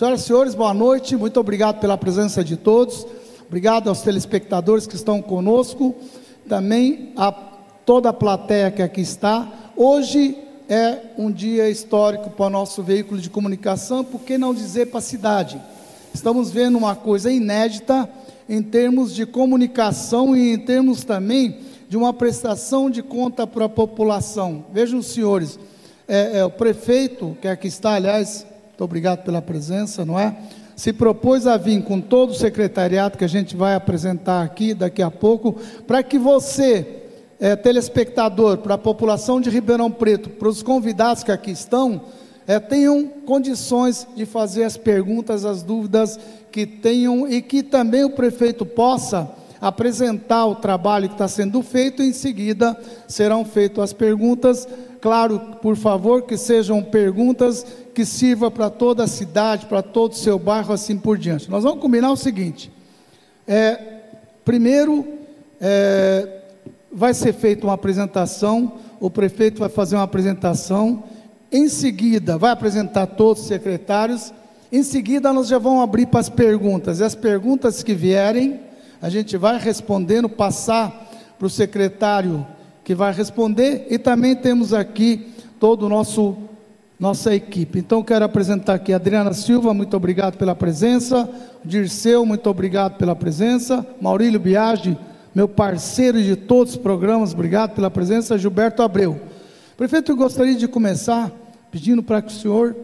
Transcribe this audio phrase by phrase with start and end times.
[0.00, 1.14] Senhoras e senhores, boa noite.
[1.14, 3.06] Muito obrigado pela presença de todos.
[3.46, 5.94] Obrigado aos telespectadores que estão conosco.
[6.48, 9.46] Também a toda a plateia que aqui está.
[9.76, 10.38] Hoje
[10.70, 15.00] é um dia histórico para o nosso veículo de comunicação, por que não dizer para
[15.00, 15.60] a cidade?
[16.14, 18.08] Estamos vendo uma coisa inédita
[18.48, 21.58] em termos de comunicação e em termos também
[21.90, 24.64] de uma prestação de conta para a população.
[24.72, 25.58] Vejam, senhores,
[26.08, 28.46] é, é, o prefeito, que aqui está, aliás,
[28.80, 30.34] muito obrigado pela presença, não é?
[30.74, 35.02] Se propôs a vir com todo o secretariado que a gente vai apresentar aqui daqui
[35.02, 36.86] a pouco, para que você,
[37.38, 42.00] é, telespectador, para a população de Ribeirão Preto, para os convidados que aqui estão,
[42.46, 46.18] é, tenham condições de fazer as perguntas, as dúvidas
[46.50, 52.02] que tenham e que também o prefeito possa apresentar o trabalho que está sendo feito,
[52.02, 52.74] em seguida
[53.06, 54.66] serão feitas as perguntas.
[55.00, 60.16] Claro, por favor, que sejam perguntas que sirvam para toda a cidade, para todo o
[60.16, 61.50] seu bairro, assim por diante.
[61.50, 62.70] Nós vamos combinar o seguinte:
[63.46, 63.78] é,
[64.44, 65.06] primeiro,
[65.60, 66.40] é,
[66.92, 71.04] vai ser feita uma apresentação, o prefeito vai fazer uma apresentação,
[71.52, 74.32] em seguida, vai apresentar todos os secretários,
[74.72, 78.60] em seguida, nós já vamos abrir para as perguntas, e as perguntas que vierem
[79.02, 82.46] a gente vai respondendo, passar para o secretário
[82.84, 86.36] que vai responder, e também temos aqui todo o nosso
[87.00, 87.78] nossa equipe.
[87.78, 91.26] Então quero apresentar aqui a Adriana Silva, muito obrigado pela presença.
[91.64, 93.86] Dirceu, muito obrigado pela presença.
[93.98, 94.98] Maurílio Biagi,
[95.34, 98.36] meu parceiro de todos os programas, obrigado pela presença.
[98.36, 99.18] Gilberto Abreu.
[99.78, 101.32] Prefeito, eu gostaria de começar
[101.70, 102.76] pedindo para que o senhor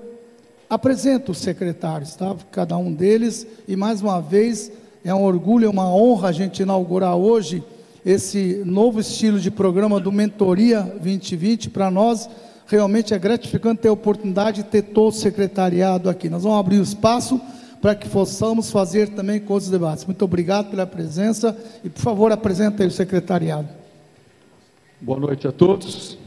[0.71, 2.35] apresente os secretários, tá?
[2.51, 4.73] Cada um deles e mais uma vez
[5.05, 7.63] é um orgulho, é uma honra a gente inaugurar hoje
[8.05, 11.69] esse novo estilo de programa do Mentoria 2020.
[11.69, 12.31] Para nós,
[12.67, 16.29] realmente é gratificante ter a oportunidade de ter todo o secretariado aqui.
[16.29, 17.41] Nós vamos abrir o espaço
[17.81, 20.05] para que possamos fazer também com os debates.
[20.05, 23.69] Muito obrigado pela presença e, por favor, apresenta aí o secretariado.
[25.01, 26.19] Boa noite a todos.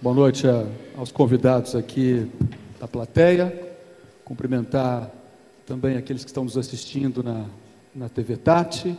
[0.00, 0.66] Boa noite a,
[0.96, 2.30] aos convidados aqui
[2.78, 3.74] da plateia.
[4.24, 5.10] Cumprimentar
[5.64, 7.46] também aqueles que estão nos assistindo na,
[7.94, 8.98] na TV Tati,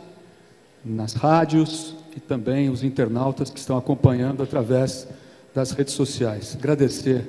[0.84, 5.06] nas rádios e também os internautas que estão acompanhando através
[5.54, 6.56] das redes sociais.
[6.58, 7.24] Agradecer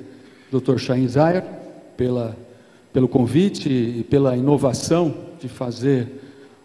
[0.52, 0.78] ao Dr.
[0.78, 1.44] Chain Zayer
[1.96, 2.36] pela,
[2.92, 6.08] pelo convite e pela inovação de fazer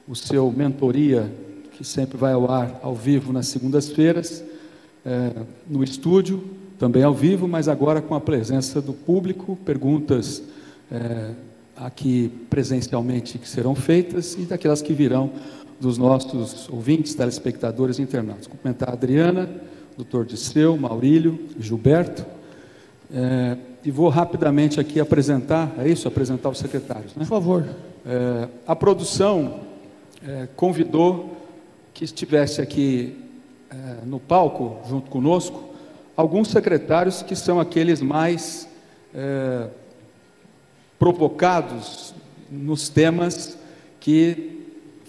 [0.07, 1.31] o seu mentoria,
[1.77, 4.43] que sempre vai ao ar ao vivo nas segundas-feiras,
[5.05, 5.31] é,
[5.69, 6.43] no estúdio,
[6.79, 10.41] também ao vivo, mas agora com a presença do público, perguntas
[10.91, 11.31] é,
[11.75, 15.31] aqui presencialmente que serão feitas e daquelas que virão
[15.79, 18.47] dos nossos ouvintes, telespectadores e internautas.
[18.47, 19.49] Cumprimentar a Adriana,
[19.97, 22.25] doutor Disseu, Maurílio, Gilberto.
[23.13, 26.07] É, e vou rapidamente aqui apresentar, é isso?
[26.07, 27.23] Apresentar os secretários, né?
[27.23, 27.65] Por favor.
[28.05, 29.61] É, a produção
[30.25, 31.37] é, convidou
[31.93, 33.17] que estivesse aqui
[33.69, 35.69] é, no palco, junto conosco,
[36.15, 38.67] alguns secretários que são aqueles mais
[39.13, 39.67] é,
[40.97, 42.13] provocados
[42.49, 43.57] nos temas
[43.99, 44.59] que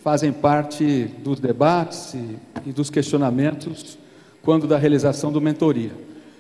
[0.03, 3.99] fazem parte dos debates e, e dos questionamentos
[4.42, 5.92] quando da realização do mentoria.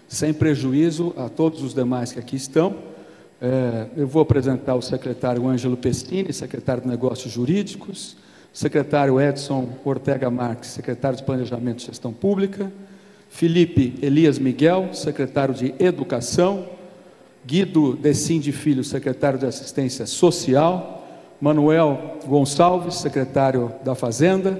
[0.08, 2.76] Sem prejuízo a todos os demais que aqui estão,
[3.40, 8.16] é, eu vou apresentar o secretário Ângelo Pestini, secretário de Negócios Jurídicos,
[8.52, 12.70] secretário Edson Ortega Marques, secretário de Planejamento e Gestão Pública,
[13.28, 16.66] Felipe Elias Miguel, secretário de Educação,
[17.44, 21.02] Guido Decim de Filho, secretário de Assistência Social,
[21.40, 24.58] Manuel Gonçalves, secretário da Fazenda,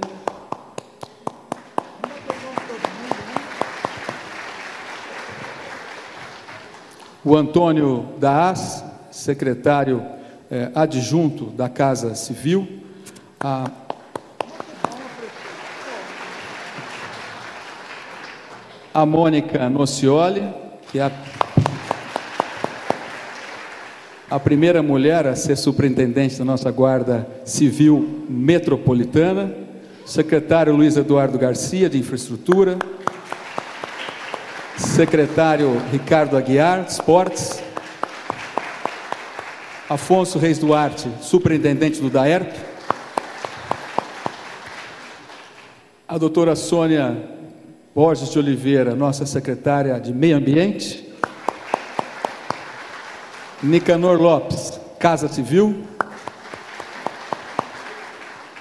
[7.25, 10.03] o Antônio Daas, secretário
[10.51, 12.67] eh, adjunto da Casa Civil,
[13.39, 13.69] a
[18.93, 20.47] a Mônica Nocioli,
[20.91, 21.11] que é a
[24.33, 29.53] a primeira mulher a ser superintendente da nossa Guarda Civil Metropolitana,
[30.07, 32.79] secretário Luiz Eduardo Garcia, de Infraestrutura,
[34.77, 37.61] secretário Ricardo Aguiar, Esportes,
[39.89, 42.55] Afonso Reis Duarte, superintendente do DAERP,
[46.07, 47.17] a doutora Sônia
[47.93, 51.13] Borges de Oliveira, nossa secretária de Meio Ambiente,
[53.63, 55.83] Nicanor Lopes, Casa Civil.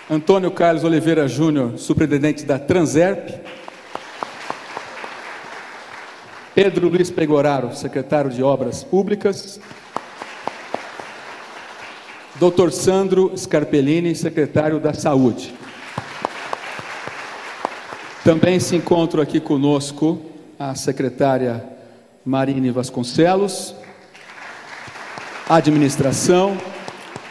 [0.08, 3.41] Antônio Carlos Oliveira Júnior, superintendente da Transerp.
[6.54, 9.58] Pedro Luiz Pegoraro, secretário de Obras Públicas.
[12.34, 12.70] Dr.
[12.70, 15.54] Sandro Scarpellini, secretário da Saúde.
[18.22, 20.20] Também se encontra aqui conosco
[20.58, 21.64] a secretária
[22.22, 23.75] Marine Vasconcelos,
[25.48, 26.58] Administração,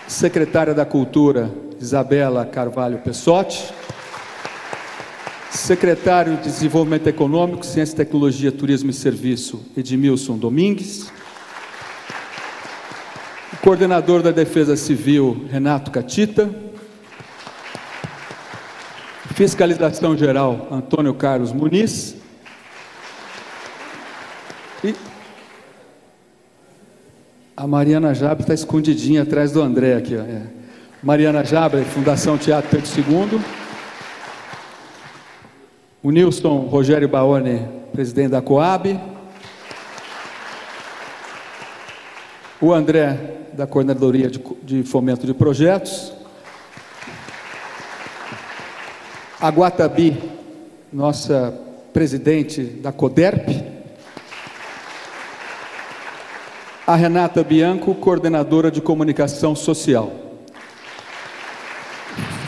[0.07, 3.71] secretária da Cultura Isabela Carvalho Pessotti,
[5.51, 11.11] secretário de Desenvolvimento Econômico, Ciência, Tecnologia, Turismo e Serviço Edmilson Domingues,
[13.61, 16.49] coordenador da Defesa Civil Renato Catita,
[19.35, 22.15] Fiscalização Geral Antônio Carlos Muniz.
[24.83, 24.95] E
[27.55, 30.15] a Mariana Jabre está escondidinha atrás do André aqui.
[30.15, 30.21] Ó.
[30.21, 30.43] É.
[31.03, 33.60] Mariana Jabre, Fundação Teatro Pedro II.
[36.03, 38.99] O Nilson Rogério Baone, presidente da Coab.
[42.59, 46.13] O André, da Coordenadoria de, Fomento de Projetos.
[49.41, 50.21] a Guatabi,
[50.93, 51.51] nossa
[51.91, 53.63] presidente da CODERP,
[56.85, 60.11] a Renata Bianco, coordenadora de comunicação social.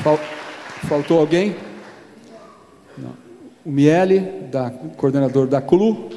[0.03, 0.19] Fal
[0.87, 1.55] faltou alguém?
[3.65, 4.19] O Miele,
[4.51, 6.09] da, coordenador da CLU.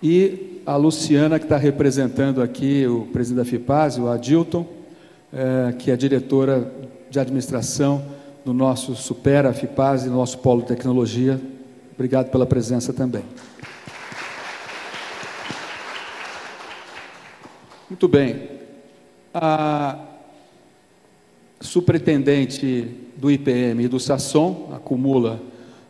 [0.00, 4.76] E a Luciana, que está representando aqui o presidente da FIPAS, o Adilton
[5.32, 6.72] é, que é diretora
[7.10, 8.04] de administração
[8.44, 11.40] do nosso Supera FIPAS e do nosso Polo de Tecnologia.
[11.94, 13.24] Obrigado pela presença também.
[17.90, 18.50] Muito bem.
[19.34, 19.98] A
[21.60, 25.40] superintendente do IPM e do SASSOM acumula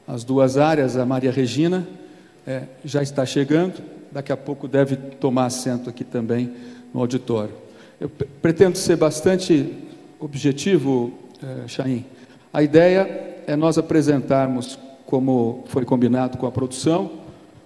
[0.06, 1.86] as duas áreas, a Maria Regina,
[2.46, 3.82] é, já está chegando,
[4.12, 6.52] daqui a pouco deve tomar assento aqui também
[6.94, 7.52] no auditório.
[8.00, 9.72] Eu pretendo ser bastante
[10.20, 11.12] objetivo,
[11.42, 12.04] eh, Chaim.
[12.52, 17.10] A ideia é nós apresentarmos, como foi combinado com a produção,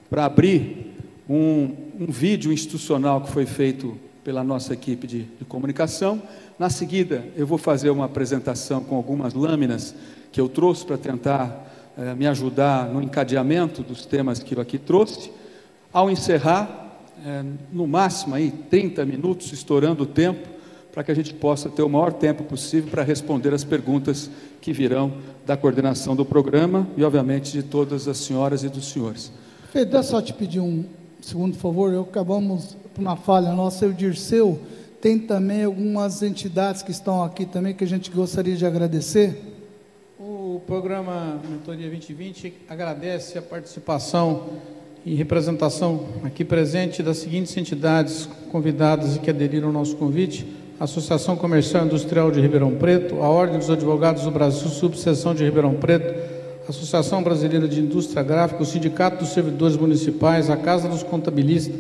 [0.09, 0.95] para abrir
[1.29, 3.97] um, um, vídeo institucional que foi feito
[4.31, 6.23] pela nossa equipe de, de comunicação.
[6.57, 9.93] Na seguida, eu vou fazer uma apresentação com algumas lâminas
[10.31, 14.79] que eu trouxe para tentar eh, me ajudar no encadeamento dos temas que eu aqui
[14.79, 15.33] trouxe.
[15.93, 17.43] Ao encerrar, é,
[17.73, 20.49] no máximo aí 30 minutos, estourando o tempo,
[20.93, 24.31] para que a gente possa ter o maior tempo possível para responder as perguntas
[24.61, 25.13] que virão
[25.45, 29.33] da coordenação do programa e, obviamente, de todas as senhoras e dos senhores.
[29.73, 30.85] Pedro, deixa só te pedir um
[31.23, 31.93] segundo favor.
[31.93, 34.61] Eu acabamos por uma falha nossa, o Dirceu
[35.01, 39.41] tem também algumas entidades que estão aqui também que a gente gostaria de agradecer.
[40.19, 44.51] O programa Mentoria 2020 agradece a participação
[45.07, 50.47] em representação aqui presente das seguintes entidades convidadas e que aderiram ao nosso convite:
[50.79, 55.75] Associação Comercial Industrial de Ribeirão Preto, a Ordem dos Advogados do Brasil, Subseção de Ribeirão
[55.75, 56.40] Preto,
[56.71, 61.75] Associação Brasileira de Indústria Gráfica, o Sindicato dos Servidores Municipais, a Casa dos Contabilistas,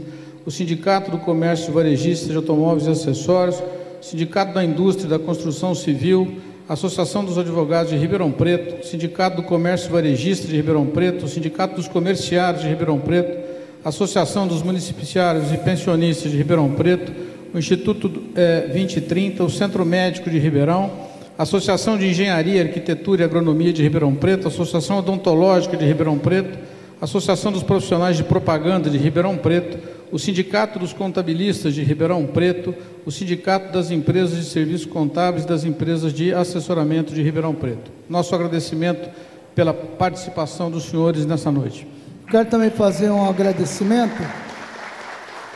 [0.44, 3.62] o Sindicato do Comércio Varejista de Automóveis e Acessórios,
[4.00, 6.38] o Sindicato da Indústria e da Construção Civil,
[6.68, 11.86] Associação dos Advogados de Ribeirão Preto, Sindicato do Comércio Varejista de Ribeirão Preto, Sindicato dos
[11.86, 13.38] Comerciários de Ribeirão Preto,
[13.84, 17.12] Associação dos Municipiciários e Pensionistas de Ribeirão Preto,
[17.54, 21.09] o Instituto é, 2030, o Centro Médico de Ribeirão,
[21.40, 26.58] Associação de Engenharia, Arquitetura e Agronomia de Ribeirão Preto, Associação Odontológica de Ribeirão Preto,
[27.00, 29.78] Associação dos Profissionais de Propaganda de Ribeirão Preto,
[30.12, 32.74] o Sindicato dos Contabilistas de Ribeirão Preto,
[33.06, 37.90] o Sindicato das Empresas de Serviços Contábeis das Empresas de Assessoramento de Ribeirão Preto.
[38.06, 39.08] Nosso agradecimento
[39.54, 41.88] pela participação dos senhores nessa noite.
[42.30, 44.22] Quero também fazer um agradecimento.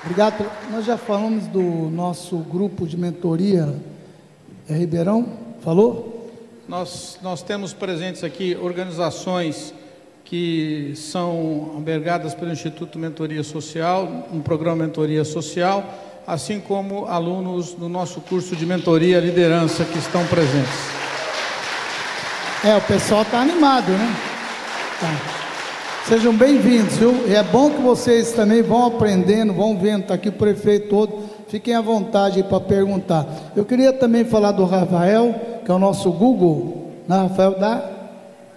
[0.03, 0.47] Obrigado.
[0.73, 3.69] Nós já falamos do nosso grupo de mentoria
[4.67, 5.43] é Ribeirão.
[5.64, 6.28] Falou?
[6.68, 9.73] Nós, nós temos presentes aqui organizações
[10.23, 15.83] que são albergadas pelo Instituto Mentoria Social, um programa Mentoria Social,
[16.26, 20.68] assim como alunos do nosso curso de Mentoria Liderança que estão presentes.
[22.62, 24.16] É, o pessoal está animado, né?
[25.00, 25.35] Tá.
[26.06, 27.26] Sejam bem-vindos, viu?
[27.26, 31.23] E é bom que vocês também vão aprendendo, vão vendo, está aqui o prefeito todo,
[31.49, 33.26] fiquem à vontade para perguntar.
[33.56, 37.90] Eu queria também falar do Rafael, que é o nosso Google, né, Rafael da.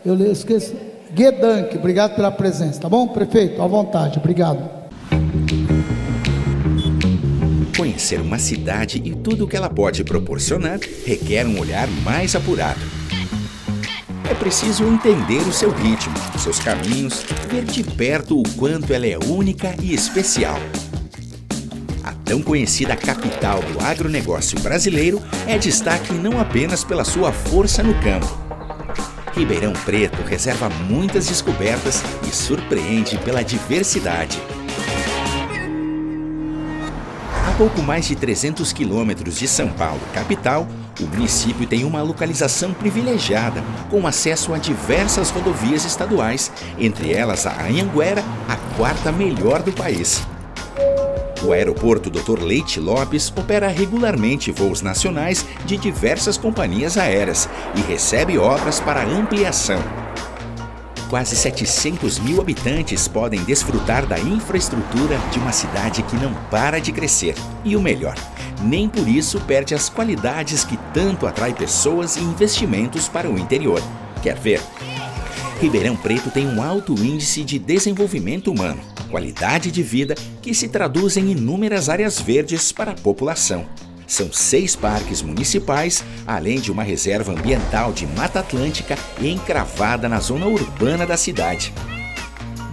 [0.05, 0.75] Eu esqueci.
[1.13, 3.07] Guedank, obrigado pela presença, tá bom?
[3.07, 4.77] Prefeito, à vontade, obrigado.
[7.75, 12.81] Conhecer uma cidade e tudo o que ela pode proporcionar requer um olhar mais apurado.
[14.29, 19.17] É preciso entender o seu ritmo, seus caminhos, ver de perto o quanto ela é
[19.17, 20.57] única e especial.
[22.07, 27.93] A tão conhecida capital do agronegócio brasileiro é destaque não apenas pela sua força no
[27.95, 28.25] campo.
[29.35, 34.41] Ribeirão Preto reserva muitas descobertas e surpreende pela diversidade.
[37.45, 40.65] A pouco mais de 300 quilômetros de São Paulo, capital,
[41.01, 47.65] o município tem uma localização privilegiada, com acesso a diversas rodovias estaduais, entre elas a
[47.65, 50.25] Anhanguera, a quarta melhor do país.
[51.43, 52.41] O aeroporto Dr.
[52.41, 59.79] Leite Lopes opera regularmente voos nacionais de diversas companhias aéreas e recebe obras para ampliação.
[61.09, 66.91] Quase 700 mil habitantes podem desfrutar da infraestrutura de uma cidade que não para de
[66.91, 67.35] crescer.
[67.63, 68.15] E o melhor,
[68.61, 73.81] nem por isso perde as qualidades que tanto atrai pessoas e investimentos para o interior.
[74.21, 74.61] Quer ver?
[75.61, 81.17] Ribeirão Preto tem um alto índice de desenvolvimento humano, qualidade de vida que se traduz
[81.17, 83.65] em inúmeras áreas verdes para a população.
[84.05, 90.45] São seis parques municipais, além de uma reserva ambiental de Mata Atlântica encravada na zona
[90.45, 91.73] urbana da cidade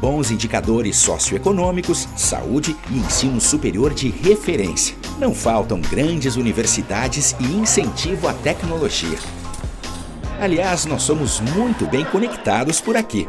[0.04, 4.94] bons indicadores socioeconômicos, saúde e ensino superior de referência.
[5.18, 9.18] Não faltam grandes universidades e incentivo à tecnologia.
[10.38, 13.26] Aliás, nós somos muito bem conectados por aqui.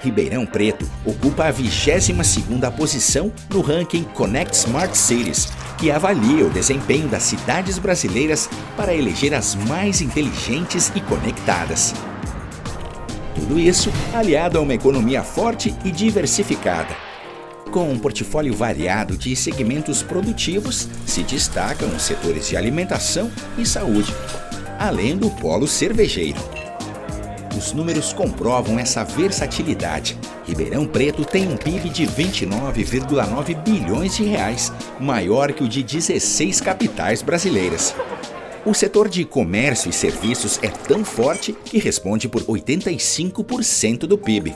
[0.00, 5.48] Ribeirão Preto ocupa a 22ª posição no ranking Connect Smart Cities,
[5.78, 11.94] que avalia o desempenho das cidades brasileiras para eleger as mais inteligentes e conectadas.
[13.34, 16.94] Tudo isso aliado a uma economia forte e diversificada.
[17.70, 24.14] Com um portfólio variado de segmentos produtivos, se destacam os setores de alimentação e saúde,
[24.78, 26.65] além do polo cervejeiro.
[27.56, 30.18] Os números comprovam essa versatilidade.
[30.46, 34.70] Ribeirão Preto tem um PIB de 29,9 bilhões de reais,
[35.00, 37.94] maior que o de 16 capitais brasileiras.
[38.66, 44.54] O setor de comércio e serviços é tão forte que responde por 85% do PIB.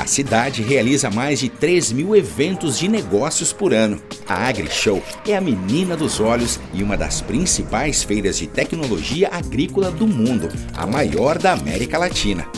[0.00, 4.00] A cidade realiza mais de 3 mil eventos de negócios por ano.
[4.26, 9.90] A AgriShow é a menina dos olhos e uma das principais feiras de tecnologia agrícola
[9.90, 12.48] do mundo, a maior da América Latina.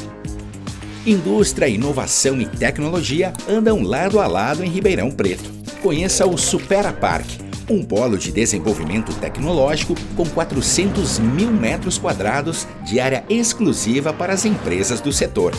[1.04, 5.50] Indústria, inovação e tecnologia andam lado a lado em Ribeirão Preto.
[5.82, 7.26] Conheça o Supera Park,
[7.68, 14.44] um polo de desenvolvimento tecnológico com 400 mil metros quadrados de área exclusiva para as
[14.44, 15.52] empresas do setor.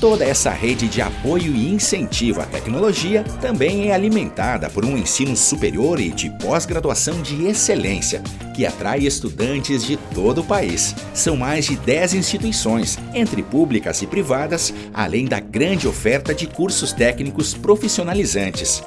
[0.00, 5.34] Toda essa rede de apoio e incentivo à tecnologia também é alimentada por um ensino
[5.34, 8.22] superior e de pós-graduação de excelência,
[8.54, 10.94] que atrai estudantes de todo o país.
[11.14, 16.92] São mais de 10 instituições, entre públicas e privadas, além da grande oferta de cursos
[16.92, 18.82] técnicos profissionalizantes.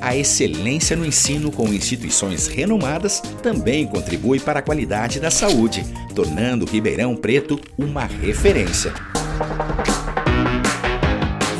[0.00, 6.64] A excelência no ensino com instituições renomadas também contribui para a qualidade da saúde, tornando
[6.64, 8.94] Ribeirão Preto uma referência.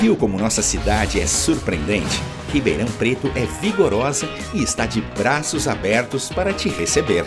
[0.09, 2.23] Viu como nossa cidade é surpreendente?
[2.51, 7.27] Ribeirão Preto é vigorosa e está de braços abertos para te receber.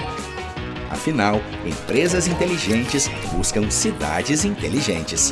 [0.90, 3.08] Afinal, empresas inteligentes
[3.38, 5.32] buscam cidades inteligentes.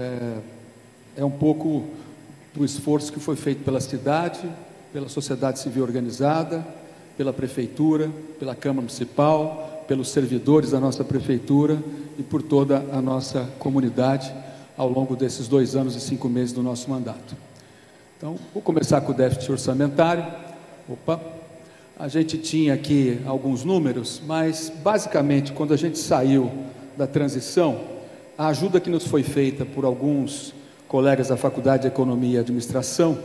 [0.00, 0.38] É,
[1.18, 1.84] é um pouco
[2.52, 4.40] do esforço que foi feito pela cidade,
[4.92, 6.66] pela sociedade civil organizada,
[7.16, 8.10] pela prefeitura,
[8.40, 11.78] pela Câmara Municipal, pelos servidores da nossa prefeitura
[12.18, 14.32] e por toda a nossa comunidade
[14.76, 17.36] ao longo desses dois anos e cinco meses do nosso mandato.
[18.16, 20.26] Então, vou começar com o déficit orçamentário.
[20.88, 21.20] Opa!
[21.96, 26.50] A gente tinha aqui alguns números, mas basicamente, quando a gente saiu
[26.96, 27.80] da transição,
[28.36, 30.52] a ajuda que nos foi feita por alguns
[30.88, 33.18] colegas da Faculdade de Economia e Administração,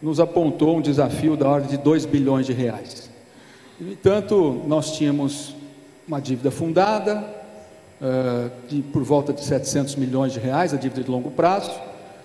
[0.00, 3.10] nos apontou um desafio da ordem de 2 bilhões de reais.
[3.78, 5.54] No entanto, nós tínhamos
[6.08, 7.22] uma dívida fundada,
[8.00, 11.72] uh, de, por volta de 700 milhões de reais, a dívida de longo prazo,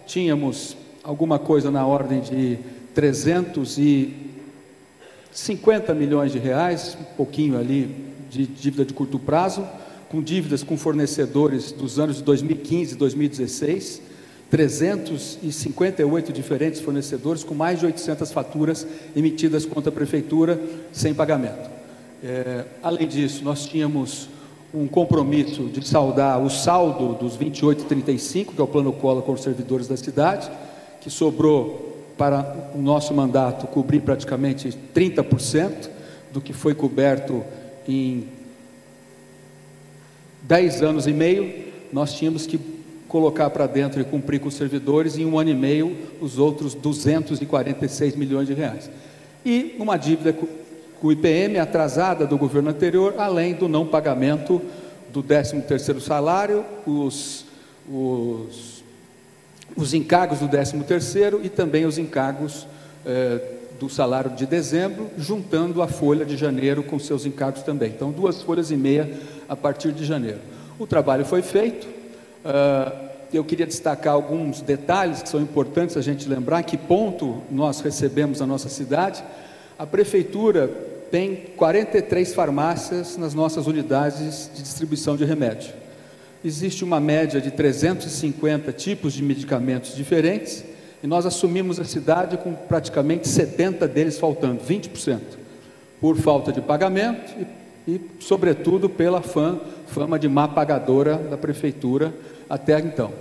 [0.05, 2.59] tínhamos alguma coisa na ordem de
[2.93, 9.67] 350 milhões de reais, um pouquinho ali de dívida de curto prazo,
[10.09, 14.01] com dívidas com fornecedores dos anos de 2015 e 2016,
[14.49, 18.85] 358 diferentes fornecedores com mais de 800 faturas
[19.15, 20.59] emitidas contra a prefeitura
[20.91, 21.69] sem pagamento.
[22.21, 24.27] É, além disso, nós tínhamos
[24.73, 29.41] um compromisso de saldar o saldo dos 2835, que é o plano cola com os
[29.41, 30.49] servidores da cidade,
[31.01, 35.89] que sobrou para o nosso mandato cobrir praticamente 30%
[36.31, 37.43] do que foi coberto
[37.87, 38.27] em
[40.43, 42.59] 10 anos e meio, nós tínhamos que
[43.07, 46.73] colocar para dentro e cumprir com os servidores em um ano e meio os outros
[46.73, 48.89] 246 milhões de reais.
[49.45, 50.33] E uma dívida
[51.07, 54.61] o IPM atrasada do governo anterior, além do não pagamento
[55.11, 57.45] do 13º salário, os,
[57.89, 58.83] os,
[59.75, 62.67] os encargos do 13º e também os encargos
[63.05, 63.39] eh,
[63.79, 67.89] do salário de dezembro, juntando a folha de janeiro com seus encargos também.
[67.89, 69.11] Então, duas folhas e meia
[69.49, 70.37] a partir de janeiro.
[70.77, 71.87] O trabalho foi feito.
[72.45, 77.81] Uh, eu queria destacar alguns detalhes que são importantes a gente lembrar, que ponto nós
[77.81, 79.23] recebemos na nossa cidade.
[79.79, 80.69] A prefeitura
[81.11, 85.73] tem 43 farmácias nas nossas unidades de distribuição de remédio.
[86.43, 90.63] Existe uma média de 350 tipos de medicamentos diferentes
[91.03, 95.19] e nós assumimos a cidade com praticamente 70 deles faltando, 20%,
[95.99, 97.35] por falta de pagamento
[97.85, 102.13] e, e sobretudo, pela fama, fama de má pagadora da prefeitura
[102.49, 103.11] até então.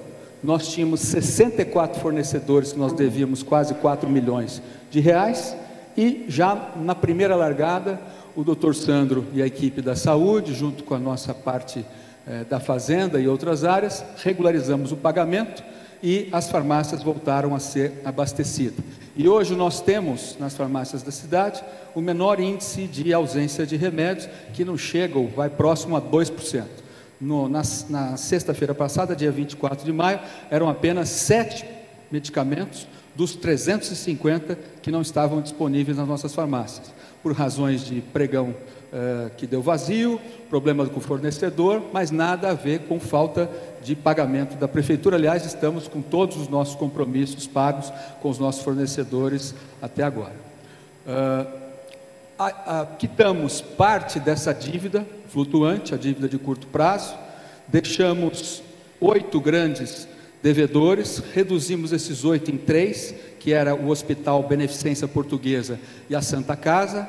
[0.42, 5.54] Nós tínhamos 64 fornecedores que nós devíamos quase 4 milhões de reais
[6.00, 8.00] e já na primeira largada,
[8.34, 11.84] o doutor Sandro e a equipe da saúde, junto com a nossa parte
[12.26, 15.62] eh, da fazenda e outras áreas, regularizamos o pagamento
[16.02, 18.82] e as farmácias voltaram a ser abastecidas.
[19.14, 21.62] E hoje nós temos nas farmácias da cidade
[21.94, 26.64] o menor índice de ausência de remédios, que não chega ou vai próximo a 2%.
[27.20, 31.66] No, na, na sexta-feira passada, dia 24 de maio, eram apenas sete
[32.10, 32.86] medicamentos
[33.20, 36.90] dos 350 que não estavam disponíveis nas nossas farmácias,
[37.22, 38.54] por razões de pregão
[38.90, 43.50] eh, que deu vazio, problema com o fornecedor, mas nada a ver com falta
[43.84, 45.16] de pagamento da prefeitura.
[45.16, 50.36] Aliás, estamos com todos os nossos compromissos pagos com os nossos fornecedores até agora.
[51.06, 51.60] Uh,
[52.38, 57.14] a, a, quitamos parte dessa dívida flutuante, a dívida de curto prazo,
[57.68, 58.62] deixamos
[58.98, 60.08] oito grandes
[60.42, 66.56] devedores, reduzimos esses oito em três, que era o Hospital Beneficência Portuguesa e a Santa
[66.56, 67.08] Casa,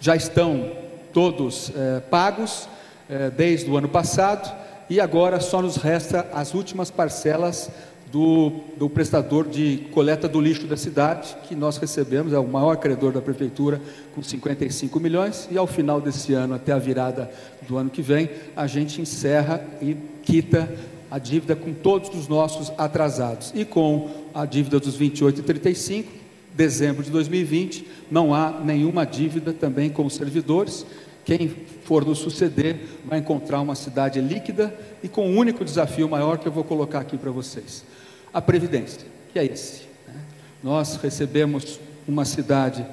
[0.00, 0.72] já estão
[1.12, 2.68] todos eh, pagos
[3.08, 4.52] eh, desde o ano passado,
[4.90, 7.70] e agora só nos resta as últimas parcelas
[8.10, 12.76] do, do, prestador de coleta do lixo da cidade, que nós recebemos, é o maior
[12.76, 13.80] credor da prefeitura,
[14.14, 17.30] com 55 milhões, e ao final desse ano, até a virada
[17.66, 20.68] do ano que vem, a gente encerra e quita
[21.12, 23.52] a dívida com todos os nossos atrasados.
[23.54, 26.10] E com a dívida dos 28 e 35,
[26.54, 30.86] dezembro de 2020, não há nenhuma dívida também com os servidores.
[31.22, 31.50] Quem
[31.84, 36.48] for nos suceder vai encontrar uma cidade líquida e com um único desafio maior que
[36.48, 37.84] eu vou colocar aqui para vocês:
[38.32, 39.82] a Previdência, que é esse.
[40.08, 40.18] Né?
[40.62, 42.86] Nós recebemos uma cidade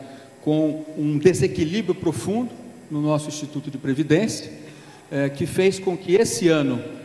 [0.44, 2.52] com um desequilíbrio profundo
[2.92, 4.52] no nosso Instituto de Previdência,
[5.10, 6.99] é, que fez com que esse ano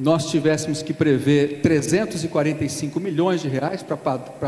[0.00, 3.98] nós tivéssemos que prever 345 milhões de reais para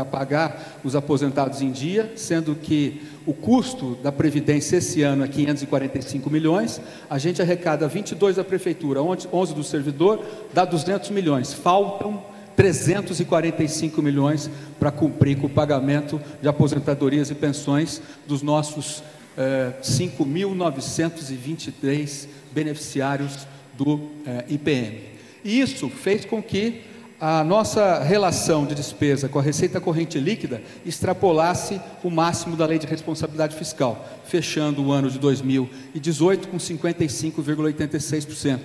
[0.03, 6.27] pagar os aposentados em dia, sendo que o custo da Previdência esse ano é 545
[6.31, 14.01] milhões, a gente arrecada 22 da Prefeitura, 11 do servidor, dá 200 milhões, faltam 345
[14.01, 19.03] milhões para cumprir com o pagamento de aposentadorias e pensões dos nossos
[19.37, 23.45] eh, 5.923 beneficiários
[23.77, 25.12] do eh, IPM.
[25.43, 26.83] Isso fez com que
[27.25, 32.77] a nossa relação de despesa com a receita corrente líquida extrapolasse o máximo da lei
[32.77, 38.59] de responsabilidade fiscal, fechando o ano de 2018 com 55,86%,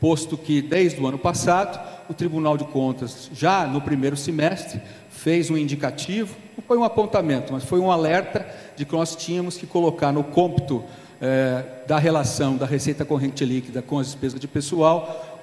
[0.00, 5.50] posto que desde o ano passado o Tribunal de Contas, já no primeiro semestre, fez
[5.50, 9.66] um indicativo, não foi um apontamento, mas foi um alerta de que nós tínhamos que
[9.66, 10.84] colocar no cômputo
[11.20, 15.35] eh, da relação da receita corrente líquida com as despesas de pessoal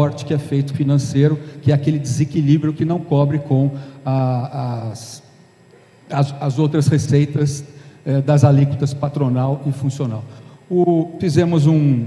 [0.00, 3.72] corte que é feito financeiro, que é aquele desequilíbrio que não cobre com
[4.04, 5.20] as,
[6.08, 7.64] as, as, outras receitas
[8.06, 10.22] eh, das alíquotas patronal e funcional.
[10.70, 12.06] O, fizemos um,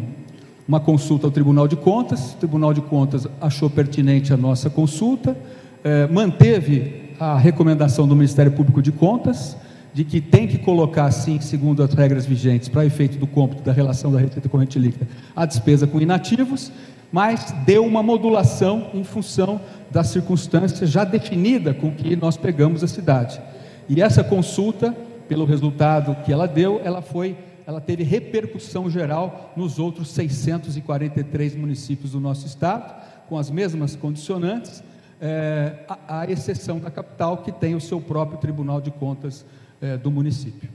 [0.65, 5.36] uma consulta ao Tribunal de Contas, o Tribunal de Contas achou pertinente a nossa consulta,
[5.84, 9.58] eh, manteve a recomendação do Ministério Público de Contas,
[9.93, 13.73] de que tem que colocar, sim, segundo as regras vigentes, para efeito do cômputo da
[13.73, 16.71] relação da receita corrente líquida, a despesa com inativos,
[17.12, 22.88] mas deu uma modulação em função da circunstância já definida com que nós pegamos a
[22.88, 23.41] cidade.
[23.89, 24.95] E essa consulta,
[25.28, 27.36] pelo resultado que ela deu, ela foi,
[27.67, 32.93] ela teve repercussão geral nos outros 643 municípios do nosso estado,
[33.28, 34.82] com as mesmas condicionantes,
[35.88, 39.45] à, à, exceção da capital, que tem o seu próprio Tribunal de Contas
[39.80, 40.69] é, do município.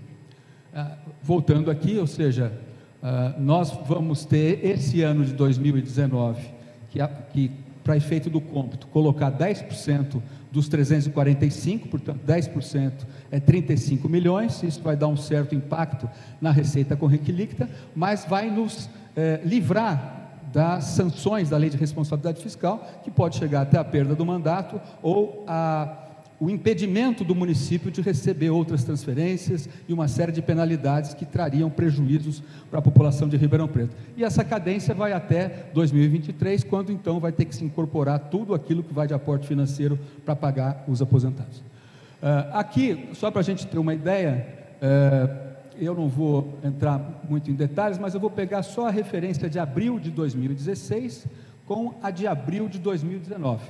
[0.75, 2.53] Ah, voltando aqui, ou seja,
[3.03, 6.43] Uh, nós vamos ter esse ano de 2019,
[6.91, 6.99] que,
[7.33, 7.51] que
[7.85, 12.93] para efeito do cômputo, colocar 10% dos 345, portanto 10%
[13.31, 16.09] é 35 milhões, isso vai dar um certo impacto
[16.41, 22.43] na receita corrente líquida, mas vai nos é, livrar das sanções da lei de responsabilidade
[22.43, 26.06] fiscal, que pode chegar até a perda do mandato ou a
[26.39, 31.71] o impedimento do município de receber outras transferências e uma série de penalidades que trariam
[31.71, 33.97] prejuízos para a população de Ribeirão Preto.
[34.17, 38.83] E essa cadência vai até 2023, quando então vai ter que se incorporar tudo aquilo
[38.83, 41.59] que vai de aporte financeiro para pagar os aposentados.
[41.59, 44.47] Uh, aqui, só para a gente ter uma ideia,
[44.83, 45.47] uh,
[45.79, 49.59] eu não vou entrar muito em detalhes, mas eu vou pegar só a referência de
[49.59, 51.27] abril de 2016
[51.65, 53.65] com a de abril de 2019.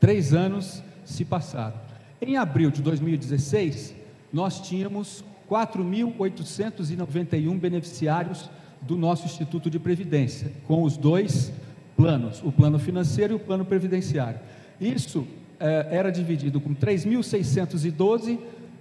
[0.00, 1.85] Três anos se passaram.
[2.20, 3.94] Em abril de 2016,
[4.32, 8.48] nós tínhamos 4.891 beneficiários
[8.80, 11.52] do nosso Instituto de Previdência, com os dois
[11.94, 14.40] planos, o plano financeiro e o plano previdenciário.
[14.80, 15.26] Isso
[15.60, 18.38] eh, era dividido com 3.612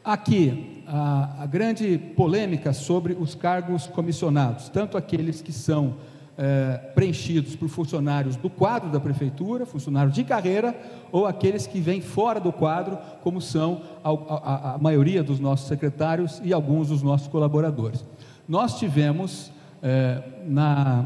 [0.06, 5.96] Aqui, a, a, grande polêmica sobre os cargos comissionados, tanto aqueles que são
[6.38, 10.80] é, preenchidos por funcionários do quadro da prefeitura, funcionários de carreira,
[11.12, 15.68] ou aqueles que vêm fora do quadro, como são a, a, a maioria dos nossos
[15.68, 18.06] secretários e alguns dos nossos colaboradores.
[18.48, 21.06] Nós tivemos é, na,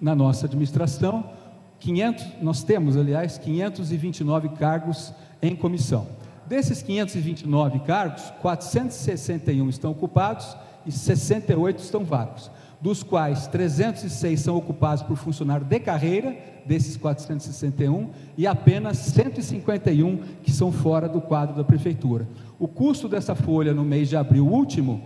[0.00, 1.22] na nossa administração,
[1.80, 6.06] 500, nós temos, aliás, 529 cargos em comissão.
[6.48, 10.56] Desses 529 cargos, 461 estão ocupados
[10.86, 16.34] e 68 estão vagos, dos quais 306 são ocupados por funcionário de carreira,
[16.64, 22.26] desses 461, e apenas 151 que são fora do quadro da prefeitura.
[22.58, 25.02] O custo dessa folha no mês de abril último,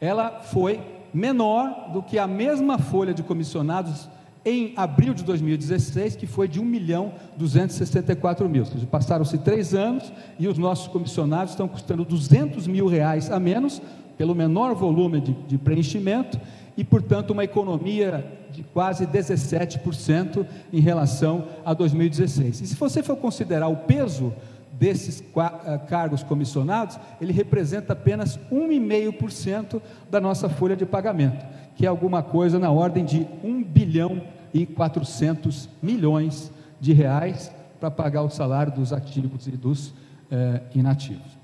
[0.00, 0.80] ela foi
[1.12, 4.08] menor do que a mesma folha de comissionados
[4.44, 8.64] em abril de 2016, que foi de 1 milhão 264 mil.
[8.90, 13.82] Passaram-se três anos e os nossos comissionados estão custando 200 mil reais a menos,
[14.16, 16.40] pelo menor volume de, de preenchimento,
[16.76, 22.60] e, portanto, uma economia de quase 17% em relação a 2016.
[22.60, 24.32] E se você for considerar o peso
[24.78, 31.44] desses eh, cargos comissionados, ele representa apenas 1,5% da nossa folha de pagamento,
[31.78, 34.20] que é alguma coisa na ordem de 1 bilhão
[34.52, 39.94] e 400 milhões de reais para pagar o salário dos ativos e dos
[40.28, 41.38] eh, inativos.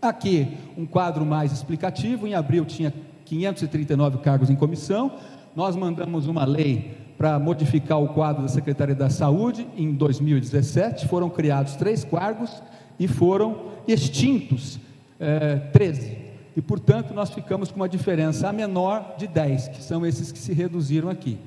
[0.00, 2.26] Aqui um quadro mais explicativo.
[2.26, 2.94] Em abril tinha
[3.26, 5.12] 539 cargos em comissão.
[5.54, 11.06] Nós mandamos uma lei para modificar o quadro da Secretaria da Saúde em 2017.
[11.06, 12.62] Foram criados três cargos
[12.98, 14.80] e foram extintos
[15.20, 16.23] eh, 13.
[16.56, 20.38] E, portanto, nós ficamos com uma diferença a menor de 10, que são esses que
[20.38, 21.38] se reduziram aqui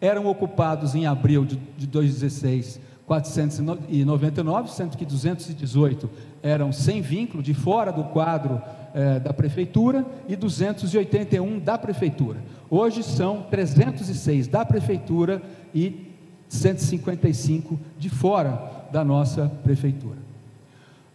[0.00, 6.10] eram ocupados em abril de, de 2016 499, sendo que 218
[6.42, 8.60] eram sem vínculo, de fora do quadro
[8.92, 12.38] eh, da prefeitura, e 281 da prefeitura.
[12.68, 15.40] Hoje são 306 da prefeitura
[15.74, 16.12] e
[16.50, 20.27] 155 de fora da nossa prefeitura.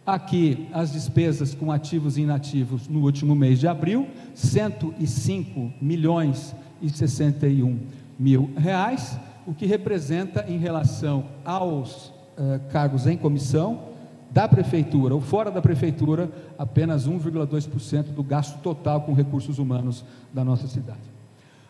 [0.06, 6.90] Aqui as despesas com ativos e inativos no último mês de abril, 105 milhões e
[6.90, 7.78] 61
[8.18, 13.94] mil reais, o que representa em relação aos uh, cargos em comissão
[14.30, 20.44] da prefeitura ou fora da prefeitura apenas 1,2% do gasto total com recursos humanos da
[20.44, 21.14] nossa cidade.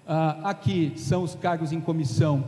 [0.04, 2.38] Uh, aqui são os cargos em comissão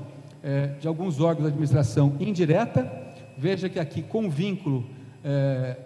[0.42, 2.90] uh, de alguns órgãos da administração indireta.
[3.38, 4.95] Veja que aqui com vínculo
[5.26, 5.76] eh,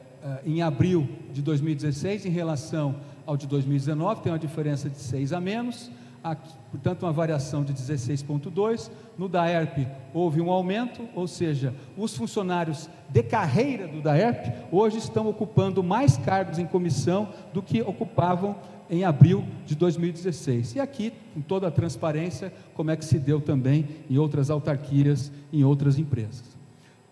[0.45, 5.41] em abril de 2016 em relação ao de 2019 tem uma diferença de 6 a
[5.41, 5.91] menos
[6.23, 8.91] aqui, portanto, uma variação de 16,2.
[9.19, 15.29] No DAERP houve um aumento, ou seja, os funcionários de carreira do DAERP hoje estão
[15.29, 18.57] ocupando mais cargos em comissão do que ocupavam
[18.89, 20.75] em abril de 2016.
[20.77, 25.31] E aqui, com toda a transparência, como é que se deu também em outras autarquias,
[25.53, 26.59] em outras empresas.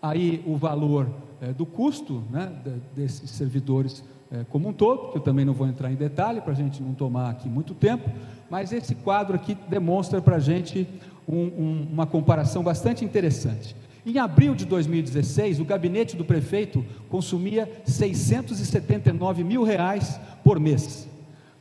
[0.01, 1.09] Aí o valor
[1.41, 2.51] é, do custo né,
[2.95, 6.51] desses servidores é, como um todo, que eu também não vou entrar em detalhe para
[6.51, 8.09] a gente não tomar aqui muito tempo,
[8.49, 10.87] mas esse quadro aqui demonstra para a gente
[11.27, 13.75] um, um, uma comparação bastante interessante.
[14.05, 21.07] Em abril de 2016, o gabinete do prefeito consumia 679 mil reais por mês.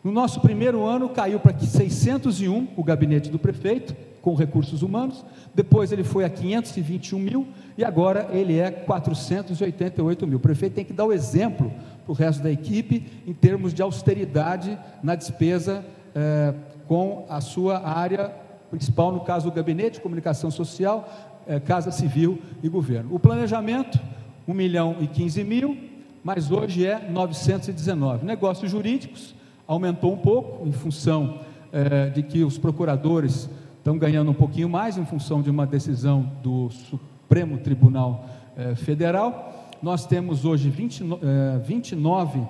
[0.04, 5.92] No nosso primeiro ano, caiu para 601 o gabinete do prefeito, com recursos humanos, depois
[5.92, 10.38] ele foi a 521 mil e agora ele é 488 mil.
[10.38, 11.72] O prefeito tem que dar o exemplo
[12.04, 16.54] para o resto da equipe em termos de austeridade na despesa é,
[16.86, 18.32] com a sua área
[18.70, 21.08] principal, no caso o Gabinete Comunicação Social,
[21.46, 23.14] é, Casa Civil e Governo.
[23.14, 23.98] O planejamento,
[24.46, 25.76] 1 milhão e 15 mil,
[26.22, 28.24] mas hoje é 919.
[28.24, 29.34] Negócios jurídicos,
[29.66, 31.40] aumentou um pouco em função
[31.72, 33.48] é, de que os procuradores
[33.78, 39.72] estão ganhando um pouquinho mais em função de uma decisão do Supremo Tribunal é, Federal.
[39.80, 42.40] Nós temos hoje 20, é, 29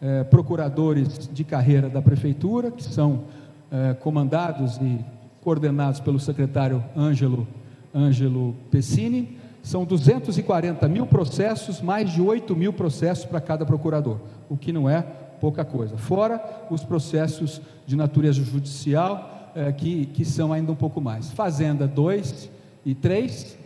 [0.00, 3.24] é, procuradores de carreira da Prefeitura, que são
[3.70, 4.98] é, comandados e
[5.42, 7.46] coordenados pelo secretário Ângelo,
[7.94, 9.38] Ângelo Pessini.
[9.62, 14.90] São 240 mil processos, mais de 8 mil processos para cada procurador, o que não
[14.90, 15.02] é
[15.40, 15.96] pouca coisa.
[15.96, 21.30] Fora os processos de natureza judicial, é, que, que são ainda um pouco mais.
[21.30, 22.50] Fazenda 2
[22.84, 23.56] e 3,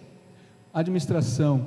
[0.73, 1.67] administração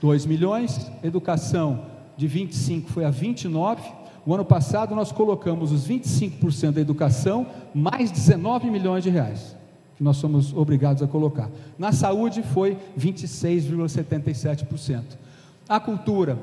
[0.00, 3.82] 2 milhões, educação de 25 foi a 29.
[4.24, 9.56] O ano passado nós colocamos os 25% da educação, mais 19 milhões de reais,
[9.96, 11.50] que nós somos obrigados a colocar.
[11.78, 15.02] Na saúde foi 26,77%.
[15.68, 16.38] A cultura,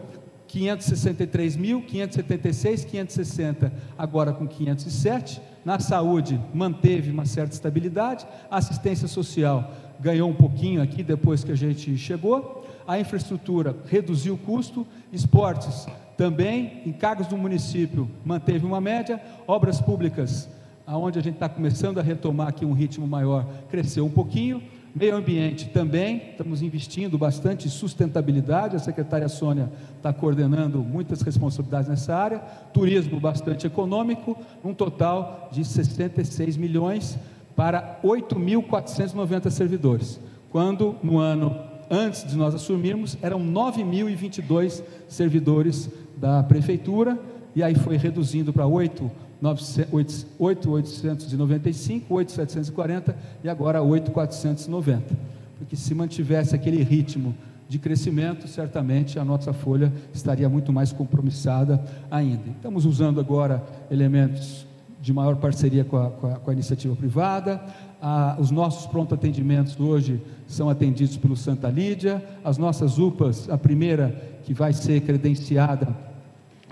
[0.48, 5.42] 563 mil, 576, 560, agora com 507.
[5.66, 8.26] Na saúde, manteve uma certa estabilidade.
[8.50, 14.36] A assistência social ganhou um pouquinho aqui depois que a gente chegou a infraestrutura reduziu
[14.36, 20.48] o custo, esportes também, encargos do município manteve uma média, obras públicas
[20.88, 24.62] aonde a gente está começando a retomar aqui um ritmo maior, cresceu um pouquinho.
[24.96, 31.90] Meio ambiente também, estamos investindo bastante em sustentabilidade, a secretária Sônia está coordenando muitas responsabilidades
[31.90, 32.40] nessa área.
[32.72, 37.20] Turismo bastante econômico, um total de 66 milhões
[37.58, 40.18] para 8.490 servidores,
[40.50, 41.54] quando no ano
[41.92, 47.20] antes de nós assumirmos eram 9.022 servidores da prefeitura,
[47.54, 49.12] e aí foi reduzindo para 8
[49.50, 55.18] 8,895, 8,740 e agora 8,490.
[55.58, 57.34] Porque se mantivesse aquele ritmo
[57.68, 62.52] de crescimento, certamente a nossa folha estaria muito mais compromissada ainda.
[62.52, 64.68] Estamos usando agora elementos
[65.02, 67.62] de maior parceria com a, com a, com a iniciativa privada.
[68.02, 72.24] Ah, os nossos pronto atendimentos hoje são atendidos pelo Santa Lídia.
[72.44, 75.88] As nossas UPAs, a primeira que vai ser credenciada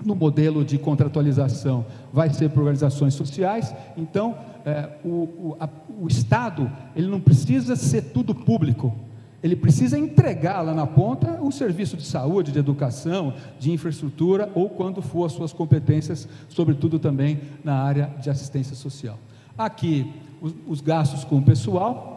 [0.04, 5.68] no modelo de contratualização vai ser por organizações sociais, então é, o, o, a,
[6.00, 8.94] o, Estado ele não precisa ser tudo público,
[9.42, 14.70] ele precisa entregar lá na ponta o serviço de saúde, de educação, de infraestrutura ou
[14.70, 19.18] quando for as suas competências, sobretudo também na área de assistência social.
[19.56, 22.14] Aqui os, os gastos com o pessoal,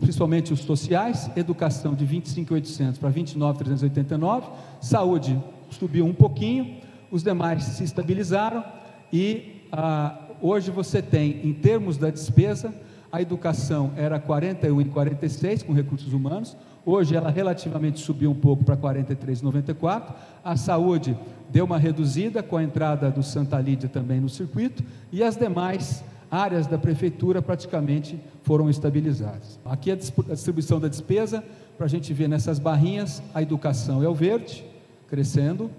[0.00, 4.42] principalmente os sociais, educação de 25.800 para 29.389,
[4.80, 6.76] saúde subiu um pouquinho,
[7.10, 8.64] os demais se estabilizaram
[9.12, 12.74] e ah, hoje você tem, em termos da despesa,
[13.10, 20.14] a educação era 41,46 com recursos humanos, hoje ela relativamente subiu um pouco para 43,94.
[20.44, 21.16] A saúde
[21.48, 26.04] deu uma reduzida com a entrada do Santa Lídia também no circuito e as demais
[26.30, 29.58] áreas da prefeitura praticamente foram estabilizadas.
[29.64, 31.42] Aqui a distribuição da despesa,
[31.76, 34.64] para a gente ver nessas barrinhas, a educação é o verde,
[35.08, 35.70] crescendo,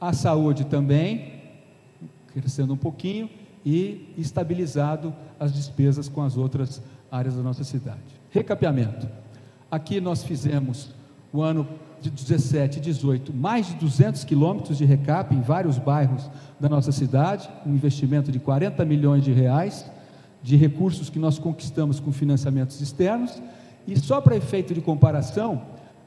[0.00, 1.32] a saúde também,
[2.32, 3.28] crescendo um pouquinho,
[3.64, 7.98] e estabilizado as despesas com as outras áreas da nossa cidade.
[8.30, 9.08] Recapeamento.
[9.70, 10.90] Aqui nós fizemos
[11.32, 11.68] o ano
[12.00, 16.92] de 17 e 18, mais de 200 quilômetros de recap em vários bairros da nossa
[16.92, 19.90] cidade, um investimento de 40 milhões de reais,
[20.42, 23.42] de recursos que nós conquistamos com financiamentos externos,
[23.86, 25.62] e só para efeito de comparação,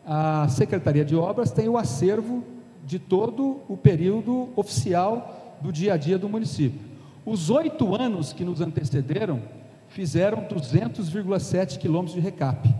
[0.05, 2.43] a Secretaria de Obras tem o acervo
[2.85, 6.79] de todo o período oficial do dia a dia do município.
[7.25, 9.41] Os oito anos que nos antecederam
[9.89, 12.73] fizeram 200,7 quilômetros de recap.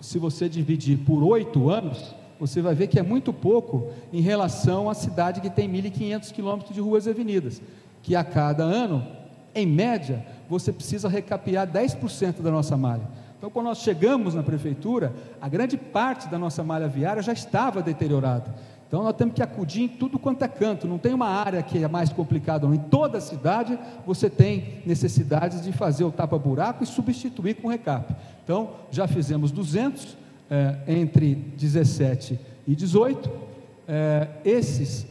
[0.00, 4.90] Se você dividir por oito anos, você vai ver que é muito pouco em relação
[4.90, 7.62] à cidade que tem 1.500 quilômetros de ruas e avenidas,
[8.02, 9.06] que a cada ano,
[9.54, 13.08] em média, você precisa recapear 10% da nossa malha.
[13.38, 17.82] Então, quando nós chegamos na prefeitura, a grande parte da nossa malha viária já estava
[17.82, 18.54] deteriorada.
[18.86, 21.82] Então nós temos que acudir em tudo quanto é canto, não tem uma área que
[21.82, 22.74] é mais complicada, não.
[22.74, 28.14] Em toda a cidade você tem necessidades de fazer o tapa-buraco e substituir com recap.
[28.44, 30.16] Então já fizemos 200
[30.48, 33.30] é, entre 17 e 18.
[33.88, 35.06] É, esses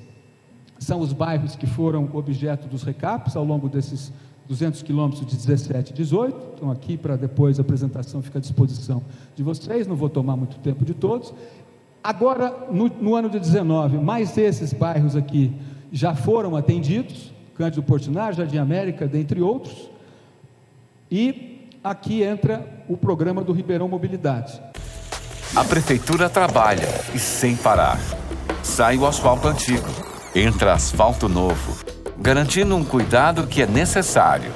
[0.80, 4.12] são os bairros que foram objeto dos recaps ao longo desses
[4.48, 6.54] 200 quilômetros de 17 e 18.
[6.54, 9.02] Estão aqui para depois a apresentação fica à disposição
[9.36, 11.34] de vocês, não vou tomar muito tempo de todos.
[12.06, 15.52] Agora, no, no, ano de 19, mais esses bairros aqui
[15.92, 19.90] já foram atendidos, Cândido Portinari, Jardim América, dentre outros.
[21.10, 24.62] E aqui entra o programa do Ribeirão Mobilidade.
[25.56, 28.00] A prefeitura trabalha e sem parar.
[28.62, 29.88] Sai o asfalto antigo,
[30.36, 31.84] entra asfalto novo,
[32.20, 34.52] garantindo um cuidado que é necessário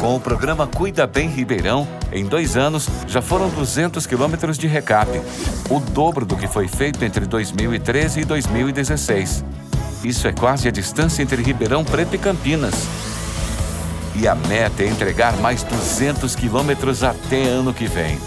[0.00, 5.10] com o programa Cuida Bem Ribeirão, em dois anos já foram 200 quilômetros de recap,
[5.70, 9.44] o dobro do que foi feito entre 2013 e 2016.
[10.04, 12.74] Isso é quase a distância entre Ribeirão Preto e Campinas.
[14.14, 18.18] E a meta é entregar mais 200 quilômetros até ano que vem.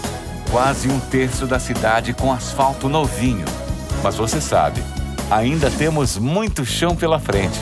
[0.50, 3.46] Quase um terço da cidade com asfalto novinho.
[4.02, 4.82] Mas você sabe,
[5.30, 7.60] ainda temos muito chão pela frente.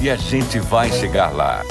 [0.00, 1.62] E a gente vai chegar lá.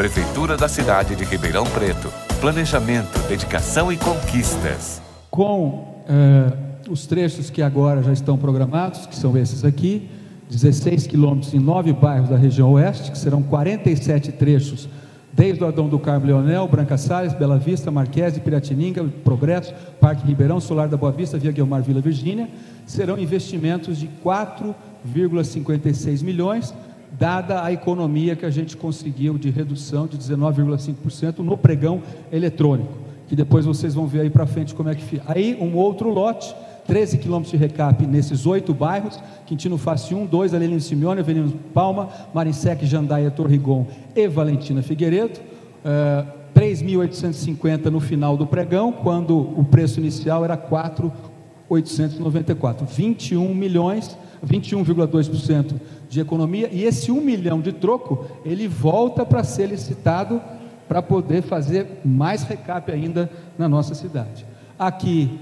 [0.00, 2.10] Prefeitura da cidade de Ribeirão Preto.
[2.40, 5.02] Planejamento, dedicação e conquistas.
[5.30, 6.50] Com eh,
[6.88, 10.08] os trechos que agora já estão programados, que são esses aqui,
[10.48, 14.88] 16 quilômetros em nove bairros da região oeste, que serão 47 trechos,
[15.34, 20.60] desde o Adão do Carmo Leonel, Branca Salles, Bela Vista, Marquese, Piratininga, Progresso, Parque Ribeirão,
[20.60, 22.48] Solar da Boa Vista, Via Guilmar, Vila Virgínia,
[22.86, 26.72] serão investimentos de 4,56 milhões,
[27.18, 32.02] dada a economia que a gente conseguiu de redução de 19,5% no pregão
[32.32, 32.92] eletrônico,
[33.28, 35.24] que depois vocês vão ver aí para frente como é que fica.
[35.26, 36.54] Aí um outro lote,
[36.86, 42.08] 13 quilômetros de recap nesses oito bairros, Quintino Fácil 1, 2, Avelino Simeone, Avelino Palma,
[42.34, 45.40] Marinsec, Jandaia, Torrigon e Valentina Figueiredo,
[45.84, 52.84] é, 3.850 no final do pregão, quando o preço inicial era 4.894.
[52.84, 55.74] 21 milhões, 21,2%
[56.10, 60.42] de economia, e esse 1 milhão de troco, ele volta para ser licitado
[60.88, 64.44] para poder fazer mais recap ainda na nossa cidade.
[64.76, 65.38] Aqui,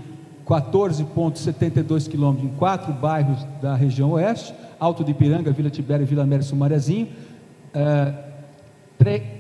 [0.46, 6.26] 14,72 quilômetros em quatro bairros da região oeste, Alto de Ipiranga, Vila Tibério e Vila
[6.26, 7.08] Mércio Marezinho,
[7.72, 8.12] é,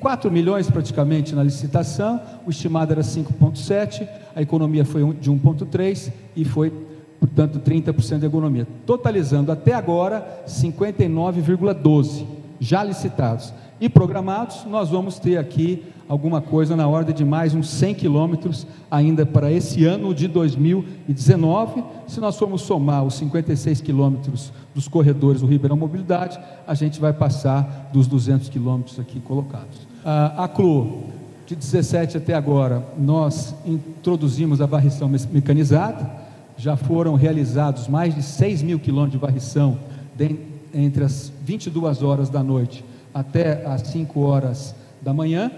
[0.00, 6.44] 4 milhões praticamente na licitação, o estimado era 5,7, a economia foi de 1,3 e
[6.44, 6.72] foi,
[7.18, 12.26] portanto, 30% de economia, totalizando até agora 59,12
[12.60, 13.52] já licitados.
[13.80, 18.66] E programados, nós vamos ter aqui alguma coisa na ordem de mais uns 100 quilômetros
[18.90, 21.84] ainda para esse ano de 2019.
[22.08, 27.12] Se nós formos somar os 56 quilômetros dos corredores do Ribeirão Mobilidade, a gente vai
[27.12, 29.86] passar dos 200 quilômetros aqui colocados.
[30.04, 31.04] A, a CLU,
[31.46, 36.10] de 17 até agora, nós introduzimos a varrição mecanizada,
[36.58, 39.78] já foram realizados mais de 6 mil quilômetros de varrição
[40.14, 40.36] de,
[40.74, 42.84] entre as 22 horas da noite
[43.14, 45.50] até as 5 horas da manhã,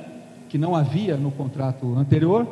[0.48, 2.46] que não havia no contrato anterior,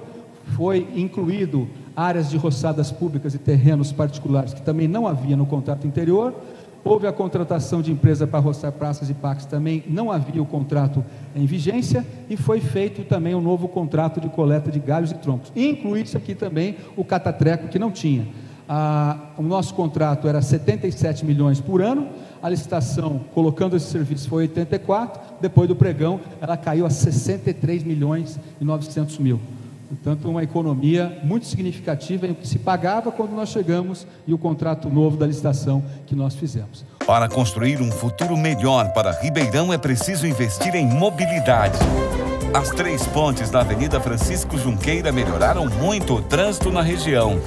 [0.57, 5.87] foi incluído áreas de roçadas públicas e terrenos particulares que também não havia no contrato
[5.87, 6.35] anterior.
[6.85, 11.05] Houve a contratação de empresa para roçar praças e parques, também não havia o contrato
[11.35, 15.53] em vigência, e foi feito também um novo contrato de coleta de galhos e troncos.
[15.55, 18.27] Inclui-se aqui também o catatreco, que não tinha.
[18.69, 22.09] Ah, o nosso contrato era 77 milhões por ano,
[22.43, 28.39] a licitação, colocando esse serviço, foi 84, depois do pregão, ela caiu a 63 milhões
[28.61, 29.41] e 900 mil.
[29.89, 34.89] Portanto, uma economia muito significativa em que se pagava quando nós chegamos e o contrato
[34.91, 36.85] novo da licitação que nós fizemos.
[37.07, 41.79] Para construir um futuro melhor para Ribeirão é preciso investir em mobilidade.
[42.53, 47.41] As três pontes da Avenida Francisco Junqueira melhoraram muito o trânsito na região.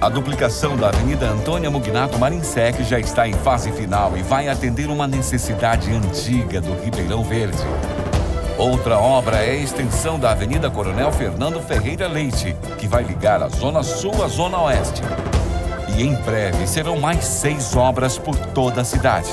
[0.00, 4.88] A duplicação da Avenida Antônia Mugnato Marinsec já está em fase final e vai atender
[4.88, 7.58] uma necessidade antiga do Ribeirão Verde.
[8.60, 13.48] Outra obra é a extensão da Avenida Coronel Fernando Ferreira Leite, que vai ligar a
[13.48, 15.00] Zona Sul à Zona Oeste.
[15.96, 19.30] E em breve serão mais seis obras por toda a cidade.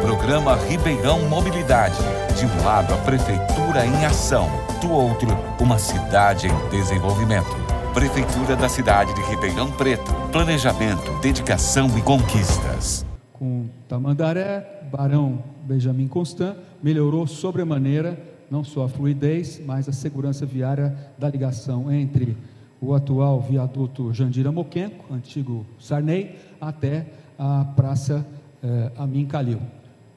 [0.00, 1.98] Programa Ribeirão Mobilidade.
[2.38, 4.48] De um lado, a Prefeitura em ação,
[4.80, 5.28] do outro,
[5.60, 7.54] uma cidade em desenvolvimento.
[7.92, 10.14] Prefeitura da cidade de Ribeirão Preto.
[10.32, 13.04] Planejamento, dedicação e conquistas.
[13.34, 16.56] Com Tamandaré, Barão Benjamin Constant,
[16.86, 18.16] melhorou sobremaneira
[18.48, 22.36] não só a fluidez, mas a segurança viária da ligação entre
[22.80, 28.24] o atual viaduto Jandira Moquenco, antigo Sarney, até a Praça
[28.62, 29.58] eh, Amin Calil.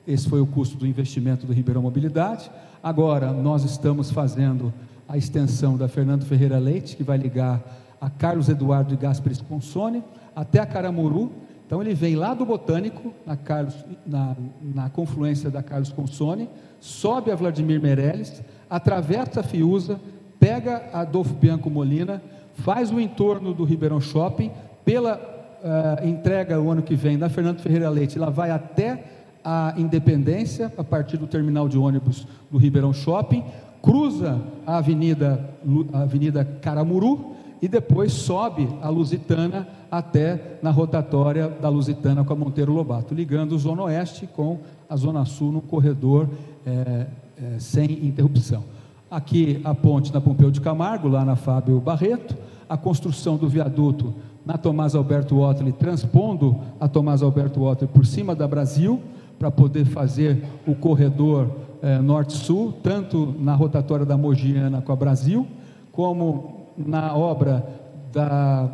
[0.06, 2.52] Esse foi o custo do investimento do Ribeirão Mobilidade.
[2.84, 4.72] Agora nós estamos fazendo
[5.08, 7.64] a extensão da Fernando Ferreira Leite, que vai ligar
[8.00, 10.04] a Carlos Eduardo de Gasperis Consone
[10.36, 11.32] até a Caramuru.
[11.70, 14.36] Então ele vem lá do Botânico, na, Carlos, na,
[14.74, 16.50] na confluência da Carlos Consone,
[16.80, 20.02] sobe a Vladimir Meirelles, atravessa a Fiuza,
[20.40, 22.24] pega a Adolfo Bianco Molina,
[22.56, 24.50] faz o entorno do Ribeirão Shopping,
[24.84, 25.18] pela
[25.62, 29.04] uh, entrega o ano que vem da Fernando Ferreira Leite, ela vai até
[29.46, 33.44] a Independência, a partir do terminal de ônibus do Ribeirão Shopping,
[33.80, 35.48] cruza a Avenida,
[35.94, 42.36] a Avenida Caramuru e depois sobe a Lusitana até na rotatória da Lusitana com a
[42.36, 46.30] Monteiro Lobato, ligando o Zona Oeste com a Zona Sul no corredor
[46.66, 47.08] é,
[47.38, 48.64] é, sem interrupção.
[49.10, 52.38] Aqui a ponte na Pompeu de Camargo, lá na Fábio Barreto,
[52.70, 54.14] a construção do viaduto
[54.46, 59.02] na Tomás Alberto Otley, transpondo a Tomás Alberto Otley por cima da Brasil,
[59.40, 61.50] para poder fazer o corredor
[61.82, 65.48] é, norte-sul, tanto na rotatória da Mogiana com a Brasil,
[65.92, 67.66] como na obra
[68.12, 68.70] da,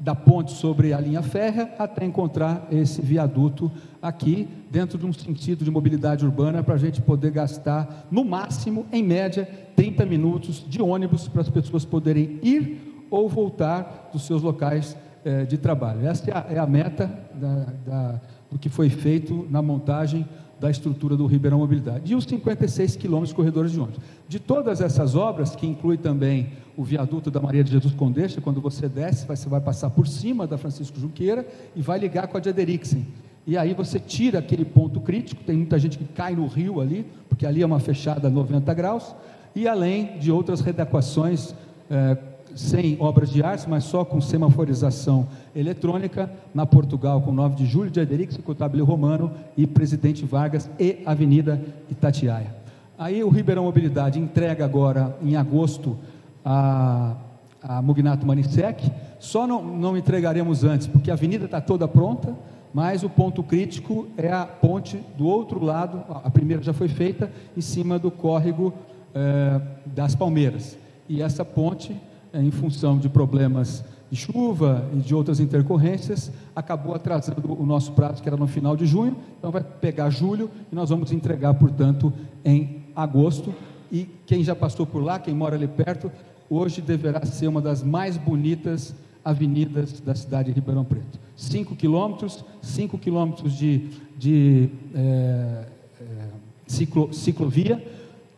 [0.00, 3.70] da ponte sobre a linha férrea, até encontrar esse viaduto
[4.00, 8.86] aqui, dentro de um sentido de mobilidade urbana, para a gente poder gastar, no máximo,
[8.92, 14.42] em média, 30 minutos de ônibus para as pessoas poderem ir ou voltar dos seus
[14.42, 16.06] locais é, de trabalho.
[16.06, 18.20] Essa é a, é a meta da, da,
[18.50, 20.26] do que foi feito na montagem
[20.58, 22.12] da estrutura do Ribeirão Mobilidade.
[22.12, 24.00] E os 56 quilômetros de corredores de ônibus.
[24.26, 28.60] De todas essas obras, que inclui também o viaduto da Maria de Jesus Condesta, quando
[28.60, 32.40] você desce, você vai passar por cima da Francisco Junqueira e vai ligar com a
[32.40, 33.06] de Aderixen.
[33.46, 37.06] E aí você tira aquele ponto crítico, tem muita gente que cai no rio ali,
[37.28, 39.14] porque ali é uma fechada 90 graus,
[39.54, 41.54] e além de outras readequações
[41.88, 42.16] eh,
[42.56, 47.90] sem obras de arte, mas só com semaforização eletrônica, na Portugal, com 9 de julho
[47.90, 51.60] de Aderix, Cotabile Romano e Presidente Vargas e Avenida
[51.90, 52.54] Itatiaia.
[52.98, 55.98] Aí o Ribeirão Mobilidade entrega agora, em agosto,
[56.46, 57.16] a,
[57.60, 58.88] a Mugnato Manisec.
[59.18, 62.32] Só não, não entregaremos antes, porque a avenida está toda pronta,
[62.72, 67.32] mas o ponto crítico é a ponte do outro lado, a primeira já foi feita,
[67.56, 68.72] em cima do córrego
[69.14, 70.78] eh, das Palmeiras.
[71.08, 71.96] E essa ponte,
[72.32, 77.92] eh, em função de problemas de chuva e de outras intercorrências, acabou atrasando o nosso
[77.92, 81.54] prazo, que era no final de junho, então vai pegar julho e nós vamos entregar,
[81.54, 82.12] portanto,
[82.44, 83.52] em agosto.
[83.90, 86.10] E quem já passou por lá, quem mora ali perto,
[86.48, 88.94] hoje deverá ser uma das mais bonitas
[89.24, 91.18] avenidas da cidade de Ribeirão Preto.
[91.34, 95.64] 5 quilômetros, 5 quilômetros de, de é,
[96.00, 96.04] é,
[96.66, 97.84] ciclo, ciclovia,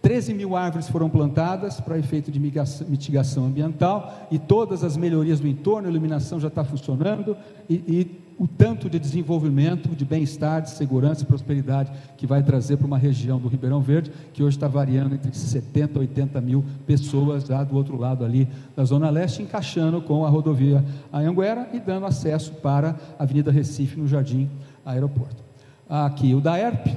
[0.00, 5.48] 13 mil árvores foram plantadas para efeito de mitigação ambiental e todas as melhorias do
[5.48, 7.36] entorno, a iluminação já está funcionando
[7.68, 12.76] e, e o tanto de desenvolvimento, de bem-estar, de segurança e prosperidade que vai trazer
[12.76, 16.64] para uma região do Ribeirão Verde, que hoje está variando entre 70 e 80 mil
[16.86, 21.80] pessoas lá do outro lado ali da Zona Leste, encaixando com a rodovia Anhanguera e
[21.80, 24.48] dando acesso para a Avenida Recife, no Jardim
[24.86, 25.42] Aeroporto.
[25.88, 26.96] Aqui o DAERP,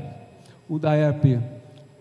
[0.69, 1.39] o DAERP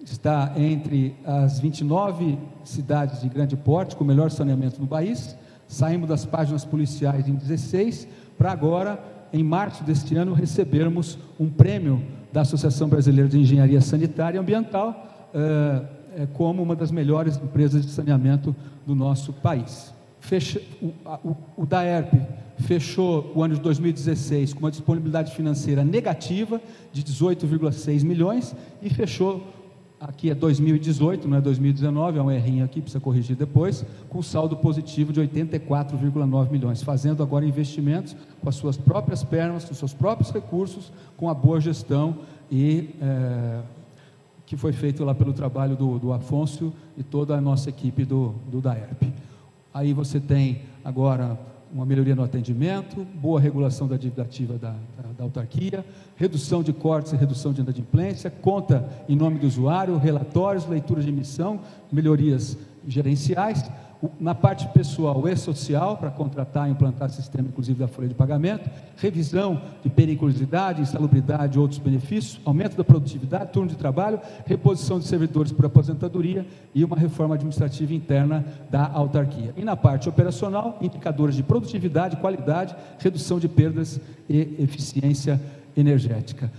[0.05, 5.37] está entre as 29 cidades de grande porte com melhor saneamento no país.
[5.67, 8.99] Saímos das páginas policiais em 16 para agora,
[9.33, 12.03] em março deste ano, recebermos um prêmio
[12.33, 15.83] da Associação Brasileira de Engenharia Sanitária e Ambiental eh,
[16.17, 18.55] eh, como uma das melhores empresas de saneamento
[18.87, 19.95] do nosso país.
[20.21, 20.93] Fecha, o,
[21.25, 22.13] o, o DAERP
[22.59, 26.61] fechou o ano de 2016 com uma disponibilidade financeira negativa
[26.93, 29.47] de 18,6 milhões e fechou
[30.01, 34.57] aqui é 2018, não é 2019, é um errinho aqui, precisa corrigir depois, com saldo
[34.57, 39.93] positivo de 84,9 milhões, fazendo agora investimentos com as suas próprias pernas, com os seus
[39.93, 42.17] próprios recursos, com a boa gestão
[42.51, 43.61] e é,
[44.47, 48.35] que foi feito lá pelo trabalho do, do Afonso e toda a nossa equipe do,
[48.51, 49.13] do DAERP.
[49.73, 51.39] Aí você tem agora
[51.73, 55.85] uma melhoria no atendimento, boa regulação da dívida ativa da, da, da, autarquia,
[56.17, 61.09] redução de cortes e redução de inadimplência, conta em nome do usuário, relatórios, leitura de
[61.09, 61.61] emissão,
[61.91, 63.71] melhorias gerenciais,
[64.19, 68.71] na parte pessoal e social, para contratar e implantar sistema, inclusive, da folha de pagamento,
[68.97, 75.07] revisão de periculosidade, insalubridade e outros benefícios, aumento da produtividade, turno de trabalho, reposição de
[75.07, 79.53] servidores por aposentadoria e uma reforma administrativa interna da autarquia.
[79.57, 85.41] E na parte operacional, indicadores de produtividade, qualidade, redução de perdas e eficiência
[85.77, 86.51] energética.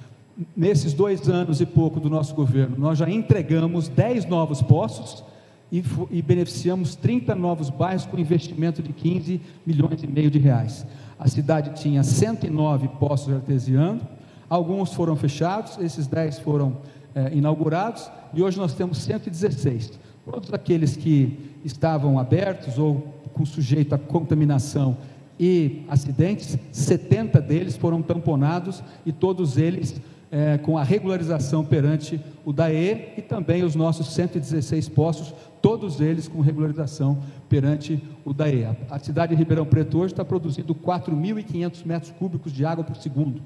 [0.56, 5.24] Nesses dois anos e pouco do nosso governo, nós já entregamos 10 novos postos,
[5.72, 10.86] e, e beneficiamos 30 novos bairros com investimento de 15 milhões e meio de reais.
[11.18, 14.04] A cidade tinha 109 postos artesianos,
[14.50, 16.78] alguns foram fechados, esses 10 foram
[17.16, 20.00] é, inaugurados e hoje nós temos 116.
[20.26, 24.98] Todos aqueles que estavam abertos ou com sujeito a contaminação
[25.40, 30.00] e acidentes, 70 deles foram tamponados e todos eles
[30.32, 36.28] é, com a regularização perante o DAE e também os nossos 116 postos, todos eles
[36.28, 38.66] com regularização perante o DAE.
[38.90, 43.42] A cidade de Ribeirão Preto hoje está produzindo 4.500 metros cúbicos de água por segundo.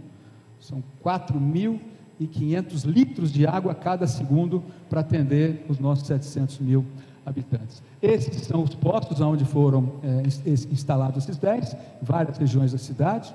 [0.59, 6.85] São 4.500 litros de água a cada segundo para atender os nossos 700 mil
[7.25, 7.81] habitantes.
[8.01, 10.21] Esses são os postos onde foram é,
[10.71, 13.33] instalados esses 10, em várias regiões da cidade.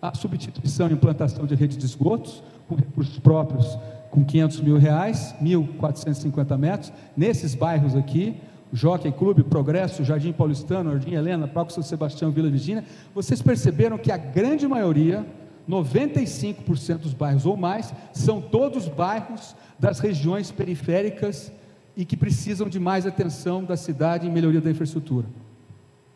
[0.00, 3.78] A substituição e implantação de redes de esgotos, com recursos próprios
[4.10, 8.36] com 500 mil reais, 1.450 metros, nesses bairros aqui,
[8.72, 14.12] Jockey Clube, Progresso, Jardim Paulistano, Jardim Helena, Palco São Sebastião, Vila Virgínia, vocês perceberam que
[14.12, 15.26] a grande maioria,
[15.68, 21.52] 95% dos bairros ou mais, são todos bairros das regiões periféricas
[21.96, 25.26] e que precisam de mais atenção da cidade em melhoria da infraestrutura.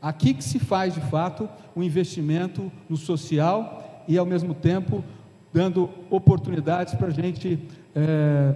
[0.00, 5.04] Aqui que se faz, de fato, um investimento no social e, ao mesmo tempo,
[5.52, 7.58] dando oportunidades para a gente
[7.94, 8.54] é,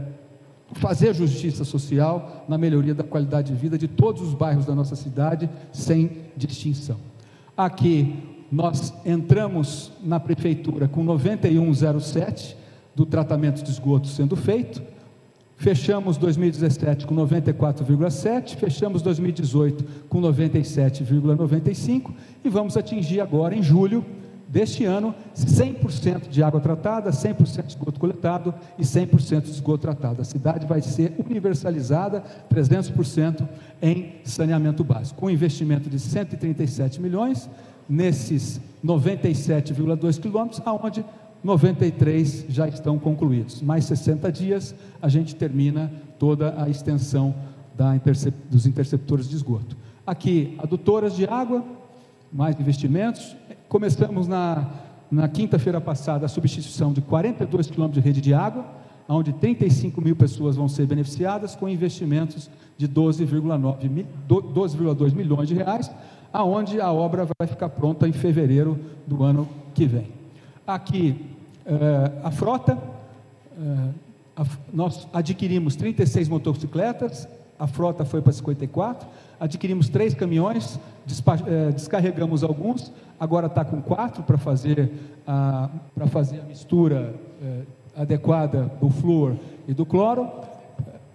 [0.72, 4.96] fazer justiça social na melhoria da qualidade de vida de todos os bairros da nossa
[4.96, 6.96] cidade, sem distinção.
[7.56, 8.14] Aqui
[8.50, 12.56] nós entramos na prefeitura com 9107
[12.94, 14.82] do tratamento de esgoto sendo feito,
[15.56, 22.10] fechamos 2017 com 94,7, fechamos 2018 com 97,95
[22.44, 24.04] e vamos atingir agora em julho
[24.48, 30.22] deste ano 100% de água tratada, 100% de esgoto coletado e 100% de esgoto tratado.
[30.22, 32.22] A cidade vai ser universalizada
[32.52, 33.46] 300%
[33.82, 37.48] em saneamento básico, com um investimento de 137 milhões
[37.88, 41.04] nesses 97,2 quilômetros, aonde
[41.42, 43.62] 93 já estão concluídos.
[43.62, 47.34] Mais 60 dias a gente termina toda a extensão
[47.94, 49.76] intercep dos interceptores de esgoto.
[50.06, 51.64] Aqui, adutoras de água,
[52.32, 53.36] mais investimentos.
[53.68, 54.64] Começamos na,
[55.10, 58.64] na quinta-feira passada a substituição de 42 quilômetros de rede de água,
[59.08, 62.48] onde 35 mil pessoas vão ser beneficiadas com investimentos
[62.78, 65.90] de 12,2 milhões de reais,
[66.32, 70.12] aonde a obra vai ficar pronta em fevereiro do ano que vem.
[70.64, 71.26] Aqui,
[71.64, 72.78] eh, a frota,
[73.58, 73.88] eh,
[74.36, 77.26] a, nós adquirimos 36 motocicletas,
[77.58, 79.08] a frota foi para 54,
[79.38, 80.78] adquirimos três caminhões,
[81.46, 84.90] eh, descarregamos alguns, agora está com quatro para fazer,
[85.26, 85.68] a,
[86.08, 87.14] fazer a mistura
[87.96, 90.30] adequada do flúor e do cloro.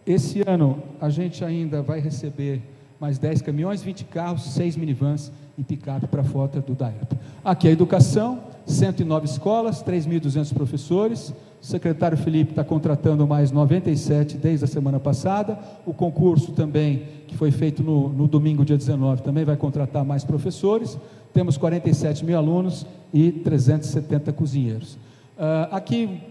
[0.06, 2.62] Esse ano a gente ainda vai receber
[3.02, 7.18] mais 10 caminhões, 20 carros, 6 minivans e picape para a frota do DAEP.
[7.44, 11.34] Aqui a educação, 109 escolas, 3.200 professores.
[11.60, 15.58] O secretário Felipe está contratando mais 97 desde a semana passada.
[15.84, 20.24] O concurso também, que foi feito no, no domingo, dia 19, também vai contratar mais
[20.24, 20.96] professores.
[21.34, 24.94] Temos 47 mil alunos e 370 cozinheiros.
[24.94, 26.22] Uh, aqui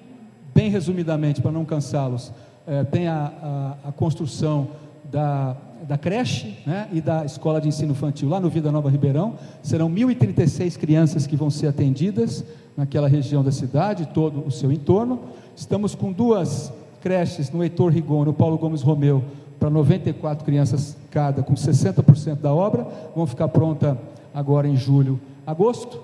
[0.55, 2.33] Bem resumidamente, para não cansá-los,
[2.67, 4.69] é, tem a, a, a, construção
[5.11, 5.57] da,
[5.87, 9.35] da creche né, e da escola de ensino infantil lá no Vida Nova Ribeirão.
[9.63, 12.45] Serão 1.036 crianças que vão ser atendidas
[12.77, 15.21] naquela região da cidade, todo o seu entorno.
[15.57, 19.25] Estamos com duas creches no Heitor Rigon, no Paulo Gomes Romeu,
[19.59, 22.87] para 94 crianças cada, com 60% da obra.
[23.15, 23.99] Vão ficar pronta
[24.33, 25.97] agora em julho, agosto.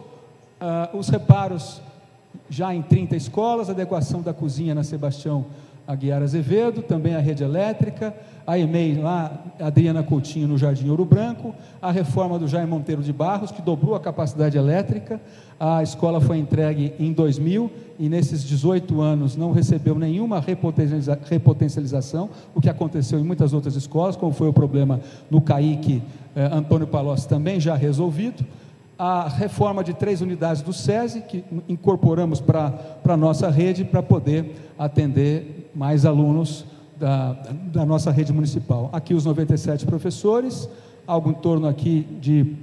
[0.61, 1.81] Uh, os reparos
[2.49, 5.47] já em 30 escolas, adequação da cozinha na Sebastião
[5.87, 8.15] Aguiar Azevedo, também a rede elétrica,
[8.47, 13.13] a EMEI lá, Adriana Coutinho no Jardim Ouro Branco, a reforma do Jair Monteiro de
[13.13, 15.21] Barros, que dobrou a capacidade elétrica,
[15.59, 22.61] a escola foi entregue em 2000 e nesses 18 anos não recebeu nenhuma repotencialização, o
[22.61, 26.03] que aconteceu em muitas outras escolas, como foi o problema no CAIC
[26.37, 28.45] eh, Antônio Palocci, também já resolvido.
[28.99, 32.73] A reforma de três unidades do SESI, que incorporamos para
[33.05, 36.65] a nossa rede, para poder atender mais alunos
[36.99, 37.37] da,
[37.73, 38.89] da nossa rede municipal.
[38.93, 40.69] Aqui os 97 professores,
[41.07, 42.55] algo em torno aqui de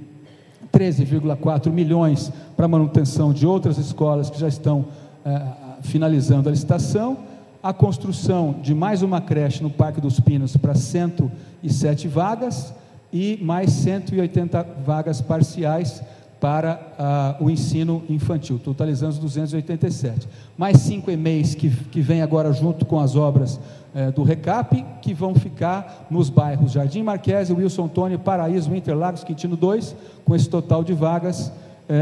[0.72, 4.86] 13,4 milhões para manutenção de outras escolas que já estão
[5.24, 5.40] é,
[5.82, 7.18] finalizando a licitação,
[7.62, 12.74] a construção de mais uma creche no Parque dos Pinos para 107 vagas
[13.12, 16.02] e mais 180 vagas parciais
[16.44, 20.28] para uh, o ensino infantil, totalizando os 287.
[20.58, 23.58] Mais cinco e-mails que, que vem agora junto com as obras
[23.94, 29.56] uh, do RECAP, que vão ficar nos bairros Jardim Marquese, Wilson Tony, Paraíso, Interlagos, Quintino
[29.56, 31.52] 2, com esse total de vagas uh,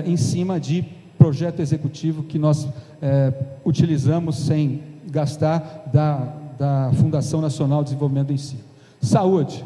[0.05, 0.84] em cima de
[1.16, 2.66] projeto executivo que nós
[3.01, 3.32] eh,
[3.64, 8.62] utilizamos sem gastar da, da Fundação Nacional de Desenvolvimento do Ensino.
[9.01, 9.64] Saúde.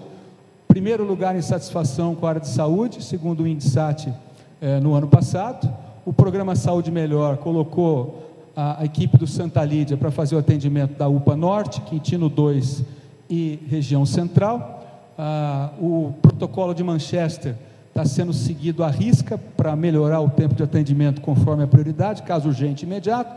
[0.69, 4.13] Primeiro lugar em satisfação com a área de saúde, segundo o INDSAT
[4.61, 5.73] é, no ano passado.
[6.05, 10.97] O programa Saúde Melhor colocou a, a equipe do Santa Lídia para fazer o atendimento
[10.97, 12.85] da UPA Norte, Quintino 2
[13.29, 15.13] e região central.
[15.19, 17.55] Ah, o protocolo de Manchester
[17.89, 22.49] está sendo seguido à risca para melhorar o tempo de atendimento conforme a prioridade, caso
[22.49, 23.35] urgente imediato,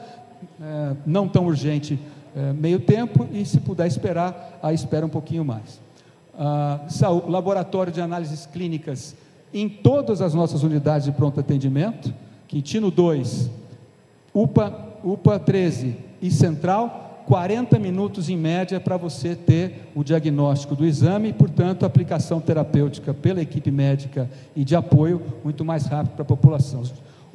[0.62, 1.98] é, não tão urgente
[2.36, 5.80] é, meio tempo, e se puder esperar, aí espera um pouquinho mais.
[6.38, 6.80] Ah,
[7.28, 9.16] laboratório de análises clínicas
[9.54, 12.14] em todas as nossas unidades de pronto atendimento,
[12.48, 13.50] Quintino 2,
[14.34, 20.86] UPA, UPA 13 e Central, 40 minutos em média para você ter o diagnóstico do
[20.86, 26.14] exame e, portanto, a aplicação terapêutica pela equipe médica e de apoio muito mais rápido
[26.14, 26.82] para a população.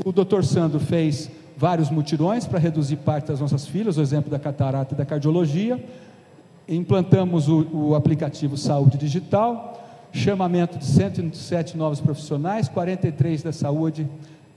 [0.04, 4.38] O doutor Sandro fez vários mutirões para reduzir parte das nossas filas, o exemplo da
[4.38, 5.82] catarata e da cardiologia.
[6.68, 9.83] Implantamos o, o aplicativo Saúde Digital,
[10.14, 14.08] chamamento de 107 novos profissionais, 43 da saúde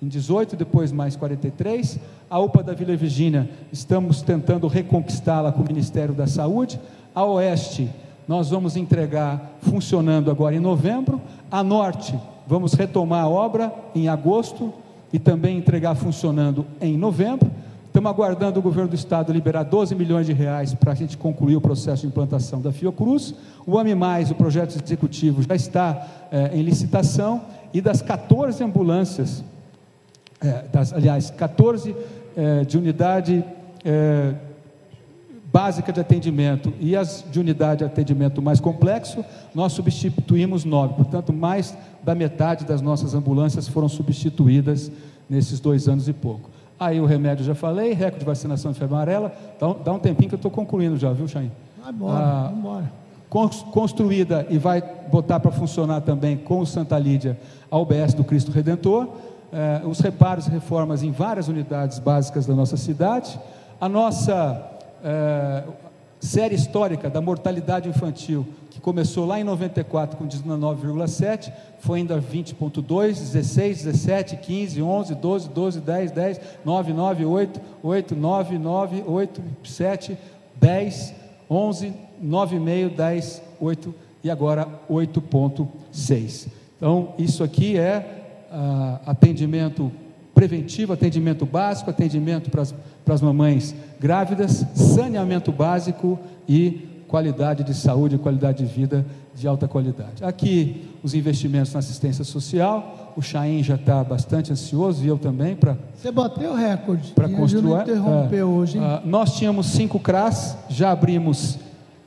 [0.02, 2.00] em 18, depois mais 43.
[2.30, 6.80] A UPA da Vila Virgínia, estamos tentando reconquistá-la com o Ministério da Saúde.
[7.16, 7.90] A Oeste,
[8.28, 11.20] nós vamos entregar funcionando agora em novembro.
[11.50, 14.72] A Norte, vamos retomar a obra em agosto
[15.12, 17.50] e também entregar funcionando em novembro.
[17.98, 21.56] Estamos aguardando o governo do estado liberar 12 milhões de reais para a gente concluir
[21.56, 23.34] o processo de implantação da Fiocruz.
[23.66, 23.96] O AMI
[24.30, 27.42] o projeto executivo, já está é, em licitação
[27.74, 29.44] e das 14 ambulâncias,
[30.40, 31.96] é, das, aliás, 14
[32.36, 33.44] é, de unidade
[35.52, 39.26] básica de atendimento e as de unidade de atendimento mais complexo,
[39.56, 40.94] nós substituímos nove.
[40.94, 44.92] Portanto, mais da metade das nossas ambulâncias foram substituídas
[45.28, 46.57] nesses dois anos e pouco.
[46.80, 49.34] Aí o remédio já falei, recorde de vacinação de febre amarela.
[49.60, 51.52] Dá um, dá um tempinho que eu estou concluindo já, viu, Chain?
[51.82, 52.92] Vai embora, ah, embora.
[53.72, 57.38] construída e vai botar para funcionar também com o Santa Lídia
[57.72, 59.08] a UBS do Cristo Redentor,
[59.52, 63.40] eh, os reparos e reformas em várias unidades básicas da nossa cidade,
[63.80, 64.70] a nossa
[65.04, 65.64] eh,
[66.20, 72.20] série histórica da mortalidade infantil, que começou lá em 94 com 19,7, foi indo a
[72.20, 79.04] 20,2, 16, 17, 15, 11, 12, 12, 10, 10, 9, 9, 8, 8, 9, 9,
[79.06, 80.18] 8, 7,
[80.56, 81.14] 10,
[81.50, 81.94] 11,
[82.24, 86.48] 9,5, 10, 8 e agora 8,6.
[86.78, 89.92] Então, isso aqui é ah, atendimento
[90.34, 92.76] preventivo, atendimento básico, atendimento para as
[93.22, 100.24] mamães grávidas, saneamento básico e qualidade de saúde, qualidade de vida de alta qualidade.
[100.24, 105.56] Aqui os investimentos na assistência social, o Chaim já está bastante ansioso e eu também
[105.56, 105.78] para.
[105.96, 107.12] Você bateu o recorde.
[107.14, 107.64] Para construir.
[107.64, 108.78] Não interrompeu é, hoje.
[108.80, 111.56] Uh, nós tínhamos cinco CRAS, já abrimos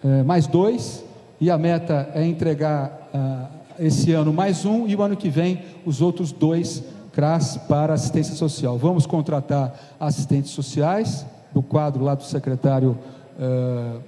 [0.03, 1.05] uh, mais dois
[1.41, 5.63] e a meta é entregar uh, esse ano mais um e o ano que vem
[5.87, 8.79] os outros dois CRAS para assistência social.
[8.79, 12.99] Vamos contratar assistentes sociais do quadro lá do secretário
[13.39, 14.01] uh,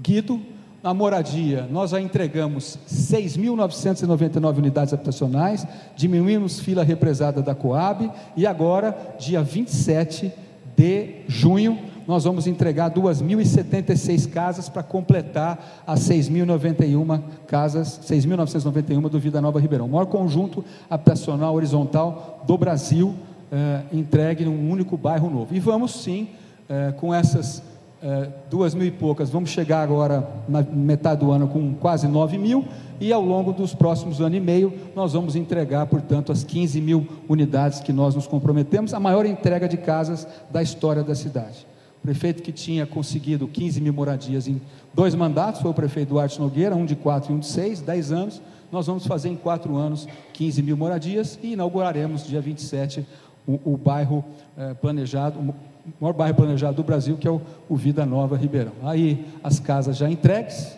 [0.00, 0.40] Guido.
[0.82, 9.16] Na moradia, nós já entregamos 6.999 unidades habitacionais, diminuímos fila represada da Coab e agora,
[9.18, 10.30] dia 27
[10.76, 19.40] de junho, nós vamos entregar 2.076 casas para completar as 6.091 casas, 6.991 do Vida
[19.40, 19.86] Nova Ribeirão.
[19.86, 23.14] O maior conjunto habitacional horizontal do Brasil,
[23.50, 25.54] eh, entregue num único bairro novo.
[25.54, 26.28] E vamos sim,
[26.68, 27.62] eh, com essas
[28.02, 32.36] eh, duas mil e poucas, vamos chegar agora na metade do ano com quase 9
[32.36, 32.64] mil,
[33.00, 37.06] e ao longo dos próximos ano e meio, nós vamos entregar, portanto, as 15 mil
[37.28, 41.66] unidades que nós nos comprometemos, a maior entrega de casas da história da cidade.
[42.04, 44.60] Prefeito que tinha conseguido 15 mil moradias em
[44.92, 48.12] dois mandatos foi o prefeito Duarte Nogueira, um de quatro e um de seis, dez
[48.12, 48.42] anos.
[48.70, 53.06] Nós vamos fazer em quatro anos 15 mil moradias e inauguraremos dia 27
[53.46, 54.22] o, o bairro
[54.58, 55.54] eh, planejado, o
[55.98, 57.40] maior bairro planejado do Brasil, que é o,
[57.70, 58.72] o Vida Nova Ribeirão.
[58.82, 60.76] Aí as casas já entregues.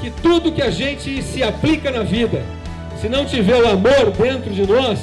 [0.00, 2.42] Que tudo que a gente se aplica na vida,
[2.98, 4.98] se não tiver o amor dentro de nós,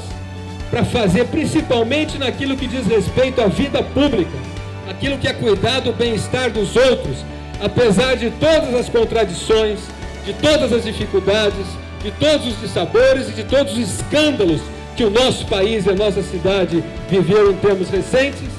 [0.72, 4.49] para fazer principalmente naquilo que diz respeito à vida pública,
[4.90, 7.18] aquilo que é cuidar do bem-estar dos outros,
[7.62, 9.80] apesar de todas as contradições,
[10.26, 11.66] de todas as dificuldades,
[12.02, 14.62] de todos os dissabores e de todos os escândalos
[14.96, 18.50] que o nosso país e a nossa cidade viveram em termos recentes,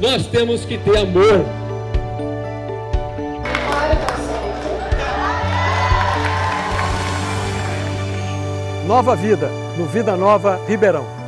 [0.00, 1.44] nós temos que ter amor.
[8.86, 11.19] Nova Vida, no Vida Nova Ribeirão.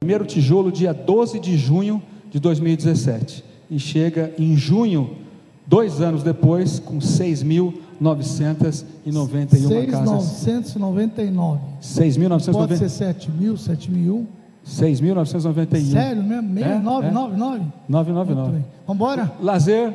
[0.00, 5.16] Primeiro tijolo dia 12 de junho de 2017 e chega em junho,
[5.66, 10.46] dois anos depois, com 6.991 casas.
[10.46, 11.58] 6.999.
[11.82, 12.52] 6.999.
[12.52, 14.26] Pode ser 7 mil, 7 mil.
[14.66, 15.92] 6.991.
[15.92, 16.58] Sério mesmo?
[16.58, 17.64] É, 999?
[17.88, 18.64] 999.
[18.86, 19.32] Vamos embora?
[19.40, 19.92] Lazer,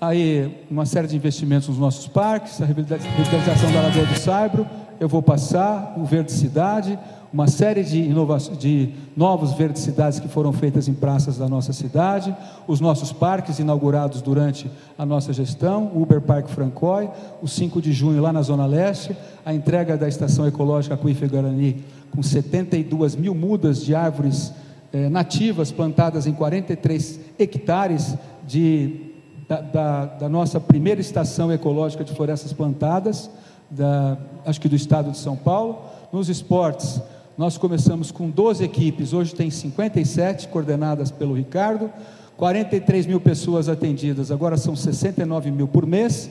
[0.00, 4.66] aí uma série de investimentos nos nossos parques, a revitalização da Lagoa do Saibro,
[5.00, 6.98] eu vou passar, o Verde Cidade,
[7.32, 11.72] uma série de, inovações, de novos verdes cidades que foram feitas em praças da nossa
[11.72, 12.34] cidade,
[12.66, 17.08] os nossos parques inaugurados durante a nossa gestão, o Uber Parque Francói,
[17.40, 21.84] o 5 de junho lá na Zona Leste, a entrega da Estação Ecológica Cuife Guarani,
[22.10, 24.52] com 72 mil mudas de árvores
[24.92, 29.12] eh, nativas plantadas em 43 hectares de,
[29.48, 33.30] da, da, da, nossa primeira estação ecológica de florestas plantadas,
[33.70, 35.78] da, acho que do estado de São Paulo.
[36.12, 37.00] Nos esportes,
[37.36, 41.90] nós começamos com 12 equipes, hoje tem 57 coordenadas pelo Ricardo,
[42.36, 46.30] 43 mil pessoas atendidas, agora são 69 mil por mês.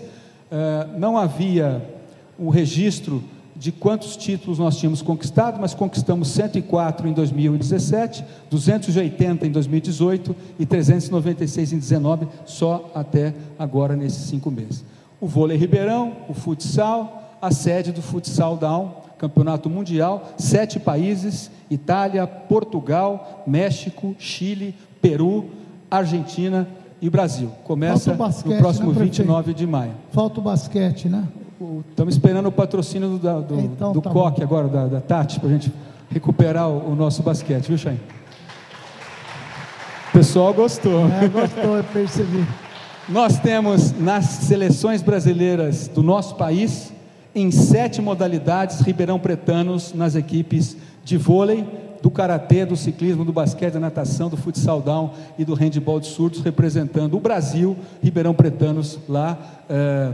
[0.52, 1.84] Uh, não havia
[2.40, 3.24] um registro
[3.56, 10.66] de quantos títulos nós tínhamos conquistado, mas conquistamos 104 em 2017, 280 em 2018 e
[10.66, 14.86] 396 em 2019, só até agora nesses cinco meses.
[15.20, 22.26] O vôlei Ribeirão, o futsal, a sede do Futsal Down, campeonato mundial, sete países: Itália,
[22.26, 25.46] Portugal, México, Chile, Peru,
[25.92, 26.68] Argentina
[27.02, 27.52] e Brasil.
[27.66, 29.92] Começa basquete, no próximo né, 29 de maio.
[30.12, 31.28] Falta o basquete, né?
[31.90, 35.50] Estamos esperando o patrocínio do, do, então, do tá COC agora, da, da Tati, para
[35.50, 35.72] a gente
[36.10, 38.00] recuperar o, o, nosso basquete, viu, Chain?
[40.10, 41.06] O pessoal gostou.
[41.10, 42.46] É, gostou, eu percebi.
[43.10, 46.94] Nós temos nas seleções brasileiras do nosso país
[47.34, 51.66] em sete modalidades ribeirão pretanos nas equipes de vôlei,
[52.02, 56.08] do karatê, do ciclismo, do basquete, da natação, do futsal down e do handball de
[56.08, 59.38] surdos, representando o Brasil, Ribeirão Pretanos, lá,
[59.70, 60.14] é,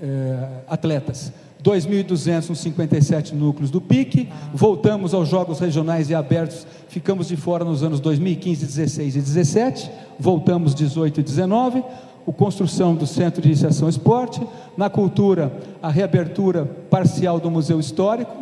[0.00, 1.32] é, atletas.
[1.62, 7.64] 2.200 nos 57 núcleos do PIC, voltamos aos Jogos Regionais e Abertos, ficamos de fora
[7.64, 9.90] nos anos 2015, 16 e 17,
[10.20, 11.82] voltamos 18 e 19,
[12.26, 14.40] a construção do Centro de Iniciação Esporte,
[14.76, 15.52] na cultura,
[15.82, 18.32] a reabertura parcial do Museu Histórico,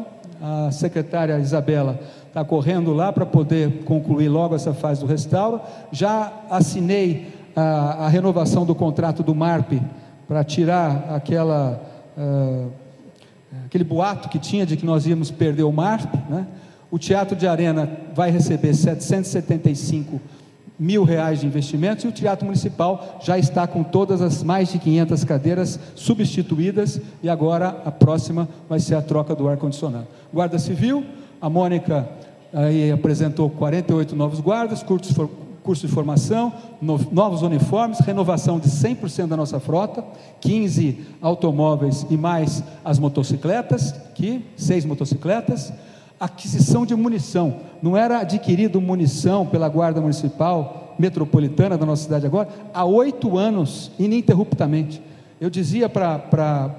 [0.41, 5.61] a secretária Isabela está correndo lá para poder concluir logo essa fase do restauro,
[5.91, 9.80] já assinei a, a renovação do contrato do MARP,
[10.26, 11.80] para tirar aquela...
[12.16, 12.83] Uh,
[13.66, 16.47] aquele boato que tinha de que nós íamos perder o MARP, né?
[16.91, 20.20] o Teatro de Arena vai receber 775
[20.78, 24.78] mil reais de investimentos e o Teatro Municipal já está com todas as mais de
[24.78, 30.06] 500 cadeiras substituídas e agora a próxima vai ser a troca do ar-condicionado.
[30.32, 31.04] Guarda Civil,
[31.40, 32.08] a Mônica
[32.52, 35.16] aí apresentou 48 novos guardas, cursos,
[35.62, 40.04] curso de formação, novos uniformes, renovação de 100% da nossa frota,
[40.40, 45.72] 15 automóveis e mais as motocicletas, que seis motocicletas,
[46.22, 47.56] aquisição de munição.
[47.82, 53.90] Não era adquirido munição pela Guarda Municipal Metropolitana da nossa cidade agora há oito anos,
[53.98, 55.02] ininterruptamente.
[55.40, 56.70] Eu dizia para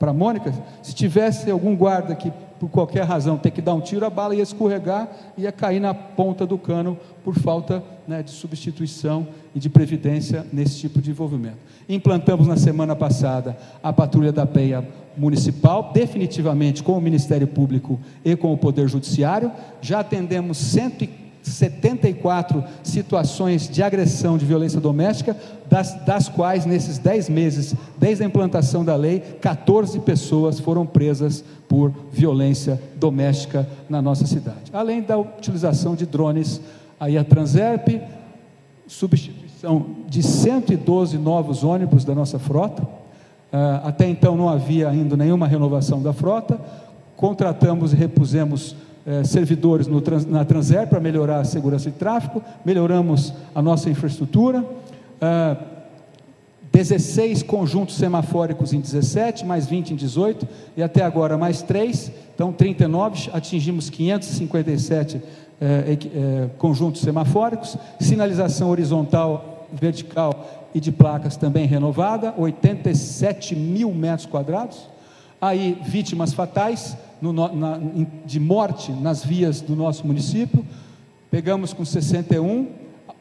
[0.00, 2.30] a Mônica, se tivesse algum guarda que
[2.64, 5.80] por qualquer razão ter que dar um tiro, a bala ia escorregar e ia cair
[5.80, 11.10] na ponta do cano por falta né, de substituição e de previdência nesse tipo de
[11.10, 11.58] envolvimento.
[11.86, 14.82] Implantamos na semana passada a patrulha da PEA
[15.14, 19.52] municipal, definitivamente com o Ministério Público e com o Poder Judiciário.
[19.82, 20.56] Já atendemos
[21.44, 25.36] 174 situações de agressão, de violência doméstica,
[25.68, 31.44] das, das quais, nesses 10 meses, desde a implantação da lei, 14 pessoas foram presas
[31.68, 34.70] por violência doméstica na nossa cidade.
[34.72, 36.60] Além da utilização de drones,
[36.98, 37.88] aí a Transerp,
[38.86, 42.82] substituição de 112 novos ônibus da nossa frota.
[42.82, 46.58] Uh, até então não havia ainda nenhuma renovação da frota.
[47.16, 48.74] Contratamos e repusemos
[49.24, 54.60] servidores no, na Transerp para melhorar a segurança de tráfego, melhoramos a nossa infraestrutura.
[54.60, 55.74] Uh,
[56.74, 62.52] 16 conjuntos semafóricos em 17, mais 20 em 18, e até agora mais 3, então
[62.52, 65.22] 39, atingimos 557
[65.60, 74.26] é, é, conjuntos semafóricos, sinalização horizontal, vertical e de placas também renovada, 87 mil metros
[74.26, 74.88] quadrados.
[75.40, 76.96] Aí, vítimas fatais
[77.32, 77.80] no, na,
[78.24, 80.64] de morte nas vias do nosso município,
[81.30, 82.68] pegamos com 61,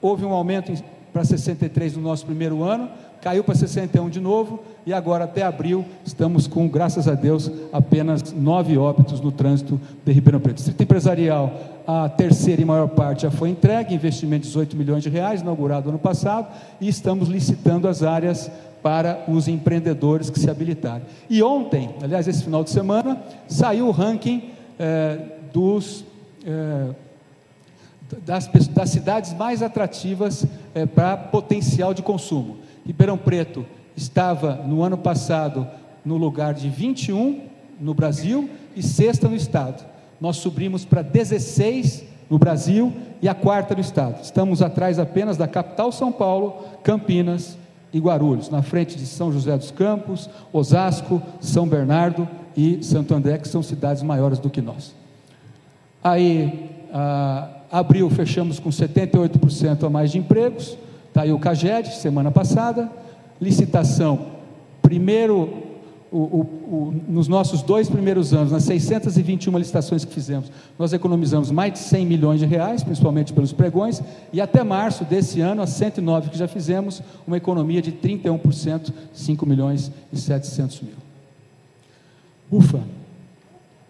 [0.02, 0.72] houve um aumento
[1.12, 2.90] para 63 no nosso primeiro ano,
[3.22, 8.34] caiu para 61 de novo e agora até abril estamos com, graças a Deus, apenas
[8.34, 10.58] nove óbitos no trânsito de Ribeirão Preto.
[10.58, 11.54] Distrito Empresarial,
[11.88, 15.90] a terceira e maior parte já foi entregue, investimento de 18 milhões de reais, inaugurado
[15.90, 16.48] ano passado,
[16.82, 18.52] e estamos licitando as áreas
[18.84, 21.08] para os empreendedores que se habilitarem.
[21.30, 25.18] E ontem, aliás, esse final de semana, saiu o ranking eh,
[25.54, 26.04] dos.
[26.46, 26.90] Eh,
[28.26, 32.58] das, das, cidades mais atrativas eh, para potencial de consumo.
[32.86, 33.66] Ribeirão Preto
[33.96, 35.68] estava no ano passado
[36.06, 37.48] no lugar de 21
[37.80, 39.84] no Brasil e sexta no estado.
[40.22, 44.22] Nós subimos para 16 no Brasil e a quarta no estado.
[44.22, 47.58] Estamos atrás apenas da capital São Paulo, Campinas
[47.94, 52.28] e Guarulhos, na frente de São José dos Campos, Osasco, São Bernardo
[52.58, 54.96] e Santo André, que são cidades maiores do que nós.
[56.04, 60.78] Aí, ah, abril, fechamos com 78% a mais de empregos,
[61.14, 62.90] Está aí o CAGED, semana passada,
[63.40, 64.30] licitação,
[64.82, 65.63] primeiro,
[66.14, 71.50] o, o, o, nos nossos dois primeiros anos, nas 621 licitações que fizemos, nós economizamos
[71.50, 74.00] mais de 100 milhões de reais, principalmente pelos pregões,
[74.32, 79.46] e até março desse ano, as 109 que já fizemos, uma economia de 31%, 5
[79.48, 80.94] milhões e 700 mil.
[82.52, 82.80] Ufa,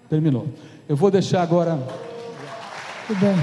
[0.09, 0.47] terminou.
[0.87, 1.77] Eu vou deixar agora.
[3.05, 3.35] Tudo bem.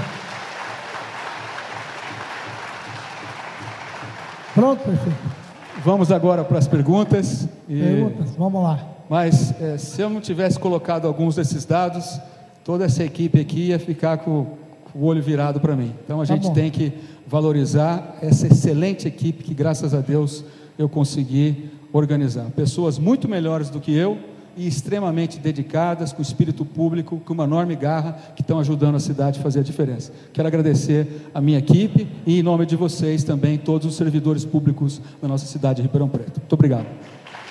[4.55, 5.40] Pronto, prefeito.
[5.83, 7.47] Vamos agora para as perguntas.
[7.67, 7.79] E...
[7.79, 8.87] Perguntas, vamos lá.
[9.09, 12.19] Mas é, se eu não tivesse colocado alguns desses dados,
[12.63, 14.45] toda essa equipe aqui ia ficar com,
[14.91, 15.93] com o olho virado para mim.
[16.05, 16.53] Então a tá gente bom.
[16.53, 16.93] tem que
[17.25, 20.43] valorizar essa excelente equipe que, graças a Deus,
[20.77, 22.45] eu consegui organizar.
[22.51, 24.19] Pessoas muito melhores do que eu,
[24.55, 29.39] e extremamente dedicadas, com espírito público, com uma enorme garra, que estão ajudando a cidade
[29.39, 30.11] a fazer a diferença.
[30.33, 35.01] Quero agradecer a minha equipe e, em nome de vocês, também todos os servidores públicos
[35.21, 36.39] da nossa cidade de Ribeirão Preto.
[36.39, 36.85] Muito obrigado.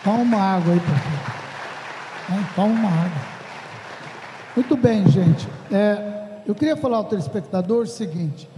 [0.05, 2.55] Toma água aí, prefeito.
[2.55, 3.23] Toma uma água.
[4.57, 5.49] Muito bem, gente.
[5.71, 8.49] É, Eu queria falar ao telespectador o seguinte: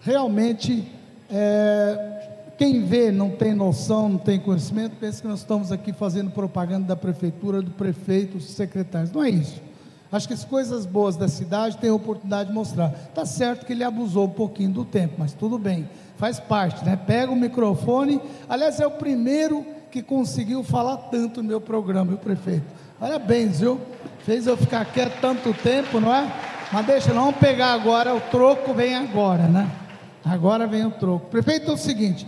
[0.00, 0.86] realmente,
[1.30, 6.32] é, quem vê não tem noção, não tem conhecimento, pensa que nós estamos aqui fazendo
[6.32, 9.12] propaganda da prefeitura, do prefeito, dos secretários.
[9.12, 9.62] Não é isso.
[10.10, 12.88] Acho que as coisas boas da cidade tem a oportunidade de mostrar.
[13.14, 16.96] Tá certo que ele abusou um pouquinho do tempo, mas tudo bem, faz parte, né?
[16.96, 18.20] Pega o microfone.
[18.48, 22.66] Aliás, é o primeiro que conseguiu falar tanto no meu programa, o prefeito.
[22.98, 23.80] Parabéns, viu?
[24.24, 26.26] Fez eu ficar quieto tanto tempo, não é?
[26.72, 29.70] Mas deixa, vamos pegar agora, o troco vem agora, né?
[30.24, 31.26] Agora vem o troco.
[31.26, 32.26] Prefeito, é o seguinte: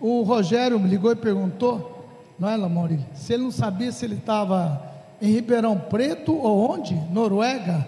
[0.00, 3.00] o Rogério me ligou e perguntou, não é, Lamori?
[3.14, 4.82] Se ele não sabia se ele estava
[5.20, 6.94] em Ribeirão Preto ou onde?
[7.10, 7.86] Noruega?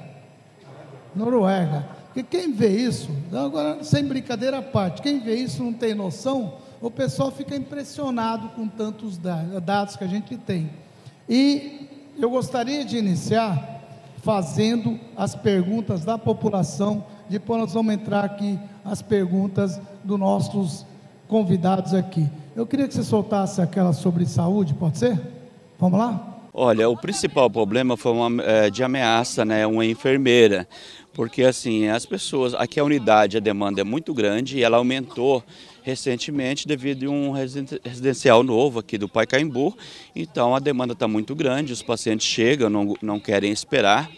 [1.15, 1.87] Noruega.
[2.07, 6.55] Porque quem vê isso, agora sem brincadeira à parte, quem vê isso não tem noção,
[6.81, 9.19] o pessoal fica impressionado com tantos
[9.63, 10.71] dados que a gente tem.
[11.29, 11.89] E
[12.19, 13.77] eu gostaria de iniciar
[14.23, 20.87] fazendo as perguntas da população, depois nós vamos entrar aqui as perguntas dos nossos
[21.29, 22.27] convidados aqui.
[22.57, 25.21] Eu queria que você soltasse aquela sobre saúde, pode ser?
[25.79, 26.39] Vamos lá?
[26.53, 30.67] Olha, o principal problema foi uma é, de ameaça, né, uma enfermeira,
[31.13, 35.45] porque assim as pessoas, aqui a unidade, a demanda é muito grande e ela aumentou
[35.83, 39.77] recentemente devido a um residencial novo aqui do Pacaembu.
[40.17, 44.11] Então a demanda está muito grande, os pacientes chegam, não, não querem esperar.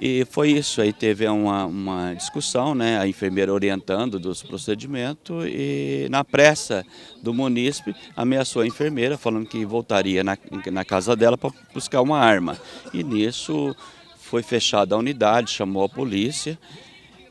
[0.00, 6.06] E foi isso, aí teve uma, uma discussão, né, a enfermeira orientando dos procedimentos e
[6.08, 6.86] na pressa
[7.20, 10.38] do munícipe ameaçou a enfermeira falando que voltaria na,
[10.70, 12.56] na casa dela para buscar uma arma.
[12.94, 13.74] E nisso
[14.18, 16.56] foi fechada a unidade, chamou a polícia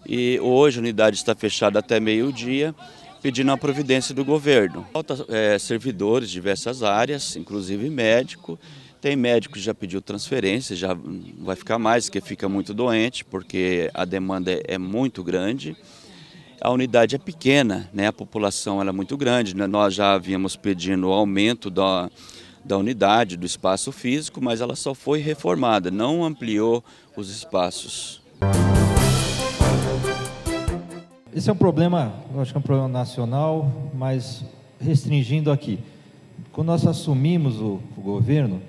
[0.05, 2.75] e hoje a unidade está fechada até meio-dia
[3.21, 4.85] pedindo a providência do governo.
[4.91, 8.59] Falta é, servidores de diversas áreas, inclusive médico,
[9.07, 10.89] tem médico que já pediu transferência, já
[11.39, 15.77] vai ficar mais, que fica muito doente, porque a demanda é muito grande.
[16.59, 18.07] A unidade é pequena, né?
[18.07, 19.55] a população é muito grande.
[19.55, 19.65] Né?
[19.65, 22.11] Nós já havíamos pedindo aumento da,
[22.65, 26.83] da unidade, do espaço físico, mas ela só foi reformada, não ampliou
[27.15, 28.21] os espaços.
[31.33, 34.43] Esse é um problema, eu acho que é um problema nacional, mas
[34.81, 35.79] restringindo aqui.
[36.51, 38.61] Quando nós assumimos o, o governo,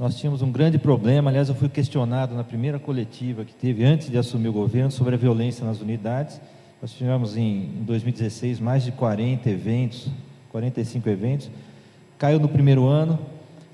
[0.00, 1.28] nós tínhamos um grande problema.
[1.28, 5.14] Aliás, eu fui questionado na primeira coletiva que teve antes de assumir o governo sobre
[5.14, 6.40] a violência nas unidades.
[6.80, 10.08] Nós tivemos em, em 2016 mais de 40 eventos,
[10.50, 11.50] 45 eventos.
[12.16, 13.18] Caiu no primeiro ano.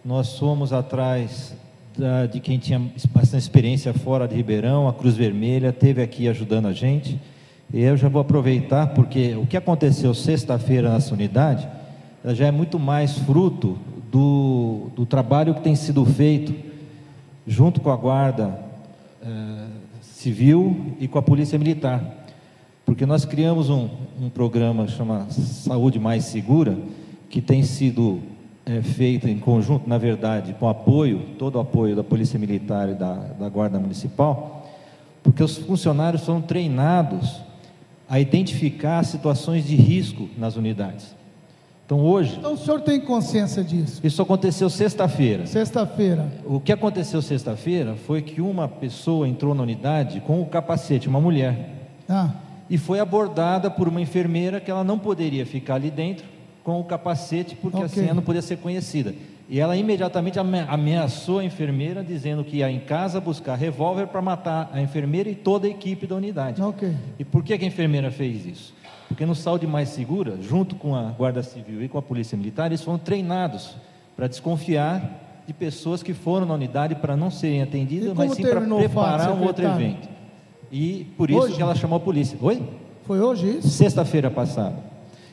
[0.05, 1.55] Nós somos atrás
[1.97, 2.83] da, de quem tinha
[3.15, 7.21] bastante experiência fora de Ribeirão, a Cruz Vermelha, teve aqui ajudando a gente.
[7.73, 11.69] E eu já vou aproveitar porque o que aconteceu sexta-feira nessa unidade
[12.25, 13.79] já é muito mais fruto
[14.11, 16.55] do, do trabalho que tem sido feito
[17.47, 18.59] junto com a Guarda
[19.23, 19.67] eh,
[20.01, 22.03] Civil e com a Polícia Militar.
[22.85, 23.89] Porque nós criamos um,
[24.21, 26.79] um programa chamado Saúde Mais Segura,
[27.29, 28.21] que tem sido
[28.65, 32.95] é, feito em conjunto, na verdade, com apoio, todo o apoio da Polícia Militar e
[32.95, 34.69] da, da Guarda Municipal,
[35.23, 37.41] porque os funcionários são treinados
[38.09, 41.15] a identificar situações de risco nas unidades.
[41.87, 42.35] Então hoje.
[42.37, 44.01] Então o senhor tem consciência disso?
[44.05, 45.47] Isso aconteceu sexta-feira.
[45.47, 46.29] Sexta-feira.
[46.45, 51.21] O que aconteceu sexta-feira foi que uma pessoa entrou na unidade com o capacete, uma
[51.21, 51.71] mulher.
[52.09, 52.31] Ah.
[52.69, 56.27] E foi abordada por uma enfermeira que ela não poderia ficar ali dentro
[56.65, 57.87] com o capacete, porque okay.
[57.87, 59.15] assim ela não podia ser conhecida.
[59.49, 64.71] E ela imediatamente ameaçou a enfermeira, dizendo que ia em casa buscar revólver para matar
[64.73, 66.61] a enfermeira e toda a equipe da unidade.
[66.61, 66.97] Okay.
[67.17, 68.75] E por que a enfermeira fez isso?
[69.09, 72.67] Porque no Saúde Mais Segura, junto com a Guarda Civil e com a Polícia Militar,
[72.67, 73.77] eles foram treinados
[74.17, 78.61] para desconfiar de pessoas que foram na unidade para não serem atendidas, mas sim para
[78.61, 80.09] preparar um outro evento.
[80.73, 81.55] E por isso hoje?
[81.55, 82.37] que ela chamou a polícia.
[82.41, 82.63] Oi?
[83.05, 83.69] Foi hoje isso?
[83.69, 84.77] Sexta-feira passada.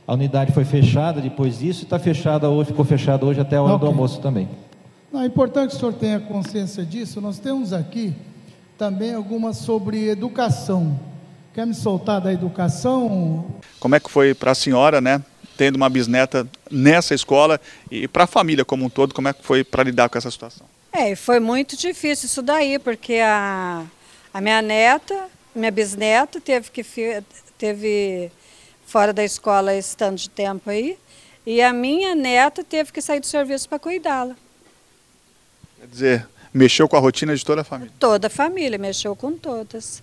[0.06, 3.64] A unidade foi fechada depois disso e está fechada hoje, ficou fechada hoje até a
[3.64, 3.88] hora okay.
[3.88, 4.48] do almoço também.
[5.12, 7.22] Não, é importante que o senhor tenha consciência disso.
[7.22, 8.14] Nós temos aqui
[8.78, 11.00] também algumas sobre educação.
[11.54, 13.46] Quer me soltar da educação?
[13.80, 15.22] Como é que foi para a senhora, né?
[15.56, 19.44] Tendo uma bisneta nessa escola e para a família como um todo, como é que
[19.44, 20.66] foi para lidar com essa situação?
[20.92, 23.86] É, foi muito difícil isso daí, porque a,
[24.34, 26.84] a minha neta, minha bisneta, teve que
[27.56, 28.32] teve
[28.88, 30.98] fora da escola esse tanto de tempo aí,
[31.46, 34.36] e a minha neta teve que sair do serviço para cuidá-la.
[35.80, 37.94] Quer dizer, mexeu com a rotina de toda a família?
[38.00, 40.02] Toda a família, mexeu com todas.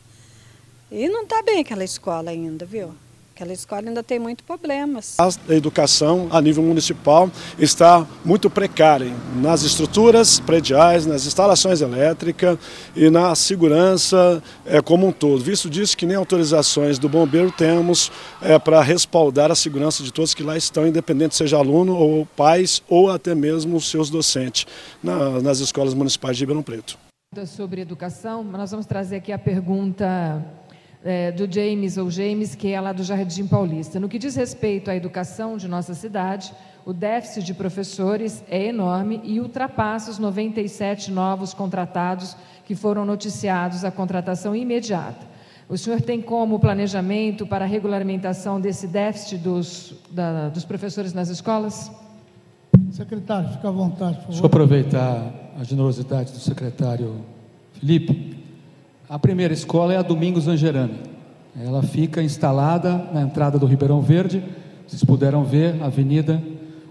[0.93, 2.93] E não está bem aquela escola ainda, viu?
[3.32, 5.16] Aquela escola ainda tem muitos problemas.
[5.18, 12.59] A educação a nível municipal está muito precária nas estruturas prediais, nas instalações elétricas
[12.95, 15.43] e na segurança é, como um todo.
[15.43, 18.11] Visto disso que nem autorizações do bombeiro temos
[18.43, 22.82] é, para respaldar a segurança de todos que lá estão, independente seja aluno ou pais
[22.88, 24.66] ou até mesmo seus docentes
[25.03, 26.99] na, nas escolas municipais de Ribeirão Preto.
[27.47, 30.45] Sobre educação, nós vamos trazer aqui a pergunta
[31.05, 33.98] é, do James ou James, que é lá do Jardim Paulista.
[33.98, 36.53] No que diz respeito à educação de nossa cidade,
[36.84, 43.84] o déficit de professores é enorme e ultrapassa os 97 novos contratados que foram noticiados
[43.84, 45.28] a contratação imediata.
[45.68, 51.28] O senhor tem como planejamento para a regulamentação desse déficit dos, da, dos professores nas
[51.28, 51.90] escolas?
[52.90, 54.30] Secretário, fica à vontade, por favor.
[54.30, 57.24] Deixa eu aproveitar a generosidade do secretário
[57.74, 58.30] Felipe
[59.11, 60.95] a primeira escola é a Domingos Angerani.
[61.61, 64.41] Ela fica instalada na entrada do Ribeirão Verde.
[64.87, 66.41] Vocês puderam ver Avenida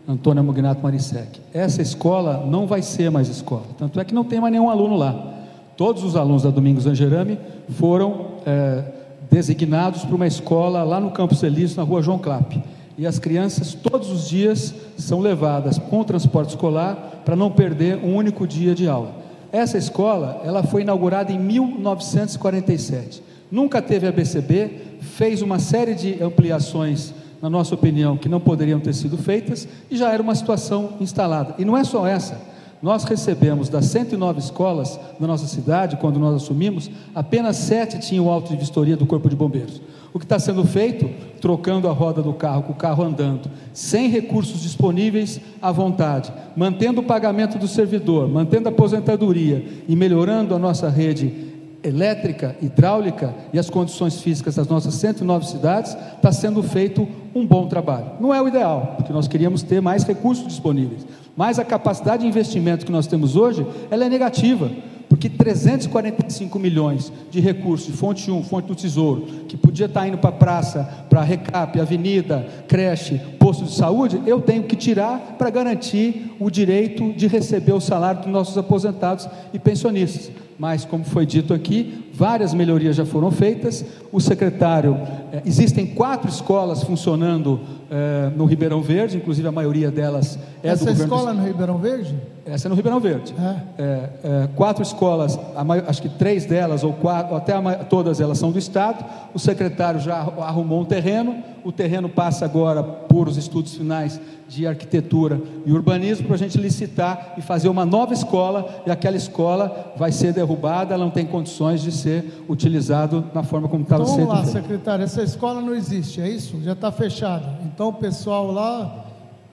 [0.06, 1.40] Antônio Mugnato Marisec.
[1.54, 3.64] Essa escola não vai ser mais escola.
[3.78, 5.34] Tanto é que não tem mais nenhum aluno lá.
[5.78, 7.40] Todos os alunos da Domingos Angerami
[7.70, 8.84] foram é,
[9.32, 12.62] designados para uma escola lá no Campo Elísio, na rua João Clapp.
[12.98, 17.96] E as crianças, todos os dias, são levadas com o transporte escolar para não perder
[18.04, 19.19] um único dia de aula.
[19.52, 23.24] Essa escola, ela foi inaugurada em 1947.
[23.52, 24.72] Nunca teve ABCB,
[25.02, 29.98] fez uma série de ampliações, na nossa opinião, que não poderiam ter sido feitas e
[29.98, 31.56] já era uma situação instalada.
[31.58, 32.40] E não é só essa.
[32.82, 38.50] Nós recebemos das 109 escolas da nossa cidade, quando nós assumimos, apenas sete tinham auto
[38.50, 39.82] de vistoria do Corpo de Bombeiros.
[40.14, 41.10] O que está sendo feito?
[41.42, 47.02] Trocando a roda do carro, com o carro andando, sem recursos disponíveis à vontade, mantendo
[47.02, 51.50] o pagamento do servidor, mantendo a aposentadoria e melhorando a nossa rede
[51.84, 57.68] elétrica, hidráulica e as condições físicas das nossas 109 cidades, está sendo feito um bom
[57.68, 58.12] trabalho.
[58.20, 61.06] Não é o ideal, porque nós queríamos ter mais recursos disponíveis,
[61.40, 64.70] mas a capacidade de investimento que nós temos hoje, ela é negativa
[65.08, 70.32] porque 345 milhões de recursos fonte 1, fonte do Tesouro, que podia estar indo para
[70.32, 76.36] a praça, para recap, avenida, creche, posto de saúde, eu tenho que tirar para garantir
[76.42, 80.30] o direito de receber o salário dos nossos aposentados e pensionistas
[80.60, 83.86] mas como foi dito aqui, várias melhorias já foram feitas.
[84.12, 84.98] O secretário,
[85.32, 90.84] eh, existem quatro escolas funcionando eh, no Ribeirão Verde, inclusive a maioria delas é Essa
[90.84, 90.92] do governo.
[90.92, 92.14] Essa escola no Ribeirão Verde?
[92.52, 93.34] Essa é no Ribeirão Verde.
[93.78, 94.48] É.
[94.56, 95.40] quatro escolas,
[95.88, 97.54] acho que três delas ou quatro, até
[97.90, 99.04] todas elas são do Estado.
[99.34, 101.44] O secretário já arrumou um terreno.
[101.64, 106.58] O terreno passa agora por os estudos finais de arquitetura e urbanismo para a gente
[106.58, 108.82] licitar e fazer uma nova escola.
[108.86, 113.68] E aquela escola vai ser derrubada, ela não tem condições de ser utilizado na forma
[113.68, 114.28] como estava então, sendo.
[114.28, 115.04] Vamos lá, secretário.
[115.04, 116.60] Essa escola não existe, é isso?
[116.64, 117.60] Já está fechada.
[117.66, 119.06] Então o pessoal lá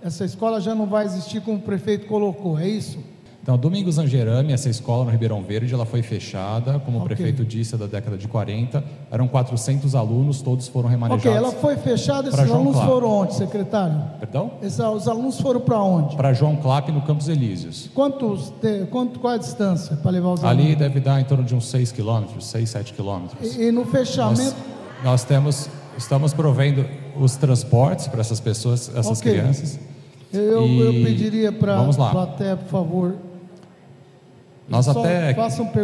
[0.06, 2.98] essa escola já não vai existir como o prefeito colocou, é isso?
[3.42, 7.00] Então, Domingos Angerami, essa escola no Ribeirão Verde, ela foi fechada, como okay.
[7.00, 8.82] o prefeito disse, da década de 40.
[9.08, 11.26] Eram 400 alunos, todos foram remanejados.
[11.26, 12.88] Ok, ela foi fechada, esses alunos Clap.
[12.88, 14.02] foram onde, secretário?
[14.18, 14.52] Perdão?
[14.60, 16.16] Esses, os alunos foram para onde?
[16.16, 17.88] Para João Clap, no Campos Elíseos.
[17.94, 18.52] Quantos,
[18.90, 20.64] quanto, qual é a distância para levar os alunos?
[20.64, 23.56] Ali deve dar em torno de uns 6 quilômetros, 6, 7 quilômetros.
[23.56, 24.56] E, e, no fechamento?
[25.04, 26.84] Nós, nós, temos, estamos provendo
[27.16, 29.34] os transportes para essas pessoas, essas okay.
[29.34, 29.78] crianças.
[30.32, 30.80] Eu, e...
[30.80, 33.14] eu pediria para a plateia, por favor.
[34.68, 35.30] Nós até,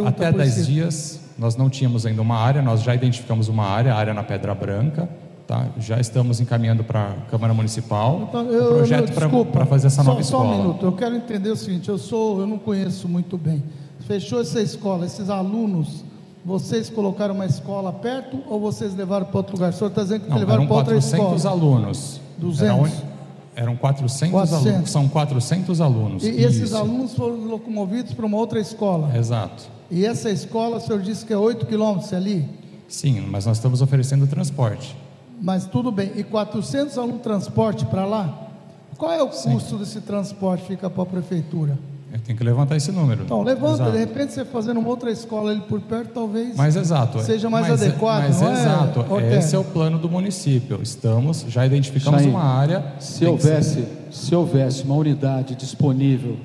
[0.06, 3.96] até 10 dias, nós não tínhamos ainda uma área, nós já identificamos uma área, a
[3.96, 5.08] área na Pedra Branca,
[5.46, 5.68] tá?
[5.78, 9.12] já estamos encaminhando para a Câmara Municipal então, eu, o projeto
[9.52, 10.44] para fazer essa só, nova escola.
[10.44, 13.62] Só um minuto, eu quero entender o seguinte, eu, sou, eu não conheço muito bem.
[14.00, 16.04] Fechou essa escola, esses alunos,
[16.44, 19.70] vocês colocaram uma escola perto ou vocês levaram para outro lugar?
[19.70, 21.22] O senhor está dizendo que não, levaram para outra escola?
[21.22, 22.20] 400 alunos.
[22.38, 23.11] 200?
[23.54, 24.66] Eram 400, 400.
[24.66, 26.24] alunos, são 400 alunos.
[26.24, 26.40] E Isso.
[26.40, 29.14] esses alunos foram locomovidos para uma outra escola.
[29.16, 29.64] Exato.
[29.90, 32.48] E essa escola, o senhor disse que é 8 quilômetros ali?
[32.88, 34.96] Sim, mas nós estamos oferecendo transporte.
[35.40, 36.12] Mas tudo bem.
[36.16, 38.48] E 400 alunos transporte para lá?
[38.96, 39.52] Qual é o Sim.
[39.54, 40.64] custo desse transporte?
[40.66, 41.78] Fica para a prefeitura?
[42.18, 43.22] Tem que levantar esse número.
[43.24, 43.92] Então, levanta, exato.
[43.92, 47.68] de repente você fazendo uma outra escola ali por perto, talvez mas exato, seja mais
[47.68, 48.24] mas, adequado.
[48.24, 50.80] Mas não exato, é, esse é o plano do município.
[50.82, 52.84] Estamos, já identificamos uma área.
[52.98, 56.36] Se houvesse, se houvesse uma unidade disponível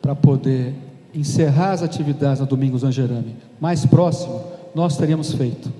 [0.00, 0.74] para poder
[1.14, 4.42] encerrar as atividades na Domingos Angerame mais próximo,
[4.74, 5.72] nós teríamos feito.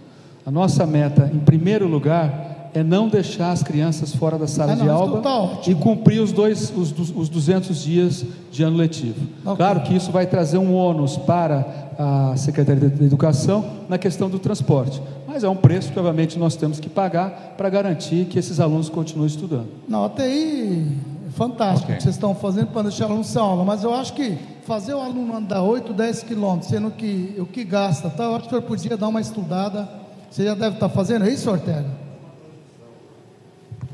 [0.45, 4.77] A nossa meta, em primeiro lugar, é não deixar as crianças fora da sala ah,
[4.77, 9.27] não, de aula tá e cumprir os, dois, os, os 200 dias de ano letivo.
[9.45, 9.57] Okay.
[9.57, 14.39] Claro que isso vai trazer um ônus para a Secretaria de Educação na questão do
[14.39, 15.03] transporte.
[15.27, 18.89] Mas é um preço que, obviamente, nós temos que pagar para garantir que esses alunos
[18.89, 19.69] continuem estudando.
[19.89, 20.97] Não, até aí
[21.27, 21.95] é fantástico okay.
[21.95, 24.37] o que vocês estão fazendo para deixar o aluno sem aula, mas eu acho que
[24.67, 28.49] fazer o aluno andar 8, 10 quilômetros, sendo que o que gasta, tá, eu acho
[28.49, 29.89] que eu podia dar uma estudada.
[30.31, 32.02] Você já deve estar fazendo isso, Ortega?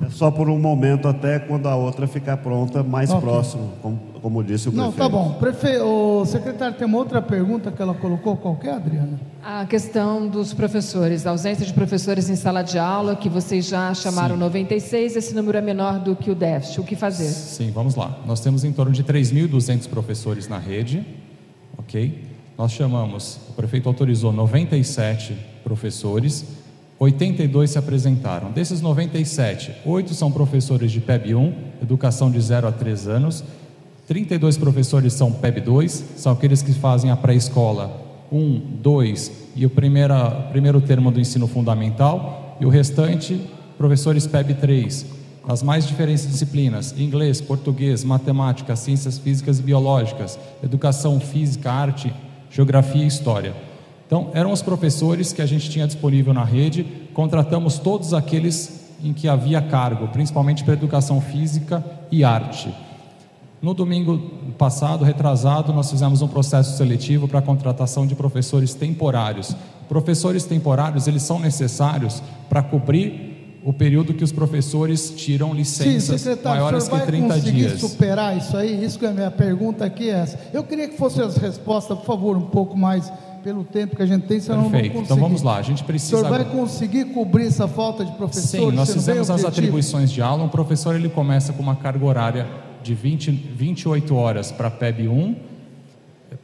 [0.01, 3.21] É só por um momento, até quando a outra ficar pronta, mais okay.
[3.21, 4.91] próximo, como, como, disse o prefeito.
[4.91, 5.35] Não, tá bom.
[5.35, 5.79] Prefe...
[5.79, 9.19] O secretário tem uma outra pergunta que ela colocou, qualquer, Adriana?
[9.43, 13.93] A questão dos professores, a ausência de professores em sala de aula, que vocês já
[13.93, 14.41] chamaram Sim.
[14.41, 16.81] 96, esse número é menor do que o déficit.
[16.81, 17.29] O que fazer?
[17.29, 18.19] Sim, vamos lá.
[18.25, 21.05] Nós temos em torno de 3.200 professores na rede,
[21.77, 22.25] ok?
[22.57, 26.58] Nós chamamos, o prefeito autorizou 97 professores
[26.99, 28.51] 82 se apresentaram.
[28.51, 33.45] Desses 97, 8 são professores de PEB 1, educação de 0 a 3 anos.
[34.09, 39.71] 32 professores são PEB 2, são aqueles que fazem a pré-escola 1, 2 e o
[39.71, 40.15] primeiro,
[40.51, 42.57] primeiro termo do ensino fundamental.
[42.61, 43.41] E o restante,
[43.77, 45.07] professores PEB 3,
[45.47, 52.13] as mais diferentes disciplinas: inglês, português, matemática, ciências físicas e biológicas, educação física, arte,
[52.51, 53.68] geografia e história.
[54.09, 56.83] Então, eram os professores que a gente tinha disponível na rede,
[57.13, 62.75] contratamos todos aqueles em que havia cargo, principalmente para educação física e arte.
[63.61, 64.19] No domingo
[64.57, 69.55] passado, retrasado, nós fizemos um processo seletivo para a contratação de professores temporários.
[69.91, 76.39] Professores temporários, eles são necessários para cobrir o período que os professores tiram licenças Sim,
[76.43, 77.73] maiores que 30 dias.
[77.73, 78.83] conseguir superar isso aí?
[78.83, 80.39] Isso que é a minha pergunta aqui é essa.
[80.55, 83.13] Eu queria que fossem as respostas, por favor, um pouco mais
[83.43, 84.95] pelo tempo que a gente tem, senão Perfeito.
[84.95, 86.17] não Então vamos lá, a gente precisa.
[86.17, 88.49] O senhor vai conseguir cobrir essa falta de professores?
[88.51, 90.45] Sim, nós fizemos as atribuições de aula.
[90.45, 92.47] Um professor ele começa com uma carga horária
[92.83, 95.37] de 20, 28 horas para PEB 1,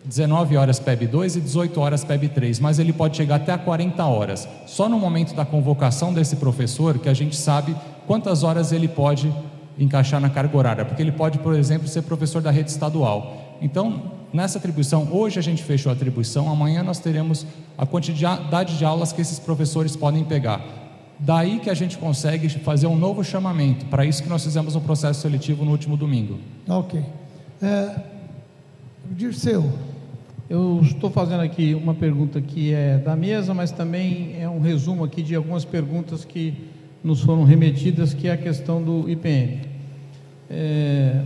[0.05, 3.59] 19 horas PEB 2 e 18 horas PEB 3, mas ele pode chegar até a
[3.59, 4.49] 40 horas.
[4.67, 7.75] Só no momento da convocação desse professor que a gente sabe
[8.07, 9.33] quantas horas ele pode
[9.79, 13.57] encaixar na carga horária, porque ele pode, por exemplo, ser professor da rede estadual.
[13.61, 17.47] Então, nessa atribuição, hoje a gente fechou a atribuição, amanhã nós teremos
[17.79, 20.61] a quantidade de aulas que esses professores podem pegar.
[21.19, 24.81] Daí que a gente consegue fazer um novo chamamento, para isso que nós fizemos um
[24.81, 26.41] processo seletivo no último domingo.
[26.69, 27.01] Ok.
[27.63, 27.95] É,
[29.11, 29.71] Dirceu.
[30.49, 35.05] Eu estou fazendo aqui uma pergunta que é da mesa, mas também é um resumo
[35.05, 36.55] aqui de algumas perguntas que
[37.03, 39.61] nos foram remetidas, que é a questão do IPM.
[40.51, 41.23] É,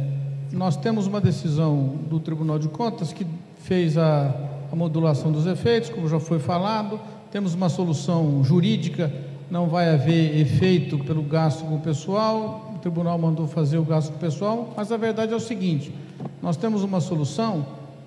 [0.53, 3.27] nós temos uma decisão do Tribunal de Contas que
[3.59, 4.35] fez a,
[4.73, 7.01] a modulação dos efeitos, como já foi falado,
[7.31, 9.12] temos uma solução jurídica,
[9.51, 14.11] não vai haver efeito pelo gasto com o pessoal, o tribunal mandou fazer o gasto
[14.11, 15.93] com o pessoal, mas a verdade é o seguinte:
[16.41, 17.66] nós temos uma solução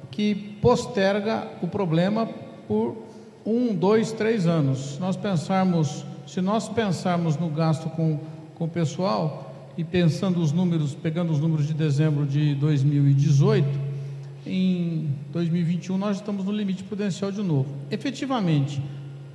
[0.10, 2.28] que posterga o problema
[2.68, 2.96] por
[3.46, 4.96] um, dois, três anos.
[4.96, 8.20] Se nós pensarmos, se nós pensarmos no gasto com,
[8.56, 13.68] com o pessoal, e pensando os números, pegando os números de dezembro de 2018,
[14.46, 17.68] em 2021 nós estamos no limite prudencial de novo.
[17.90, 18.82] Efetivamente,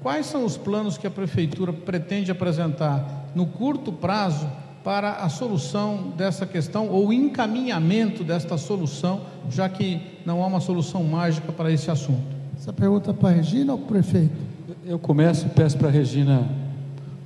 [0.03, 4.49] quais são os planos que a prefeitura pretende apresentar no curto prazo
[4.83, 11.03] para a solução dessa questão ou encaminhamento desta solução, já que não há uma solução
[11.03, 12.23] mágica para esse assunto?
[12.57, 14.37] Essa pergunta é para a Regina ou para o prefeito?
[14.85, 16.49] Eu começo e peço para a Regina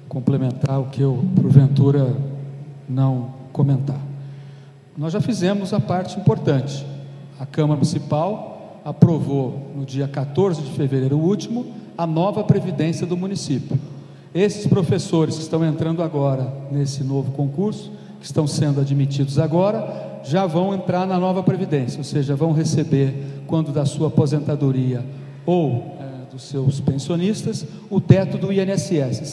[0.08, 2.16] complementar o que eu, porventura,
[2.90, 4.00] não comentar.
[4.96, 6.84] Nós já fizemos a parte importante.
[7.38, 13.78] A Câmara Municipal aprovou no dia 14 de fevereiro último a nova previdência do município.
[14.34, 20.46] Esses professores que estão entrando agora nesse novo concurso, que estão sendo admitidos agora, já
[20.46, 25.04] vão entrar na nova previdência, ou seja, vão receber, quando da sua aposentadoria
[25.46, 29.26] ou é, dos seus pensionistas, o teto do INSS,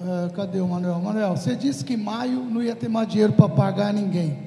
[0.00, 1.00] é, cadê o Manuel?
[1.00, 4.38] Manuel, você disse que maio não ia ter mais dinheiro para pagar ninguém.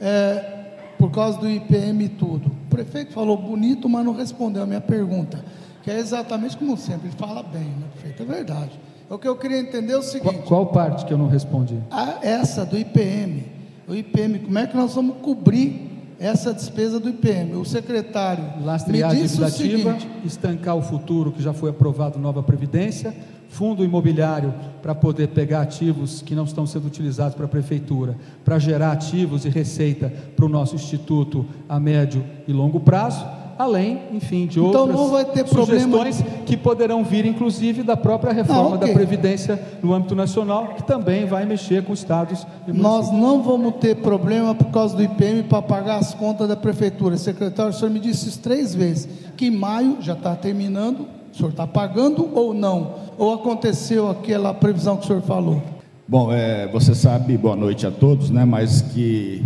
[0.00, 0.52] É,
[0.98, 2.46] por causa do IPM e tudo.
[2.48, 5.44] O prefeito falou bonito, mas não respondeu a minha pergunta.
[5.82, 8.22] Que é exatamente como sempre, ele fala bem, né, prefeito?
[8.22, 8.80] É verdade.
[9.10, 10.38] O que eu queria entender é o seguinte.
[10.46, 11.76] Qual, qual parte que eu não respondi?
[11.90, 13.44] A, essa do IPM.
[13.86, 17.54] O IPM, como é que nós vamos cobrir essa despesa do IPM?
[17.56, 18.44] O secretário.
[18.64, 23.14] Lastrear a dívida ativa, estancar o futuro que já foi aprovado nova Previdência
[23.54, 24.52] fundo imobiliário
[24.82, 29.44] para poder pegar ativos que não estão sendo utilizados para a prefeitura, para gerar ativos
[29.44, 33.24] e receita para o nosso instituto a médio e longo prazo,
[33.56, 36.44] além, enfim, de então, outras sugestões problema...
[36.44, 38.88] que poderão vir, inclusive, da própria reforma okay.
[38.88, 43.76] da Previdência no âmbito nacional, que também vai mexer com estados e Nós não vamos
[43.76, 47.16] ter problema por causa do IPM para pagar as contas da prefeitura.
[47.16, 51.36] Secretário, o senhor me disse isso três vezes, que em maio já está terminando, o
[51.36, 53.04] senhor está pagando ou não?
[53.18, 55.62] ou aconteceu aquela previsão que o senhor falou?
[56.06, 59.42] Bom, é, você sabe, boa noite a todos, né, mas que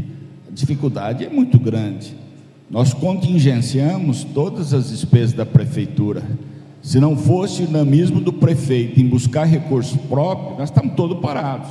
[0.48, 2.16] a dificuldade é muito grande.
[2.70, 6.22] Nós contingenciamos todas as despesas da prefeitura.
[6.82, 11.70] Se não fosse o dinamismo do prefeito em buscar recursos próprios, nós estamos todos parados.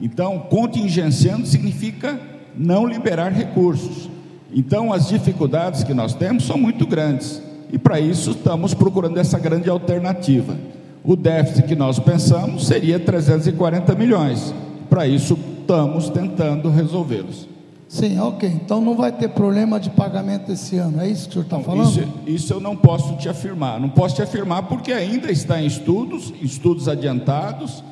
[0.00, 2.18] Então, contingenciando significa
[2.56, 4.08] não liberar recursos.
[4.52, 7.42] Então, as dificuldades que nós temos são muito grandes.
[7.72, 10.56] E para isso estamos procurando essa grande alternativa.
[11.04, 14.54] O déficit que nós pensamos seria 340 milhões.
[14.88, 17.48] Para isso, estamos tentando resolvê-los.
[17.88, 18.48] Sim, ok.
[18.48, 21.58] Então não vai ter problema de pagamento esse ano, é isso que o senhor está
[21.58, 21.88] falando?
[21.88, 23.80] Isso, isso, eu não posso te afirmar.
[23.80, 27.82] Não posso te afirmar porque ainda está em estudos, estudos adiantados,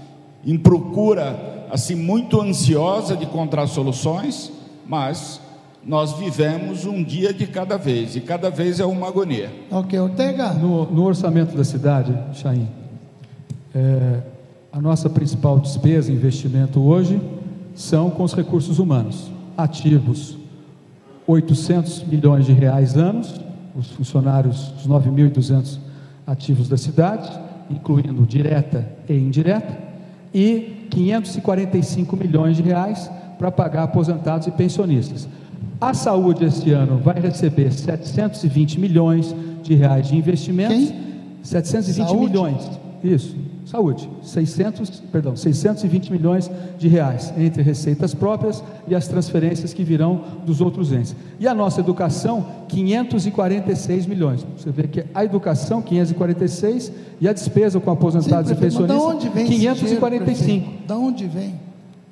[0.47, 4.53] em procura assim muito ansiosa de encontrar soluções,
[4.87, 5.41] mas
[5.85, 9.51] nós vivemos um dia de cada vez e cada vez é uma agonia.
[9.71, 10.53] Ok, Ortega.
[10.53, 12.69] No, no orçamento da cidade, Chaim,
[13.75, 14.21] é,
[14.73, 17.21] a nossa principal despesa, investimento hoje,
[17.75, 19.31] são com os recursos humanos.
[19.57, 20.37] Ativos,
[21.27, 23.41] 800 milhões de reais anos,
[23.75, 25.79] os funcionários, os 9.200
[26.27, 27.31] ativos da cidade,
[27.71, 29.79] incluindo direta e indireta,
[30.35, 35.29] e 545 milhões de reais para pagar aposentados e pensionistas.
[35.81, 40.77] A saúde este ano vai receber 720 milhões de reais de investimentos.
[40.77, 41.09] Quem?
[41.43, 42.27] 720 saúde?
[42.27, 42.71] milhões
[43.03, 44.11] Isso, saúde.
[44.23, 50.61] 600, perdão, 620 milhões de reais entre receitas próprias e as transferências que virão dos
[50.61, 51.15] outros entes.
[51.39, 54.45] E a nossa educação, 546 milhões.
[54.57, 59.29] Você vê que a educação 546 e a despesa com aposentados Sim, e pensionistas onde
[59.29, 60.87] vem 545.
[60.89, 61.68] Da onde vem?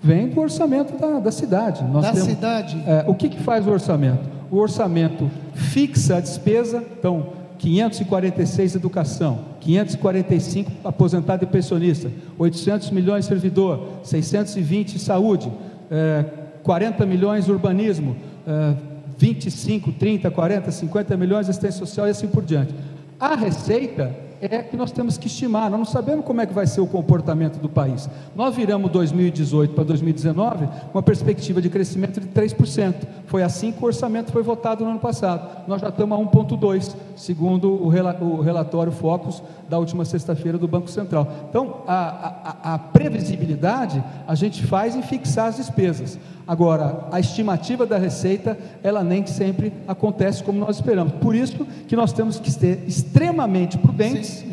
[0.06, 1.82] Vem do orçamento da, da cidade.
[1.82, 2.80] Nós da temos, cidade.
[2.86, 4.20] É, o que, que faz o orçamento?
[4.48, 12.08] O orçamento fixa a despesa, então 546 educação, 545 aposentado e pensionista,
[12.38, 15.50] 800 milhões servidor, 620 saúde,
[15.90, 16.24] é,
[16.62, 18.14] 40 milhões urbanismo,
[18.46, 18.74] é,
[19.18, 22.72] 25, 30, 40, 50 milhões assistência social e assim por diante.
[23.18, 25.70] A receita é que nós temos que estimar.
[25.70, 28.08] Nós não sabemos como é que vai ser o comportamento do país.
[28.34, 32.94] Nós viramos 2018 para 2019 com uma perspectiva de crescimento de 3%.
[33.26, 35.66] Foi assim que o orçamento foi votado no ano passado.
[35.66, 41.26] Nós já estamos a 1,2%, segundo o relatório Focus da última sexta-feira do Banco Central.
[41.48, 46.18] Então, a, a, a previsibilidade a gente faz em fixar as despesas.
[46.46, 51.14] Agora, a estimativa da receita, ela nem sempre acontece como nós esperamos.
[51.14, 54.44] Por isso que nós temos que ser extremamente prudentes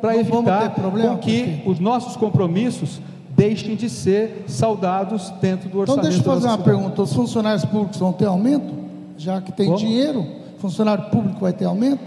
[0.00, 3.00] para evitar com que os nossos compromissos
[3.30, 6.00] deixem de ser saudados dentro do orçamento.
[6.00, 6.76] Então, deixa eu fazer uma cidade.
[6.76, 8.74] pergunta: os funcionários públicos vão ter aumento?
[9.16, 9.78] Já que tem como?
[9.78, 10.26] dinheiro,
[10.58, 12.02] funcionário público vai ter aumento?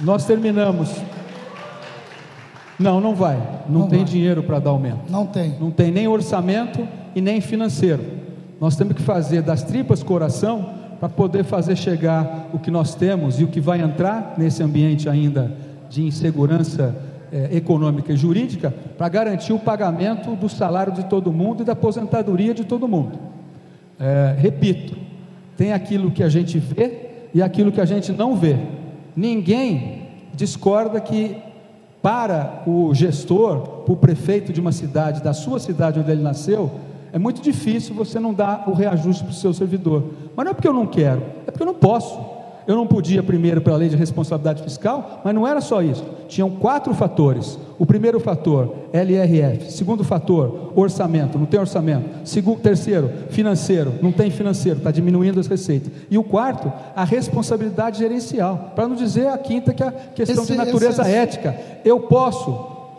[0.00, 0.90] Nós terminamos.
[2.78, 3.36] Não, não vai.
[3.68, 4.08] Não, não tem vai.
[4.08, 5.10] dinheiro para dar aumento.
[5.10, 5.54] Não tem.
[5.60, 8.02] Não tem nem orçamento e nem financeiro.
[8.60, 13.38] Nós temos que fazer das tripas coração para poder fazer chegar o que nós temos
[13.38, 15.52] e o que vai entrar nesse ambiente ainda
[15.90, 16.96] de insegurança
[17.32, 21.72] é, econômica e jurídica para garantir o pagamento do salário de todo mundo e da
[21.72, 23.18] aposentadoria de todo mundo.
[23.98, 24.96] É, repito,
[25.56, 28.56] tem aquilo que a gente vê e aquilo que a gente não vê.
[29.16, 31.36] Ninguém discorda que
[32.04, 36.70] para o gestor, para o prefeito de uma cidade, da sua cidade onde ele nasceu,
[37.10, 40.04] é muito difícil você não dar o reajuste para o seu servidor.
[40.36, 42.33] Mas não é porque eu não quero, é porque eu não posso.
[42.66, 46.04] Eu não podia, primeiro, pela lei de responsabilidade fiscal, mas não era só isso.
[46.28, 47.58] Tinham quatro fatores.
[47.78, 49.70] O primeiro fator, LRF.
[49.72, 52.08] Segundo fator, orçamento, não tem orçamento.
[52.24, 55.92] Segundo, terceiro, financeiro, não tem financeiro, está diminuindo as receitas.
[56.10, 58.72] E o quarto, a responsabilidade gerencial.
[58.74, 61.56] Para não dizer a quinta, que é a questão esse, de natureza esse, ética.
[61.84, 62.50] Eu posso,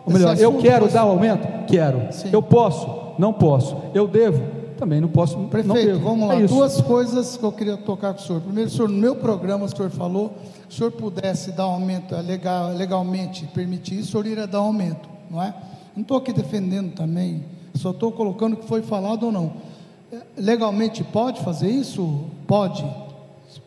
[0.04, 1.66] ou melhor, eu quero dar o aumento?
[1.66, 2.12] Quero.
[2.12, 2.28] Sim.
[2.32, 3.76] Eu posso não posso.
[3.94, 4.42] Eu devo?
[4.78, 5.36] Também não posso.
[5.48, 6.00] Prefeito, não devo.
[6.00, 6.34] vamos lá.
[6.34, 8.42] É Duas coisas que eu queria tocar com o senhor.
[8.42, 10.36] Primeiro, o senhor, no meu programa, o senhor falou,
[10.68, 14.58] se o senhor pudesse dar aumento é, legal, legalmente, permitir isso, o senhor iria dar
[14.58, 15.54] aumento, não é?
[15.94, 17.42] Não estou aqui defendendo também,
[17.74, 19.52] só estou colocando o que foi falado ou não.
[20.12, 22.24] É, legalmente pode fazer isso?
[22.46, 22.84] Pode.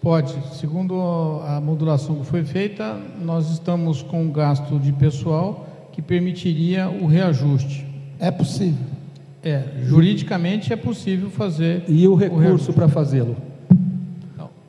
[0.02, 0.34] Pode.
[0.56, 6.90] Segundo a modulação que foi feita, nós estamos com um gasto de pessoal que permitiria
[6.90, 7.86] o reajuste.
[8.19, 8.98] É possível.
[9.44, 11.84] É, juridicamente é possível fazer.
[11.88, 13.38] E o recurso para fazê-lo?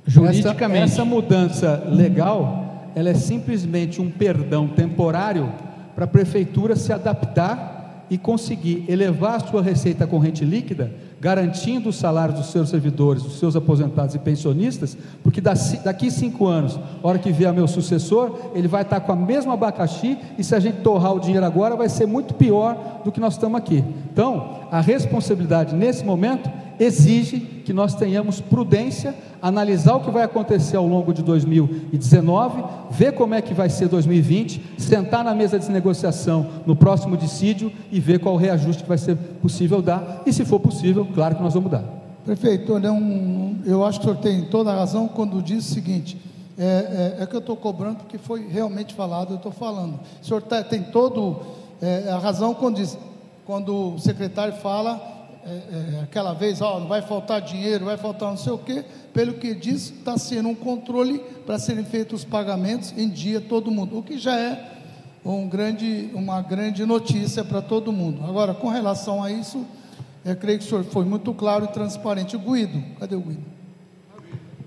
[0.07, 0.85] Juridicamente.
[0.85, 5.53] Essa, essa mudança legal, ela é simplesmente um perdão temporário
[5.95, 11.93] para a prefeitura se adaptar e conseguir elevar a sua receita corrente líquida garantindo o
[11.93, 17.31] salário dos seus servidores, dos seus aposentados e pensionistas, porque daqui cinco anos, hora que
[17.31, 21.15] vier meu sucessor, ele vai estar com a mesma abacaxi e se a gente torrar
[21.15, 23.85] o dinheiro agora, vai ser muito pior do que nós estamos aqui.
[24.11, 30.79] Então, a responsabilidade nesse momento exige que nós tenhamos prudência, analisar o que vai acontecer
[30.79, 35.71] ao longo de 2019, ver como é que vai ser 2020, sentar na mesa de
[35.71, 40.43] negociação no próximo dissídio e ver qual reajuste que vai ser possível dar, e se
[40.47, 41.85] for possível, claro que nós vamos dar.
[42.25, 45.75] Prefeito, olha, um, eu acho que o senhor tem toda a razão quando diz o
[45.75, 46.17] seguinte,
[46.59, 50.01] é, é, é que eu estou cobrando porque foi realmente falado, eu estou falando.
[50.23, 51.41] O senhor tá, tem toda
[51.81, 52.97] é, a razão quando diz,
[53.47, 58.29] quando o secretário fala é, é, aquela vez, ó, não vai faltar dinheiro, vai faltar
[58.31, 62.25] não sei o quê, pelo que diz, está sendo um controle para serem feitos os
[62.25, 64.71] pagamentos em dia todo mundo, o que já é
[65.25, 68.25] um grande, uma grande notícia para todo mundo.
[68.25, 69.67] Agora, com relação a isso,
[70.25, 72.37] eu creio que o senhor foi muito claro e transparente.
[72.37, 73.45] O Guido, cadê o Guido?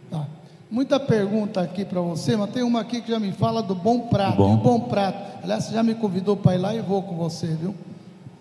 [0.10, 0.28] Tá.
[0.70, 4.02] Muita pergunta aqui para você, mas tem uma aqui que já me fala do bom
[4.08, 4.38] prato.
[4.38, 4.58] Bom.
[4.58, 5.40] bom prato.
[5.44, 7.76] Aliás, você já me convidou para ir lá e vou com você, viu?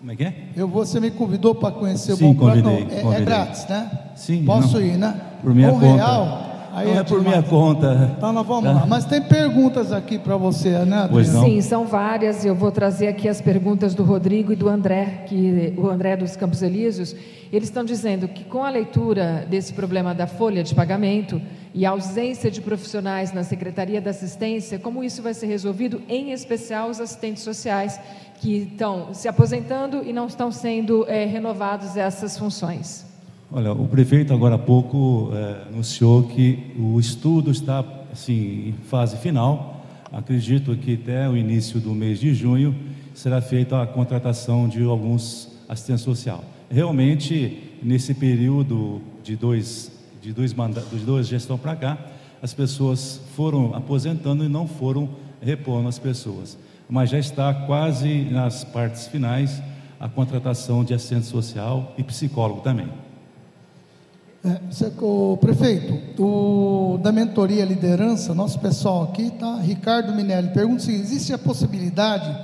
[0.03, 0.33] Como é que é?
[0.53, 2.91] Eu, você me convidou para conhecer Sim, o Bom convidei, Prato.
[2.91, 3.21] Não, é, convidei.
[3.21, 3.99] é, grátis, né?
[4.17, 4.43] Sim.
[4.43, 4.85] Posso não.
[4.85, 5.21] ir, né?
[5.41, 5.95] Por minha um conta.
[5.95, 6.52] real.
[6.73, 8.15] Aí é, é por minha conta.
[8.17, 8.79] Então nós vamos tá.
[8.79, 8.85] lá.
[8.87, 11.07] Mas tem perguntas aqui para você, né?
[11.09, 11.45] Pois não.
[11.45, 12.43] Sim, são várias.
[12.43, 16.35] Eu vou trazer aqui as perguntas do Rodrigo e do André, que o André dos
[16.35, 17.15] Campos Elíseos.
[17.51, 21.39] Eles estão dizendo que com a leitura desse problema da folha de pagamento,
[21.73, 26.31] e a ausência de profissionais na Secretaria da Assistência, como isso vai ser resolvido, em
[26.31, 27.99] especial os assistentes sociais
[28.39, 33.12] que estão se aposentando e não estão sendo é, renovados essas funções?
[33.55, 39.15] Olha, o prefeito agora há pouco é, anunciou que o estudo está assim em fase
[39.17, 39.85] final.
[40.11, 42.75] Acredito que até o início do mês de junho
[43.13, 46.43] será feita a contratação de alguns assistentes social.
[46.67, 51.97] Realmente, nesse período de dois de dois mandatos, de dois gestão para cá,
[52.41, 55.07] as pessoas foram aposentando e não foram
[55.39, 56.57] repondo as pessoas.
[56.89, 59.61] Mas já está quase nas partes finais
[59.99, 62.87] a contratação de assistente social e psicólogo também.
[64.45, 64.59] É,
[65.01, 71.31] o prefeito, o, da mentoria liderança, nosso pessoal aqui está, Ricardo Minelli, pergunta se existe
[71.31, 72.37] a possibilidade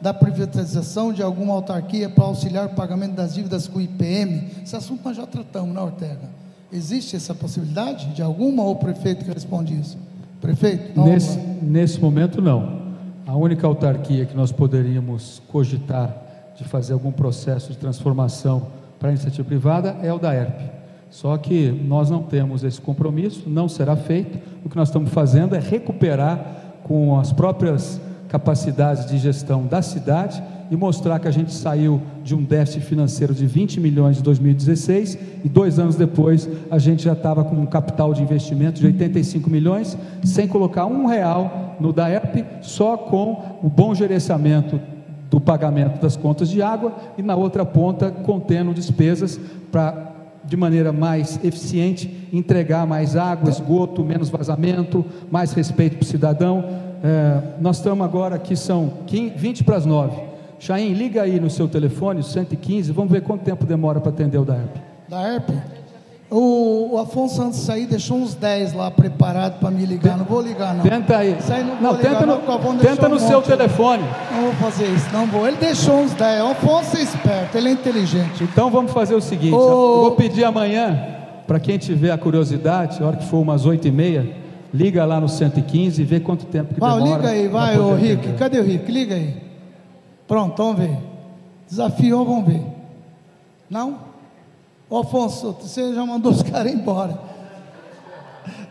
[0.00, 4.46] da privatização de alguma autarquia para auxiliar o pagamento das dívidas com o IPM.
[4.62, 6.30] Esse assunto nós já tratamos, né, Ortega?
[6.72, 9.98] Existe essa possibilidade de alguma ou o prefeito que responde isso?
[10.40, 10.96] Prefeito?
[10.96, 12.80] Não, nesse, nesse momento, não.
[13.26, 16.16] A única autarquia que nós poderíamos cogitar
[16.56, 18.68] de fazer algum processo de transformação
[19.00, 20.79] para a iniciativa privada é o da ERP
[21.10, 24.38] só que nós não temos esse compromisso, não será feito.
[24.64, 30.40] O que nós estamos fazendo é recuperar com as próprias capacidades de gestão da cidade
[30.70, 35.18] e mostrar que a gente saiu de um déficit financeiro de 20 milhões em 2016
[35.44, 39.50] e dois anos depois a gente já estava com um capital de investimento de 85
[39.50, 44.80] milhões, sem colocar um real no DAEP, só com o bom gerenciamento
[45.28, 49.40] do pagamento das contas de água e na outra ponta contendo despesas
[49.72, 50.09] para
[50.50, 56.64] de maneira mais eficiente, entregar mais água, esgoto, menos vazamento, mais respeito para o cidadão.
[57.04, 60.20] É, nós estamos agora aqui, são 15, 20 para as 9.
[60.58, 64.44] Chaim, liga aí no seu telefone, 115, vamos ver quanto tempo demora para atender o
[64.44, 64.76] da ERP.
[66.30, 70.16] O, o, Afonso de sair deixou uns 10 lá preparados para me ligar.
[70.16, 70.84] Não vou ligar, não.
[70.84, 71.36] Tenta aí.
[71.80, 74.04] não, não tenta no, não, tenta no um seu telefone.
[74.32, 75.48] Não vou fazer isso, não vou.
[75.48, 76.42] Ele deixou uns 10.
[76.44, 78.44] O Afonso é esperto, ele é inteligente.
[78.44, 79.58] Então vamos fazer o seguinte: o...
[79.58, 81.16] eu vou pedir amanhã,
[81.48, 84.36] para quem tiver a curiosidade, a hora que for umas 8 e meia,
[84.72, 87.16] liga lá no 115 e vê quanto tempo que vai, demora.
[87.16, 88.34] Liga aí, vai, ô Rick.
[88.34, 88.92] Cadê o Rick?
[88.92, 89.34] Liga aí.
[90.28, 90.96] Pronto, vamos ver.
[91.68, 92.62] Desafiou, vamos ver.
[93.68, 94.09] Não?
[94.90, 97.16] Ô Afonso, você já mandou os caras embora.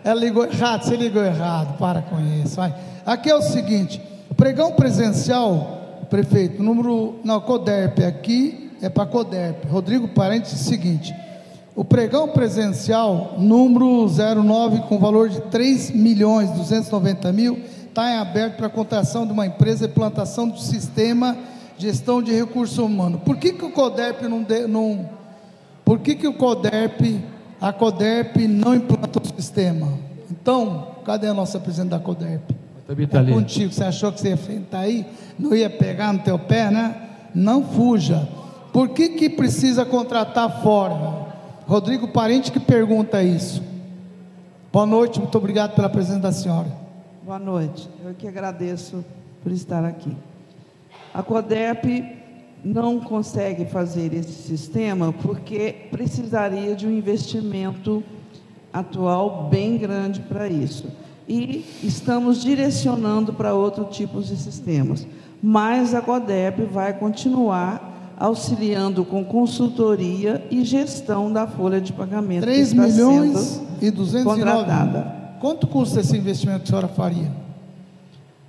[0.04, 2.58] Ela ligou errado, você ligou errado, para com isso.
[2.58, 2.76] Vai.
[3.06, 4.02] Aqui é o seguinte:
[4.36, 7.16] pregão presencial, prefeito, número.
[7.24, 9.64] Não, Coderp, aqui é para Coderp.
[9.72, 11.16] Rodrigo Parente, seguinte.
[11.74, 18.58] O pregão presencial, número 09, com valor de 3 milhões 290 mil, está em aberto
[18.58, 21.38] para contratação de uma empresa de plantação do sistema
[21.78, 23.22] gestão de recursos humanos.
[23.24, 25.19] Por que, que o CODERP não, de, não
[25.90, 27.20] por que, que o CODERP,
[27.60, 29.88] a CODERP não implanta o sistema?
[30.30, 32.52] Então, cadê a nossa presidente da CODERP?
[33.00, 35.04] Está é contigo, você achou que você ia enfrentar aí?
[35.40, 37.10] Não ia pegar no teu pé, né?
[37.34, 38.30] Não fuja.
[38.72, 41.26] Por que, que precisa contratar fora?
[41.66, 43.64] Rodrigo Parente que pergunta isso.
[44.72, 46.68] Boa noite, muito obrigado pela presença da senhora.
[47.24, 49.04] Boa noite, eu que agradeço
[49.42, 50.16] por estar aqui.
[51.12, 52.19] A CODEP
[52.64, 58.04] não consegue fazer esse sistema porque precisaria de um investimento
[58.72, 60.88] atual bem grande para isso.
[61.28, 65.08] E estamos direcionando para outro tipo de sistemas.
[65.42, 72.74] Mas a CODEP vai continuar auxiliando com consultoria e gestão da folha de pagamento 3
[72.74, 77.32] milhões e 209 Quanto custa esse investimento que a senhora faria?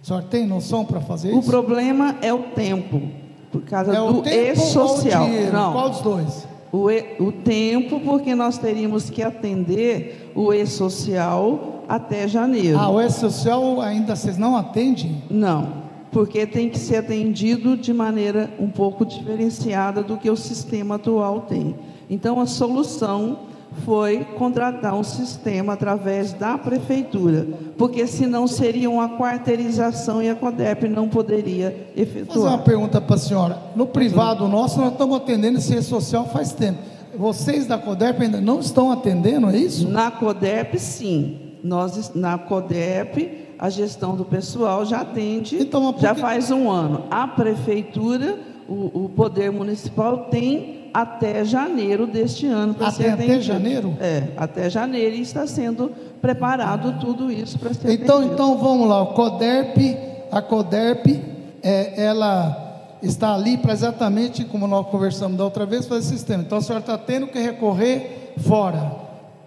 [0.03, 1.49] A senhora tem noção para fazer o isso?
[1.49, 3.20] O problema é o tempo
[3.51, 5.29] por causa é do e-social.
[5.53, 5.73] Não.
[5.73, 6.49] Qual dos dois?
[6.73, 12.79] O, e, o tempo, porque nós teríamos que atender o e-social até janeiro.
[12.79, 15.23] Ah, o e-social ainda vocês não atendem?
[15.29, 15.73] Não,
[16.13, 21.41] porque tem que ser atendido de maneira um pouco diferenciada do que o sistema atual
[21.41, 21.75] tem.
[22.09, 23.41] Então, a solução
[23.85, 27.47] foi contratar um sistema através da prefeitura,
[27.77, 32.27] porque senão seria uma quarteirização e a CODEP não poderia efetuar.
[32.27, 33.59] Vou fazer uma pergunta para a senhora.
[33.75, 36.79] No privado nosso, nós estamos atendendo esse social faz tempo.
[37.17, 39.89] Vocês da CODEP ainda não estão atendendo, é isso?
[39.89, 41.39] Na CODEP, sim.
[41.63, 47.05] Nós, na CODEP, a gestão do pessoal já atende, então, já faz um ano.
[47.11, 53.33] A prefeitura, o, o Poder Municipal tem até janeiro deste ano para ser atendido.
[53.35, 53.97] Até janeiro?
[54.01, 58.35] É, até janeiro e está sendo preparado tudo isso para ser então, atendido.
[58.35, 59.97] Então vamos lá, o CODERP,
[60.31, 61.21] a CODERP,
[61.63, 62.71] é, ela
[63.03, 66.43] está ali para exatamente como nós conversamos da outra vez, fazer esse sistema.
[66.43, 68.93] Então a senhora está tendo que recorrer fora.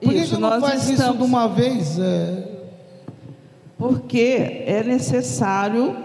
[0.02, 1.00] Por que, isso, que não faz estamos...
[1.00, 2.00] isso de uma vez?
[2.00, 2.48] É...
[3.78, 5.96] Porque é necessário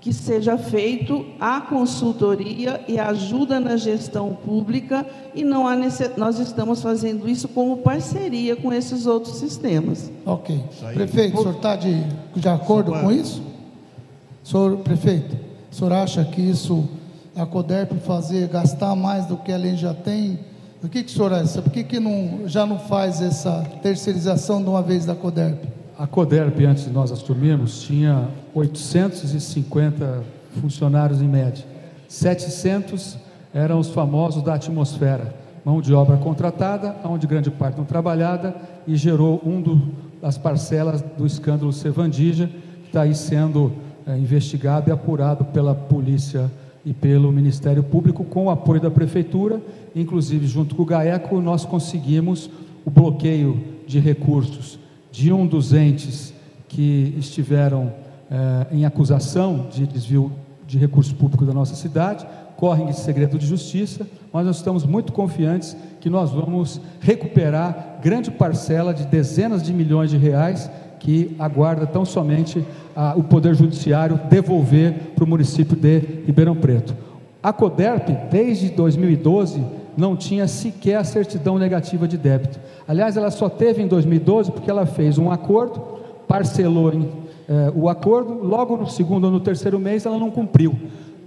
[0.00, 5.04] que seja feito a consultoria e ajuda na gestão pública
[5.34, 6.16] e não há necess...
[6.16, 10.10] nós estamos fazendo isso como parceria com esses outros sistemas.
[10.24, 10.62] Ok.
[10.94, 12.04] Prefeito, o senhor está de,
[12.34, 13.42] de acordo com isso?
[14.44, 15.36] Senhor prefeito,
[15.70, 16.88] o senhor acha que isso
[17.36, 20.38] a CODERP fazer gastar mais do que a lei já tem?
[20.82, 21.60] O que, que o senhor acha?
[21.60, 25.77] Por que, que não, já não faz essa terceirização de uma vez da CODERP?
[25.98, 30.22] A CODERP, antes de nós assumirmos, tinha 850
[30.60, 31.64] funcionários em média.
[32.06, 33.18] 700
[33.52, 35.34] eram os famosos da atmosfera,
[35.64, 38.54] mão de obra contratada, onde grande parte não trabalhada,
[38.86, 39.88] e gerou um do,
[40.22, 42.46] das parcelas do escândalo Sevandija,
[42.82, 43.72] que está aí sendo
[44.06, 46.48] é, investigado e apurado pela polícia
[46.86, 49.60] e pelo Ministério Público, com o apoio da Prefeitura,
[49.96, 52.48] inclusive junto com o GAECO, nós conseguimos
[52.84, 54.77] o bloqueio de recursos
[55.10, 56.32] de um dos entes
[56.68, 57.92] que estiveram
[58.30, 60.32] eh, em acusação de desvio
[60.66, 62.26] de recursos públicos da nossa cidade,
[62.56, 68.30] correm de segredo de justiça, mas nós estamos muito confiantes que nós vamos recuperar grande
[68.30, 72.64] parcela de dezenas de milhões de reais que aguarda tão somente
[72.94, 76.94] a, o Poder Judiciário devolver para o município de Ribeirão Preto.
[77.40, 79.64] A CODERP, desde 2012,
[79.98, 82.60] não tinha sequer a certidão negativa de débito.
[82.86, 85.82] Aliás, ela só teve em 2012 porque ela fez um acordo,
[86.28, 87.10] parcelou em,
[87.48, 90.78] eh, o acordo, logo no segundo ou no terceiro mês ela não cumpriu.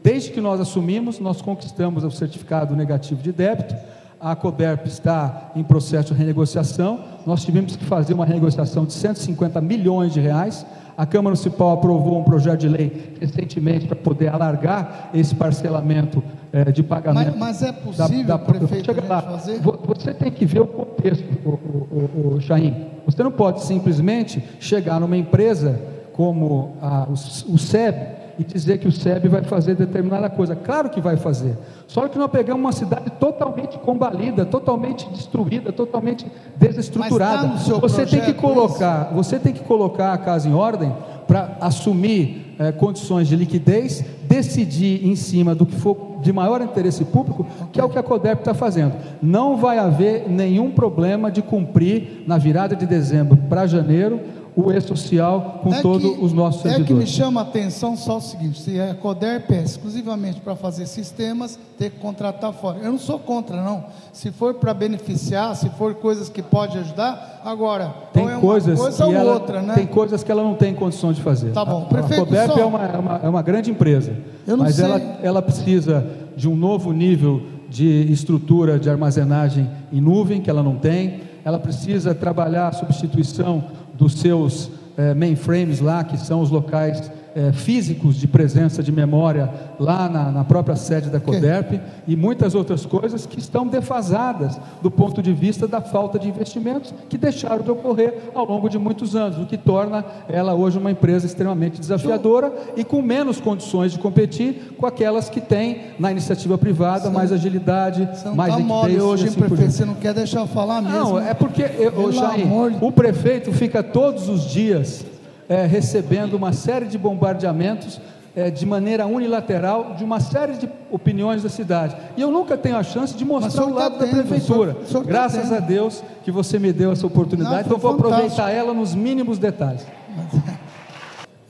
[0.01, 3.75] Desde que nós assumimos, nós conquistamos o certificado negativo de débito,
[4.17, 9.59] a COBERP está em processo de renegociação, nós tivemos que fazer uma renegociação de 150
[9.59, 10.65] milhões de reais,
[10.97, 16.23] a Câmara Municipal aprovou um projeto de lei recentemente para poder alargar esse parcelamento
[16.53, 17.37] é, de pagamento.
[17.37, 19.21] Mas, mas é possível, da, da, prefeito, lá.
[19.21, 19.59] fazer?
[19.59, 22.87] Você tem que ver o contexto, o, o, o, Chaim.
[23.05, 25.79] Você não pode simplesmente chegar numa empresa
[26.13, 27.13] como a, o,
[27.53, 30.55] o SEB e dizer que o SEB vai fazer determinada coisa.
[30.55, 31.57] Claro que vai fazer.
[31.87, 36.25] Só que nós pegamos uma cidade totalmente combalida, totalmente destruída, totalmente
[36.57, 37.49] desestruturada.
[37.49, 39.15] Tá você tem que colocar, isso?
[39.15, 40.93] você tem que colocar a casa em ordem
[41.27, 47.03] para assumir é, condições de liquidez, decidir em cima do que for de maior interesse
[47.05, 48.93] público, que é o que a CODEP está fazendo.
[49.21, 54.19] Não vai haver nenhum problema de cumprir na virada de dezembro para janeiro
[54.55, 56.91] o e-social com é todos os nossos servidores.
[56.91, 60.55] É que me chama a atenção só o seguinte: se a CODERP é exclusivamente para
[60.55, 62.79] fazer sistemas, ter que contratar fora.
[62.79, 63.85] Eu não sou contra, não.
[64.11, 69.05] Se for para beneficiar, se for coisas que pode ajudar, agora tem é coisas coisa
[69.05, 69.73] ou ela, outra, né?
[69.73, 71.51] Tem coisas que ela não tem condição de fazer.
[71.51, 71.85] Tá bom.
[71.85, 72.59] Prefeito, a CODERP só...
[72.59, 74.13] é, uma, é, uma, é uma grande empresa,
[74.57, 74.85] mas sei.
[74.85, 76.05] ela, ela precisa
[76.35, 81.21] de um novo nível de estrutura de armazenagem em nuvem que ela não tem.
[81.43, 83.63] Ela precisa trabalhar a substituição
[84.01, 89.49] dos seus é, mainframes lá, que são os locais é, físicos de presença de memória
[89.79, 94.91] lá na, na própria sede da CODERP e muitas outras coisas que estão defasadas do
[94.91, 99.15] ponto de vista da falta de investimentos que deixaram de ocorrer ao longo de muitos
[99.15, 103.99] anos, o que torna ela hoje uma empresa extremamente desafiadora e com menos condições de
[103.99, 109.03] competir com aquelas que têm na iniciativa privada mais agilidade, mais tá liquidez.
[109.03, 110.97] hoje, assim prefeito, você não quer deixar eu falar mesmo?
[110.97, 112.47] Não, é porque eu, Jair,
[112.81, 115.05] o prefeito fica todos os dias
[115.51, 117.99] é, recebendo uma série de bombardeamentos
[118.33, 121.93] é, de maneira unilateral de uma série de opiniões da cidade.
[122.15, 124.77] E eu nunca tenho a chance de mostrar o lado tá da prefeitura.
[124.81, 127.77] O senhor, o Graças tá a Deus que você me deu essa oportunidade, Não, então
[127.77, 128.15] vou fantástico.
[128.15, 129.85] aproveitar ela nos mínimos detalhes.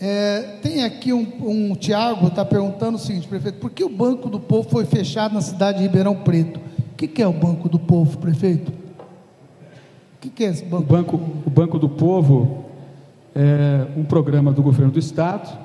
[0.03, 4.32] É, tem aqui um, um Tiago está perguntando o seguinte, prefeito, por que o Banco
[4.32, 6.60] do Povo foi fechado na cidade de Ribeirão Preto?
[6.60, 8.72] O que, que é o Banco do Povo, prefeito?
[8.72, 10.82] O que, que é esse banco?
[10.82, 12.70] O Banco, o banco do Povo
[13.36, 15.58] é um programa do governo do estado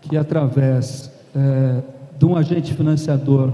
[0.00, 1.82] que através é,
[2.18, 3.52] de um agente financiador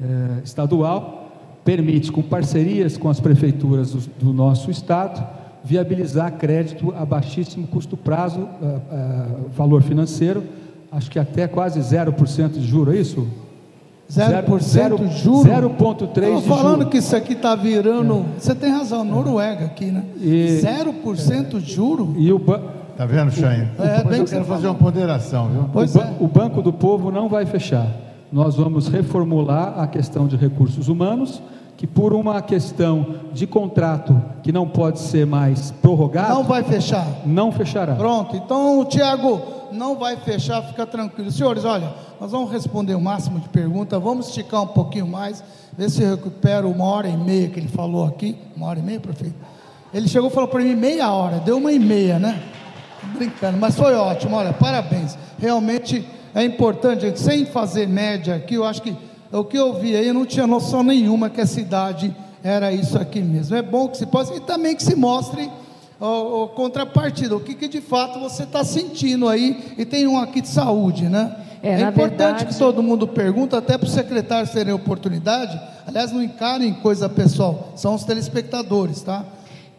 [0.00, 1.32] é, estadual
[1.64, 5.24] permite com parcerias com as prefeituras do, do nosso estado
[5.64, 9.26] viabilizar crédito a baixíssimo custo prazo, é, é,
[9.56, 10.44] valor financeiro,
[10.92, 13.26] acho que até quase 0% de juro, é isso?
[14.10, 15.48] 0%, de juro?
[15.48, 16.42] 0,3% de juro.
[16.42, 18.26] falando que isso aqui está virando.
[18.36, 18.40] É.
[18.40, 20.04] Você tem razão, Noruega aqui, né?
[20.20, 22.14] E, 0% de juro?
[22.16, 22.38] E o
[22.96, 23.68] Tá vendo, Chain?
[23.78, 25.68] É, bem eu quero fazer uma ponderação, viu?
[25.72, 26.14] Pois o, é.
[26.20, 27.88] o Banco do Povo não vai fechar.
[28.30, 31.42] Nós vamos reformular a questão de recursos humanos,
[31.84, 36.32] que por uma questão de contrato que não pode ser mais prorrogado.
[36.32, 37.06] Não vai fechar.
[37.26, 37.94] Não fechará.
[37.94, 38.34] Pronto.
[38.34, 41.30] Então, Tiago, não vai fechar, fica tranquilo.
[41.30, 45.44] Senhores, olha, nós vamos responder o máximo de perguntas, vamos esticar um pouquinho mais,
[45.76, 48.34] ver se recupera uma hora e meia que ele falou aqui.
[48.56, 49.36] Uma hora e meia, prefeito?
[49.92, 52.42] Ele chegou e falou para mim meia hora, deu uma e meia, né?
[53.14, 55.18] Brincando, mas foi ótimo, olha, parabéns.
[55.38, 58.96] Realmente é importante, gente, sem fazer média aqui, eu acho que
[59.38, 62.96] o que eu vi aí, eu não tinha noção nenhuma que a cidade era isso
[62.96, 63.56] aqui mesmo.
[63.56, 65.50] É bom que se possa, e também que se mostre
[65.98, 70.18] o, o contrapartida, o que, que de fato você está sentindo aí, e tem um
[70.18, 71.36] aqui de saúde, né?
[71.62, 72.46] É, é importante verdade...
[72.46, 75.58] que todo mundo pergunte, até para os secretários terem oportunidade.
[75.86, 79.24] Aliás, não encarem coisa pessoal, são os telespectadores, tá?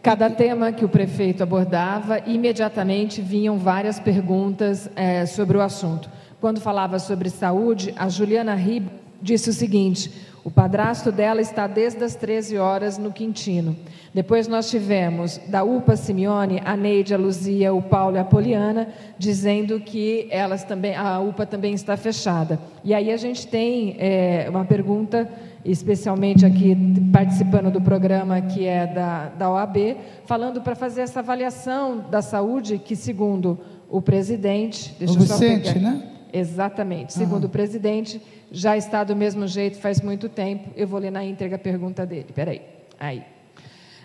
[0.02, 6.10] Cada tema que o prefeito abordava, imediatamente vinham várias perguntas é, sobre o assunto.
[6.40, 10.10] Quando falava sobre saúde, a Juliana Riba disse o seguinte:
[10.46, 13.76] o padrasto dela está desde as 13 horas no Quintino.
[14.14, 18.88] Depois nós tivemos da UPA Simeone, a Neide, a Luzia, o Paulo e a Poliana,
[19.18, 22.60] dizendo que elas também, a UPA também está fechada.
[22.84, 25.28] E aí a gente tem é, uma pergunta
[25.64, 26.76] especialmente aqui
[27.12, 32.78] participando do programa que é da, da OAB, falando para fazer essa avaliação da saúde,
[32.78, 34.94] que segundo o presidente.
[34.96, 36.15] Deixa o Vicente, né?
[36.36, 37.14] Exatamente.
[37.14, 38.20] Segundo o presidente,
[38.52, 40.68] já está do mesmo jeito faz muito tempo.
[40.76, 42.26] Eu vou ler na íntegra a pergunta dele.
[42.34, 42.60] Peraí.
[43.00, 43.24] Aí.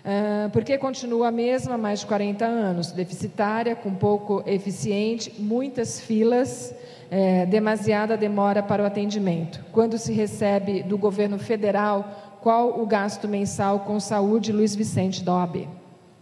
[0.04, 2.90] Uh, por que continua a mesma há mais de 40 anos?
[2.90, 6.74] Deficitária, com pouco eficiente, muitas filas,
[7.10, 9.62] é, demasiada demora para o atendimento.
[9.70, 15.34] Quando se recebe do governo federal, qual o gasto mensal com saúde, Luiz Vicente da
[15.34, 15.68] OAB?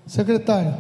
[0.04, 0.74] Secretário.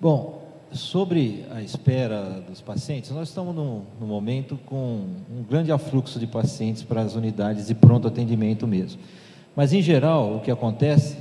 [0.00, 0.41] Bom,
[0.72, 6.26] sobre a espera dos pacientes, nós estamos no, no momento com um grande afluxo de
[6.26, 9.00] pacientes para as unidades de pronto atendimento mesmo.
[9.54, 11.16] Mas, em geral, o que acontece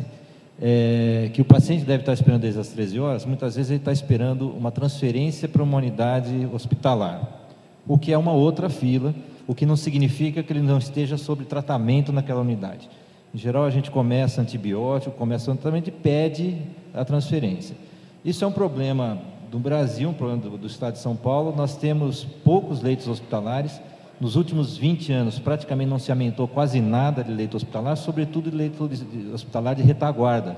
[0.62, 3.92] é que o paciente deve estar esperando desde as 13 horas, muitas vezes ele está
[3.92, 7.42] esperando uma transferência para uma unidade hospitalar
[7.88, 9.14] o que é uma outra fila,
[9.48, 12.90] o que não significa que ele não esteja sob tratamento naquela unidade.
[13.34, 16.58] Em geral, a gente começa antibiótico, começa o tratamento e pede
[16.94, 17.76] a transferência.
[18.24, 19.20] Isso é um problema
[19.52, 21.54] do Brasil, um problema do, do Estado de São Paulo.
[21.54, 23.82] Nós temos poucos leitos hospitalares.
[24.18, 28.56] Nos últimos 20 anos, praticamente não se aumentou quase nada de leito hospitalar, sobretudo de
[28.56, 28.90] leito
[29.34, 30.56] hospitalar de retaguarda,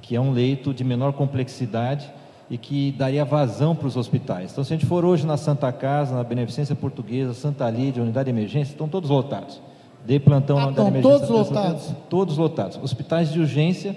[0.00, 2.10] que é um leito de menor complexidade
[2.50, 4.50] e que daria vazão para os hospitais.
[4.50, 8.24] Então, se a gente for hoje na Santa Casa, na Beneficência Portuguesa, Santa Lídia, Unidade
[8.24, 9.60] de Emergência, estão todos lotados.
[10.04, 11.26] Dei plantão ah, na Unidade de Emergência.
[11.28, 11.94] Todos lotados?
[12.08, 12.80] Todos lotados.
[12.82, 13.94] Hospitais de urgência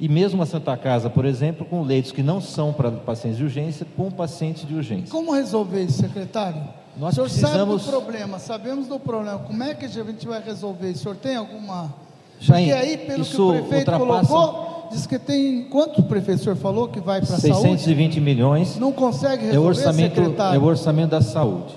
[0.00, 3.44] e mesmo a Santa Casa, por exemplo, com leitos que não são para pacientes de
[3.44, 5.10] urgência, com pacientes de urgência.
[5.10, 6.62] Como resolver isso, secretário?
[6.96, 7.82] Nós o senhor precisamos...
[7.82, 9.38] sabe do problema, sabemos do problema.
[9.40, 10.90] Como é que a gente vai resolver?
[10.90, 11.92] O senhor tem alguma...
[12.40, 14.28] Jair, Porque aí, pelo que o prefeito ultrapassa...
[14.28, 15.64] colocou diz que tem.
[15.64, 17.82] Quanto o professor falou que vai para a saúde?
[17.82, 18.78] 620 milhões.
[18.78, 20.56] Não consegue resolver, é o orçamento, secretário?
[20.56, 21.76] É o orçamento da saúde.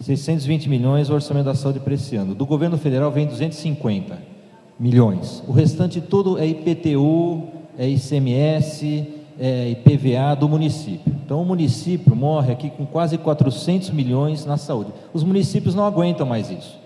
[0.00, 2.34] 620 milhões é o orçamento da saúde para esse ano.
[2.34, 4.33] Do governo federal vem 250
[4.78, 5.42] milhões.
[5.46, 7.42] O restante tudo é IPTU,
[7.78, 9.06] é ICMS,
[9.38, 11.12] é IPVA do município.
[11.24, 14.92] Então o município morre aqui com quase 400 milhões na saúde.
[15.12, 16.78] Os municípios não aguentam mais isso.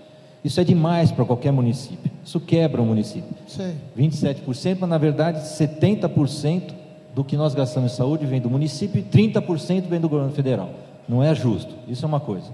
[0.45, 2.11] Isso é demais para qualquer município.
[2.25, 3.35] Isso quebra o município.
[3.47, 3.75] Sim.
[3.99, 6.75] 27%, mas na verdade 70%
[7.15, 10.71] do que nós gastamos em saúde vem do município e 30% vem do governo federal.
[11.09, 11.75] Não é justo.
[11.89, 12.47] Isso é uma coisa.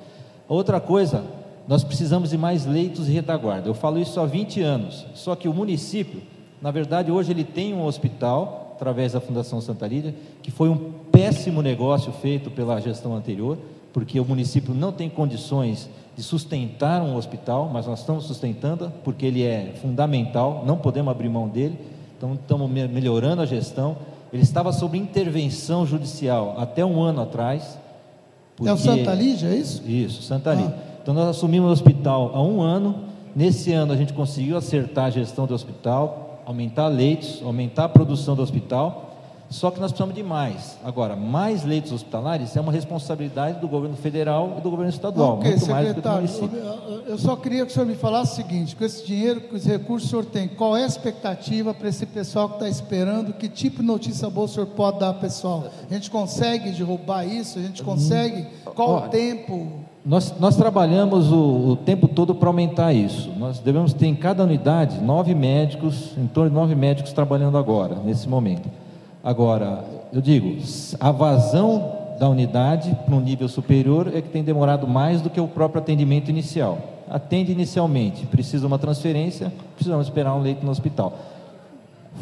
[0.48, 1.22] Outra coisa,
[1.66, 3.68] nós precisamos de mais leitos de retaguarda.
[3.68, 5.06] Eu falo isso há 20 anos.
[5.14, 6.22] Só que o município,
[6.60, 10.92] na verdade, hoje ele tem um hospital através da Fundação Santa Lídia, que foi um
[11.10, 13.56] péssimo negócio feito pela gestão anterior,
[13.92, 19.24] porque o município não tem condições de sustentar um hospital, mas nós estamos sustentando porque
[19.26, 21.78] ele é fundamental, não podemos abrir mão dele,
[22.16, 23.96] então estamos melhorando a gestão.
[24.32, 27.78] Ele estava sob intervenção judicial até um ano atrás.
[28.56, 28.68] Porque...
[28.68, 29.82] É o Santa Lígia, é isso?
[29.86, 30.93] Isso, Santa ah.
[31.04, 33.04] Então nós assumimos o hospital há um ano,
[33.36, 38.34] nesse ano a gente conseguiu acertar a gestão do hospital, aumentar leitos, aumentar a produção
[38.34, 39.04] do hospital
[39.54, 40.76] só que nós precisamos de mais.
[40.82, 45.50] Agora, mais leitos hospitalares é uma responsabilidade do governo federal e do governo estadual, okay,
[45.50, 46.58] muito mais do que do município.
[47.06, 49.64] Eu só queria que o senhor me falasse o seguinte: com esse dinheiro, com os
[49.64, 53.32] recursos que o senhor tem, qual é a expectativa para esse pessoal que está esperando?
[53.32, 55.66] Que tipo de notícia boa o senhor pode dar pessoal?
[55.88, 57.58] A gente consegue derrubar isso?
[57.58, 57.86] A gente uhum.
[57.86, 58.46] consegue?
[58.74, 59.84] Qual o tempo?
[60.04, 63.32] Nós, nós trabalhamos o, o tempo todo para aumentar isso.
[63.38, 67.94] Nós devemos ter em cada unidade nove médicos, em torno de nove médicos trabalhando agora,
[68.04, 68.68] nesse momento.
[69.22, 69.82] Agora,
[70.12, 70.58] eu digo,
[71.00, 75.40] a vazão da unidade para um nível superior é que tem demorado mais do que
[75.40, 76.78] o próprio atendimento inicial.
[77.08, 81.14] Atende inicialmente, precisa uma transferência, precisamos esperar um leito no hospital.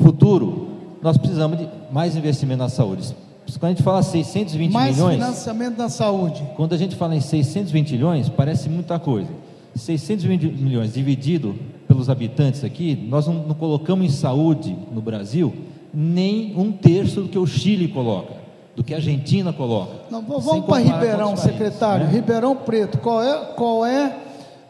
[0.00, 0.68] Futuro,
[1.02, 3.12] nós precisamos de mais investimento na saúde.
[3.58, 5.18] Quando a gente fala 620 mais milhões.
[5.18, 6.42] Mais financiamento na saúde.
[6.56, 9.28] Quando a gente fala em 620 milhões, parece muita coisa.
[9.74, 11.54] 620 milhões dividido
[11.88, 15.52] pelos habitantes aqui, nós não, não colocamos em saúde no Brasil
[15.92, 18.34] nem um terço do que o Chile coloca,
[18.74, 19.92] do que a Argentina coloca.
[20.10, 22.06] Não, vamos para Ribeirão, secretário.
[22.06, 22.12] Né?
[22.12, 24.16] Ribeirão Preto, qual é, qual é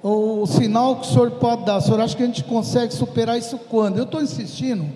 [0.03, 1.77] o sinal que o senhor pode dar?
[1.77, 3.99] O senhor acha que a gente consegue superar isso quando?
[3.99, 4.87] Eu estou insistindo,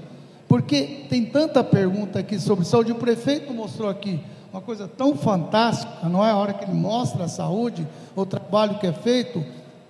[0.57, 2.91] porque tem tanta pergunta aqui sobre saúde.
[2.91, 4.19] O prefeito mostrou aqui
[4.51, 6.31] uma coisa tão fantástica, não é?
[6.31, 9.45] A hora que ele mostra a saúde, o trabalho que é feito.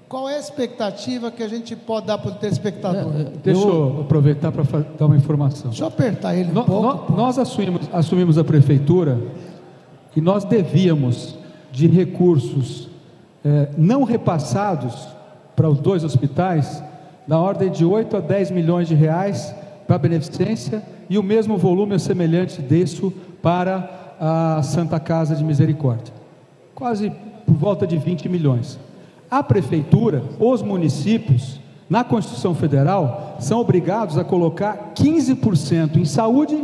[0.09, 3.15] Qual é a expectativa que a gente pode dar para o telespectador?
[3.15, 4.65] É, é, deixa eu aproveitar para
[4.99, 5.69] dar uma informação.
[5.69, 7.13] Deixa eu apertar ele um no, pouco.
[7.13, 9.21] No, nós assumimos, assumimos a prefeitura
[10.17, 11.37] e nós devíamos
[11.71, 12.89] de recursos
[13.45, 15.07] é, não repassados
[15.55, 16.83] para os dois hospitais,
[17.27, 19.55] na ordem de 8 a 10 milhões de reais
[19.87, 26.13] para a beneficência e o mesmo volume semelhante disso para a Santa Casa de Misericórdia.
[26.75, 27.11] Quase
[27.47, 28.79] por volta de 20 milhões.
[29.31, 36.63] A prefeitura, os municípios, na Constituição Federal, são obrigados a colocar 15% em saúde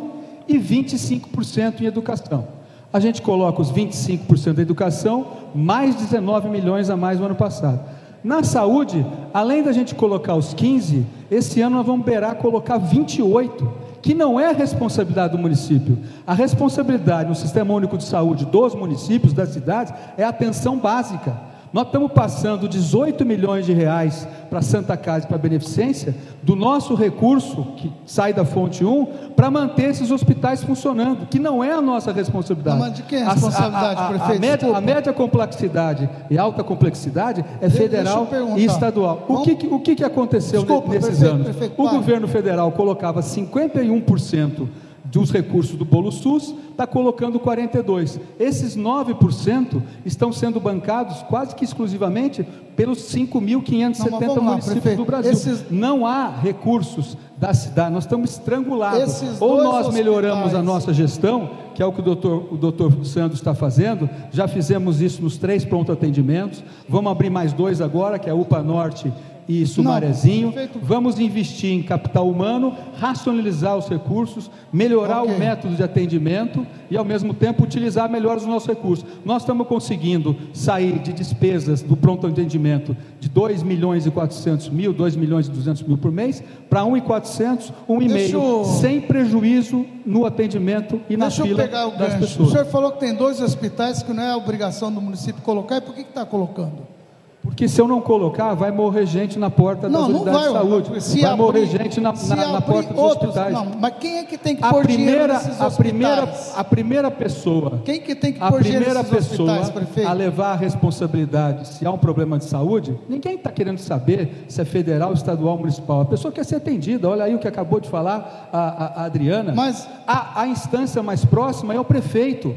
[0.48, 2.48] e 25% em educação.
[2.92, 7.80] A gente coloca os 25% da educação, mais 19 milhões a mais no ano passado.
[8.24, 9.04] Na saúde,
[9.34, 13.68] além da gente colocar os 15, esse ano nós vamos beirar colocar 28,
[14.00, 15.98] que não é responsabilidade do município.
[16.24, 21.51] A responsabilidade no Sistema Único de Saúde dos municípios, das cidades, é a atenção básica.
[21.72, 26.54] Nós estamos passando 18 milhões de reais para Santa Casa e para a Beneficência, do
[26.54, 31.72] nosso recurso, que sai da fonte 1, para manter esses hospitais funcionando, que não é
[31.72, 32.78] a nossa responsabilidade.
[32.78, 34.36] Não, mas de quem é a responsabilidade, a, a, a, prefeito?
[34.36, 39.24] A média, a média, complexidade e alta complexidade é federal e estadual.
[39.26, 41.46] O, que, o que, que aconteceu Desculpa, nesses prefeito, anos?
[41.46, 44.68] Prefeito, o governo federal colocava 51%
[45.12, 48.18] dos recursos do Bolo SUS, está colocando 42.
[48.40, 52.44] Esses 9% estão sendo bancados quase que exclusivamente
[52.74, 55.32] pelos 5.570 municípios prefeito, do Brasil.
[55.32, 55.70] Esses...
[55.70, 59.02] Não há recursos da cidade, nós estamos estrangulados.
[59.02, 59.94] Esses Ou nós hospitais...
[59.94, 64.08] melhoramos a nossa gestão, que é o que o doutor, o doutor Sandro está fazendo,
[64.30, 68.34] já fizemos isso nos três pronto atendimentos, vamos abrir mais dois agora, que é a
[68.34, 69.12] UPA Norte
[69.48, 70.52] e Sumarezinho.
[70.54, 75.34] Não, Vamos investir em capital humano, racionalizar os recursos, melhorar okay.
[75.34, 79.04] o método de atendimento e, ao mesmo tempo, utilizar melhor os nossos recursos.
[79.24, 84.92] Nós estamos conseguindo sair de despesas do pronto atendimento de 2 milhões e 400 mil,
[84.92, 88.64] 2 milhões e 200 mil por mês, para 1,400, 1,5, eu...
[88.64, 92.18] sem prejuízo no atendimento e na Deixa fila das gancho.
[92.18, 92.48] pessoas.
[92.48, 95.80] O senhor falou que tem dois hospitais que não é obrigação do município colocar, e
[95.80, 97.01] por que está colocando?
[97.42, 100.48] Porque se eu não colocar, vai morrer gente na porta das não, unidades não vai,
[100.48, 101.02] de saúde.
[101.02, 103.52] Se vai abrir, morrer gente na, na, na porta dos outros, hospitais.
[103.52, 107.82] Não, mas quem é que tem que a pôr primeira, a primeira, a primeira pessoa.
[107.84, 109.72] Quem que tem que a primeira pessoa
[110.06, 112.96] a levar a responsabilidade se há um problema de saúde?
[113.08, 116.00] Ninguém está querendo saber se é federal, estadual, municipal.
[116.00, 117.08] A pessoa quer ser atendida.
[117.08, 119.52] Olha aí o que acabou de falar a, a, a Adriana.
[119.52, 122.54] Mas a, a instância mais próxima é o prefeito.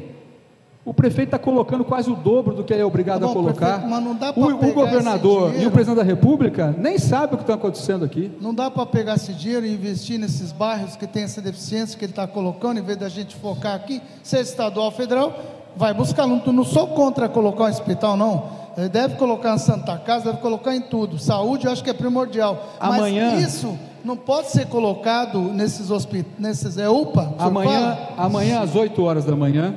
[0.86, 3.80] O prefeito está colocando quase o dobro do que é obrigado a colocar.
[3.80, 8.06] Prefeito, o, o, governador e o presidente da República nem sabem o que está acontecendo
[8.06, 8.32] aqui.
[8.40, 12.06] Não dá para pegar esse dinheiro e investir nesses bairros que tem essa deficiência que
[12.06, 15.34] ele está colocando, em vez da gente focar aqui, seja estadual ou federal,
[15.76, 16.28] vai buscar.
[16.28, 18.44] Não, não sou contra colocar um hospital, não.
[18.78, 21.18] Ele deve colocar na Santa Casa, deve colocar em tudo.
[21.18, 22.64] Saúde eu acho que é primordial.
[22.80, 27.34] Amanhã, Mas isso não pode ser colocado nesses hospitais, nesses é UPA?
[27.40, 29.74] Amanhã, amanhã às 8 horas da manhã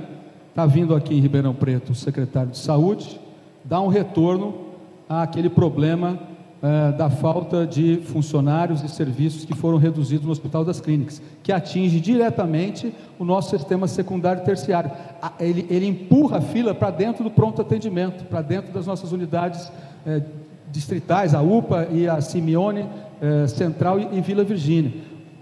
[0.59, 3.21] está vindo aqui em Ribeirão Preto o secretário de Saúde,
[3.65, 4.57] dar um retorno
[5.09, 6.19] àquele problema
[6.61, 11.53] é, da falta de funcionários e serviços que foram reduzidos no Hospital das Clínicas, que
[11.53, 14.91] atinge diretamente o nosso sistema secundário e terciário.
[15.39, 19.71] Ele, ele empurra a fila para dentro do pronto atendimento, para dentro das nossas unidades
[20.05, 20.21] é,
[20.73, 22.85] distritais, a UPA e a Simeone
[23.23, 24.93] é, Central e, e Vila Virgínia.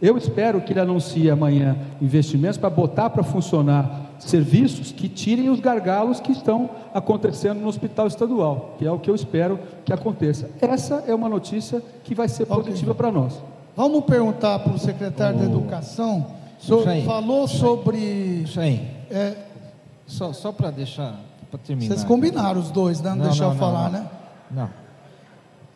[0.03, 5.61] Eu espero que ele anuncie amanhã investimentos para botar para funcionar serviços que tirem os
[5.61, 10.51] gargalos que estão acontecendo no hospital estadual, que é o que eu espero que aconteça.
[10.61, 12.95] Essa é uma notícia que vai ser positiva okay.
[12.95, 13.41] para nós.
[13.77, 15.43] Vamos perguntar para o secretário oh.
[15.43, 16.27] da Educação.
[16.59, 17.99] Sobre, falou isso sobre.
[17.99, 18.91] Isso aí.
[19.11, 19.37] É,
[20.07, 21.21] só só para deixar,
[21.51, 21.95] para terminar.
[21.95, 23.11] Vocês combinaram os dois, né?
[23.11, 24.11] Não, não deixar não, eu falar, não, né?
[24.51, 24.71] Não.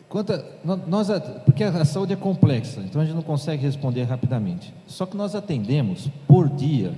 [0.09, 0.43] Quanto a,
[0.87, 1.07] nós,
[1.45, 4.73] porque a saúde é complexa, então a gente não consegue responder rapidamente.
[4.87, 6.91] Só que nós atendemos por dia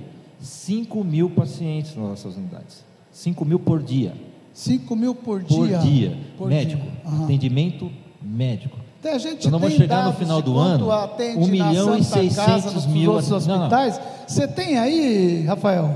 [0.44, 2.84] 5 mil pacientes nas nossas unidades.
[3.10, 4.12] 5 mil por dia.
[4.52, 5.56] 5 mil por dia?
[5.56, 6.18] Por dia.
[6.36, 6.82] Por médico.
[6.82, 7.10] Dia.
[7.12, 7.24] Uhum.
[7.24, 7.90] Atendimento
[8.22, 8.78] médico.
[9.00, 10.88] Então, a gente então, nós vamos chegar no final do ano,
[11.36, 13.12] 1 milhão e 600 mil.
[13.12, 13.46] hospitais.
[13.46, 14.04] Não, não.
[14.26, 15.94] Você tem aí, Rafael,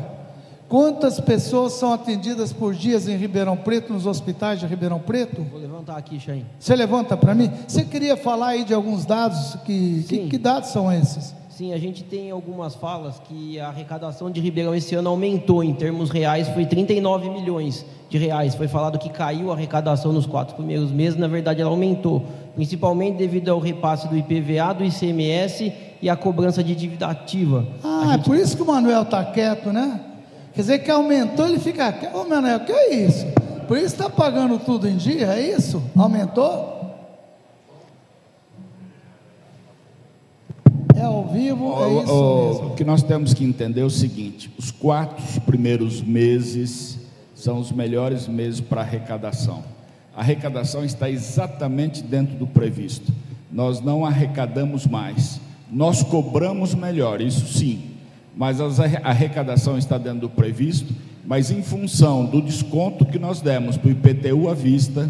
[0.68, 5.42] quantas pessoas são atendidas por dia em Ribeirão Preto, nos hospitais de Ribeirão Preto?
[5.42, 6.44] Vou levantar aqui, Chain.
[6.58, 7.50] Você levanta para mim?
[7.66, 9.56] Você queria falar aí de alguns dados?
[9.64, 11.34] Que, que, que dados são esses?
[11.59, 15.74] Sim, a gente tem algumas falas que a arrecadação de Ribeirão esse ano aumentou em
[15.74, 18.55] termos reais, foi 39 milhões de reais.
[18.55, 22.24] Foi falado que caiu a arrecadação nos quatro primeiros meses, na verdade ela aumentou,
[22.55, 27.66] principalmente devido ao repasse do IPVA, do ICMS e a cobrança de dívida ativa.
[27.82, 28.20] Ah, gente...
[28.20, 30.01] é por isso que o Manuel está quieto, né?
[30.52, 32.14] Quer dizer que aumentou, ele fica quieto.
[32.14, 33.26] Ô Manuel, que é isso?
[33.66, 35.82] Por isso está pagando tudo em dia, é isso?
[35.97, 36.77] Aumentou?
[40.98, 42.66] É ao vivo, é isso o, mesmo.
[42.66, 46.98] O que nós temos que entender é o seguinte: os quatro primeiros meses
[47.34, 49.62] são os melhores meses para arrecadação.
[50.14, 53.12] A arrecadação está exatamente dentro do previsto.
[53.52, 55.40] Nós não arrecadamos mais.
[55.70, 57.92] Nós cobramos melhor, isso sim.
[58.36, 58.66] Mas a
[59.04, 60.92] arrecadação está dentro do previsto,
[61.24, 65.08] mas em função do desconto que nós demos para o IPTU à vista,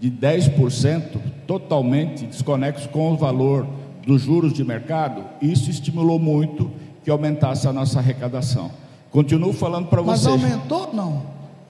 [0.00, 3.66] de 10%, totalmente desconexo com o valor
[4.06, 6.70] dos juros de mercado, isso estimulou muito
[7.02, 8.70] que aumentasse a nossa arrecadação.
[9.10, 10.26] Continuo falando para vocês.
[10.26, 11.22] Mas aumentou não?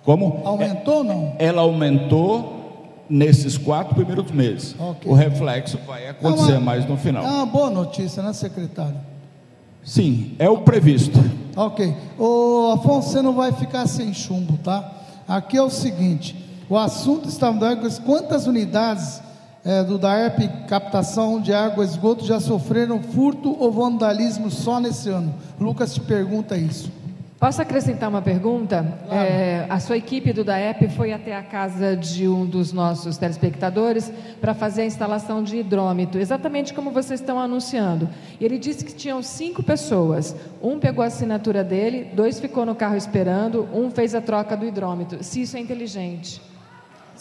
[0.05, 0.43] Como?
[0.45, 1.35] Aumentou não?
[1.39, 2.65] Ela aumentou
[3.09, 4.75] nesses quatro primeiros meses.
[4.79, 5.11] Okay.
[5.11, 7.25] O reflexo vai acontecer é uma, mais no final.
[7.25, 8.97] É uma boa notícia, né, secretário?
[9.85, 11.19] Sim, é o previsto.
[11.55, 11.95] Ok.
[12.19, 14.93] O Afonso, você não vai ficar sem chumbo, tá?
[15.29, 16.35] Aqui é o seguinte:
[16.69, 17.53] o assunto está
[18.05, 19.23] quantas unidades
[19.65, 25.09] é, do DAERP captação de água e esgoto já sofreram furto ou vandalismo só nesse
[25.09, 25.35] ano?
[25.59, 26.93] Lucas te pergunta isso.
[27.45, 28.97] Posso acrescentar uma pergunta?
[29.07, 29.29] Claro.
[29.29, 34.11] É, a sua equipe do DAEP foi até a casa de um dos nossos telespectadores
[34.41, 38.09] para fazer a instalação de hidrômetro, exatamente como vocês estão anunciando.
[38.41, 40.35] E ele disse que tinham cinco pessoas.
[40.63, 44.65] Um pegou a assinatura dele, dois ficou no carro esperando, um fez a troca do
[44.65, 45.23] hidrômetro.
[45.23, 46.41] Se isso é inteligente.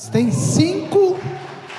[0.10, 1.18] Tem cinco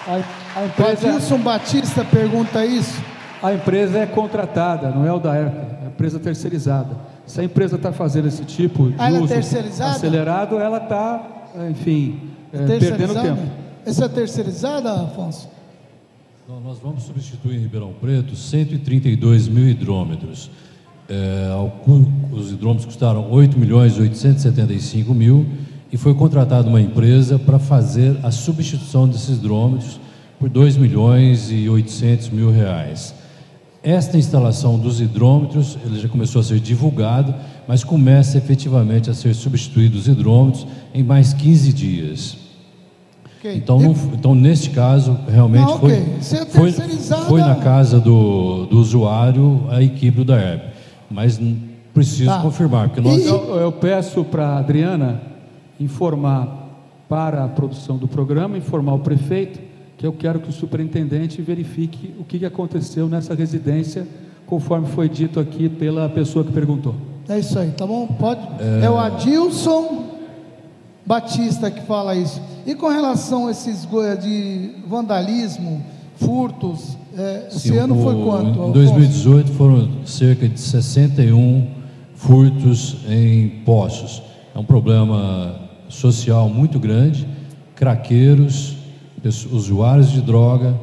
[0.07, 1.09] a, a empresa...
[1.09, 3.03] Adilson Batista pergunta isso.
[3.43, 6.97] A empresa é contratada, não é o da ERP, é a empresa terceirizada.
[7.27, 9.39] Se a empresa está fazendo esse tipo de ah, ela é uso é
[9.85, 12.21] acelerado, ela está, enfim,
[12.53, 13.43] é, perdendo tempo.
[13.85, 15.49] Essa é terceirizada, Afonso?
[16.49, 20.51] Não, nós vamos substituir em Ribeirão Preto 132 mil hidrômetros.
[21.09, 21.49] É,
[22.33, 25.47] os hidrômetros custaram 8 milhões 875 mil
[25.95, 30.01] e foi contratada uma empresa para fazer a substituição desses hidrômetros
[30.41, 33.15] por 2 milhões e 800 mil reais.
[33.81, 37.33] Esta instalação dos hidrômetros, ele já começou a ser divulgado,
[37.69, 42.39] mas começa efetivamente a ser substituído os hidrômetros em mais 15 dias.
[43.39, 43.55] Okay.
[43.55, 46.05] Então, no, então, neste caso, realmente Não, okay.
[46.19, 46.91] É foi, foi,
[47.29, 50.63] foi, na casa do, do usuário a equipe da ERP.
[51.09, 51.41] Mas
[51.93, 52.41] preciso tá.
[52.41, 52.89] confirmar.
[52.89, 53.25] Porque nós...
[53.25, 55.34] eu, eu peço para a Adriana
[55.79, 56.65] informar
[57.09, 59.61] para a produção do programa, informar o prefeito
[59.97, 64.07] que eu quero que o superintendente verifique o que aconteceu nessa residência,
[64.47, 66.95] conforme foi dito aqui pela pessoa que perguntou.
[67.29, 68.07] É isso aí, tá bom?
[68.07, 68.41] Pode.
[68.61, 70.05] É, é o Adilson
[71.07, 72.41] Batista que fala isso.
[72.67, 73.87] E com relação a esses
[74.23, 75.83] de vandalismo,
[76.17, 78.69] furtos, é, Sim, esse ano foi quanto?
[78.69, 81.67] Em 2018 foram cerca de 61
[82.15, 84.23] furtos em poços.
[84.55, 85.64] É um problema
[85.95, 87.27] social muito grande,
[87.75, 88.77] craqueiros,
[89.51, 90.79] usuários de droga,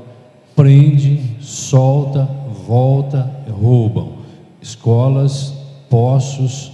[0.55, 2.25] prende, solta,
[2.67, 4.19] volta, roubam.
[4.61, 5.53] Escolas,
[5.89, 6.71] poços,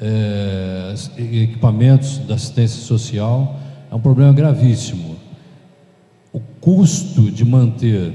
[0.00, 3.58] é, equipamentos da assistência social,
[3.90, 5.16] é um problema gravíssimo.
[6.32, 8.12] O custo de manter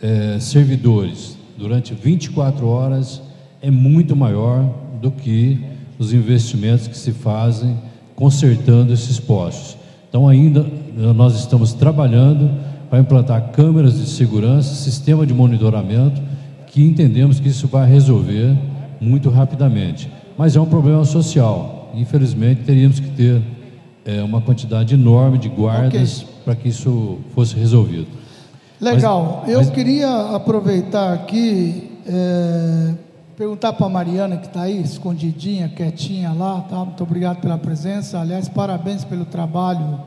[0.00, 3.20] é, servidores durante 24 horas
[3.60, 4.62] é muito maior
[5.00, 5.60] do que
[5.98, 7.76] os investimentos que se fazem
[8.18, 9.76] consertando esses postos.
[10.08, 10.66] Então, ainda
[11.14, 12.50] nós estamos trabalhando
[12.90, 16.20] para implantar câmeras de segurança, sistema de monitoramento,
[16.66, 18.58] que entendemos que isso vai resolver
[19.00, 20.10] muito rapidamente.
[20.36, 21.92] Mas é um problema social.
[21.94, 23.40] Infelizmente, teríamos que ter
[24.04, 26.34] é, uma quantidade enorme de guardas okay.
[26.44, 28.08] para que isso fosse resolvido.
[28.80, 29.42] Legal.
[29.42, 29.70] Mas, Eu mas...
[29.70, 31.88] queria aproveitar aqui.
[32.04, 33.07] É
[33.38, 36.78] Perguntar para a Mariana, que está aí, escondidinha, quietinha lá, tá?
[36.78, 38.18] muito obrigado pela presença.
[38.18, 40.00] Aliás, parabéns pelo trabalho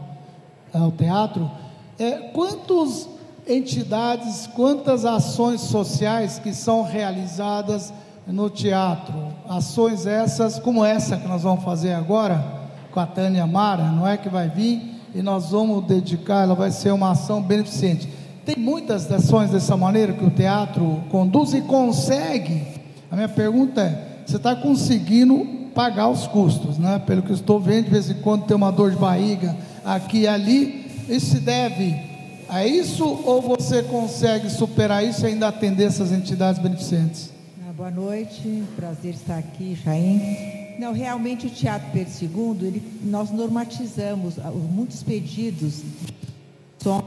[0.74, 1.50] ao é, teatro.
[1.98, 3.08] É, quantas
[3.48, 7.94] entidades, quantas ações sociais que são realizadas
[8.28, 9.16] no teatro?
[9.48, 12.44] Ações essas, como essa que nós vamos fazer agora,
[12.92, 16.70] com a Tânia Mara, não é que vai vir e nós vamos dedicar, ela vai
[16.70, 18.10] ser uma ação beneficente.
[18.44, 22.71] Tem muitas ações dessa maneira que o teatro conduz e consegue
[23.12, 26.98] a minha pergunta é: você está conseguindo pagar os custos, né?
[27.06, 30.28] Pelo que estou vendo, de vez em quando tem uma dor de barriga aqui e
[30.28, 30.82] ali.
[31.10, 32.10] Isso se deve
[32.48, 37.30] a isso ou você consegue superar isso e ainda atender essas entidades beneficentes?
[37.68, 40.76] Ah, Boa noite, prazer estar aqui, Chaim.
[40.80, 44.36] Não, realmente o Teatro Pedro II, ele, nós normatizamos
[44.72, 45.82] muitos pedidos
[46.80, 47.02] para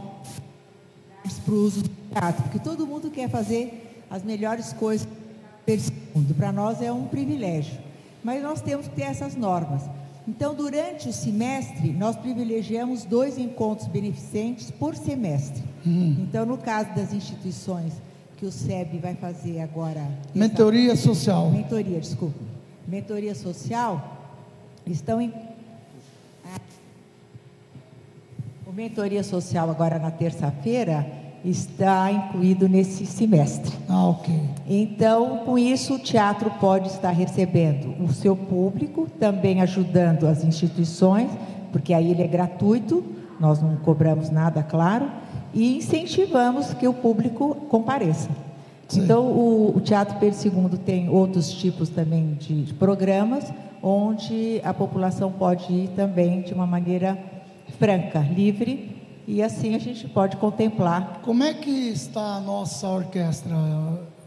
[1.54, 5.08] o uso do teatro, porque todo mundo quer fazer as melhores coisas
[5.66, 6.34] II.
[6.36, 7.78] Para nós é um privilégio,
[8.22, 9.82] mas nós temos que ter essas normas.
[10.26, 15.62] Então, durante o semestre, nós privilegiamos dois encontros beneficentes por semestre.
[15.86, 16.16] Hum.
[16.20, 17.92] Então, no caso das instituições
[18.36, 20.06] que o SEB vai fazer agora.
[20.34, 21.50] Mentoria essa, social.
[21.50, 22.38] Mentoria, desculpa.
[22.88, 24.18] Mentoria social
[24.86, 25.32] estão em.
[28.66, 33.72] O mentoria social agora na terça-feira está incluído nesse semestre.
[33.88, 34.34] Ah, ok.
[34.66, 41.30] Então, com isso, o teatro pode estar recebendo o seu público, também ajudando as instituições,
[41.70, 43.04] porque aí ele é gratuito,
[43.38, 45.10] nós não cobramos nada, claro
[45.54, 48.28] e incentivamos que o público compareça.
[48.88, 49.04] Sim.
[49.04, 53.50] Então, o, o, Teatro Pedro II tem outros tipos também de, de, programas,
[53.82, 57.16] onde a população pode ir também de uma maneira
[57.78, 58.93] franca, livre,
[59.26, 61.20] e assim a gente pode contemplar.
[61.22, 63.54] Como é que está a nossa orquestra?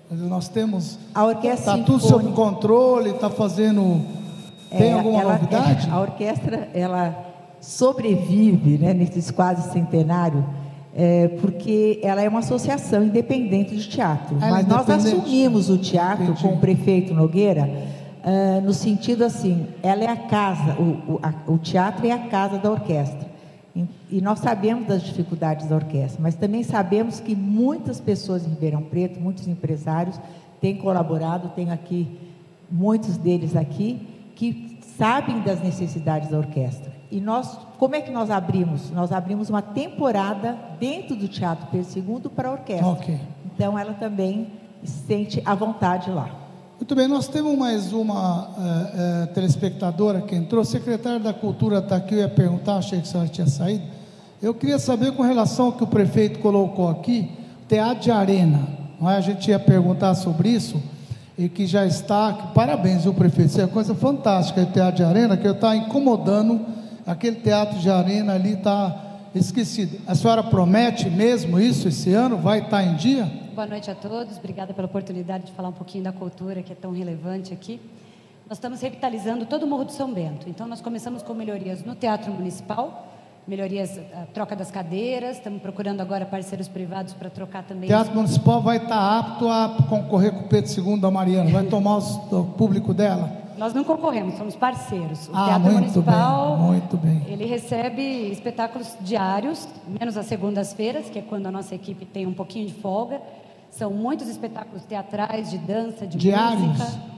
[0.10, 0.98] Nós temos.
[1.14, 1.74] A orquestra.
[1.74, 4.06] Está tudo sob controle, está fazendo.
[4.70, 5.88] Tem é, alguma ela, novidade?
[5.88, 7.26] É, a orquestra, ela
[7.62, 10.46] sobrevive né, nesses quase centenário
[10.98, 14.36] é, porque ela é uma associação independente de teatro.
[14.42, 16.42] É mas nós assumimos o teatro Entendi.
[16.42, 17.70] com o prefeito Nogueira,
[18.26, 22.18] uh, no sentido assim, ela é a casa, o, o, a, o, teatro é a
[22.18, 23.28] casa da orquestra.
[24.10, 28.82] E, nós sabemos das dificuldades da orquestra, mas também sabemos que muitas pessoas em Ribeirão
[28.82, 30.20] Preto, muitos empresários,
[30.62, 32.18] têm colaborado, tem aqui
[32.72, 36.92] muitos deles aqui, que sabem das necessidades da orquestra.
[37.12, 38.92] E nós, como é que nós abrimos?
[38.92, 42.88] Nós abrimos uma temporada dentro do Teatro Pedro II para a orquestra.
[42.88, 43.20] Okay.
[43.46, 44.48] Então ela também
[44.84, 46.47] se sente à vontade lá.
[46.78, 50.62] Muito bem, nós temos mais uma uh, uh, telespectadora que entrou.
[50.62, 53.84] O secretário da Cultura está aqui, eu ia perguntar, achei que a senhora tinha saído.
[54.40, 57.32] Eu queria saber com relação ao que o prefeito colocou aqui,
[57.68, 58.68] teatro de arena.
[59.02, 59.18] Não é?
[59.18, 60.80] A gente ia perguntar sobre isso
[61.36, 62.32] e que já está.
[62.54, 66.64] Parabéns, o prefeito, isso é coisa fantástica, o teatro de arena, que está incomodando
[67.08, 69.98] aquele teatro de arena ali está esquecido.
[70.06, 72.38] A senhora promete mesmo isso esse ano?
[72.38, 73.47] Vai estar tá em dia?
[73.58, 76.76] Boa noite a todos, obrigada pela oportunidade de falar um pouquinho da cultura que é
[76.76, 77.82] tão relevante aqui.
[78.48, 81.96] Nós estamos revitalizando todo o Morro do São Bento, então nós começamos com melhorias no
[81.96, 83.08] Teatro Municipal,
[83.48, 87.86] melhorias, a troca das cadeiras, estamos procurando agora parceiros privados para trocar também.
[87.86, 91.50] O Teatro Municipal vai estar tá apto a concorrer com o Pedro II da Mariana,
[91.50, 93.48] vai tomar o público dela?
[93.58, 95.30] Nós não concorremos, somos parceiros.
[95.30, 97.24] O ah, Teatro muito Municipal, bem, muito bem.
[97.26, 99.68] ele recebe espetáculos diários,
[100.00, 103.20] menos as segundas-feiras, que é quando a nossa equipe tem um pouquinho de folga.
[103.78, 106.62] São muitos espetáculos teatrais, de dança, de diários.
[106.62, 107.18] música.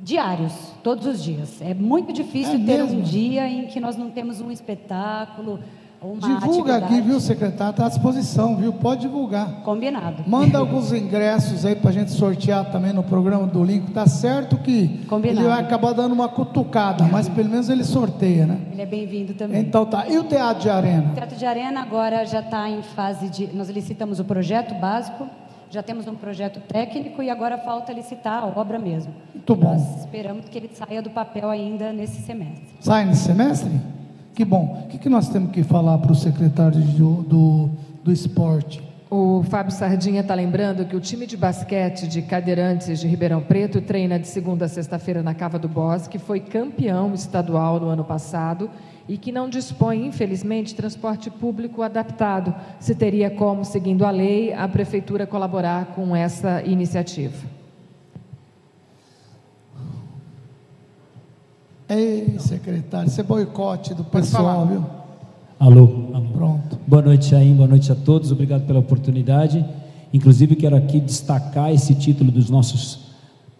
[0.00, 0.52] Diários,
[0.82, 1.60] todos os dias.
[1.60, 2.98] É muito difícil é ter mesmo?
[3.00, 5.60] um dia em que nós não temos um espetáculo,
[6.02, 6.38] Divulga
[6.74, 6.84] atividade.
[6.86, 7.70] aqui, viu, secretário?
[7.70, 8.72] Está à disposição, viu?
[8.72, 9.62] Pode divulgar.
[9.62, 10.24] Combinado.
[10.26, 13.92] Manda alguns ingressos aí para a gente sortear também no programa do Link.
[13.92, 15.38] Tá certo que Combinado.
[15.40, 18.58] ele vai acabar dando uma cutucada, mas pelo menos ele sorteia, né?
[18.72, 19.60] Ele é bem-vindo também.
[19.60, 20.08] Então tá.
[20.08, 21.10] E o Teatro de Arena?
[21.12, 23.54] O Teatro de Arena agora já está em fase de.
[23.54, 25.28] Nós licitamos o projeto básico,
[25.72, 29.10] já temos um projeto técnico e agora falta licitar a obra mesmo.
[29.34, 29.72] Muito bom.
[29.72, 32.68] Nós esperamos que ele saia do papel ainda nesse semestre.
[32.78, 33.70] Sai nesse semestre?
[34.34, 34.82] Que bom.
[34.84, 37.70] O que, que nós temos que falar para o secretário do, do,
[38.04, 38.82] do esporte?
[39.10, 43.80] O Fábio Sardinha está lembrando que o time de basquete de cadeirantes de Ribeirão Preto
[43.80, 48.70] treina de segunda a sexta-feira na Cava do Bosque, foi campeão estadual no ano passado
[49.08, 52.54] e que não dispõe, infelizmente, de transporte público adaptado.
[52.78, 57.34] Se teria como, seguindo a lei, a prefeitura colaborar com essa iniciativa.
[61.88, 64.84] Ei, secretário, isso é boicote do pessoal, viu?
[65.58, 66.28] Alô, alô.
[66.32, 66.78] Pronto.
[66.86, 67.54] Boa noite, Chaim.
[67.54, 68.32] Boa noite a todos.
[68.32, 69.64] Obrigado pela oportunidade.
[70.12, 73.11] Inclusive, quero aqui destacar esse título dos nossos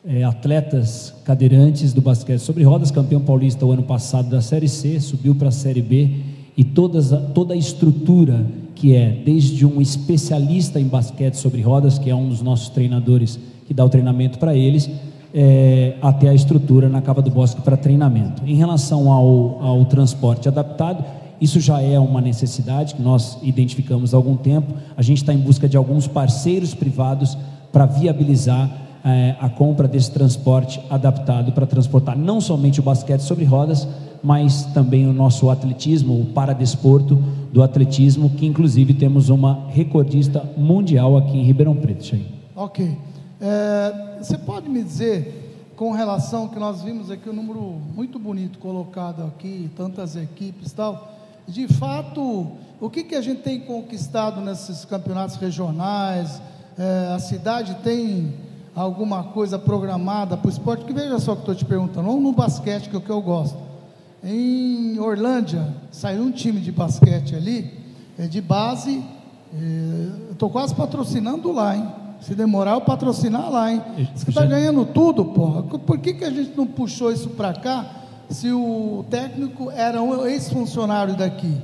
[0.05, 4.99] é, atletas cadeirantes do basquete sobre rodas, campeão paulista o ano passado da Série C,
[5.01, 6.11] subiu para a Série B
[6.57, 12.11] e todas, toda a estrutura que é, desde um especialista em basquete sobre rodas, que
[12.11, 14.91] é um dos nossos treinadores que dá o treinamento para eles,
[15.33, 18.43] é, até a estrutura na Cava do Bosque para treinamento.
[18.45, 21.05] Em relação ao, ao transporte adaptado,
[21.41, 24.75] isso já é uma necessidade que nós identificamos há algum tempo.
[24.97, 27.39] A gente está em busca de alguns parceiros privados
[27.73, 28.69] para viabilizar
[29.05, 33.87] é, a compra desse transporte adaptado para transportar não somente o basquete sobre rodas,
[34.23, 37.17] mas também o nosso atletismo, o paradesporto
[37.53, 42.17] do atletismo, que inclusive temos uma recordista mundial aqui em Ribeirão Preto.
[42.55, 42.97] Ok.
[43.41, 48.61] É, você pode me dizer, com relação que nós vimos aqui um número muito bonito
[48.61, 51.13] colocado aqui, tantas equipes e tal,
[51.49, 56.41] de fato, o que, que a gente tem conquistado nesses campeonatos regionais?
[56.79, 58.33] É, a cidade tem
[58.75, 60.85] alguma coisa programada para o esporte?
[60.85, 63.21] Que veja só que estou te perguntando, ou no basquete, que é o que eu
[63.21, 63.59] gosto.
[64.25, 67.73] Em Orlândia, saiu um time de basquete ali,
[68.19, 69.03] é de base,
[69.55, 71.89] é, estou quase patrocinando lá, hein?
[72.21, 73.83] Se demorar, eu patrocinar lá, hein?
[74.15, 75.65] Você está ganhando tudo, porra.
[75.65, 77.85] Por que, que a gente não puxou isso para cá
[78.31, 81.61] se o técnico era um ex-funcionário daqui?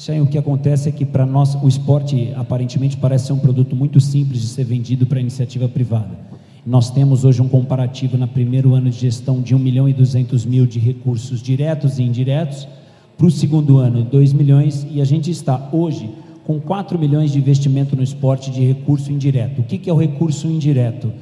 [0.00, 3.76] Sim, o que acontece é que para nós o esporte aparentemente parece ser um produto
[3.76, 6.18] muito simples de ser vendido para iniciativa privada.
[6.64, 10.46] Nós temos hoje um comparativo no primeiro ano de gestão de 1 milhão e 200
[10.46, 12.66] mil de recursos diretos e indiretos,
[13.14, 16.08] para o segundo ano 2 milhões e a gente está hoje
[16.46, 19.60] com 4 milhões de investimento no esporte de recurso indireto.
[19.60, 21.12] O que, que é o recurso indireto?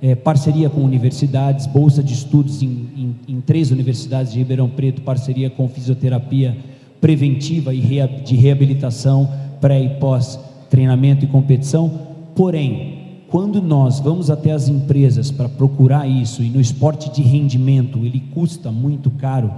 [0.00, 5.02] É, parceria com universidades, bolsa de estudos em, em, em, três universidades de Ribeirão Preto,
[5.02, 6.56] parceria com fisioterapia
[7.00, 7.80] preventiva e
[8.24, 9.28] de reabilitação,
[9.60, 10.38] pré e pós
[10.68, 11.90] treinamento e competição.
[12.34, 17.98] Porém, quando nós vamos até as empresas para procurar isso, e no esporte de rendimento
[18.04, 19.52] ele custa muito caro,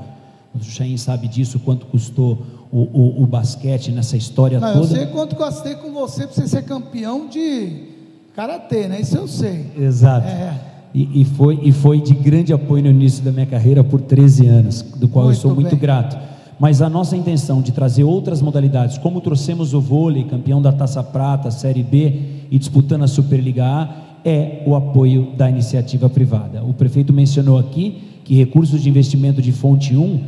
[0.55, 4.95] o Chain sabe disso, quanto custou o, o, o basquete nessa história Não, toda.
[4.95, 7.89] Eu sei quanto gastei com você para você ser campeão de
[8.35, 9.01] karatê, né?
[9.01, 9.67] Isso eu sei.
[9.79, 10.27] Exato.
[10.27, 10.59] É.
[10.93, 14.47] E, e, foi, e foi de grande apoio no início da minha carreira por 13
[14.47, 15.79] anos, do qual muito eu sou muito bem.
[15.79, 16.19] grato.
[16.61, 21.03] Mas a nossa intenção de trazer outras modalidades, como trouxemos o vôlei, campeão da Taça
[21.03, 22.21] Prata, Série B
[22.51, 23.89] e disputando a Superliga A,
[24.23, 26.63] é o apoio da iniciativa privada.
[26.63, 30.21] O prefeito mencionou aqui que recursos de investimento de fonte 1,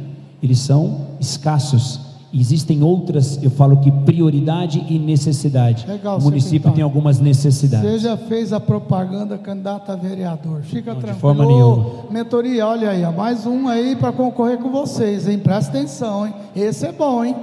[0.43, 2.01] eles são escassos
[2.35, 5.87] Existem outras, eu falo que prioridade e necessidade.
[5.87, 7.91] Legal, o município tem algumas necessidades.
[7.91, 10.63] Você já fez a propaganda candidata a vereador.
[10.63, 11.15] Fica Não, tranquilo.
[11.15, 12.11] De forma nenhuma.
[12.11, 15.39] mentoria, olha aí, mais um aí para concorrer com vocês, hein?
[15.39, 16.35] Presta atenção, hein?
[16.57, 17.37] Esse é bom, hein?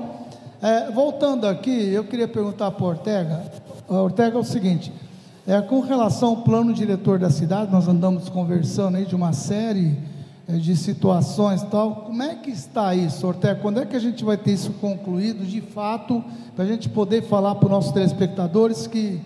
[0.61, 3.43] É, voltando aqui, eu queria perguntar para Ortega.
[3.87, 4.91] Ortega é o seguinte:
[5.47, 9.97] é, com relação ao plano diretor da cidade, nós andamos conversando aí de uma série
[10.57, 11.95] de situações tal.
[11.97, 13.59] Como é que está isso, Ortega?
[13.59, 16.23] Quando é que a gente vai ter isso concluído, de fato,
[16.55, 19.19] para a gente poder falar para os nossos telespectadores que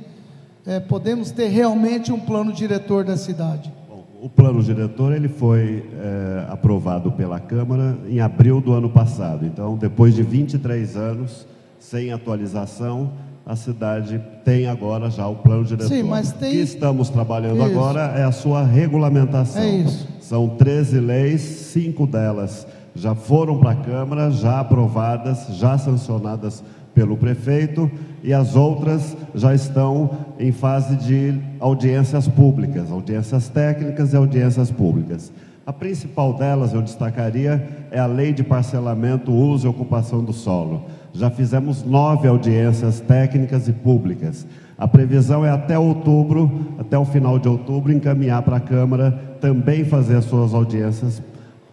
[0.65, 3.71] é, podemos ter realmente um plano diretor da cidade?
[3.89, 9.45] Bom, o plano diretor ele foi é, aprovado pela Câmara em abril do ano passado.
[9.45, 11.47] Então, depois de 23 anos
[11.79, 13.11] sem atualização,
[13.45, 15.87] a cidade tem agora já o plano diretor.
[15.87, 16.49] Sim, mas tem...
[16.49, 17.65] O que estamos trabalhando isso.
[17.65, 19.61] agora é a sua regulamentação.
[19.61, 20.07] É isso.
[20.21, 22.65] São 13 leis, cinco delas
[22.95, 26.63] já foram para a Câmara, já aprovadas, já sancionadas
[26.93, 27.89] pelo prefeito,
[28.21, 35.31] e as outras já estão em fase de audiências públicas, audiências técnicas e audiências públicas.
[35.65, 40.85] A principal delas, eu destacaria, é a lei de parcelamento, uso e ocupação do solo.
[41.13, 44.47] Já fizemos nove audiências técnicas e públicas.
[44.75, 49.85] A previsão é até outubro, até o final de outubro, encaminhar para a Câmara também
[49.85, 51.21] fazer as suas audiências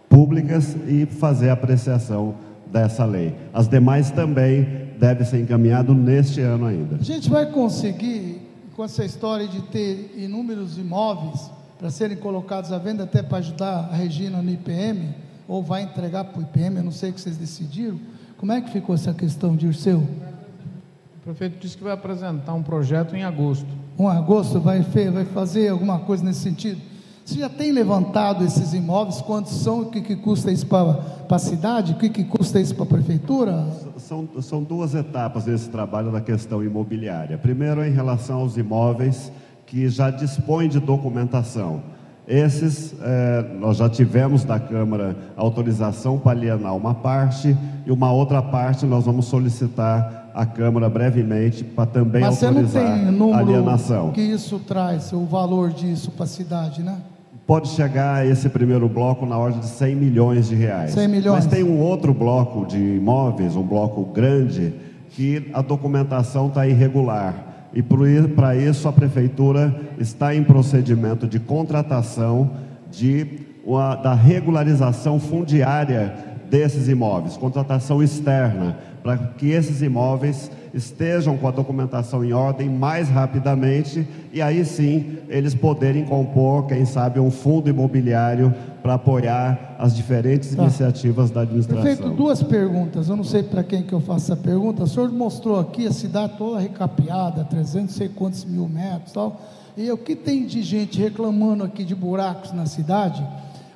[0.07, 2.35] públicas e fazer a apreciação
[2.71, 3.33] dessa lei.
[3.53, 4.67] As demais também
[4.99, 6.97] devem ser encaminhadas neste ano ainda.
[6.97, 8.41] A gente vai conseguir,
[8.75, 11.49] com essa história de ter inúmeros imóveis
[11.79, 15.15] para serem colocados à venda, até para ajudar a Regina no IPM,
[15.47, 17.99] ou vai entregar para o IPM, eu não sei o que vocês decidiram.
[18.41, 19.99] Como é que ficou essa questão, Dirceu?
[19.99, 23.67] O prefeito disse que vai apresentar um projeto em agosto.
[23.99, 26.81] Um agosto vai, vai fazer alguma coisa nesse sentido?
[27.23, 29.21] Você já tem levantado esses imóveis?
[29.21, 29.81] Quantos são?
[29.81, 31.91] O que, que custa isso para, para a cidade?
[31.91, 33.63] O que, que custa isso para a prefeitura?
[33.97, 37.37] São, são duas etapas desse trabalho da questão imobiliária.
[37.37, 39.31] Primeiro, em relação aos imóveis
[39.67, 41.83] que já dispõem de documentação.
[42.27, 48.41] Esses, é, nós já tivemos da Câmara autorização para alienar uma parte e uma outra
[48.41, 53.37] parte nós vamos solicitar a Câmara brevemente para também Mas autorizar você não tem número
[53.37, 54.11] a alienação.
[54.11, 56.97] que isso traz, o valor disso para a cidade, né?
[57.45, 60.91] Pode chegar a esse primeiro bloco na ordem de 100 milhões de reais.
[60.91, 61.43] 100 milhões.
[61.43, 64.73] Mas tem um outro bloco de imóveis, um bloco grande,
[65.09, 67.50] que a documentação está irregular.
[67.73, 72.51] E para isso a Prefeitura está em procedimento de contratação
[72.91, 76.13] de, uma, da regularização fundiária
[76.49, 83.09] desses imóveis, contratação externa para que esses imóveis estejam com a documentação em ordem mais
[83.09, 89.95] rapidamente e aí sim eles poderem compor, quem sabe, um fundo imobiliário para apoiar as
[89.95, 90.63] diferentes tá.
[90.63, 91.83] iniciativas da administração.
[91.83, 93.09] Prefeito, duas perguntas.
[93.09, 94.83] Eu não sei para quem que eu faço essa pergunta.
[94.83, 99.41] O senhor mostrou aqui a cidade toda recapeada, 300 não sei quantos mil metros tal.
[99.75, 103.25] E o que tem de gente reclamando aqui de buracos na cidade?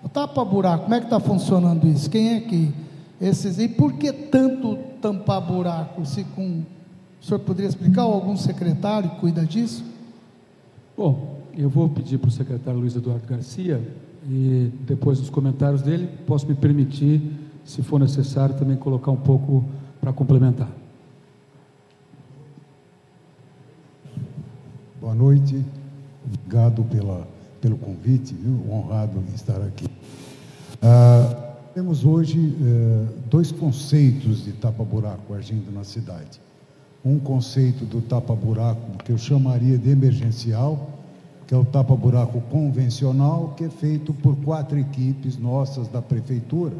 [0.03, 2.09] O tapa-buraco, como é que está funcionando isso?
[2.09, 2.73] Quem é que
[3.19, 6.05] esses e por que tanto tampar buraco?
[6.05, 6.63] Se com
[7.21, 9.83] o senhor poderia explicar ou algum secretário cuida disso?
[10.97, 13.81] Bom, eu vou pedir para o secretário Luiz Eduardo Garcia
[14.29, 17.21] e depois dos comentários dele posso me permitir,
[17.63, 19.63] se for necessário, também colocar um pouco
[19.99, 20.69] para complementar.
[24.99, 25.63] Boa noite,
[26.25, 27.27] obrigado pela,
[27.61, 28.59] pelo convite, viu?
[28.71, 29.85] honrado em estar aqui.
[30.81, 31.44] Ah,
[31.75, 36.39] temos hoje eh, dois conceitos de tapa-buraco agindo na cidade.
[37.03, 40.89] Um conceito do tapa-buraco que eu chamaria de emergencial,
[41.45, 46.75] que é o tapa-buraco convencional, que é feito por quatro equipes nossas da prefeitura,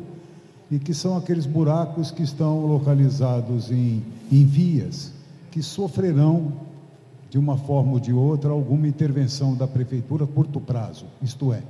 [0.72, 4.02] e que são aqueles buracos que estão localizados em,
[4.32, 5.12] em vias
[5.52, 6.54] que sofrerão,
[7.30, 11.62] de uma forma ou de outra, alguma intervenção da prefeitura a curto prazo, isto é,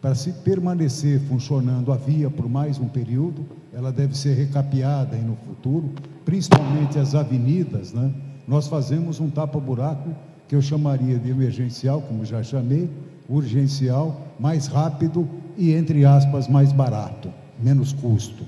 [0.00, 5.36] para se permanecer funcionando a via por mais um período, ela deve ser recapeada no
[5.36, 5.90] futuro,
[6.24, 8.10] principalmente as avenidas, né?
[8.48, 10.10] Nós fazemos um tapa-buraco
[10.48, 12.88] que eu chamaria de emergencial, como já chamei,
[13.28, 17.30] urgencial, mais rápido e, entre aspas, mais barato,
[17.62, 18.44] menos custo.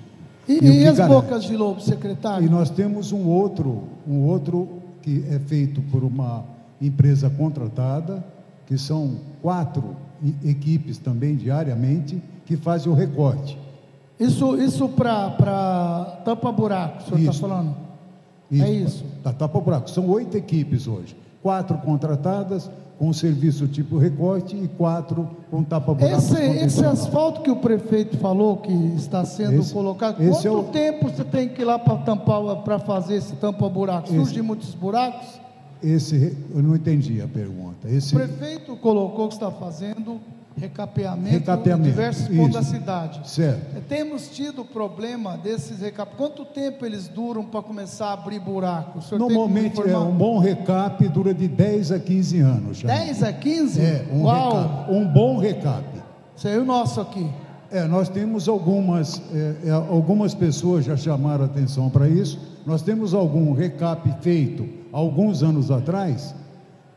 [0.48, 1.14] E, e, as garante?
[1.14, 2.46] bocas de lobo, secretário?
[2.46, 6.44] E nós temos um outro, um outro que é feito por uma
[6.80, 8.24] empresa contratada,
[8.66, 9.94] que são quatro
[10.44, 13.58] equipes também diariamente que fazem o recorte.
[14.18, 17.76] Isso, isso para tapa-buraco, o senhor está falando?
[18.50, 19.04] Isso, é isso.
[19.22, 19.90] Tá, tapa-buraco.
[19.90, 21.16] São oito equipes hoje.
[21.42, 26.18] Quatro contratadas, com serviço tipo recorte e quatro com tapa-buraco.
[26.18, 30.50] Esse, esse asfalto que o prefeito falou que está sendo esse, colocado, esse quanto é
[30.50, 30.62] o...
[30.64, 34.06] tempo você tem que ir lá para tampar, para fazer esse tampa-buraco?
[34.06, 35.40] Surgem muitos buracos?
[35.82, 37.88] Esse, eu não entendi a pergunta.
[37.88, 40.20] Esse, o prefeito colocou que está fazendo
[40.56, 41.88] recapeamento, recapeamento.
[41.88, 43.28] em diversos pontos da cidade.
[43.28, 43.80] Certo.
[43.88, 46.02] Temos tido problema desses recapeamentos.
[46.16, 49.10] Quanto tempo eles duram para começar a abrir buracos?
[49.12, 52.78] Normalmente é um bom recap dura de 10 a 15 anos.
[52.78, 52.88] Já.
[52.88, 53.80] 10 a 15?
[53.80, 54.52] É, um, Uau.
[54.52, 56.02] Recap, um bom recap.
[56.36, 57.28] Isso aí é o nosso aqui.
[57.70, 62.38] É, nós temos algumas, é, é, algumas pessoas já chamaram atenção para isso.
[62.66, 66.34] Nós temos algum recap feito alguns anos atrás,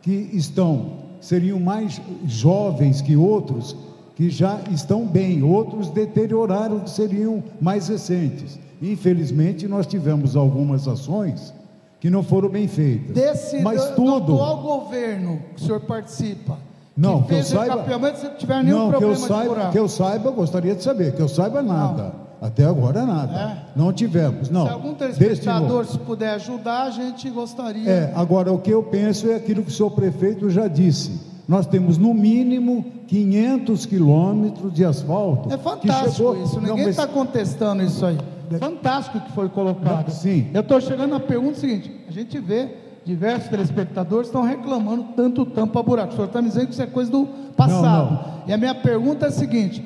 [0.01, 0.91] que estão,
[1.22, 3.76] seriam mais jovens que outros,
[4.15, 8.59] que já estão bem, outros deterioraram que seriam mais recentes.
[8.81, 11.53] Infelizmente, nós tivemos algumas ações
[11.99, 13.15] que não foram bem feitas.
[13.15, 16.57] Desse Mas do, tudo, do atual governo que o senhor participa,
[16.95, 19.88] não, que, que eu saiba, se tiver nenhum não, problema que eu saiba, que eu
[19.88, 22.03] saiba, gostaria de saber, que eu saiba nada.
[22.03, 22.24] Não.
[22.41, 23.34] Até agora nada.
[23.34, 23.57] É.
[23.76, 24.66] Não tivemos, não.
[24.66, 27.90] Se algum telespectador se puder ajudar, a gente gostaria.
[27.90, 31.20] É, agora o que eu penso é aquilo que o senhor prefeito já disse.
[31.48, 35.53] Nós temos no mínimo 500 quilômetros de asfalto.
[35.53, 36.44] É fantástico chegou...
[36.44, 37.12] isso, ninguém está mas...
[37.12, 38.18] contestando isso aí.
[38.52, 40.10] É fantástico que foi colocado.
[40.12, 40.49] Sim.
[40.53, 42.70] Eu estou chegando na pergunta seguinte: a gente vê
[43.06, 46.14] diversos telespectadores estão reclamando tanto tampa buraco.
[46.14, 47.26] O senhor está me dizendo que isso é coisa do
[47.56, 48.12] passado.
[48.12, 48.44] Não, não.
[48.48, 49.84] E a minha pergunta é a seguinte: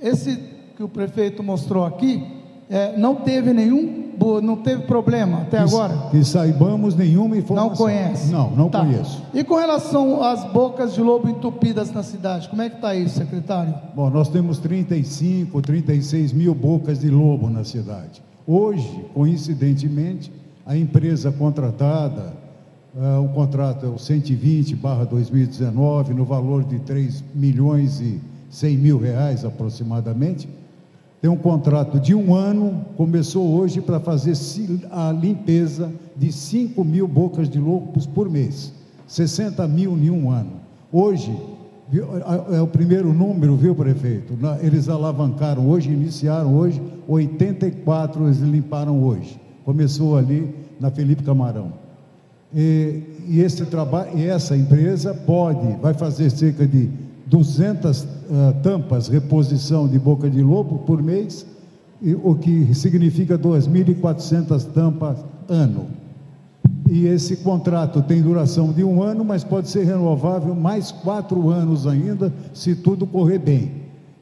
[0.00, 0.51] esse
[0.82, 2.24] que o prefeito mostrou aqui,
[2.68, 4.10] é, não teve nenhum,
[4.42, 6.08] não teve problema até que, agora?
[6.10, 7.70] Que saibamos nenhuma informação.
[7.70, 8.32] Não conhece?
[8.32, 8.80] Não, não tá.
[8.80, 9.22] conheço.
[9.32, 13.18] E com relação às bocas de lobo entupidas na cidade, como é que está isso,
[13.18, 13.72] secretário?
[13.94, 18.20] Bom, nós temos 35, 36 mil bocas de lobo na cidade.
[18.44, 20.32] Hoje, coincidentemente,
[20.66, 22.32] a empresa contratada,
[22.96, 28.20] uh, o contrato é o 120 barra 2019, no valor de 3 milhões e
[28.52, 30.46] 100 mil reais aproximadamente,
[31.22, 34.32] tem um contrato de um ano, começou hoje para fazer
[34.90, 38.72] a limpeza de 5 mil bocas de lobos por mês,
[39.06, 40.50] 60 mil em um ano.
[40.90, 41.32] Hoje,
[42.50, 44.36] é o primeiro número, viu, prefeito?
[44.60, 49.40] Eles alavancaram hoje, iniciaram hoje, 84 eles limparam hoje.
[49.64, 51.72] Começou ali na Felipe Camarão.
[52.52, 56.90] E, e esse trabalho, e essa empresa pode, vai fazer cerca de
[57.32, 61.46] 200 uh, ah, tampas, reposição de boca de lobo por mês,
[62.22, 65.16] o que significa 2.400 tampas
[65.48, 65.86] ano.
[66.90, 71.86] E esse contrato tem duração de um ano, mas pode ser renovável mais quatro anos
[71.86, 73.70] ainda, se tudo correr bem.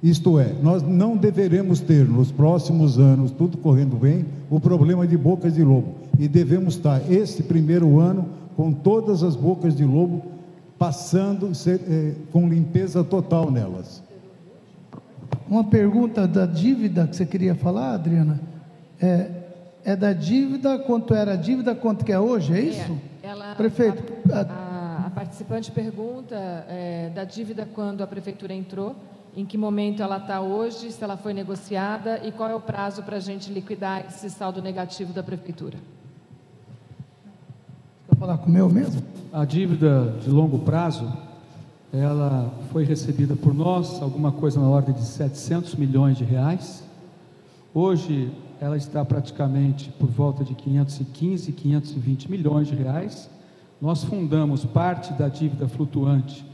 [0.00, 5.16] Isto é, nós não deveremos ter nos próximos anos, tudo correndo bem, o problema de
[5.16, 5.94] bocas de lobo.
[6.18, 8.26] e devemos estar este primeiro ano
[8.56, 10.22] com todas as bocas de lobo
[10.80, 14.02] passando é, com limpeza total nelas.
[15.46, 18.40] Uma pergunta da dívida que você queria falar, Adriana?
[18.98, 19.30] É,
[19.84, 22.98] é da dívida, quanto era a dívida, quanto que é hoje, é, é isso?
[23.22, 24.02] É, ela, Prefeito.
[24.32, 26.34] A, a, a participante pergunta
[26.66, 28.96] é, da dívida quando a prefeitura entrou,
[29.36, 33.02] em que momento ela está hoje, se ela foi negociada e qual é o prazo
[33.02, 35.76] para a gente liquidar esse saldo negativo da prefeitura.
[38.10, 39.00] Quer falar com o meu mesmo?
[39.32, 41.10] A dívida de longo prazo,
[41.92, 46.82] ela foi recebida por nós, alguma coisa na ordem de 700 milhões de reais.
[47.72, 53.30] Hoje ela está praticamente por volta de 515, 520 milhões de reais.
[53.80, 56.44] Nós fundamos parte da dívida flutuante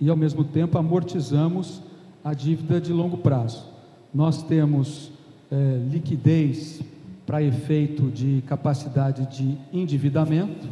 [0.00, 1.82] e ao mesmo tempo amortizamos
[2.24, 3.66] a dívida de longo prazo.
[4.14, 5.12] Nós temos
[5.50, 6.80] é, liquidez
[7.26, 10.68] para efeito de capacidade de endividamento,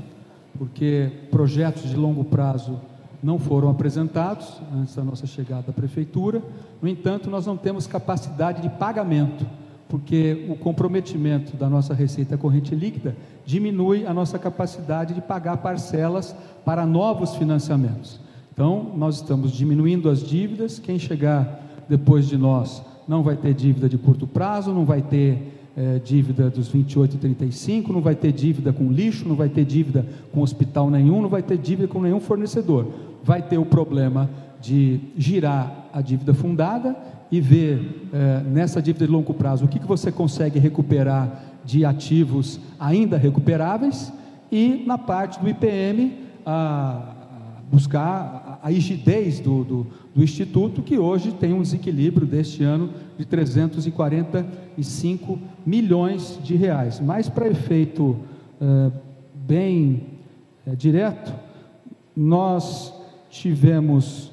[0.60, 2.78] porque projetos de longo prazo
[3.22, 6.42] não foram apresentados antes da nossa chegada à prefeitura.
[6.82, 9.46] No entanto, nós não temos capacidade de pagamento,
[9.88, 13.16] porque o comprometimento da nossa receita corrente líquida
[13.46, 18.20] diminui a nossa capacidade de pagar parcelas para novos financiamentos.
[18.52, 20.78] Então, nós estamos diminuindo as dívidas.
[20.78, 25.59] Quem chegar depois de nós não vai ter dívida de curto prazo, não vai ter
[25.76, 29.64] é, dívida dos 28 e 35, não vai ter dívida com lixo, não vai ter
[29.64, 32.86] dívida com hospital nenhum, não vai ter dívida com nenhum fornecedor.
[33.22, 34.28] Vai ter o problema
[34.60, 36.96] de girar a dívida fundada
[37.30, 41.84] e ver é, nessa dívida de longo prazo o que, que você consegue recuperar de
[41.84, 44.12] ativos ainda recuperáveis
[44.50, 46.12] e na parte do IPM
[46.44, 47.14] a,
[47.70, 52.90] buscar a, a rigidez do, do, do, Instituto, que hoje tem um desequilíbrio deste ano
[53.18, 57.00] de 345 milhões de reais.
[57.00, 58.16] Mas para efeito
[58.60, 58.90] é,
[59.34, 60.02] bem
[60.66, 61.32] é, direto,
[62.16, 62.92] nós
[63.30, 64.32] tivemos,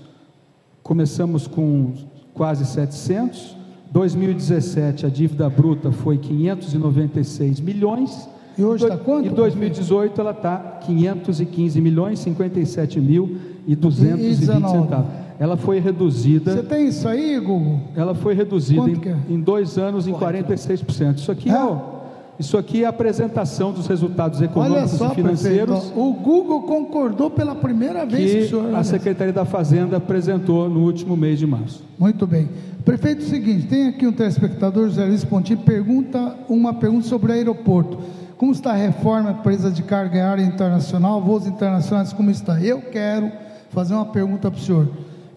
[0.82, 1.94] começamos com
[2.34, 3.56] quase 700,
[3.92, 8.28] 2017 a dívida bruta foi 596 milhões.
[8.58, 9.28] E hoje está quanto?
[9.28, 15.27] Em 2018 ela está 515 milhões 57 mil e 220 centavos.
[15.40, 16.54] Ela foi reduzida.
[16.54, 17.82] Você tem isso aí, Google?
[17.96, 19.18] Ela foi reduzida em, é?
[19.30, 21.18] em, dois anos em 46%.
[21.18, 21.98] Isso aqui é, é
[22.40, 25.80] isso aqui é a apresentação dos resultados econômicos só, e financeiros.
[25.80, 29.98] Prefeito, o Google concordou pela primeira vez que, que o senhor, a Secretaria da Fazenda
[29.98, 31.84] apresentou no último mês de março.
[31.98, 32.48] Muito bem.
[32.86, 37.36] Prefeito, o seguinte, tem aqui um telespectador, José Luiz Pontinho, pergunta uma pergunta sobre o
[37.36, 37.98] aeroporto.
[38.38, 42.62] Como está a reforma empresa de carga em área internacional, voos internacionais, como está?
[42.62, 43.32] Eu quero
[43.72, 44.88] fazer uma pergunta para o senhor.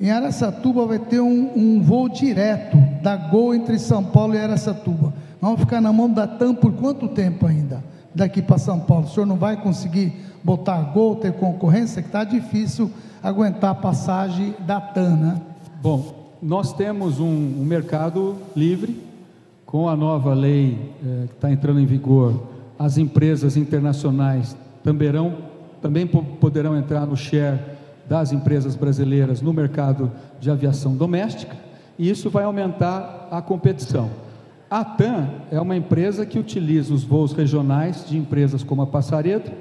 [0.00, 5.12] Em Aracatuba vai ter um, um voo direto da Gol entre São Paulo e Aracatuba.
[5.38, 7.84] Vamos ficar na mão da TAM por quanto tempo ainda?
[8.14, 9.04] Daqui para São Paulo.
[9.04, 12.90] O senhor não vai conseguir botar gol, ter concorrência, que está difícil
[13.22, 15.40] aguentar a passagem da TAM, né?
[15.82, 18.98] Bom, nós temos um, um mercado livre,
[19.66, 22.48] com a nova lei eh, que está entrando em vigor,
[22.78, 25.34] as empresas internacionais tamberão,
[25.82, 27.60] também poderão entrar no share
[28.10, 30.10] das empresas brasileiras no mercado
[30.40, 31.56] de aviação doméstica,
[31.96, 34.10] e isso vai aumentar a competição.
[34.68, 39.52] A TAM é uma empresa que utiliza os voos regionais de empresas como a Passaredo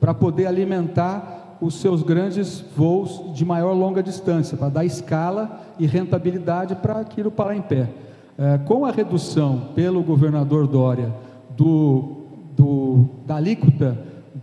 [0.00, 5.86] para poder alimentar os seus grandes voos de maior longa distância, para dar escala e
[5.86, 7.88] rentabilidade para aquilo parar em pé.
[8.36, 11.14] É, com a redução pelo governador Dória
[11.56, 12.16] do,
[12.56, 13.96] do, da alíquota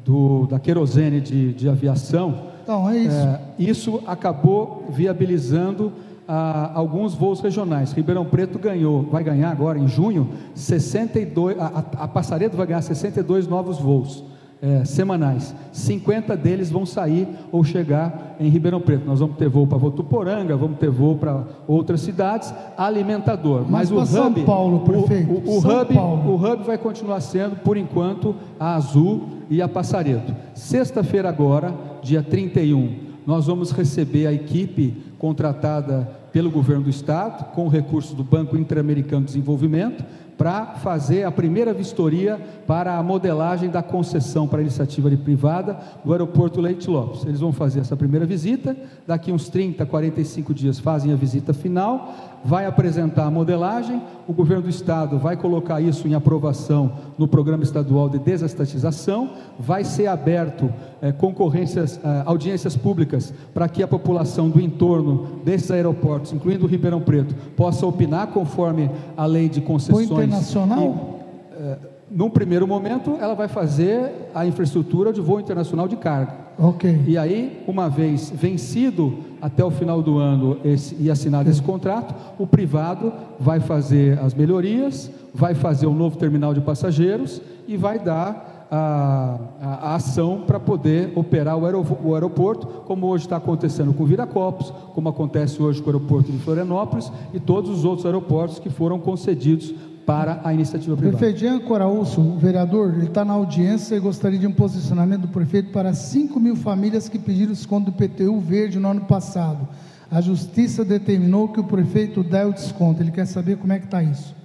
[0.05, 3.15] do, da querosene de, de aviação, então, é isso.
[3.15, 5.91] É, isso acabou viabilizando
[6.27, 7.91] a, alguns voos regionais.
[7.91, 13.47] Ribeirão Preto ganhou, vai ganhar agora em junho, 62, a, a Passaredo vai ganhar 62
[13.47, 14.23] novos voos
[14.63, 15.53] é, semanais.
[15.73, 19.05] 50 deles vão sair ou chegar em Ribeirão Preto.
[19.05, 23.65] Nós vamos ter voo para Votuporanga, vamos ter voo para outras cidades, alimentador.
[23.69, 25.29] Mas, Mas o São hub, Paulo, prefeito.
[25.29, 26.31] O, o, o hub, Paulo.
[26.31, 30.33] o hub vai continuar sendo, por enquanto, a Azul e a Passaredo.
[30.53, 31.73] Sexta-feira agora,
[32.03, 38.23] dia 31, nós vamos receber a equipe contratada pelo governo do estado, com recursos do
[38.23, 40.03] Banco Interamericano de Desenvolvimento,
[40.37, 46.59] para fazer a primeira vistoria para a modelagem da concessão para iniciativa privada do aeroporto
[46.59, 47.23] Leite Lopes.
[47.23, 48.75] Eles vão fazer essa primeira visita,
[49.05, 54.63] daqui uns 30, 45 dias fazem a visita final, vai apresentar a modelagem, o governo
[54.63, 60.73] do estado vai colocar isso em aprovação no programa estadual de desestatização, vai ser aberto
[61.03, 66.67] é, concorrências, é, audiências públicas para que a população do entorno desses aeroportos, incluindo o
[66.67, 70.07] Ribeirão Preto, possa opinar conforme a lei de concessões.
[70.07, 71.19] Foi internacional?
[71.51, 71.77] E, é,
[72.09, 76.37] num primeiro momento, ela vai fazer a infraestrutura de voo internacional de carga.
[76.57, 77.01] Ok.
[77.05, 82.15] E aí, uma vez vencido até o final do ano esse, e assinado esse contrato,
[82.39, 87.97] o privado vai fazer as melhorias, vai fazer um novo terminal de passageiros e vai
[87.99, 91.61] dar a, a, a ação para poder operar o,
[92.03, 96.39] o aeroporto, como hoje está acontecendo com Viracopos, como acontece hoje com o aeroporto de
[96.39, 99.75] Florianópolis e todos os outros aeroportos que foram concedidos
[100.07, 101.17] para a iniciativa privada.
[101.19, 105.27] Prefeito Jean Coraúcio, o vereador, ele está na audiência e gostaria de um posicionamento do
[105.27, 109.67] prefeito para 5 mil famílias que pediram desconto do PTU verde no ano passado.
[110.09, 113.03] A justiça determinou que o prefeito dê o desconto.
[113.03, 114.35] Ele quer saber como é que está isso.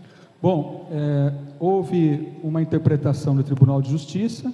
[0.41, 4.53] Bom, é, houve uma interpretação do Tribunal de Justiça.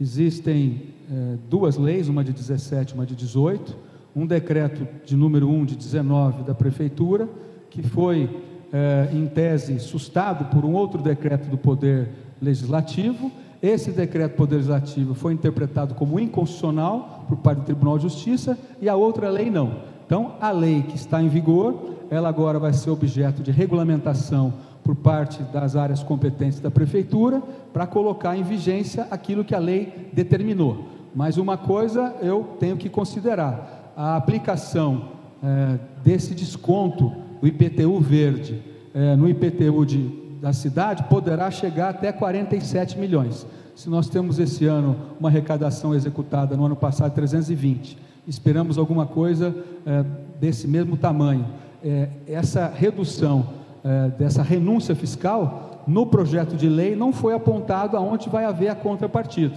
[0.00, 3.76] Existem é, duas leis, uma de 17 e uma de 18.
[4.14, 7.28] Um decreto de número 1 de 19 da Prefeitura,
[7.70, 8.28] que foi
[8.72, 12.08] eh, em tese, sustado por um outro decreto do Poder
[12.40, 13.30] Legislativo.
[13.60, 18.88] Esse decreto Poder Legislativo foi interpretado como inconstitucional por parte do Tribunal de Justiça e
[18.88, 19.78] a outra lei não.
[20.06, 24.54] Então, a lei que está em vigor, ela agora vai ser objeto de regulamentação
[24.90, 27.40] por parte das áreas competentes da Prefeitura
[27.72, 30.88] para colocar em vigência aquilo que a lei determinou.
[31.14, 35.10] Mas uma coisa eu tenho que considerar: a aplicação
[35.44, 38.60] eh, desse desconto o IPTU verde
[38.92, 40.08] é, no IPTU de,
[40.42, 43.46] da cidade poderá chegar até 47 milhões.
[43.74, 47.96] Se nós temos esse ano uma arrecadação executada no ano passado 320,
[48.26, 49.54] esperamos alguma coisa
[49.86, 50.04] é,
[50.38, 51.46] desse mesmo tamanho.
[51.82, 58.28] É, essa redução é, dessa renúncia fiscal no projeto de lei não foi apontado aonde
[58.28, 59.56] vai haver a contrapartida,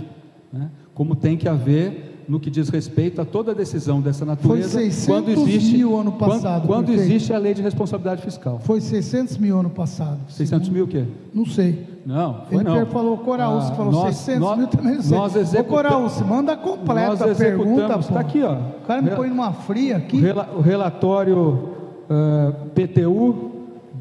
[0.51, 0.69] né?
[0.93, 4.69] como tem que haver no que diz respeito a toda decisão dessa natureza.
[4.69, 6.67] Foi 600 quando existe, mil ano passado.
[6.67, 8.59] Quando, quando existe a lei de responsabilidade fiscal.
[8.59, 10.19] Foi 600 mil ano passado.
[10.29, 11.05] 600 mil o quê?
[11.33, 11.85] Não sei.
[12.05, 12.85] Não, foi Ele não.
[12.85, 15.17] falou Coraúcio, ah, falou nós, 600 nós, mil também não sei.
[15.17, 15.97] Nós executa...
[15.97, 18.53] Ô manda completa a pergunta, Está aqui, ó.
[18.55, 20.21] O cara me põe numa fria aqui.
[20.57, 21.69] O, relatório
[22.09, 23.52] uh, PTU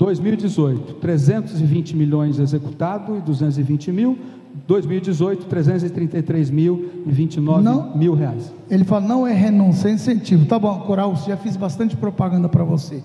[0.03, 4.19] 2018, 320 milhões executado e 220 mil.
[4.67, 8.53] 2018, 333 mil e 29 não, mil reais.
[8.69, 10.45] Ele fala, não é renúncia, é incentivo.
[10.45, 13.03] Tá bom, Coral, já fiz bastante propaganda para você.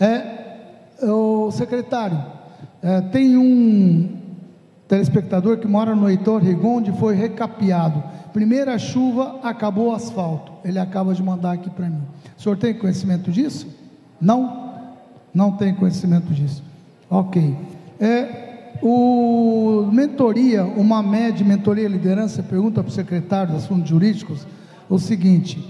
[0.00, 2.20] É, o secretário,
[2.82, 4.18] é, tem um
[4.88, 8.02] telespectador que mora no Heitor Rigon, onde foi recapeado.
[8.32, 10.52] Primeira chuva, acabou o asfalto.
[10.64, 12.02] Ele acaba de mandar aqui para mim.
[12.36, 13.68] O senhor tem conhecimento disso?
[14.20, 14.61] Não?
[15.34, 16.62] Não tem conhecimento disso.
[17.08, 17.56] Ok.
[18.00, 24.46] É, o mentoria, uma média, mentoria liderança, pergunta para o secretário de Assuntos Jurídicos
[24.88, 25.62] o seguinte: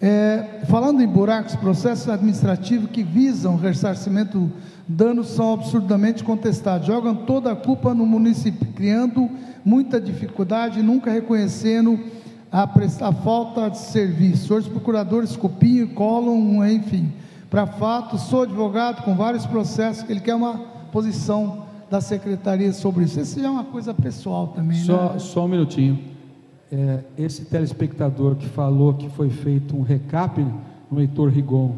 [0.00, 4.50] é, falando em buracos, processos administrativos que visam ressarcimento
[4.86, 9.30] danos são absurdamente contestados, jogam toda a culpa no município, criando
[9.64, 11.98] muita dificuldade, nunca reconhecendo
[12.50, 14.54] a, a falta de serviço.
[14.54, 17.12] Os procuradores copiam, colam, enfim.
[17.52, 20.58] Para fato, sou advogado com vários processos ele quer uma
[20.90, 23.20] posição da secretaria sobre isso.
[23.20, 24.78] Isso é uma coisa pessoal também.
[24.78, 25.18] Só, né?
[25.18, 25.98] só um minutinho.
[26.72, 30.42] É, esse telespectador que falou que foi feito um recap
[30.90, 31.72] no Heitor Rigon,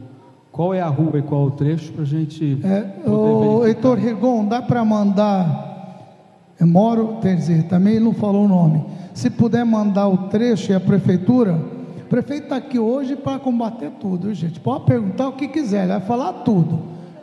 [0.52, 2.56] qual é a rua e qual é o trecho para a gente.
[2.62, 6.54] É, o Heitor Rigon, dá para mandar.
[6.60, 8.84] Eu moro, quer dizer, também ele não falou o nome.
[9.12, 11.73] Se puder mandar o trecho e a prefeitura,
[12.14, 14.60] prefeito está aqui hoje para combater tudo, gente.
[14.60, 16.80] Pode perguntar o que quiser, ele vai falar tudo.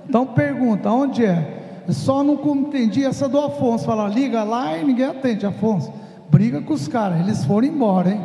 [0.07, 1.83] Então pergunta, onde é?
[1.87, 3.85] Só não entendi essa do Afonso.
[3.85, 5.45] Falar, liga lá e ninguém atende.
[5.45, 5.93] Afonso,
[6.29, 7.21] briga com os caras.
[7.21, 8.21] Eles foram embora, hein?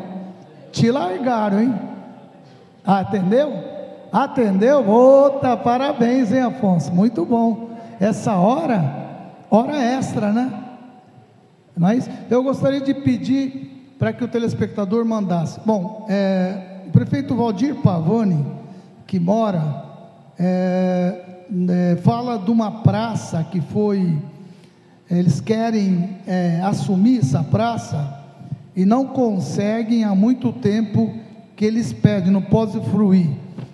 [0.73, 1.75] Te largaram, hein?
[2.85, 3.53] Atendeu?
[4.11, 4.85] Atendeu?
[4.89, 6.93] Outra, parabéns, hein, Afonso?
[6.93, 7.71] Muito bom.
[8.01, 8.83] Essa hora,
[9.49, 10.53] hora extra, né?
[11.77, 15.61] Mas eu gostaria de pedir para que o telespectador mandasse.
[15.65, 18.45] Bom, é, o prefeito Valdir Pavone,
[19.07, 19.85] que mora
[20.39, 24.17] é, é, fala de uma praça que foi.
[25.09, 28.25] Eles querem é, assumir essa praça
[28.75, 31.15] e não conseguem há muito tempo
[31.55, 33.31] que eles pedem, não pode fruir.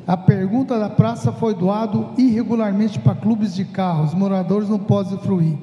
[0.06, 5.56] A pergunta da praça foi doado irregularmente para clubes de carros, moradores não podem fruir.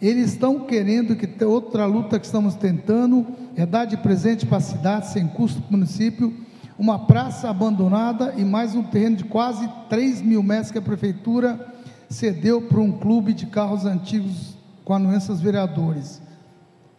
[0.00, 3.26] Eles estão querendo que outra luta que estamos tentando
[3.56, 6.32] é dar de presente para a cidade, sem custo para o município,
[6.78, 11.74] uma praça abandonada e mais um terreno de quase 3 mil metros que a prefeitura
[12.08, 16.22] cedeu para um clube de carros antigos com anuências vereadores.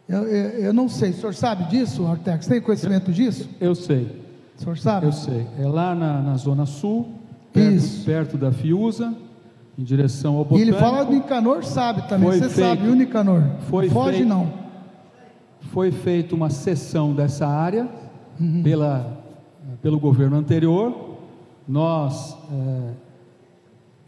[0.07, 2.47] Eu, eu, eu, não sei, o senhor sabe disso, Artex?
[2.47, 3.49] Tem conhecimento disso?
[3.61, 4.21] Eu sei.
[4.57, 5.05] O senhor sabe?
[5.05, 5.47] Eu sei.
[5.57, 7.13] É lá na, na Zona Sul,
[7.53, 9.15] perto, perto da Fiuza,
[9.79, 10.69] em direção ao Botânico.
[10.69, 12.29] E ele fala do Nicanor, sabe também.
[12.31, 13.43] Você feito, sabe, o Nicanor?
[13.69, 14.51] Foi Foge feito, não.
[15.71, 17.87] foi feita uma cessão dessa área
[18.37, 18.61] uhum.
[18.61, 19.23] pela,
[19.81, 21.17] pelo governo anterior.
[21.65, 22.91] Nós é,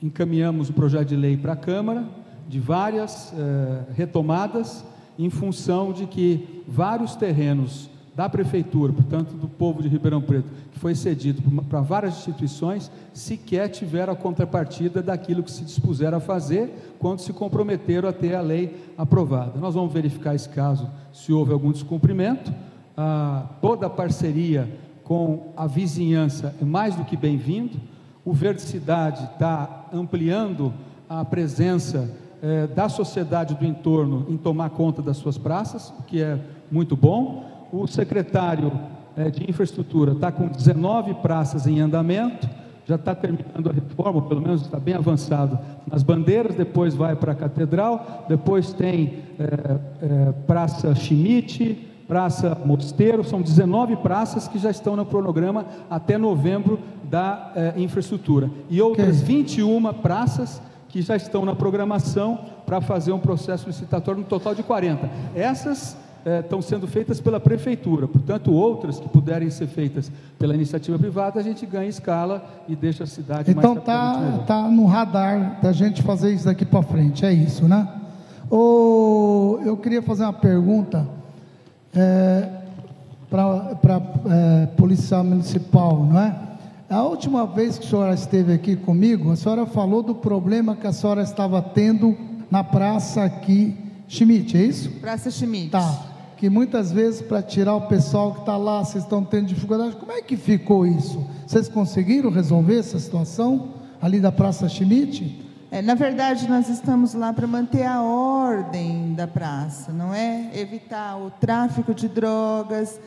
[0.01, 2.03] encaminhamos o projeto de lei para a Câmara,
[2.49, 4.83] de várias é, retomadas,
[5.17, 10.79] em função de que vários terrenos da prefeitura, portanto do povo de Ribeirão Preto, que
[10.79, 16.95] foi cedido para várias instituições, sequer tiveram a contrapartida daquilo que se dispuseram a fazer
[16.99, 19.59] quando se comprometeram a ter a lei aprovada.
[19.59, 22.53] Nós vamos verificar esse caso, se houve algum descumprimento.
[22.97, 24.67] Ah, toda a parceria
[25.05, 27.79] com a vizinhança é mais do que bem-vindo.
[28.25, 30.73] O Verde Cidade está ampliando
[31.09, 32.09] a presença
[32.41, 36.39] eh, da sociedade do entorno em tomar conta das suas praças, o que é
[36.71, 38.71] muito bom o secretário
[39.15, 42.49] é, de infraestrutura está com 19 praças em andamento,
[42.85, 45.57] já está terminando a reforma, pelo menos está bem avançado
[45.89, 49.43] nas bandeiras, depois vai para a catedral, depois tem é,
[50.01, 56.79] é, Praça Schmidt, Praça Mosteiro, são 19 praças que já estão no cronograma até novembro
[57.03, 58.49] da infraestrutura.
[58.69, 64.27] E outras 21 praças que já estão na programação para fazer um processo licitatório no
[64.27, 65.09] total de 40.
[65.33, 70.97] Essas é, estão sendo feitas pela prefeitura, portanto, outras que puderem ser feitas pela iniciativa
[70.97, 74.85] privada, a gente ganha escala e deixa a cidade então, mais Então tá, tá no
[74.85, 77.87] radar da gente fazer isso daqui para frente, é isso, né?
[78.49, 81.07] Ou eu queria fazer uma pergunta
[81.95, 82.49] é,
[83.29, 86.35] para a é, polícia municipal, não é?
[86.89, 90.85] A última vez que a senhora esteve aqui comigo, a senhora falou do problema que
[90.85, 92.17] a senhora estava tendo
[92.51, 93.77] na praça aqui,
[94.09, 94.91] Schmidt, é isso?
[94.99, 95.69] Praça Schmidt.
[95.69, 96.10] Tá
[96.41, 99.95] que muitas vezes para tirar o pessoal que está lá, vocês estão tendo dificuldade.
[99.95, 101.23] Como é que ficou isso?
[101.45, 105.39] Vocês conseguiram resolver essa situação ali da Praça Schmidt?
[105.69, 110.49] É, na verdade, nós estamos lá para manter a ordem da praça, não é?
[110.55, 112.99] Evitar o tráfico de drogas,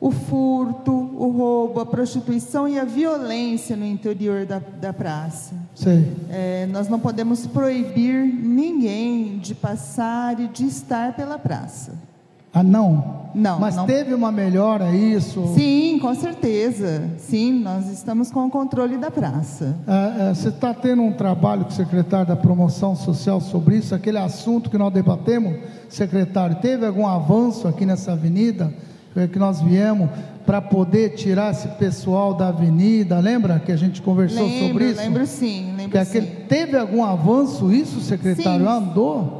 [0.00, 5.56] o furto, o roubo, a prostituição e a violência no interior da, da praça.
[5.74, 6.14] Sim.
[6.30, 12.09] É, nós não podemos proibir ninguém de passar e de estar pela praça.
[12.52, 13.20] Ah, não?
[13.34, 13.60] Não.
[13.60, 13.86] Mas não...
[13.86, 15.54] teve uma melhora isso?
[15.54, 17.10] Sim, com certeza.
[17.16, 19.76] Sim, nós estamos com o controle da praça.
[19.86, 23.94] É, é, você está tendo um trabalho com o secretário da Promoção Social sobre isso,
[23.94, 25.58] aquele assunto que nós debatemos,
[25.88, 28.72] secretário, teve algum avanço aqui nessa avenida
[29.14, 30.08] é, que nós viemos
[30.44, 33.20] para poder tirar esse pessoal da avenida?
[33.20, 35.00] Lembra que a gente conversou lembro, sobre isso?
[35.00, 36.32] Lembro sim, lembro que aquele, sim.
[36.48, 38.66] Teve algum avanço isso, secretário?
[38.66, 38.72] Sim.
[38.72, 39.39] Andou?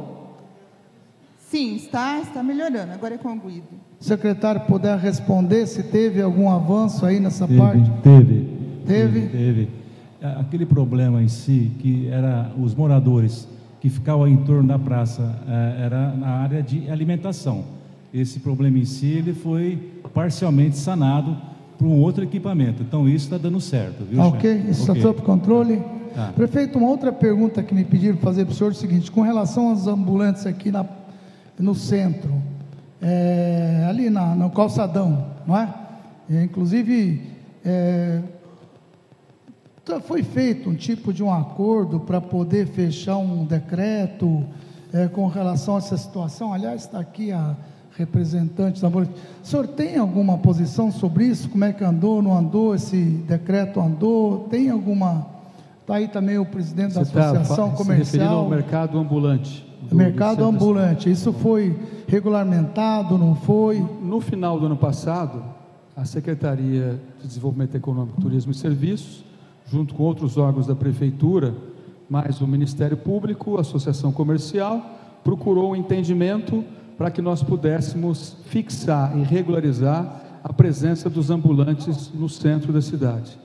[1.51, 2.93] Sim, está, está melhorando.
[2.93, 3.67] Agora é com o Guido.
[3.99, 7.91] Secretário, puder responder se teve algum avanço aí nessa teve, parte?
[8.01, 8.47] Teve.
[8.87, 9.27] Teve?
[9.27, 9.69] Teve.
[10.21, 13.49] É, aquele problema em si, que era os moradores
[13.81, 17.65] que ficavam em torno da praça, é, era na área de alimentação.
[18.13, 19.77] Esse problema em si, ele foi
[20.13, 21.35] parcialmente sanado
[21.77, 22.81] por um outro equipamento.
[22.81, 24.21] Então, isso está dando certo, viu?
[24.21, 25.01] Ok, isso está okay.
[25.01, 25.83] sob controle.
[26.15, 26.31] Tá.
[26.33, 29.21] Prefeito, uma outra pergunta que me pediram fazer para o senhor é o seguinte: com
[29.21, 30.83] relação aos ambulantes aqui na
[31.61, 32.33] no centro,
[33.01, 35.73] é, ali na, no calçadão, não é?
[36.29, 37.21] é inclusive,
[37.63, 38.21] é,
[40.03, 44.45] foi feito um tipo de um acordo para poder fechar um decreto
[44.93, 46.53] é, com relação a essa situação.
[46.53, 47.55] Aliás, está aqui a
[47.97, 49.07] representante da O
[49.43, 51.49] senhor tem alguma posição sobre isso?
[51.49, 52.73] Como é que andou, não andou?
[52.73, 54.47] Esse decreto andou?
[54.49, 55.27] Tem alguma.
[55.81, 58.05] Está aí também o presidente Você da tá Associação tá, Comercial.
[58.05, 61.11] Se referindo ao mercado ambulante do, mercado do ambulante.
[61.11, 63.85] Isso foi regulamentado, não foi?
[64.01, 65.43] No final do ano passado,
[65.95, 69.23] a Secretaria de Desenvolvimento Econômico, Turismo e Serviços,
[69.69, 71.53] junto com outros órgãos da Prefeitura,
[72.09, 74.81] mais o Ministério Público, a Associação Comercial,
[75.23, 76.63] procurou um entendimento
[76.97, 83.37] para que nós pudéssemos fixar e regularizar a presença dos ambulantes no centro da cidade.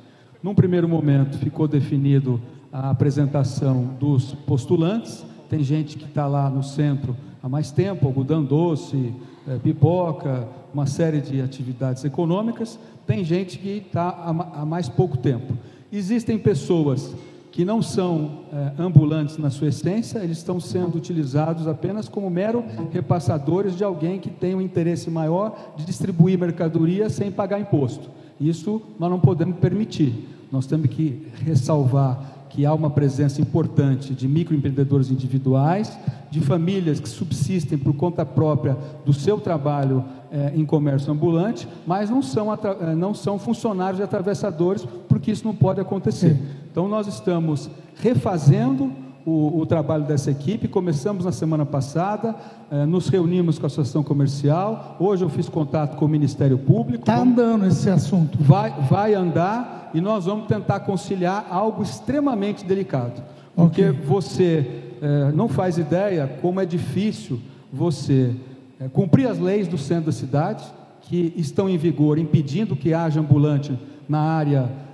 [0.42, 2.41] Num primeiro momento, ficou definido
[2.73, 8.44] a apresentação dos postulantes, tem gente que está lá no centro há mais tempo, algodão
[8.44, 9.12] doce,
[9.49, 12.78] é, pipoca, uma série de atividades econômicas.
[13.07, 15.55] Tem gente que está há, há mais pouco tempo.
[15.92, 17.15] Existem pessoas
[17.57, 22.62] que não são é, ambulantes na sua essência, eles estão sendo utilizados apenas como mero
[22.92, 28.10] repassadores de alguém que tem um interesse maior de distribuir mercadoria sem pagar imposto.
[28.39, 30.28] Isso nós não podemos permitir.
[30.52, 35.98] Nós temos que ressalvar que há uma presença importante de microempreendedores individuais,
[36.30, 40.02] de famílias que subsistem por conta própria do seu trabalho
[40.32, 45.44] é, em comércio ambulante, mas não são, eh, não são funcionários de atravessadores, porque isso
[45.44, 46.34] não pode acontecer.
[46.72, 48.90] Então, nós estamos refazendo
[49.26, 50.68] o, o, trabalho dessa equipe.
[50.68, 52.36] Começamos na semana passada,
[52.70, 54.96] eh, nos reunimos com a Associação Comercial.
[55.00, 57.02] Hoje eu fiz contato com o Ministério Público.
[57.02, 58.38] Está andando esse assunto.
[58.40, 63.20] Vai, vai andar e nós vamos tentar conciliar algo extremamente delicado.
[63.56, 64.00] Porque okay.
[64.06, 67.40] você eh, não faz ideia como é difícil
[67.72, 68.32] você
[68.78, 70.64] eh, cumprir as leis do centro da cidade,
[71.00, 73.76] que estão em vigor, impedindo que haja ambulante
[74.08, 74.86] na área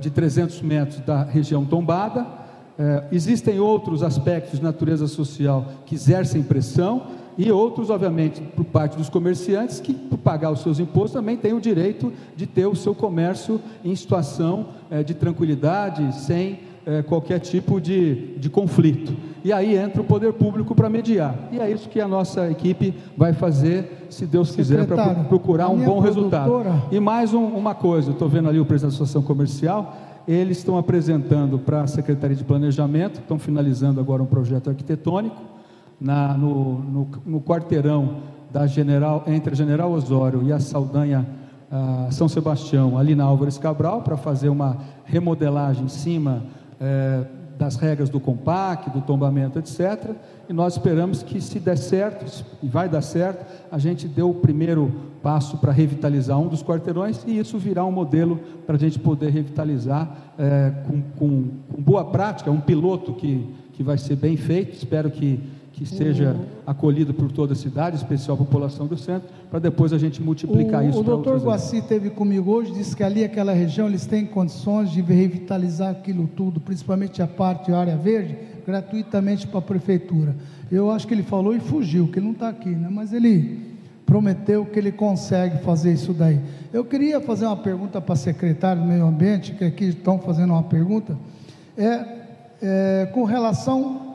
[0.00, 2.26] de 300 metros da região tombada
[2.82, 7.02] é, existem outros aspectos de natureza social que exercem pressão
[7.38, 11.52] e outros, obviamente, por parte dos comerciantes que, por pagar os seus impostos, também têm
[11.52, 17.38] o direito de ter o seu comércio em situação é, de tranquilidade, sem é, qualquer
[17.38, 19.14] tipo de, de conflito.
[19.44, 21.36] E aí entra o poder público para mediar.
[21.52, 25.78] E é isso que a nossa equipe vai fazer, se Deus quiser, para procurar um
[25.78, 26.52] bom resultado.
[26.90, 30.76] E mais um, uma coisa, estou vendo ali o presidente da Associação Comercial eles estão
[30.76, 35.40] apresentando para a Secretaria de Planejamento, estão finalizando agora um projeto arquitetônico,
[36.00, 41.26] na, no, no, no, quarteirão da General, entre a General Osório e a Saldanha
[41.72, 44.76] a São Sebastião, ali na Álvares Cabral, para fazer uma
[45.06, 46.42] remodelagem em cima
[46.78, 47.24] é,
[47.58, 50.10] das regras do compact, do tombamento, etc.
[50.48, 54.34] E nós esperamos que, se der certo, e vai dar certo, a gente deu o
[54.34, 58.98] primeiro passo para revitalizar um dos quarteirões e isso virá um modelo para a gente
[58.98, 64.36] poder revitalizar é, com, com, com, boa prática, um piloto que, que vai ser bem
[64.36, 64.74] feito.
[64.74, 65.40] Espero que,
[65.72, 66.44] que seja uhum.
[66.66, 70.84] acolhido por toda a cidade, especial a população do centro, para depois a gente multiplicar
[70.84, 71.00] o, isso.
[71.00, 75.00] O doutor Guaci esteve comigo hoje, disse que ali, aquela região, eles têm condições de
[75.00, 78.36] revitalizar aquilo tudo, principalmente a parte, a área verde,
[78.66, 80.36] gratuitamente para a prefeitura.
[80.70, 82.88] Eu acho que ele falou e fugiu, que ele não está aqui, né?
[82.90, 83.72] mas ele
[84.04, 86.38] prometeu que ele consegue fazer isso daí.
[86.70, 90.52] Eu queria fazer uma pergunta para a secretária do Meio Ambiente, que aqui estão fazendo
[90.52, 91.16] uma pergunta,
[91.78, 92.04] é,
[92.60, 94.11] é com relação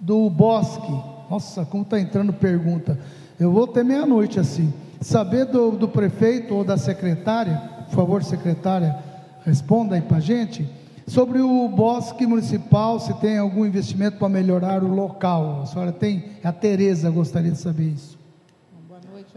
[0.00, 0.92] do bosque.
[1.30, 2.98] Nossa, como está entrando pergunta.
[3.38, 4.72] Eu vou ter meia-noite assim.
[5.00, 8.96] Saber do, do prefeito ou da secretária, por favor, secretária,
[9.44, 10.68] responda aí para a gente,
[11.06, 15.62] sobre o bosque municipal, se tem algum investimento para melhorar o local.
[15.62, 18.18] A senhora tem, a Tereza gostaria de saber isso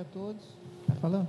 [0.01, 0.41] a todos.
[0.81, 1.27] Está falando?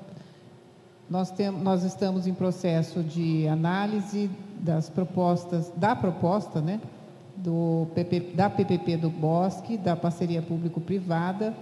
[1.08, 4.30] Nós, tem, nós estamos em processo de análise
[4.60, 6.80] das propostas, da proposta, né?
[7.42, 11.52] Do PP, da PPP do Bosque, da parceria público-privada.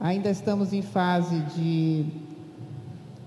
[0.00, 2.06] Ainda estamos em fase de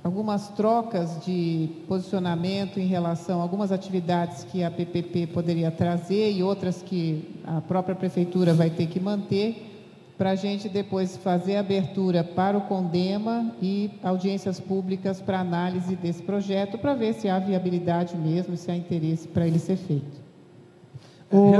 [0.03, 6.43] algumas trocas de posicionamento em relação a algumas atividades que a PPP poderia trazer e
[6.43, 9.69] outras que a própria prefeitura vai ter que manter
[10.17, 15.95] para a gente depois fazer a abertura para o Condema e audiências públicas para análise
[15.95, 20.18] desse projeto, para ver se há viabilidade mesmo, se há interesse para ele ser feito.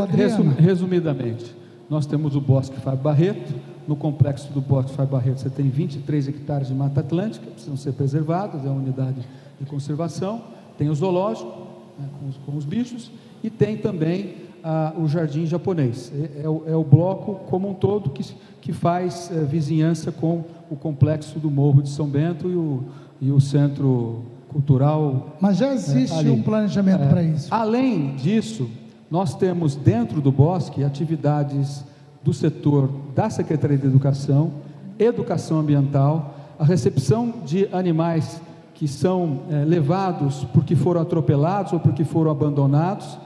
[0.09, 1.56] Resum, resumidamente,
[1.89, 3.53] nós temos o Bosque Fábio Barreto,
[3.88, 7.77] no complexo do Bosque Fábio Barreto você tem 23 hectares de Mata Atlântica, que precisam
[7.77, 9.25] ser preservados, é uma unidade
[9.59, 10.41] de conservação,
[10.77, 11.67] tem o zoológico,
[11.98, 13.11] né, com, os, com os bichos,
[13.43, 14.49] e tem também
[14.98, 16.11] o jardim japonês.
[16.14, 18.23] É, é, o, é, o, bloco como um todo que,
[18.61, 22.83] que faz é, vizinhança com o complexo do Morro de São Bento e o,
[23.22, 25.38] e o centro cultural.
[25.39, 27.48] Mas já existe um planejamento para isso.
[27.53, 28.69] Além disso,
[29.09, 31.83] nós temos dentro do bosque atividades
[32.23, 34.51] do setor da Secretaria de Educação,
[34.97, 38.41] educação ambiental, a recepção de animais
[38.73, 43.17] que são é, levados porque foram atropelados ou porque foram abandonados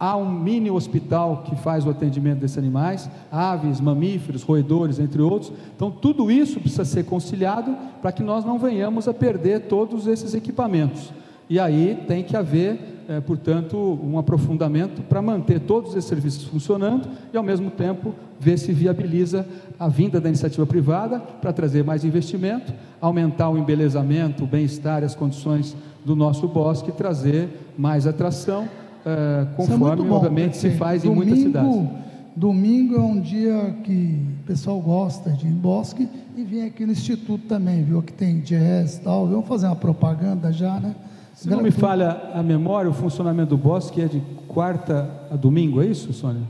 [0.00, 5.52] Há um mini hospital que faz o atendimento desses animais, aves, mamíferos, roedores, entre outros.
[5.76, 10.32] Então, tudo isso precisa ser conciliado para que nós não venhamos a perder todos esses
[10.32, 11.12] equipamentos.
[11.50, 17.08] E aí tem que haver, é, portanto, um aprofundamento para manter todos esses serviços funcionando
[17.34, 19.44] e, ao mesmo tempo, ver se viabiliza
[19.76, 25.06] a vinda da iniciativa privada para trazer mais investimento, aumentar o embelezamento, o bem-estar e
[25.06, 28.68] as condições do nosso bosque e trazer mais atração
[29.04, 31.88] é, conforme, bom, obviamente, se faz domingo, em muitas cidades.
[32.36, 36.86] Domingo é um dia que o pessoal gosta de ir em bosque e vem aqui
[36.86, 38.00] no Instituto também, viu?
[38.02, 39.26] Que tem jazz e tal.
[39.26, 40.94] Vamos fazer uma propaganda já, né?
[41.40, 45.80] Se não me falha a memória, o funcionamento do bosque é de quarta a domingo,
[45.82, 46.42] é isso, Sônia?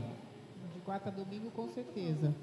[0.73, 2.33] De quarta a domingo, com certeza.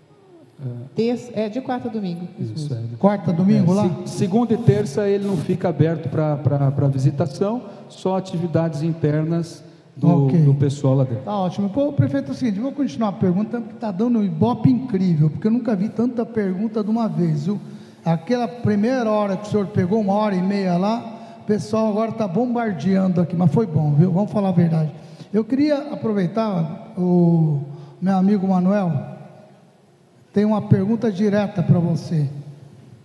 [0.97, 2.27] É, é de quarta a domingo.
[2.39, 2.97] Isso, é.
[2.99, 3.91] Quarta a domingo é, lá?
[4.07, 9.63] Se, segunda e terça ele não fica aberto para visitação, só atividades internas
[9.95, 10.41] do, okay.
[10.41, 11.25] do pessoal lá dentro.
[11.25, 11.69] Tá ótimo.
[11.69, 15.49] Pô, prefeito, é o seguinte, vou continuar perguntando, porque está dando um ibope incrível, porque
[15.49, 17.61] eu nunca vi tanta pergunta de uma vez, viu?
[18.03, 21.18] Aquela primeira hora que o senhor pegou, uma hora e meia lá,
[21.49, 24.13] pessoal agora está bombardeando aqui, mas foi bom, viu?
[24.13, 24.93] Vamos falar a verdade.
[25.33, 27.63] Eu queria aproveitar o,
[28.03, 28.93] meu amigo Manuel,
[30.31, 32.29] tem uma pergunta direta para você.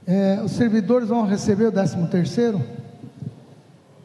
[0.06, 2.62] É, os servidores vão receber o 13 terceiro?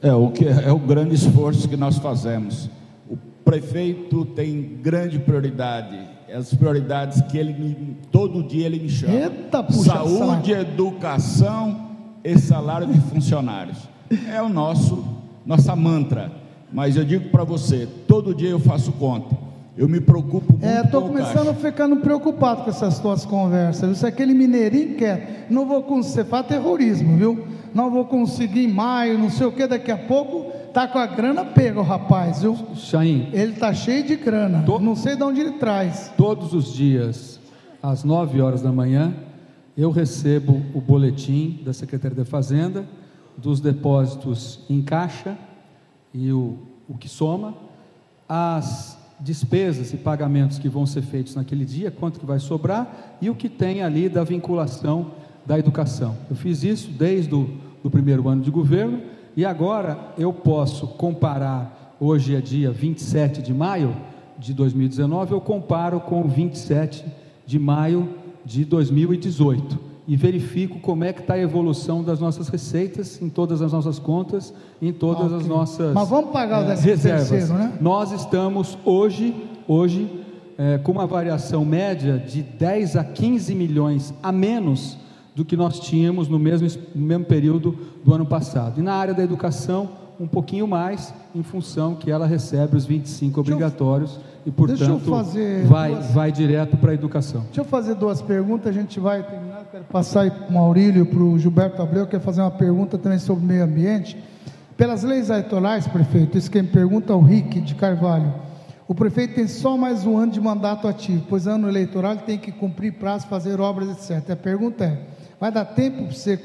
[0.00, 2.70] É o que é o grande esforço que nós fazemos.
[3.10, 5.98] O prefeito tem grande prioridade.
[6.32, 9.14] As prioridades que ele todo dia ele me chama.
[9.14, 11.88] Eita, puxa, Saúde, educação
[12.22, 13.97] e salário de funcionários.
[14.32, 16.30] É o nosso nossa mantra.
[16.70, 19.34] Mas eu digo para você, todo dia eu faço conta.
[19.78, 23.98] Eu me preocupo muito é, estou começando a ficar preocupado com essas tuas conversas.
[23.98, 27.46] Se aquele mineirinho quer, não vou conseguir, faz terrorismo, viu?
[27.72, 31.06] Não vou conseguir em maio, não sei o que, daqui a pouco tá com a
[31.06, 32.58] grana pega o rapaz, viu?
[32.74, 33.30] Chaim.
[33.32, 34.78] Ele tá cheio de grana, to...
[34.80, 36.12] não sei de onde ele traz.
[36.16, 37.40] Todos os dias,
[37.82, 39.14] às 9 horas da manhã,
[39.76, 42.84] eu recebo o boletim da Secretaria da Fazenda
[43.38, 45.38] dos depósitos em caixa
[46.12, 46.58] e o,
[46.88, 47.54] o que soma,
[48.28, 53.30] as despesas e pagamentos que vão ser feitos naquele dia, quanto que vai sobrar e
[53.30, 55.12] o que tem ali da vinculação
[55.46, 56.16] da educação.
[56.28, 57.48] Eu fiz isso desde o
[57.82, 59.00] do primeiro ano de governo
[59.36, 63.96] e agora eu posso comparar, hoje é dia 27 de maio
[64.36, 67.04] de 2019, eu comparo com o 27
[67.46, 68.08] de maio
[68.44, 73.60] de 2018 e verifico como é que está a evolução das nossas receitas em todas
[73.60, 75.36] as nossas contas, em todas okay.
[75.36, 77.28] as nossas Mas vamos pagar o é, reservas.
[77.28, 77.76] Terceiro, né?
[77.78, 79.36] Nós estamos hoje,
[79.68, 80.10] hoje
[80.56, 84.96] é, com uma variação média de 10 a 15 milhões a menos
[85.34, 88.80] do que nós tínhamos no mesmo, no mesmo período do ano passado.
[88.80, 93.40] E na área da educação, um pouquinho mais, em função que ela recebe os 25
[93.40, 95.10] obrigatórios e, portanto,
[95.66, 96.10] vai, duas...
[96.12, 97.42] vai direto para a educação.
[97.42, 99.47] Deixa eu fazer duas perguntas, a gente vai terminar.
[99.70, 103.44] Quero passar para o Maurílio, para o Gilberto Abreu, quer fazer uma pergunta também sobre
[103.44, 104.16] meio ambiente.
[104.78, 108.32] Pelas leis eleitorais, prefeito, isso quem pergunta é o Rick de Carvalho.
[108.86, 112.38] O prefeito tem só mais um ano de mandato ativo, pois ano eleitoral ele tem
[112.38, 114.30] que cumprir prazo, fazer obras, etc.
[114.30, 115.02] A pergunta é:
[115.38, 116.40] vai dar tempo para você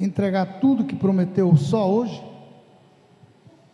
[0.00, 2.22] entregar tudo que prometeu só hoje?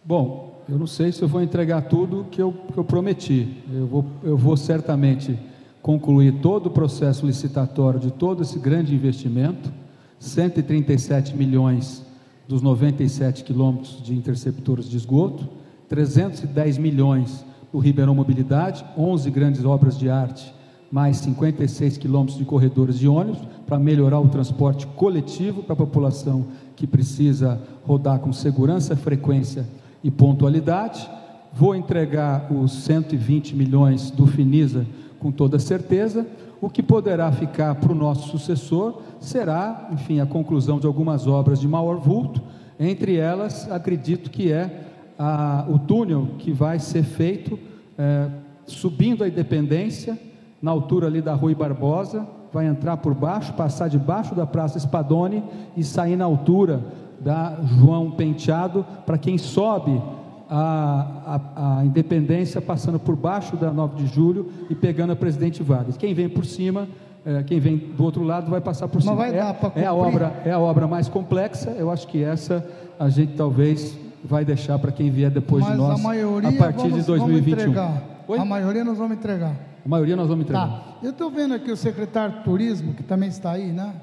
[0.04, 3.62] Bom, eu não sei se eu vou entregar tudo que eu, que eu prometi.
[3.72, 5.38] Eu vou, eu vou certamente
[5.82, 9.72] concluir todo o processo licitatório de todo esse grande investimento,
[10.18, 12.04] 137 milhões
[12.46, 15.48] dos 97 quilômetros de interceptores de esgoto,
[15.88, 20.52] 310 milhões do Ribeirão Mobilidade, 11 grandes obras de arte,
[20.90, 26.46] mais 56 quilômetros de corredores de ônibus para melhorar o transporte coletivo para a população
[26.74, 29.66] que precisa rodar com segurança, frequência
[30.02, 31.08] e pontualidade.
[31.52, 34.86] Vou entregar os 120 milhões do Finisa
[35.20, 36.26] com toda certeza.
[36.60, 41.60] O que poderá ficar para o nosso sucessor será, enfim, a conclusão de algumas obras
[41.60, 42.42] de maior vulto.
[42.78, 44.84] Entre elas, acredito que é
[45.18, 47.58] a, o túnel que vai ser feito
[47.96, 48.28] é,
[48.66, 50.18] subindo a Independência,
[50.60, 55.42] na altura ali da Rui Barbosa, vai entrar por baixo, passar debaixo da Praça Spadoni
[55.76, 56.82] e sair na altura
[57.20, 60.00] da João Penteado, para quem sobe
[60.48, 65.62] a, a, a, Independência, passando por baixo da 9 de julho e pegando a Presidente
[65.62, 65.96] Vargas.
[65.96, 66.88] Quem vem por cima,
[67.24, 69.14] é, quem vem do outro lado vai passar por cima.
[69.14, 72.22] Mas vai é, dar é a obra É a obra mais complexa, eu acho que
[72.22, 72.66] essa
[72.98, 76.52] a gente talvez vai deixar para quem vier depois Mas de nós, a, maioria, a
[76.52, 77.78] partir vamos, de 2021.
[77.78, 79.54] A maioria nós vamos entregar.
[79.84, 80.68] A maioria nós vamos entregar.
[80.68, 80.84] Tá.
[81.02, 83.94] Eu estou vendo aqui o secretário de Turismo, que também está aí, né?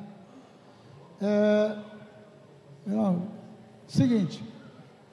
[1.21, 1.75] É,
[2.85, 3.23] não,
[3.87, 4.43] seguinte,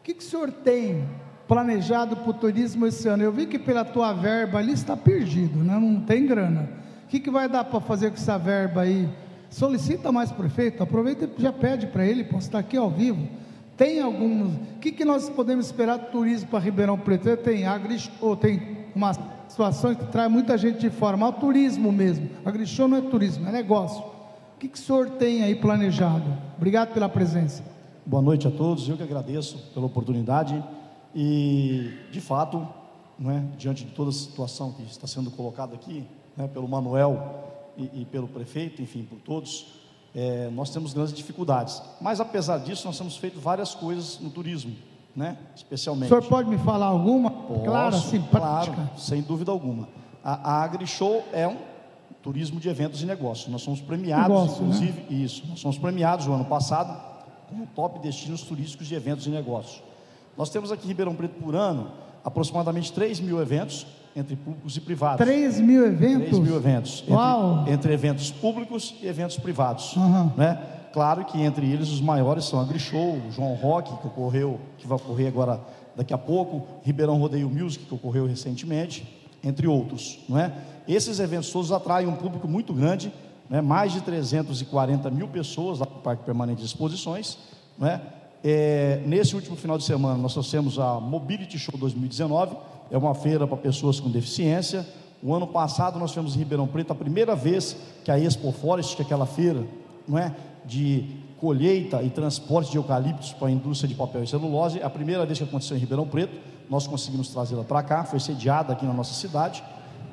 [0.01, 1.05] o que, que o senhor tem
[1.47, 3.23] planejado para o turismo esse ano?
[3.23, 5.79] Eu vi que pela tua verba ali está perdido, né?
[5.79, 6.69] não tem grana.
[7.05, 9.09] O que, que vai dar para fazer com essa verba aí?
[9.51, 13.29] Solicita mais prefeito, aproveita e já pede para ele, posso estar aqui ao vivo.
[13.77, 14.55] Tem alguns.
[14.55, 17.37] O que, que nós podemos esperar do turismo para Ribeirão Preto?
[17.37, 19.12] Tem agri, ou tem uma
[19.49, 22.31] situação que traz muita gente de fora, mas o turismo mesmo.
[22.45, 24.12] Agrishow não é turismo, é negócio
[24.62, 26.23] que, que o senhor tem aí planejado?
[26.57, 27.65] Obrigado pela presença.
[28.07, 30.62] Boa noite a todos, eu que agradeço pela oportunidade
[31.15, 32.66] e, de fato,
[33.18, 36.05] não é, diante de toda a situação que está sendo colocada aqui,
[36.36, 37.44] né, pelo Manuel
[37.76, 39.66] e, e, pelo prefeito, enfim, por todos,
[40.15, 41.82] é, nós temos grandes dificuldades.
[42.00, 44.74] Mas, apesar disso, nós temos feito várias coisas no turismo,
[45.15, 46.07] né, especialmente.
[46.07, 47.31] O senhor pode me falar alguma?
[47.31, 49.89] Posso, claro, sim, Claro, sem dúvida alguma.
[50.24, 51.58] A, a AgriShow é um
[52.23, 53.49] turismo de eventos e negócios.
[53.49, 54.74] Nós somos premiados, Negócio, né?
[54.74, 55.23] inclusive, né?
[55.23, 55.47] isso.
[55.49, 57.12] Nós somos premiados o ano passado
[57.49, 59.82] como top destinos turísticos de eventos e negócios.
[60.36, 61.91] Nós temos aqui em Ribeirão Preto por ano
[62.25, 65.19] aproximadamente 3 mil eventos entre públicos e privados.
[65.19, 66.28] 3 mil eventos?
[66.28, 67.05] 3 mil eventos.
[67.09, 67.61] Uau.
[67.61, 69.97] Entre, entre eventos públicos e eventos privados.
[69.97, 70.31] Uhum.
[70.36, 70.59] Né?
[70.93, 74.86] Claro que entre eles os maiores são a Grishow, o João Rock, que ocorreu, que
[74.86, 75.61] vai ocorrer agora
[75.97, 79.07] daqui a pouco, Ribeirão Rodeio Music, que ocorreu recentemente,
[79.43, 80.52] entre outros, não é?
[80.86, 83.12] Esses eventos todos atraem um público muito grande,
[83.49, 83.61] né?
[83.61, 87.39] mais de 340 mil pessoas lá no Parque Permanente de Exposições,
[87.78, 88.01] não é?
[88.45, 92.57] É, nesse último final de semana, nós trouxemos a Mobility Show 2019,
[92.91, 94.85] é uma feira para pessoas com deficiência.
[95.23, 98.97] O ano passado, nós tivemos em Ribeirão Preto a primeira vez que a Expo Forest,
[98.97, 99.65] que é aquela feira
[100.09, 101.07] não é, de
[101.39, 105.25] colheita e transporte de eucaliptos para a indústria de papel e celulose, é a primeira
[105.25, 106.37] vez que aconteceu em Ribeirão Preto,
[106.69, 109.62] nós conseguimos trazê-la para cá, foi sediada aqui na nossa cidade.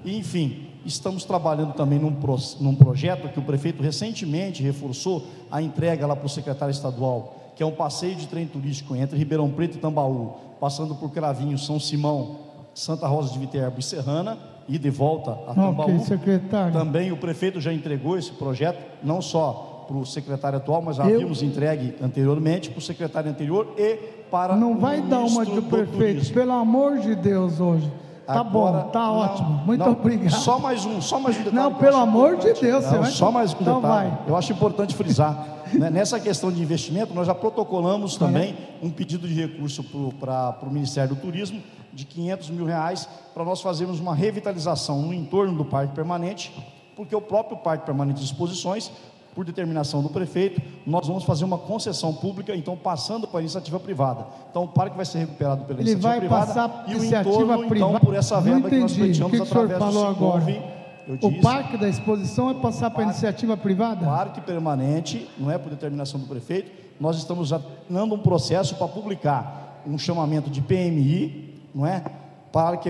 [0.06, 5.62] E, enfim, estamos trabalhando também num, pro, num projeto que o prefeito recentemente reforçou a
[5.62, 9.50] entrega lá para o secretário estadual que é um passeio de trem turístico entre Ribeirão
[9.50, 12.38] Preto e Tambaú, passando por Cravinho, São Simão,
[12.74, 15.94] Santa Rosa de Viterbo e Serrana, e de volta a Tambaú.
[15.94, 16.72] Okay, secretário.
[16.72, 21.04] Também o prefeito já entregou esse projeto, não só para o secretário atual, mas já
[21.04, 21.16] Eu...
[21.16, 23.96] havíamos entregue anteriormente para o secretário anterior e
[24.32, 26.34] para Não vai dar uma de prefeito, turismo.
[26.34, 27.92] pelo amor de Deus, hoje.
[28.26, 29.50] Tá Agora, bom, tá não, ótimo.
[29.66, 30.32] Muito não, obrigado.
[30.32, 31.58] Só mais um, só mais um detalhe.
[31.58, 33.12] Não, pelo amor de Deus, não, vai...
[33.12, 34.12] Só mais um então detalhe.
[34.12, 34.20] Vai.
[34.30, 35.59] Eu acho importante frisar.
[35.74, 39.84] Né, nessa questão de investimento, nós já protocolamos também um pedido de recurso
[40.20, 41.62] para o Ministério do Turismo
[41.94, 46.54] de 500 mil reais para nós fazermos uma revitalização no entorno do Parque Permanente,
[46.96, 48.92] porque o próprio Parque Permanente de Exposições,
[49.34, 53.80] por determinação do prefeito, nós vamos fazer uma concessão pública, então passando para a iniciativa
[53.80, 54.26] privada.
[54.50, 56.84] Então o parque vai ser recuperado pela Ele iniciativa privada.
[56.88, 57.76] E o entorno, privada.
[57.76, 60.79] então, por essa verba que nós pleiteamos através do Sincov,
[61.22, 64.06] o parque da exposição é passar para a iniciativa privada?
[64.06, 66.70] Parque permanente, não é por determinação do prefeito.
[67.00, 67.52] Nós estamos
[67.90, 72.04] dando um processo para publicar um chamamento de PMI, não é?
[72.52, 72.90] Para que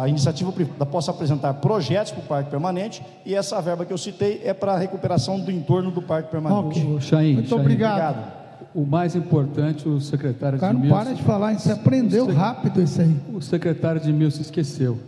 [0.00, 3.98] a iniciativa privada possa apresentar projetos para o parque permanente e essa verba que eu
[3.98, 6.80] citei é para a recuperação do entorno do parque permanente.
[6.80, 7.00] Okay.
[7.00, 7.60] Chain, Muito Chain.
[7.60, 8.18] obrigado.
[8.18, 8.36] obrigado.
[8.74, 10.90] O mais importante, o secretário Cara, de Mil.
[10.90, 13.16] Não para de falar, você aprendeu rápido isso aí.
[13.32, 14.98] O secretário de Mil se esqueceu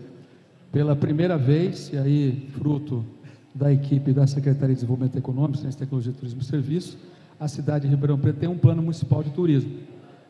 [0.71, 3.05] pela primeira vez, e aí fruto
[3.55, 6.97] da equipe da Secretaria de Desenvolvimento Econômico, Ciência, Tecnologia, Turismo e Serviços,
[7.41, 9.71] a cidade de Ribeirão Preto tem um plano municipal de turismo.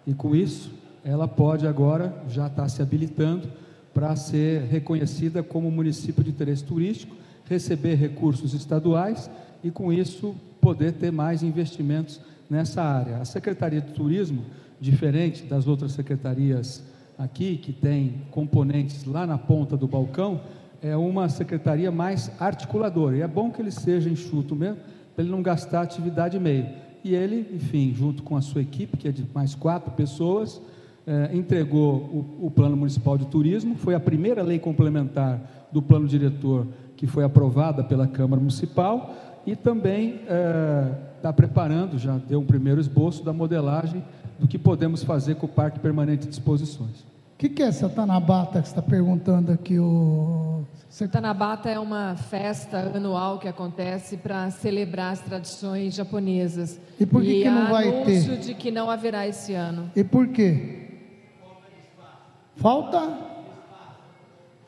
[0.07, 0.70] E com isso,
[1.05, 3.49] ela pode agora, já está se habilitando
[3.92, 9.31] para ser reconhecida como município de interesse turístico, receber recursos estaduais
[9.65, 13.18] e com isso poder ter mais investimentos nessa área.
[13.18, 14.44] A Secretaria de Turismo,
[14.81, 16.83] diferente das outras secretarias
[17.18, 20.40] aqui, que tem componentes lá na ponta do balcão,
[20.80, 23.16] é uma secretaria mais articuladora.
[23.16, 24.78] E é bom que ele seja enxuto mesmo,
[25.14, 26.66] para ele não gastar atividade meio.
[27.02, 30.60] E ele, enfim, junto com a sua equipe, que é de mais quatro pessoas,
[31.06, 35.40] eh, entregou o, o, Plano Municipal de Turismo, foi a primeira lei complementar
[35.72, 36.66] do plano diretor
[36.97, 39.14] que foi aprovada pela Câmara Municipal
[39.47, 40.16] e também
[41.16, 44.05] está eh, preparando, já deu um primeiro esboço da modelagem
[44.38, 47.07] do que podemos fazer com o Parque Permanente de Exposições.
[47.39, 49.78] O que, que, é essa Tanabata que está perguntando aqui?
[49.78, 50.65] O...
[50.91, 51.07] Você...
[51.07, 56.81] Tanabata é uma festa anual que acontece para celebrar as tradições japonesas.
[56.99, 58.17] E por que, e que não vai ter?
[58.17, 59.89] anúncio de que não haverá esse ano.
[59.94, 60.89] E por quê?
[62.57, 63.17] Falta?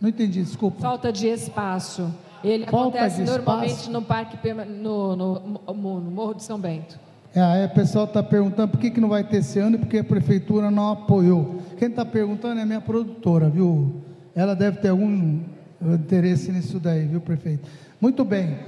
[0.01, 0.81] Não entendi, desculpa.
[0.81, 2.09] Falta de espaço.
[2.45, 7.01] Ele Falta acontece normalmente no parque no, no, no, no Morro de São Bento.
[7.35, 9.79] É, aí o pessoal está perguntando por que, que não vai ter esse ano e
[9.79, 11.63] porque a prefeitura não apoiou.
[11.79, 14.03] Quem está perguntando é a minha produtora, viu?
[14.35, 15.41] Ela deve ter algum
[15.81, 17.69] interesse nisso daí, viu, prefeito?
[18.01, 18.59] Muito bem.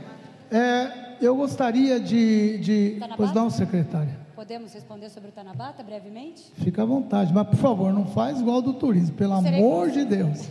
[0.51, 2.59] É, eu gostaria de.
[2.59, 4.23] de pois não, secretária.
[4.35, 6.53] Podemos responder sobre o Tanabata brevemente?
[6.57, 10.49] Fica à vontade, mas por favor, não faz igual do turismo, pelo amor de Deus.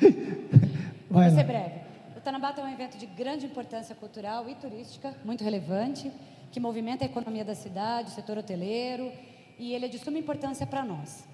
[1.10, 1.80] vai Vou ser breve.
[2.16, 6.10] O Tanabata é um evento de grande importância cultural e turística, muito relevante
[6.50, 9.12] que movimenta a economia da cidade, o setor hoteleiro,
[9.58, 11.24] e ele é de suma importância para nós.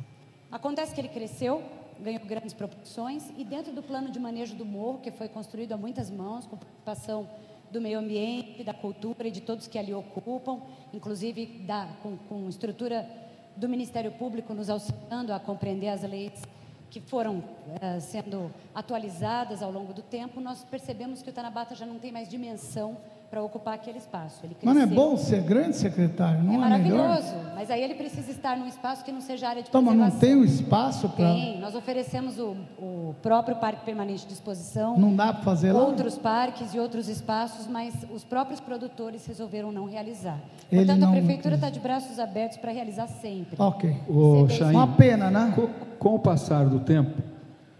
[0.51, 1.63] Acontece que ele cresceu,
[2.01, 5.77] ganhou grandes proporções, e dentro do plano de manejo do morro, que foi construído a
[5.77, 7.29] muitas mãos, com participação
[7.71, 10.61] do meio ambiente, da cultura e de todos que ali ocupam,
[10.93, 13.09] inclusive da, com, com estrutura
[13.57, 16.43] do Ministério Público nos auxiliando a compreender as leis
[16.91, 21.85] que foram uh, sendo atualizadas ao longo do tempo, nós percebemos que o Tanabata já
[21.85, 22.97] não tem mais dimensão
[23.31, 24.41] para ocupar aquele espaço.
[24.45, 27.53] Ele mas não é bom ser grande secretário, não é, é maravilhoso, melhor?
[27.55, 30.15] mas aí ele precisa estar num espaço que não seja área de então, preservação.
[30.15, 31.33] Mas não tem o espaço para...
[31.33, 34.99] Tem, nós oferecemos o, o, próprio Parque Permanente de Exposição.
[34.99, 35.83] Não dá para fazer lá?
[35.83, 40.39] Outros parques e outros espaços, mas os próprios produtores resolveram não realizar.
[40.71, 41.09] Ele Portanto, não...
[41.09, 43.57] a Prefeitura está de braços abertos para realizar sempre.
[43.59, 43.97] Ok.
[44.09, 45.53] O Uma pena, né?
[45.55, 47.23] Com, com o passar do tempo,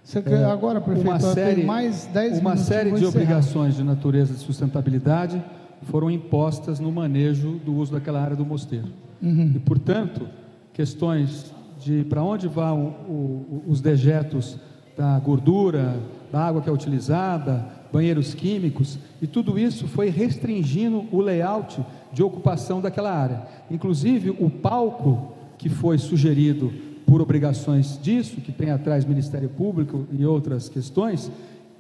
[0.07, 4.39] você é, agora, prefeito, uma série, mais 10 Uma série de obrigações de natureza de
[4.39, 5.43] sustentabilidade
[5.83, 8.87] foram impostas no manejo do uso daquela área do mosteiro.
[9.21, 9.55] Uhum.
[9.57, 10.29] E, portanto,
[10.73, 14.57] questões de para onde vão o, o, os dejetos
[14.97, 15.99] da gordura,
[16.31, 22.23] da água que é utilizada, banheiros químicos, e tudo isso foi restringindo o layout de
[22.23, 23.43] ocupação daquela área.
[23.69, 26.73] Inclusive, o palco que foi sugerido
[27.07, 31.31] por obrigações disso, que tem atrás Ministério Público e outras questões,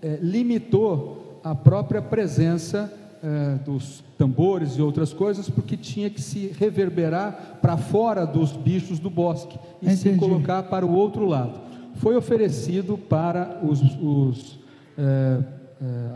[0.00, 6.52] é, limitou a própria presença é, dos tambores e outras coisas, porque tinha que se
[6.58, 10.00] reverberar para fora dos bichos do bosque e Entendi.
[10.00, 11.60] se colocar para o outro lado.
[11.96, 14.58] Foi oferecido para os, os
[14.96, 15.38] é,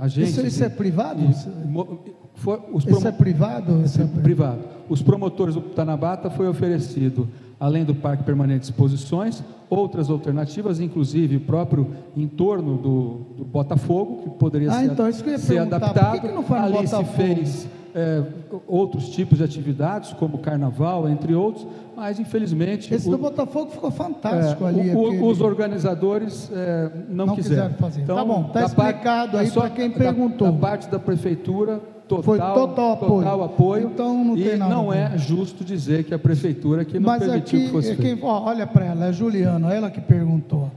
[0.00, 0.36] agentes.
[0.36, 1.20] Isso, isso é privado?
[1.22, 3.82] E, for, isso é privado?
[3.84, 4.60] Isso é privado.
[4.88, 7.28] Os promotores do Tanabata foi oferecido
[7.60, 14.22] além do Parque Permanente de Exposições, outras alternativas, inclusive o próprio entorno do, do Botafogo,
[14.22, 16.20] que poderia ah, ser, então, ser adaptado.
[16.20, 18.22] Que que Ali se fez é,
[18.66, 22.92] outros tipos de atividades, como carnaval, entre outros, mas infelizmente.
[22.92, 24.90] Esse o, do Botafogo ficou fantástico é, ali.
[24.90, 27.68] O, os organizadores é, não, não, quiseram.
[27.68, 28.02] quiseram fazer.
[28.02, 30.48] Então, tá bom, está explicado aí para quem perguntou.
[30.48, 31.80] Da, da parte da prefeitura,
[32.16, 33.22] total, Foi total apoio.
[33.22, 33.90] Total apoio.
[33.92, 34.74] Então não tem e nada.
[34.74, 37.94] não é justo dizer que a prefeitura que não Mas permitiu aqui, que fosse é.
[37.96, 40.70] Quem, ó, olha para ela, é Juliana, ela que perguntou.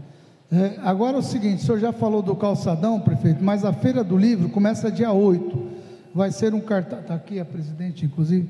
[0.51, 4.03] É, agora é o seguinte, o senhor já falou do calçadão, prefeito, mas a Feira
[4.03, 5.73] do Livro começa dia 8.
[6.13, 8.47] Vai ser um cartão, está aqui a presidente, inclusive,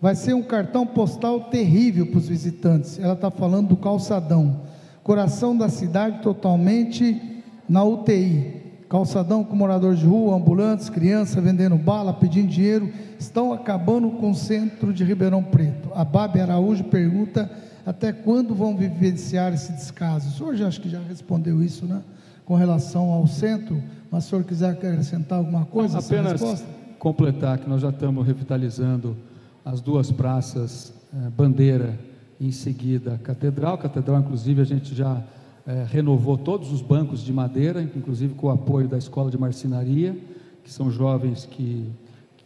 [0.00, 2.98] vai ser um cartão postal terrível para os visitantes.
[2.98, 4.62] Ela está falando do calçadão.
[5.02, 8.61] Coração da cidade totalmente na UTI.
[8.92, 14.34] Calçadão com moradores de rua, ambulantes, crianças vendendo bala, pedindo dinheiro, estão acabando com o
[14.34, 15.90] centro de Ribeirão Preto.
[15.94, 17.50] A Babi Araújo pergunta
[17.86, 20.28] até quando vão vivenciar esse descaso.
[20.28, 22.02] O senhor já acho que já respondeu isso, né?
[22.44, 25.98] Com relação ao centro, mas o senhor quiser acrescentar alguma coisa?
[25.98, 26.62] Apenas
[26.98, 29.16] completar que nós já estamos revitalizando
[29.64, 31.98] as duas praças eh, Bandeira
[32.38, 33.78] em seguida Catedral.
[33.78, 35.24] Catedral, inclusive, a gente já
[35.66, 40.16] é, renovou todos os bancos de madeira, inclusive com o apoio da Escola de Marcenaria,
[40.64, 41.86] que são jovens que,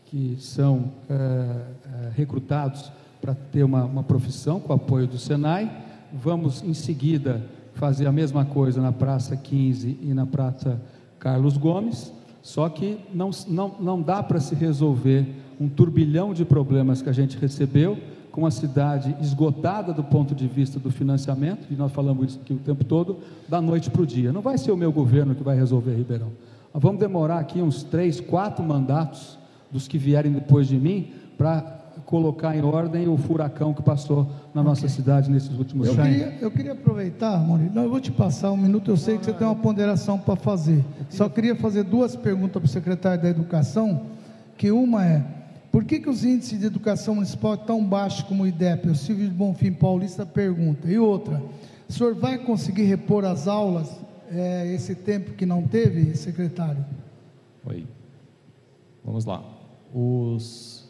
[0.07, 5.71] que são é, é, recrutados para ter uma, uma profissão, com o apoio do Senai.
[6.13, 7.43] Vamos, em seguida,
[7.75, 10.81] fazer a mesma coisa na Praça 15 e na Praça
[11.19, 12.13] Carlos Gomes,
[12.43, 15.27] só que não, não, não dá para se resolver
[15.61, 17.99] um turbilhão de problemas que a gente recebeu
[18.37, 22.53] com a cidade esgotada do ponto de vista do financiamento, e nós falamos isso aqui
[22.53, 24.31] o tempo todo, da noite para o dia.
[24.31, 26.29] Não vai ser o meu governo que vai resolver Ribeirão.
[26.75, 29.39] Nós vamos demorar aqui uns três, quatro mandatos
[29.71, 31.63] dos que vierem depois de mim para
[32.05, 34.95] colocar em ordem o furacão que passou na nossa okay.
[34.95, 36.21] cidade nesses últimos anos.
[36.21, 39.33] Eu, eu queria, aproveitar, Maurício, eu vou te passar um minuto, eu sei que você
[39.33, 40.85] tem uma ponderação para fazer.
[41.09, 44.03] Só queria fazer duas perguntas para o secretário da Educação,
[44.59, 45.25] que uma é,
[45.77, 48.89] por que, que os índices de educação municipal estão tão baixos como o IDEP?
[48.89, 50.91] O Silvio de Bonfim Paulista pergunta.
[50.91, 51.43] E outra,
[51.87, 53.95] o senhor vai conseguir repor as aulas
[54.31, 56.83] é, esse tempo que não teve, secretário?
[57.67, 57.87] Oi.
[59.05, 59.45] Vamos lá.
[59.93, 60.89] Os,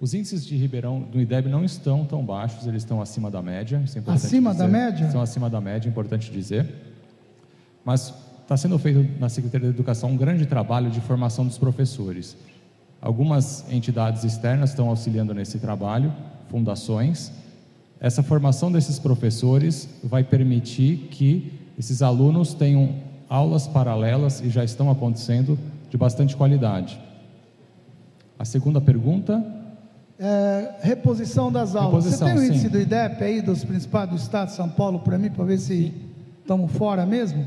[0.00, 3.76] os índices de Ribeirão do IDEB não estão tão baixos, eles estão acima da média.
[3.76, 4.64] É acima dizer.
[4.64, 5.06] da média?
[5.06, 6.68] Estão acima da média, é importante dizer.
[7.84, 12.36] Mas está sendo feito na Secretaria da Educação um grande trabalho de formação dos professores.
[13.02, 16.14] Algumas entidades externas estão auxiliando nesse trabalho,
[16.48, 17.32] fundações.
[17.98, 22.94] Essa formação desses professores vai permitir que esses alunos tenham
[23.28, 25.58] aulas paralelas e já estão acontecendo
[25.90, 27.00] de bastante qualidade.
[28.38, 29.44] A segunda pergunta?
[30.16, 32.04] É, reposição das aulas.
[32.04, 32.68] Reposição, Você tem o índice sim.
[32.68, 35.92] do IDEP aí, dos principais do Estado de São Paulo, para mim, para ver se
[36.40, 37.44] estamos fora mesmo?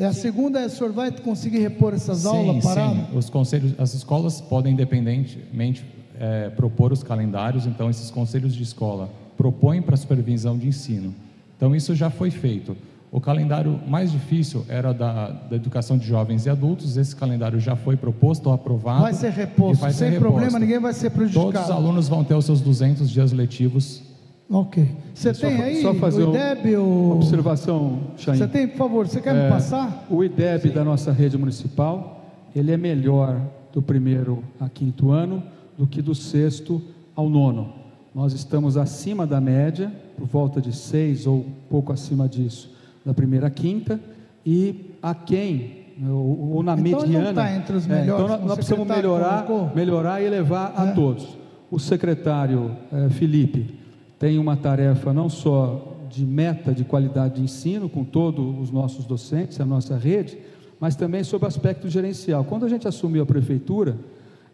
[0.00, 2.96] É, a segunda é, o senhor vai conseguir repor essas sim, aulas paradas?
[2.96, 5.84] Sim, os conselhos, as escolas podem independentemente
[6.18, 11.14] é, propor os calendários, então esses conselhos de escola propõem para a supervisão de ensino.
[11.54, 12.74] Então isso já foi feito.
[13.12, 17.76] O calendário mais difícil era da, da educação de jovens e adultos, esse calendário já
[17.76, 19.02] foi proposto ou aprovado.
[19.02, 20.32] Vai ser reposto, vai sem ser reposto.
[20.32, 21.52] problema, ninguém vai ser prejudicado.
[21.52, 24.02] Todos os alunos vão ter os seus 200 dias letivos
[24.50, 24.88] Ok.
[25.14, 26.76] Você tem só, aí só fazer o IDEB?
[26.76, 28.36] Uma observação, Chain.
[28.36, 30.06] Você tem, por favor, você quer é, me passar?
[30.10, 30.74] O IDEB Sim.
[30.74, 33.40] da nossa rede municipal, ele é melhor
[33.72, 35.40] do primeiro a quinto ano
[35.78, 36.82] do que do sexto
[37.14, 37.72] ao nono.
[38.12, 42.74] Nós estamos acima da média, por volta de seis ou pouco acima disso,
[43.06, 44.00] da primeira a quinta,
[44.44, 47.24] e a quem ou, ou na então mediana.
[47.24, 48.10] Não está entre os melhores.
[48.10, 49.46] É, então nós, nós precisamos melhorar,
[49.76, 50.80] melhorar e levar é.
[50.80, 51.38] a todos.
[51.70, 53.79] O secretário é, Felipe
[54.20, 59.06] tem uma tarefa não só de meta de qualidade de ensino com todos os nossos
[59.06, 60.36] docentes, a nossa rede,
[60.78, 62.44] mas também sobre o aspecto gerencial.
[62.44, 63.96] Quando a gente assumiu a prefeitura,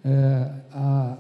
[0.05, 1.17] é, a,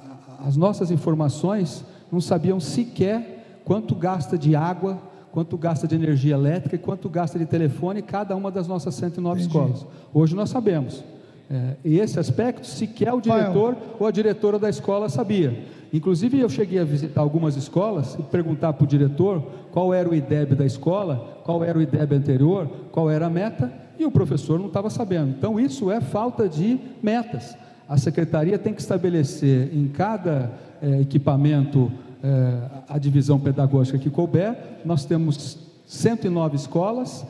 [0.46, 5.02] as nossas informações não sabiam sequer quanto gasta de água,
[5.32, 9.40] quanto gasta de energia elétrica e quanto gasta de telefone cada uma das nossas 109
[9.40, 9.48] Entendi.
[9.48, 9.86] escolas.
[10.14, 11.02] Hoje nós sabemos.
[11.48, 15.64] É, e esse aspecto sequer o diretor Pai, ou a diretora da escola sabia.
[15.92, 20.14] Inclusive, eu cheguei a visitar algumas escolas e perguntar para o diretor qual era o
[20.14, 24.58] IDEB da escola, qual era o IDEB anterior, qual era a meta, e o professor
[24.58, 25.30] não estava sabendo.
[25.38, 27.56] Então, isso é falta de metas.
[27.88, 30.50] A secretaria tem que estabelecer em cada
[30.82, 31.90] é, equipamento
[32.22, 32.58] é,
[32.88, 34.56] a divisão pedagógica que couber.
[34.84, 37.24] Nós temos 109 escolas,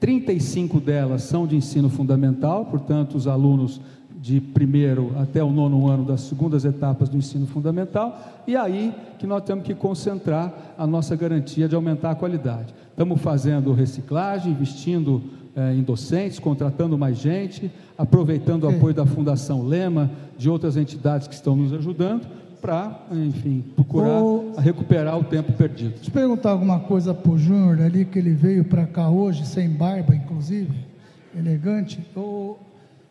[0.00, 3.80] 35 delas são de ensino fundamental, portanto, os alunos
[4.20, 9.26] de primeiro até o nono ano das segundas etapas do ensino fundamental, e aí que
[9.26, 12.74] nós temos que concentrar a nossa garantia de aumentar a qualidade.
[12.90, 15.22] Estamos fazendo reciclagem, investindo
[15.56, 21.26] eh, em docentes, contratando mais gente, aproveitando o apoio da Fundação Lema, de outras entidades
[21.26, 22.26] que estão nos ajudando,
[22.60, 24.20] para, enfim, procurar
[24.60, 25.94] recuperar o tempo perdido.
[25.94, 29.46] Deixa eu perguntar alguma coisa para o Júnior ali, que ele veio para cá hoje,
[29.46, 30.74] sem barba, inclusive,
[31.36, 32.00] elegante.
[32.14, 32.58] Ou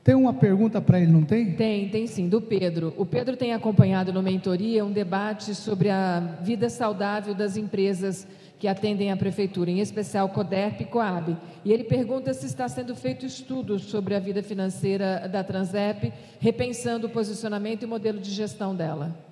[0.03, 1.53] tem uma pergunta para ele, não tem?
[1.53, 2.93] Tem, tem sim, do Pedro.
[2.97, 8.67] O Pedro tem acompanhado no Mentoria um debate sobre a vida saudável das empresas que
[8.67, 11.37] atendem a prefeitura, em especial CODERP e COAB.
[11.63, 17.07] E ele pergunta se está sendo feito estudo sobre a vida financeira da Transep, repensando
[17.07, 19.28] o posicionamento e o modelo de gestão dela.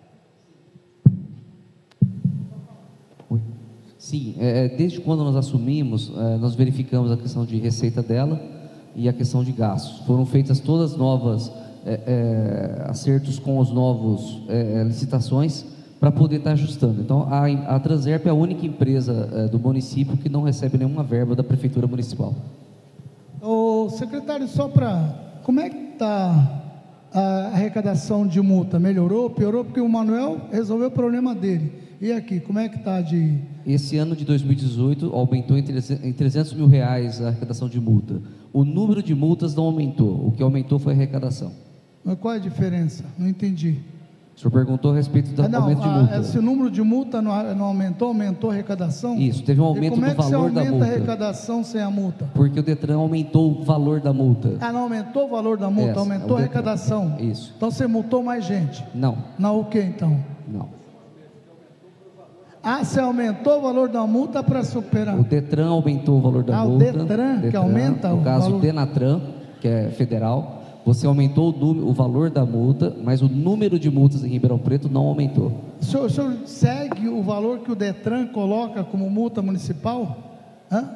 [4.08, 8.42] Sim, é, desde quando nós assumimos, é, nós verificamos a questão de receita dela
[8.95, 10.00] e a questão de gastos.
[10.06, 11.52] Foram feitas todas novas
[11.86, 15.66] é, é, acertos com os novos é, licitações
[16.00, 17.02] para poder estar ajustando.
[17.02, 21.03] Então, a, a Transerp é a única empresa é, do município que não recebe nenhuma
[21.03, 22.34] verba da prefeitura municipal.
[23.42, 26.61] O secretário, só para como é que está
[27.14, 27.19] a
[27.52, 28.80] arrecadação de multa?
[28.80, 29.66] Melhorou, piorou?
[29.66, 31.86] Porque o Manuel resolveu o problema dele.
[32.00, 33.40] E aqui, como é que está de...
[33.66, 38.22] Esse ano de 2018 aumentou em 300 mil reais a arrecadação de multa.
[38.53, 41.51] O número de multas não aumentou, o que aumentou foi a arrecadação.
[42.03, 43.03] Mas qual é a diferença?
[43.17, 43.80] Não entendi.
[44.35, 46.24] O senhor perguntou a respeito do ah, não, aumento de multa.
[46.24, 49.17] Se o número de multa não, não, aumentou, aumentou a arrecadação?
[49.17, 50.51] Isso, teve um aumento do valor da multa.
[50.51, 52.30] como é que você aumenta a arrecadação sem a multa?
[52.35, 54.56] Porque o Detran aumentou o valor da multa.
[54.61, 57.17] Ah, não aumentou o valor da multa, aumentou é a arrecadação.
[57.19, 57.51] Isso.
[57.58, 58.85] Então você multou mais gente?
[58.93, 59.17] Não.
[59.40, 60.24] Não o que então?
[60.48, 60.77] Não.
[62.70, 65.18] Ah, você aumentou o valor da multa para superar.
[65.18, 66.76] O Detran aumentou o valor da ah, multa.
[66.76, 68.62] O Detran, Detran, que aumenta no o caso valor.
[68.62, 69.22] Denatran,
[69.62, 74.22] que é federal, você aumentou o, o, valor da multa, mas o número de multas
[74.22, 75.54] em Ribeirão Preto não aumentou.
[75.80, 80.18] O senhor, o senhor segue o valor que o Detran coloca como multa municipal?
[80.70, 80.90] Hã?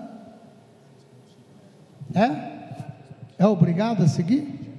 [2.14, 2.52] É?
[3.40, 4.76] É obrigado a seguir?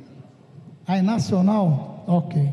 [0.87, 2.05] Ah, é nacional?
[2.07, 2.53] Ok.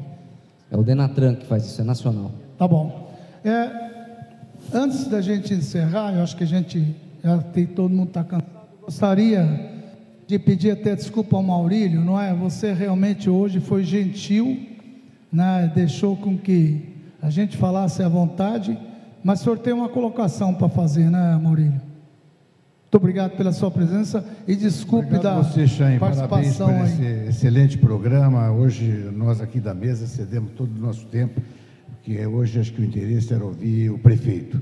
[0.72, 2.32] É o Denatran que faz isso, é nacional.
[2.58, 3.09] Tá bom.
[3.43, 3.89] É,
[4.73, 8.49] Antes da gente encerrar, eu acho que a gente já tem todo mundo está cansado.
[8.81, 9.72] Gostaria
[10.27, 12.33] de pedir até desculpa ao Maurílio, não é?
[12.35, 14.59] Você realmente hoje foi gentil,
[15.31, 15.72] né?
[15.73, 16.88] Deixou com que
[17.22, 18.77] a gente falasse à vontade,
[19.23, 21.81] mas o senhor tem uma colocação para fazer, né, Maurílio?
[22.91, 25.99] Muito obrigado pela sua presença e desculpe obrigado da você, Chain.
[25.99, 28.51] participação Parabéns por esse excelente programa.
[28.51, 31.39] Hoje nós aqui da mesa cedemos todo o nosso tempo
[32.03, 34.61] que hoje acho que o interesse era ouvir o prefeito.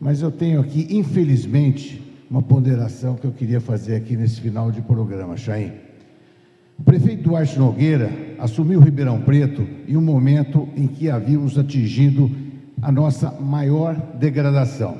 [0.00, 4.80] Mas eu tenho aqui, infelizmente, uma ponderação que eu queria fazer aqui nesse final de
[4.80, 5.72] programa, Chaim.
[6.78, 12.30] O prefeito Duarte Nogueira assumiu Ribeirão Preto em um momento em que havíamos atingido
[12.80, 14.96] a nossa maior degradação.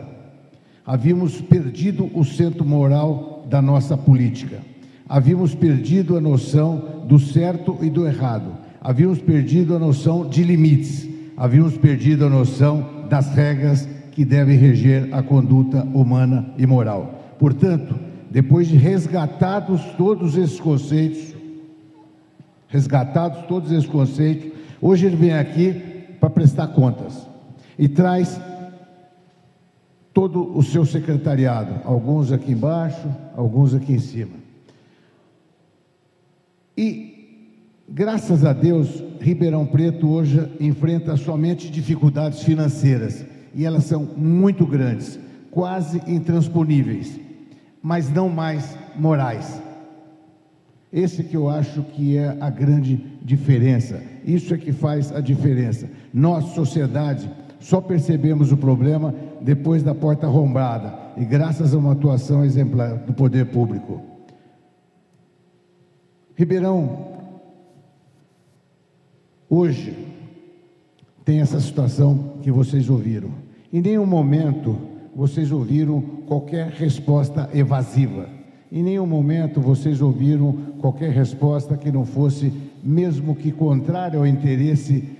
[0.84, 4.58] Havíamos perdido o centro moral da nossa política.
[5.08, 8.56] Havíamos perdido a noção do certo e do errado.
[8.80, 11.07] Havíamos perdido a noção de limites
[11.38, 17.36] havíamos perdido a noção das regras que devem reger a conduta humana e moral.
[17.38, 17.94] Portanto,
[18.28, 21.32] depois de resgatados todos esses conceitos,
[22.66, 24.50] resgatados todos esses conceitos,
[24.82, 25.72] hoje ele vem aqui
[26.18, 27.28] para prestar contas
[27.78, 28.40] e traz
[30.12, 34.34] todo o seu secretariado, alguns aqui embaixo, alguns aqui em cima.
[36.76, 37.07] E
[37.90, 45.18] Graças a Deus, Ribeirão Preto hoje enfrenta somente dificuldades financeiras e elas são muito grandes,
[45.50, 47.18] quase intransponíveis,
[47.82, 49.62] mas não mais morais.
[50.92, 54.02] Esse que eu acho que é a grande diferença.
[54.22, 55.88] Isso é que faz a diferença.
[56.12, 62.44] Nós, sociedade, só percebemos o problema depois da porta arrombada e graças a uma atuação
[62.44, 64.02] exemplar do poder público.
[66.36, 67.17] Ribeirão
[69.50, 69.96] Hoje
[71.24, 73.30] tem essa situação que vocês ouviram.
[73.72, 74.78] Em nenhum momento
[75.16, 78.28] vocês ouviram qualquer resposta evasiva.
[78.70, 82.52] Em nenhum momento vocês ouviram qualquer resposta que não fosse,
[82.84, 85.16] mesmo que contrária ao interesse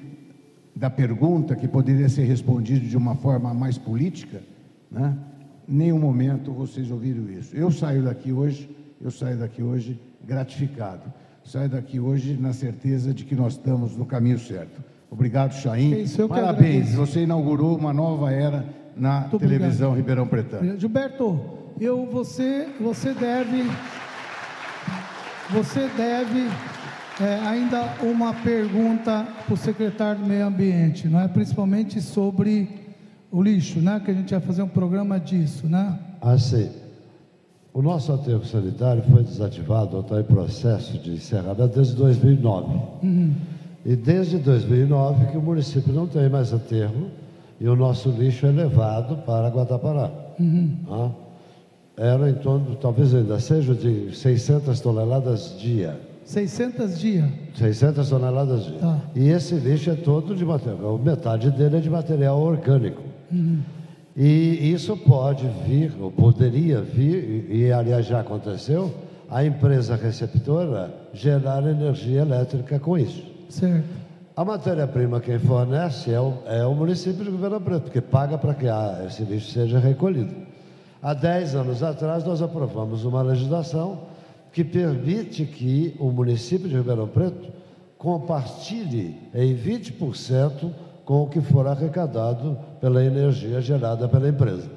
[0.76, 4.42] da pergunta, que poderia ser respondido de uma forma mais política,
[4.90, 5.16] né?
[5.66, 7.57] nenhum momento vocês ouviram isso.
[7.57, 8.68] Eu saio daqui hoje,
[9.00, 11.12] eu saio daqui hoje gratificado.
[11.49, 14.85] Saio daqui hoje na certeza de que nós estamos no caminho certo.
[15.10, 15.94] Obrigado, Chaim.
[15.94, 19.97] É Parabéns, você inaugurou uma nova era na Muito televisão obrigado.
[19.97, 20.78] Ribeirão Pretano.
[20.78, 21.41] Gilberto,
[21.81, 23.65] eu, você, você deve,
[25.49, 26.51] você deve
[27.18, 31.28] é, ainda uma pergunta para o secretário do Meio Ambiente, não é?
[31.28, 32.68] Principalmente sobre
[33.31, 33.99] o lixo, né?
[34.05, 35.99] Que a gente vai fazer um programa disso, né?
[36.20, 36.68] Ah, sim.
[37.73, 42.67] O nosso aterro sanitário foi desativado, está em processo de encerramento desde 2009.
[43.03, 43.35] Uhum.
[43.85, 47.09] E desde 2009 que o município não tem mais aterro
[47.61, 50.11] e o nosso lixo é levado para Guatapará.
[50.39, 50.77] Uhum.
[50.91, 51.11] Ah,
[51.97, 56.01] era em torno, talvez ainda seja de 600 toneladas dia.
[56.25, 57.33] 600 dia?
[57.55, 58.79] 600 toneladas dia.
[58.79, 59.01] Tá.
[59.15, 63.03] E esse lixo é todo de material, metade dele é de material orgânico.
[63.33, 63.61] Uhum.
[64.21, 68.93] E isso pode vir, ou poderia vir, e aliás já aconteceu,
[69.31, 73.25] a empresa receptora gerar energia elétrica com isso.
[73.49, 73.87] Certo.
[74.35, 78.55] A matéria-prima quem fornece é o, é o município de Ribeirão Preto, porque paga para
[78.55, 78.67] que
[79.07, 80.35] esse lixo seja recolhido.
[81.01, 84.01] Há 10 anos atrás, nós aprovamos uma legislação
[84.53, 87.53] que permite que o município de Ribeirão Preto
[87.97, 90.73] compartilhe em 20%
[91.09, 94.69] com o que for arrecadado pela energia gerada pela empresa.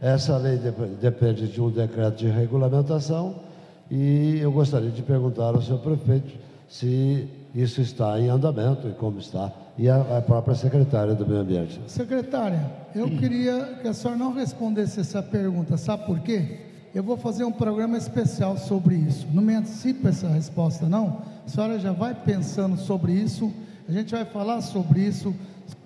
[0.00, 0.56] Essa lei
[1.00, 3.34] depende de um decreto de regulamentação
[3.90, 6.32] e eu gostaria de perguntar ao senhor prefeito
[6.68, 11.80] se isso está em andamento e como está, e a, própria secretária do Meio Ambiente.
[11.88, 16.56] Secretária, eu queria que a senhora não respondesse essa pergunta, sabe por quê?
[16.94, 19.26] Eu vou fazer um programa especial sobre isso.
[19.32, 21.22] Não me antecipe essa resposta, não.
[21.44, 23.52] A senhora já vai pensando sobre isso,
[23.88, 25.34] a gente vai falar sobre isso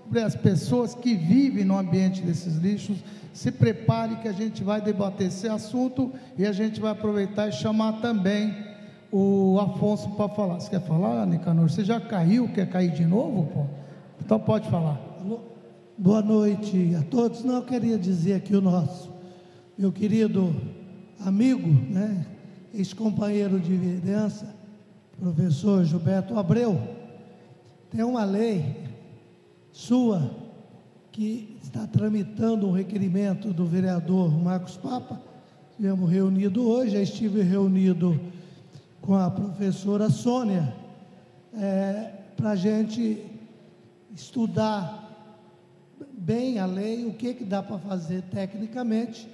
[0.08, 2.96] sobre as pessoas que vivem no ambiente desses lixos.
[3.34, 7.52] Se prepare que a gente vai debater esse assunto e a gente vai aproveitar e
[7.52, 8.56] chamar também
[9.12, 10.60] o Afonso para falar.
[10.60, 11.68] Você quer falar, Nicanor?
[11.68, 12.48] Você já caiu?
[12.48, 13.48] Quer cair de novo?
[13.52, 13.66] Pô?
[14.18, 14.98] Então pode falar.
[15.98, 17.44] Boa noite a todos.
[17.44, 19.12] Não, eu queria dizer aqui o nosso,
[19.76, 20.56] meu querido
[21.20, 22.24] amigo, né,
[22.72, 24.54] ex-companheiro de vereança,
[25.20, 26.80] professor Gilberto Abreu,
[27.90, 28.87] tem uma lei
[29.78, 30.28] sua,
[31.12, 35.22] que está tramitando um requerimento do vereador Marcos Papa.
[35.70, 38.20] Estivemos reunidos hoje, já estive reunido
[39.00, 40.74] com a professora Sônia,
[41.54, 43.24] é, para a gente
[44.12, 45.08] estudar
[46.12, 49.28] bem a lei, o que, que dá para fazer tecnicamente,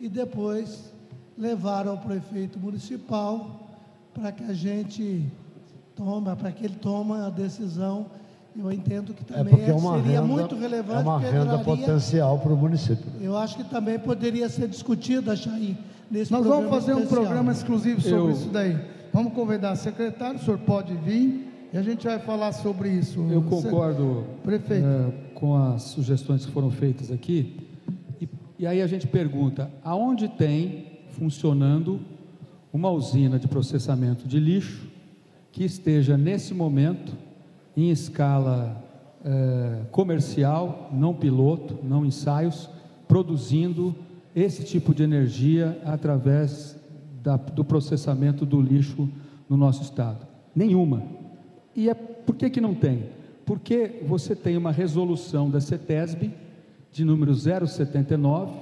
[0.00, 0.94] e depois
[1.36, 3.68] levar ao prefeito municipal
[4.14, 5.30] para que a gente
[5.94, 8.06] tome, para que ele tome a decisão
[8.58, 11.00] eu entendo que é também é, é seria renda, muito relevante.
[11.00, 13.04] É uma renda potencial para o município.
[13.20, 15.76] Eu acho que também poderia ser discutida, Chaim,
[16.10, 17.00] nesse Nós vamos fazer especial.
[17.00, 18.76] um programa exclusivo sobre eu, isso daí.
[19.12, 23.20] Vamos convidar a secretária, o senhor pode vir e a gente vai falar sobre isso.
[23.30, 24.86] Eu concordo Prefeito.
[24.86, 27.68] É, com as sugestões que foram feitas aqui.
[28.20, 32.00] E, e aí a gente pergunta: aonde tem funcionando
[32.72, 34.88] uma usina de processamento de lixo
[35.52, 37.29] que esteja nesse momento
[37.76, 38.82] em escala
[39.24, 42.68] é, comercial, não piloto, não ensaios,
[43.06, 43.94] produzindo
[44.34, 46.78] esse tipo de energia através
[47.22, 49.08] da, do processamento do lixo
[49.48, 50.26] no nosso estado?
[50.54, 51.02] Nenhuma.
[51.74, 53.10] E é, por que, que não tem?
[53.44, 56.32] Porque você tem uma resolução da CETESB,
[56.92, 58.52] de número 079,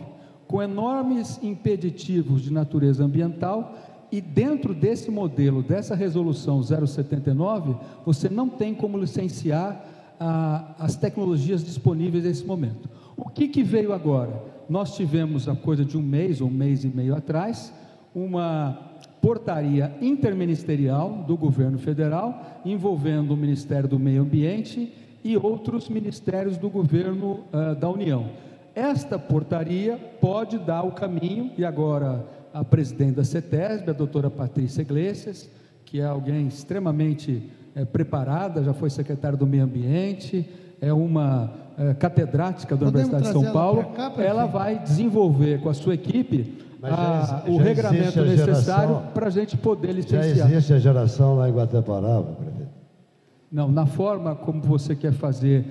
[0.46, 3.74] com enormes impeditivos de natureza ambiental
[4.10, 9.84] e dentro desse modelo, dessa resolução 079, você não tem como licenciar
[10.18, 12.88] ah, as tecnologias disponíveis nesse momento.
[13.16, 14.42] O que, que veio agora?
[14.68, 17.72] Nós tivemos, a coisa de um mês ou um mês e meio atrás,
[18.14, 18.78] uma
[19.20, 24.92] portaria interministerial do governo federal envolvendo o Ministério do Meio Ambiente
[25.24, 28.30] e outros ministérios do governo uh, da União.
[28.74, 32.24] Esta portaria pode dar o caminho, e agora
[32.58, 35.48] a presidente da CETESB, a doutora Patrícia Iglesias,
[35.84, 40.48] que é alguém extremamente é, preparada, já foi secretária do Meio Ambiente,
[40.80, 43.84] é uma é, catedrática da Podemos Universidade de São Paulo.
[43.94, 49.56] Cá, ela vai desenvolver com a sua equipe a, o regramento necessário para a gente
[49.56, 50.34] poder licenciar.
[50.34, 52.36] Já existe a geração lá em Guatemala,
[53.50, 55.64] Não, na forma como você quer fazer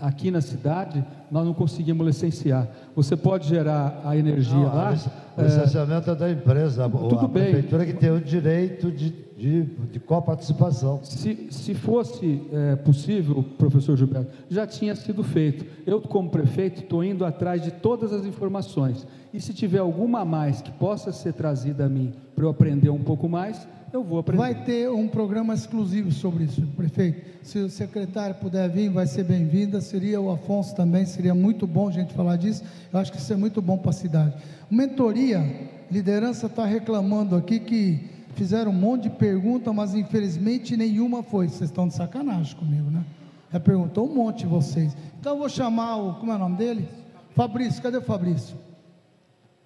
[0.00, 2.68] aqui na cidade, nós não conseguimos licenciar.
[2.94, 4.94] Você pode gerar a energia não, lá.
[5.36, 7.44] O licenciamento é, é da empresa, tudo a bem.
[7.44, 11.00] prefeitura que tem o direito de, de, de coparticipação.
[11.02, 15.64] Se, se fosse é, possível, professor Gilberto, já tinha sido feito.
[15.86, 19.06] Eu, como prefeito, estou indo atrás de todas as informações.
[19.32, 22.90] E se tiver alguma a mais que possa ser trazida a mim para eu aprender
[22.90, 24.42] um pouco mais, eu vou aprender.
[24.42, 27.30] Vai ter um programa exclusivo sobre isso, prefeito.
[27.42, 29.80] Se o secretário puder vir, vai ser bem-vinda.
[29.80, 32.62] Seria o Afonso também, seria muito bom a gente falar disso.
[32.92, 34.34] Eu acho que isso é muito bom para a cidade.
[34.70, 35.42] Mentoria,
[35.90, 41.48] liderança está reclamando aqui que fizeram um monte de perguntas, mas infelizmente nenhuma foi.
[41.48, 43.04] Vocês estão de sacanagem comigo, né?
[43.52, 44.96] Já perguntou um monte de vocês.
[45.18, 46.14] Então eu vou chamar o.
[46.14, 46.88] Como é o nome dele?
[47.34, 48.56] Fabrício, cadê o Fabrício?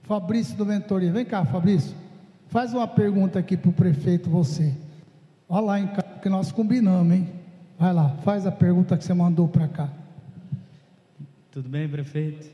[0.03, 1.13] Fabrício do Mentoria.
[1.13, 1.95] Vem cá, Fabrício.
[2.49, 4.75] Faz uma pergunta aqui para o prefeito, você.
[5.49, 5.89] Olha lá em
[6.23, 7.29] que nós combinamos, hein?
[7.79, 9.91] Vai lá, faz a pergunta que você mandou para cá.
[11.51, 12.49] Tudo bem, prefeito?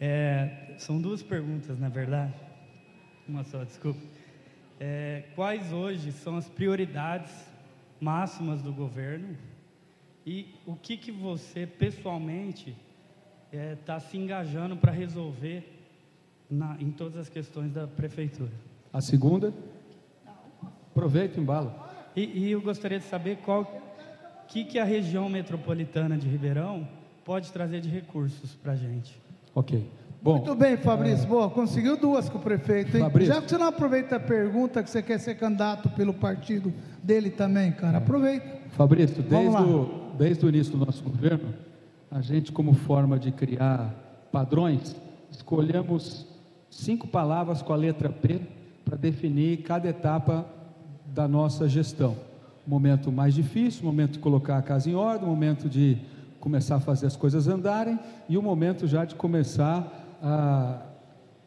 [0.00, 2.32] É, são duas perguntas, na verdade.
[3.28, 4.00] Uma só, desculpa.
[4.86, 7.32] É, quais hoje são as prioridades
[7.98, 9.34] máximas do governo
[10.26, 12.76] e o que, que você pessoalmente
[13.50, 15.66] está é, tá se engajando para resolver
[16.50, 18.52] na, em todas as questões da prefeitura?
[18.92, 19.54] A segunda?
[20.90, 21.74] Aproveita o embalo.
[22.14, 23.64] E, e, eu gostaria de saber qual
[24.48, 26.86] que, que a região metropolitana de Ribeirão
[27.24, 29.18] pode trazer de recursos para a gente.
[29.54, 29.88] Ok.
[30.24, 31.26] Bom, Muito bem, Fabrício.
[31.26, 31.28] É...
[31.28, 32.96] Boa, conseguiu duas com o prefeito.
[32.96, 33.02] Hein?
[33.02, 33.34] Fabrício.
[33.34, 36.72] Já que você não aproveita a pergunta que você quer ser candidato pelo partido
[37.02, 38.46] dele também, cara, aproveita.
[38.70, 41.52] Fabrício, desde o, desde o início do nosso governo,
[42.10, 43.94] a gente, como forma de criar
[44.32, 44.96] padrões,
[45.30, 46.26] escolhemos
[46.70, 48.40] cinco palavras com a letra P
[48.82, 50.46] para definir cada etapa
[51.04, 52.16] da nossa gestão.
[52.66, 55.98] Momento mais difícil, o momento de colocar a casa em ordem, o momento de
[56.40, 60.82] começar a fazer as coisas andarem e o momento já de começar a,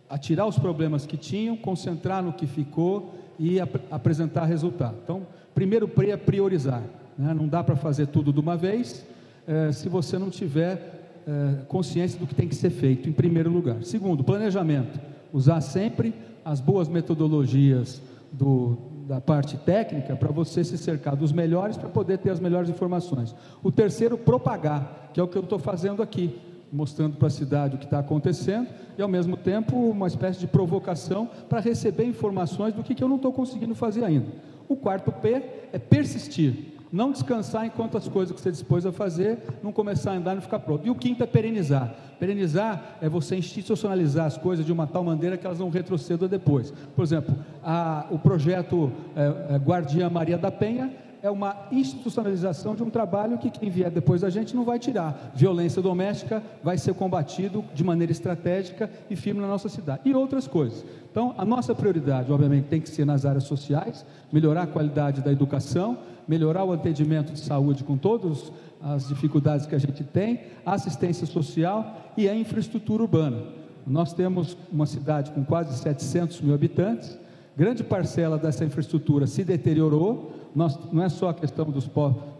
[0.10, 4.96] a tirar os problemas que tinham, concentrar no que ficou e ap apresentar resultado.
[5.04, 6.84] Então, primeiro é priorizar.
[7.18, 7.34] Né?
[7.34, 9.06] Não dá para fazer tudo de uma vez
[9.48, 13.50] eh, se você não tiver eh, consciência do que tem que ser feito, em primeiro
[13.50, 13.84] lugar.
[13.84, 15.00] Segundo, planejamento.
[15.34, 16.14] Usar sempre
[16.44, 22.18] as boas metodologias do, da parte técnica para você se cercar dos melhores para poder
[22.18, 23.36] ter as melhores informações.
[23.64, 26.40] O terceiro, propagar, que é o que eu estou fazendo aqui,
[26.72, 30.48] mostrando para a cidade o que está acontecendo e ao mesmo tempo uma espécie de
[30.48, 34.28] provocação para receber informações do que, que eu não estou conseguindo fazer ainda.
[34.68, 36.78] O quarto P é persistir.
[36.92, 40.36] Não descansar enquanto as coisas que você dispôs a fazer não começar a andar e
[40.36, 40.88] não ficar pronto.
[40.88, 41.94] E o quinto é perenizar.
[42.18, 46.74] Perenizar é você institucionalizar as coisas de uma tal maneira que elas não retrocedam depois.
[46.96, 52.84] Por exemplo, a, o projeto é, é, Guardiã Maria da Penha é uma institucionalização de
[52.84, 55.32] um trabalho que quem vier depois da gente não vai tirar.
[55.36, 60.02] Violência doméstica vai ser combatido de maneira estratégica e firme na nossa cidade.
[60.06, 60.86] E outras coisas.
[61.12, 65.32] Então, a nossa prioridade, obviamente, tem que ser nas áreas sociais, melhorar a qualidade da
[65.32, 65.98] educação,
[66.28, 71.26] melhorar o atendimento de saúde com todas as dificuldades que a gente tem, a assistência
[71.26, 73.44] social e a infraestrutura urbana.
[73.86, 77.18] Nós temos uma cidade com quase 700 mil habitantes,
[77.56, 81.90] grande parcela dessa infraestrutura se deteriorou, nós, não é só a questão dos,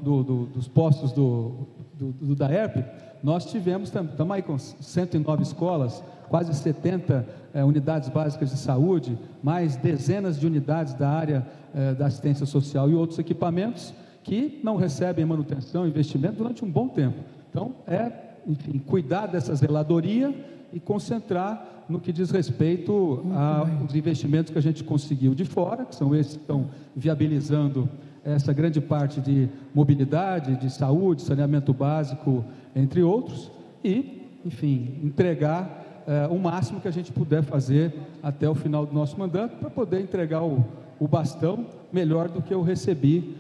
[0.02, 2.84] do, do, dos postos do, do, da ERP,
[3.24, 9.76] nós tivemos, estamos aí com 109 escolas, quase 70 é, unidades básicas de saúde, mais
[9.76, 15.26] dezenas de unidades da área é, da assistência social e outros equipamentos que não recebem
[15.26, 17.18] manutenção, investimento durante um bom tempo.
[17.50, 18.12] Então, é,
[18.46, 20.34] enfim, cuidar dessa zeladoria
[20.74, 25.96] e concentrar no que diz respeito aos investimentos que a gente conseguiu de fora, que
[25.96, 27.90] são esses que estão viabilizando
[28.24, 32.44] essa grande parte de mobilidade, de saúde, saneamento básico,
[32.76, 33.50] entre outros,
[33.84, 38.94] e, enfim, entregar é, o máximo que a gente puder fazer até o final do
[38.94, 40.66] nosso mandato para poder entregar o,
[41.00, 43.36] o bastão melhor do que eu recebi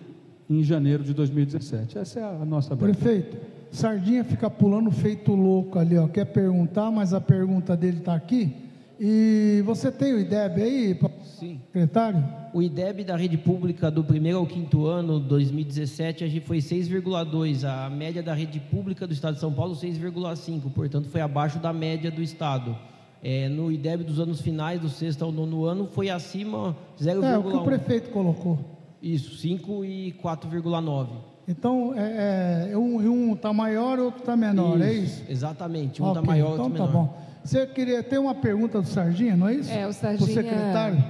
[0.49, 1.97] em janeiro de 2017.
[1.97, 3.37] Essa é a nossa Prefeito,
[3.71, 6.07] Sardinha fica pulando feito louco ali, ó.
[6.07, 8.67] Quer perguntar, mas a pergunta dele está aqui.
[8.99, 10.99] E você tem o IDEB aí,
[11.39, 11.61] Sim.
[11.67, 12.23] secretário?
[12.51, 17.63] O IDEB da rede pública do primeiro ao quinto ano, 2017, a gente foi 6,2.
[17.63, 20.71] A média da rede pública do Estado de São Paulo, 6,5.
[20.73, 22.75] Portanto, foi abaixo da média do Estado.
[23.21, 27.23] É, no IDEB dos anos finais, do sexto ao nono ano, foi acima 0,1.
[27.23, 28.57] É, o que o prefeito colocou.
[29.01, 31.36] Isso, 5 e 4,9.
[31.47, 35.23] Então, é, é, um está maior e outro está menor, é isso, é isso?
[35.29, 37.07] Exatamente, um está okay, maior e outro então tá menor.
[37.07, 37.27] Tá bom.
[37.47, 39.71] Você queria ter uma pergunta do Sardinha, não é isso?
[39.71, 40.41] É, o Sardinha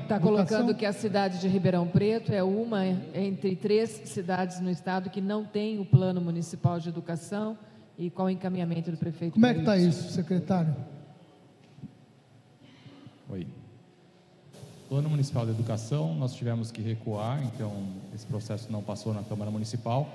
[0.03, 2.85] está colocando que a cidade de Ribeirão Preto é uma
[3.15, 7.57] entre três cidades no estado que não tem o plano municipal de educação
[7.97, 9.33] e qual o encaminhamento do prefeito?
[9.33, 10.75] Como é que está isso, secretário?
[13.31, 13.47] Oi.
[14.87, 17.73] Plano Municipal de Educação, nós tivemos que recuar, então
[18.13, 20.07] esse processo não passou na Câmara Municipal.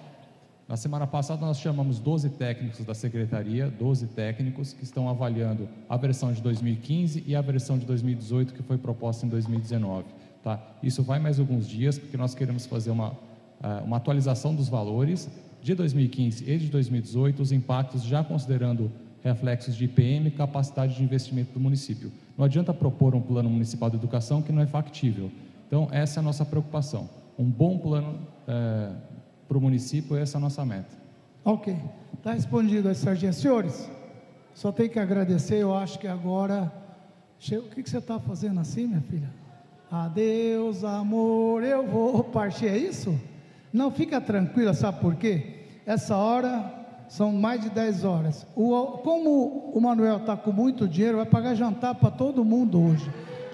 [0.68, 5.96] Na semana passada, nós chamamos 12 técnicos da secretaria, 12 técnicos que estão avaliando a
[5.96, 10.04] versão de 2015 e a versão de 2018 que foi proposta em 2019.
[10.42, 10.60] Tá?
[10.82, 13.16] Isso vai mais alguns dias, porque nós queremos fazer uma,
[13.62, 15.28] eh, uma atualização dos valores
[15.60, 18.90] de 2015 e de 2018, os impactos já considerando
[19.22, 22.10] reflexos de IPM e capacidade de investimento do município.
[22.36, 25.30] Não adianta propor um plano municipal de educação que não é factível.
[25.68, 27.08] Então, essa é a nossa preocupação.
[27.38, 28.18] Um bom plano
[28.48, 28.90] é,
[29.52, 30.96] para o município, essa é a nossa meta.
[31.44, 31.76] Ok.
[32.14, 33.34] Está respondido aí, Sargento.
[33.34, 33.90] Senhores,
[34.54, 36.72] só tenho que agradecer, eu acho que agora.
[37.50, 39.28] O que, que você está fazendo assim, minha filha?
[39.90, 43.14] Adeus, amor, eu vou partir, é isso?
[43.70, 45.66] Não, fica tranquila, sabe por quê?
[45.84, 46.72] Essa hora
[47.08, 48.46] são mais de 10 horas.
[48.56, 53.10] O, como o Manuel está com muito dinheiro, vai pagar jantar para todo mundo hoje.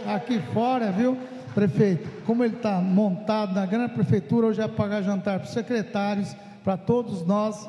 [0.06, 1.18] Aqui fora, viu,
[1.48, 2.24] prefeito?
[2.24, 6.76] Como ele está montado na grande prefeitura, hoje vai pagar jantar para os secretários, para
[6.76, 7.68] todos nós.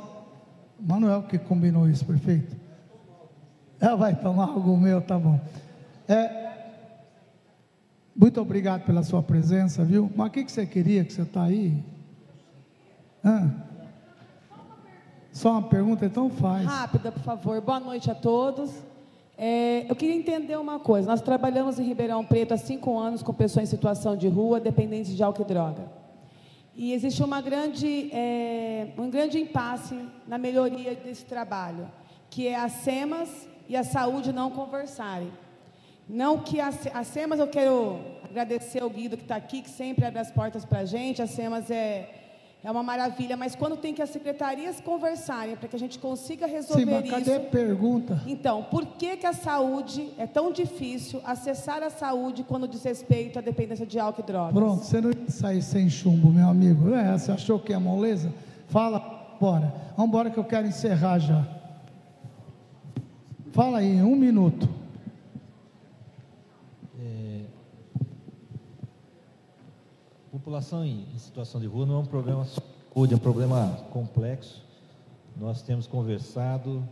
[0.80, 2.56] Manuel que combinou isso, prefeito.
[3.80, 5.40] Ela vai tomar algo meu, tá bom.
[6.08, 6.50] É,
[8.16, 10.12] muito obrigado pela sua presença, viu?
[10.16, 11.82] Mas o que, que você queria que você está aí?
[13.24, 13.48] Ah.
[15.32, 16.66] Só uma pergunta, então faz.
[16.66, 17.62] Rápida, por favor.
[17.62, 18.72] Boa noite a todos.
[19.42, 21.08] É, eu queria entender uma coisa.
[21.08, 25.16] Nós trabalhamos em Ribeirão Preto há cinco anos com pessoas em situação de rua, dependentes
[25.16, 25.90] de álcool e droga.
[26.76, 31.90] E existe uma grande, é, um grande impasse na melhoria desse trabalho,
[32.30, 35.32] que é a SEMAS e a saúde não conversarem.
[36.08, 37.98] Não que a, a SEMAS, eu quero
[38.30, 41.22] agradecer ao Guido que está aqui, que sempre abre as portas para a gente.
[41.22, 42.10] A SEMAS é
[42.62, 46.46] é uma maravilha, mas quando tem que as secretarias conversarem para que a gente consiga
[46.46, 47.36] resolver Sim, mas cadê isso.
[47.36, 48.22] a pergunta?
[48.28, 53.40] Então, por que, que a saúde é tão difícil acessar a saúde quando diz respeito
[53.40, 54.54] à dependência de álcool e drogas?
[54.54, 56.94] Pronto, você não sai sem chumbo, meu amigo.
[56.94, 58.34] É, você achou que é moleza?
[58.68, 59.00] Fala,
[59.40, 59.74] bora.
[59.96, 61.48] Vamos embora que eu quero encerrar já.
[63.54, 64.70] Fala aí, um minuto.
[70.40, 72.62] População em, em, situação de rua não é um problema só
[72.96, 74.62] é um problema complexo.
[75.38, 76.84] Nós temos conversado,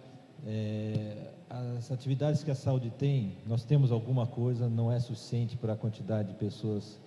[0.46, 5.74] é, as atividades que a saúde tem, nós temos alguma coisa, não é suficiente para
[5.74, 6.98] a quantidade de pessoas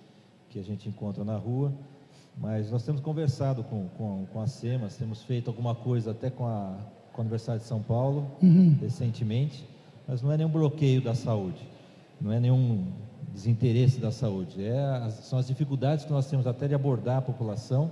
[0.49, 1.71] que a gente encontra na rua,
[2.37, 6.45] mas nós temos conversado com, com, com a SEMAS, temos feito alguma coisa até com
[6.45, 6.75] a,
[7.13, 8.77] com a Universidade de São Paulo, uhum.
[8.79, 9.65] recentemente,
[10.07, 11.67] mas não é nenhum bloqueio da saúde,
[12.19, 12.85] não é nenhum
[13.33, 14.63] desinteresse da saúde.
[14.63, 17.91] É, são as dificuldades que nós temos até de abordar a população.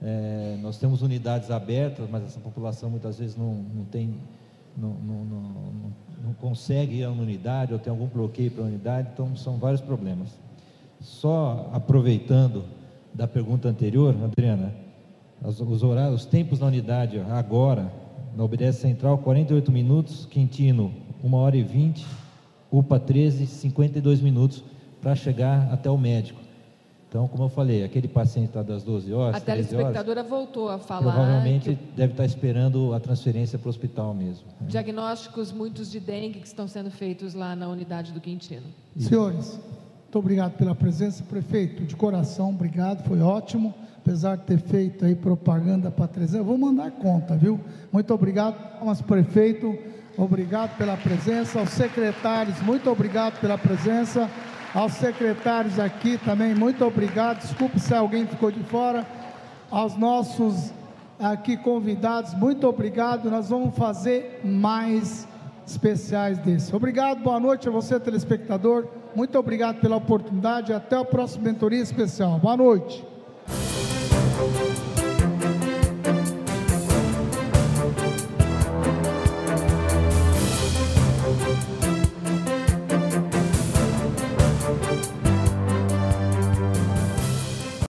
[0.00, 4.16] É, nós temos unidades abertas, mas essa população muitas vezes não, não tem,
[4.76, 5.92] não, não, não,
[6.24, 9.58] não consegue ir a uma unidade ou tem algum bloqueio para a unidade, então são
[9.58, 10.38] vários problemas.
[11.00, 12.64] Só aproveitando
[13.14, 14.74] da pergunta anterior, Adriana,
[15.44, 17.92] os, os horários, os tempos na unidade agora,
[18.36, 22.06] na obediência central, 48 minutos, Quintino, 1 hora e 20,
[22.72, 24.64] UPA 13, 52 minutos
[25.00, 26.40] para chegar até o médico.
[27.12, 29.36] Então, como eu falei, aquele paciente está das 12 horas.
[29.36, 31.12] A telespectadora horas, voltou a falar.
[31.12, 31.84] Provavelmente que...
[31.94, 34.46] deve estar tá esperando a transferência para o hospital mesmo.
[34.58, 34.68] Né?
[34.68, 38.62] Diagnósticos muitos de dengue que estão sendo feitos lá na unidade do Quintino.
[38.96, 39.60] Senhores,
[40.04, 41.84] muito obrigado pela presença, prefeito.
[41.84, 43.74] De coração, obrigado, foi ótimo.
[43.98, 47.60] Apesar de ter feito aí propaganda para trazer, eu vou mandar conta, viu?
[47.92, 49.78] Muito obrigado, mas prefeito.
[50.16, 51.60] Obrigado pela presença.
[51.60, 54.28] Aos secretários, muito obrigado pela presença.
[54.74, 57.40] Aos secretários aqui também, muito obrigado.
[57.40, 59.06] Desculpe se alguém ficou de fora.
[59.70, 60.72] Aos nossos
[61.18, 63.30] aqui convidados, muito obrigado.
[63.30, 65.26] Nós vamos fazer mais
[65.66, 66.74] especiais desse.
[66.74, 68.86] Obrigado, boa noite a você, telespectador.
[69.14, 70.72] Muito obrigado pela oportunidade.
[70.72, 72.38] Até a próxima mentoria especial.
[72.38, 73.11] Boa noite.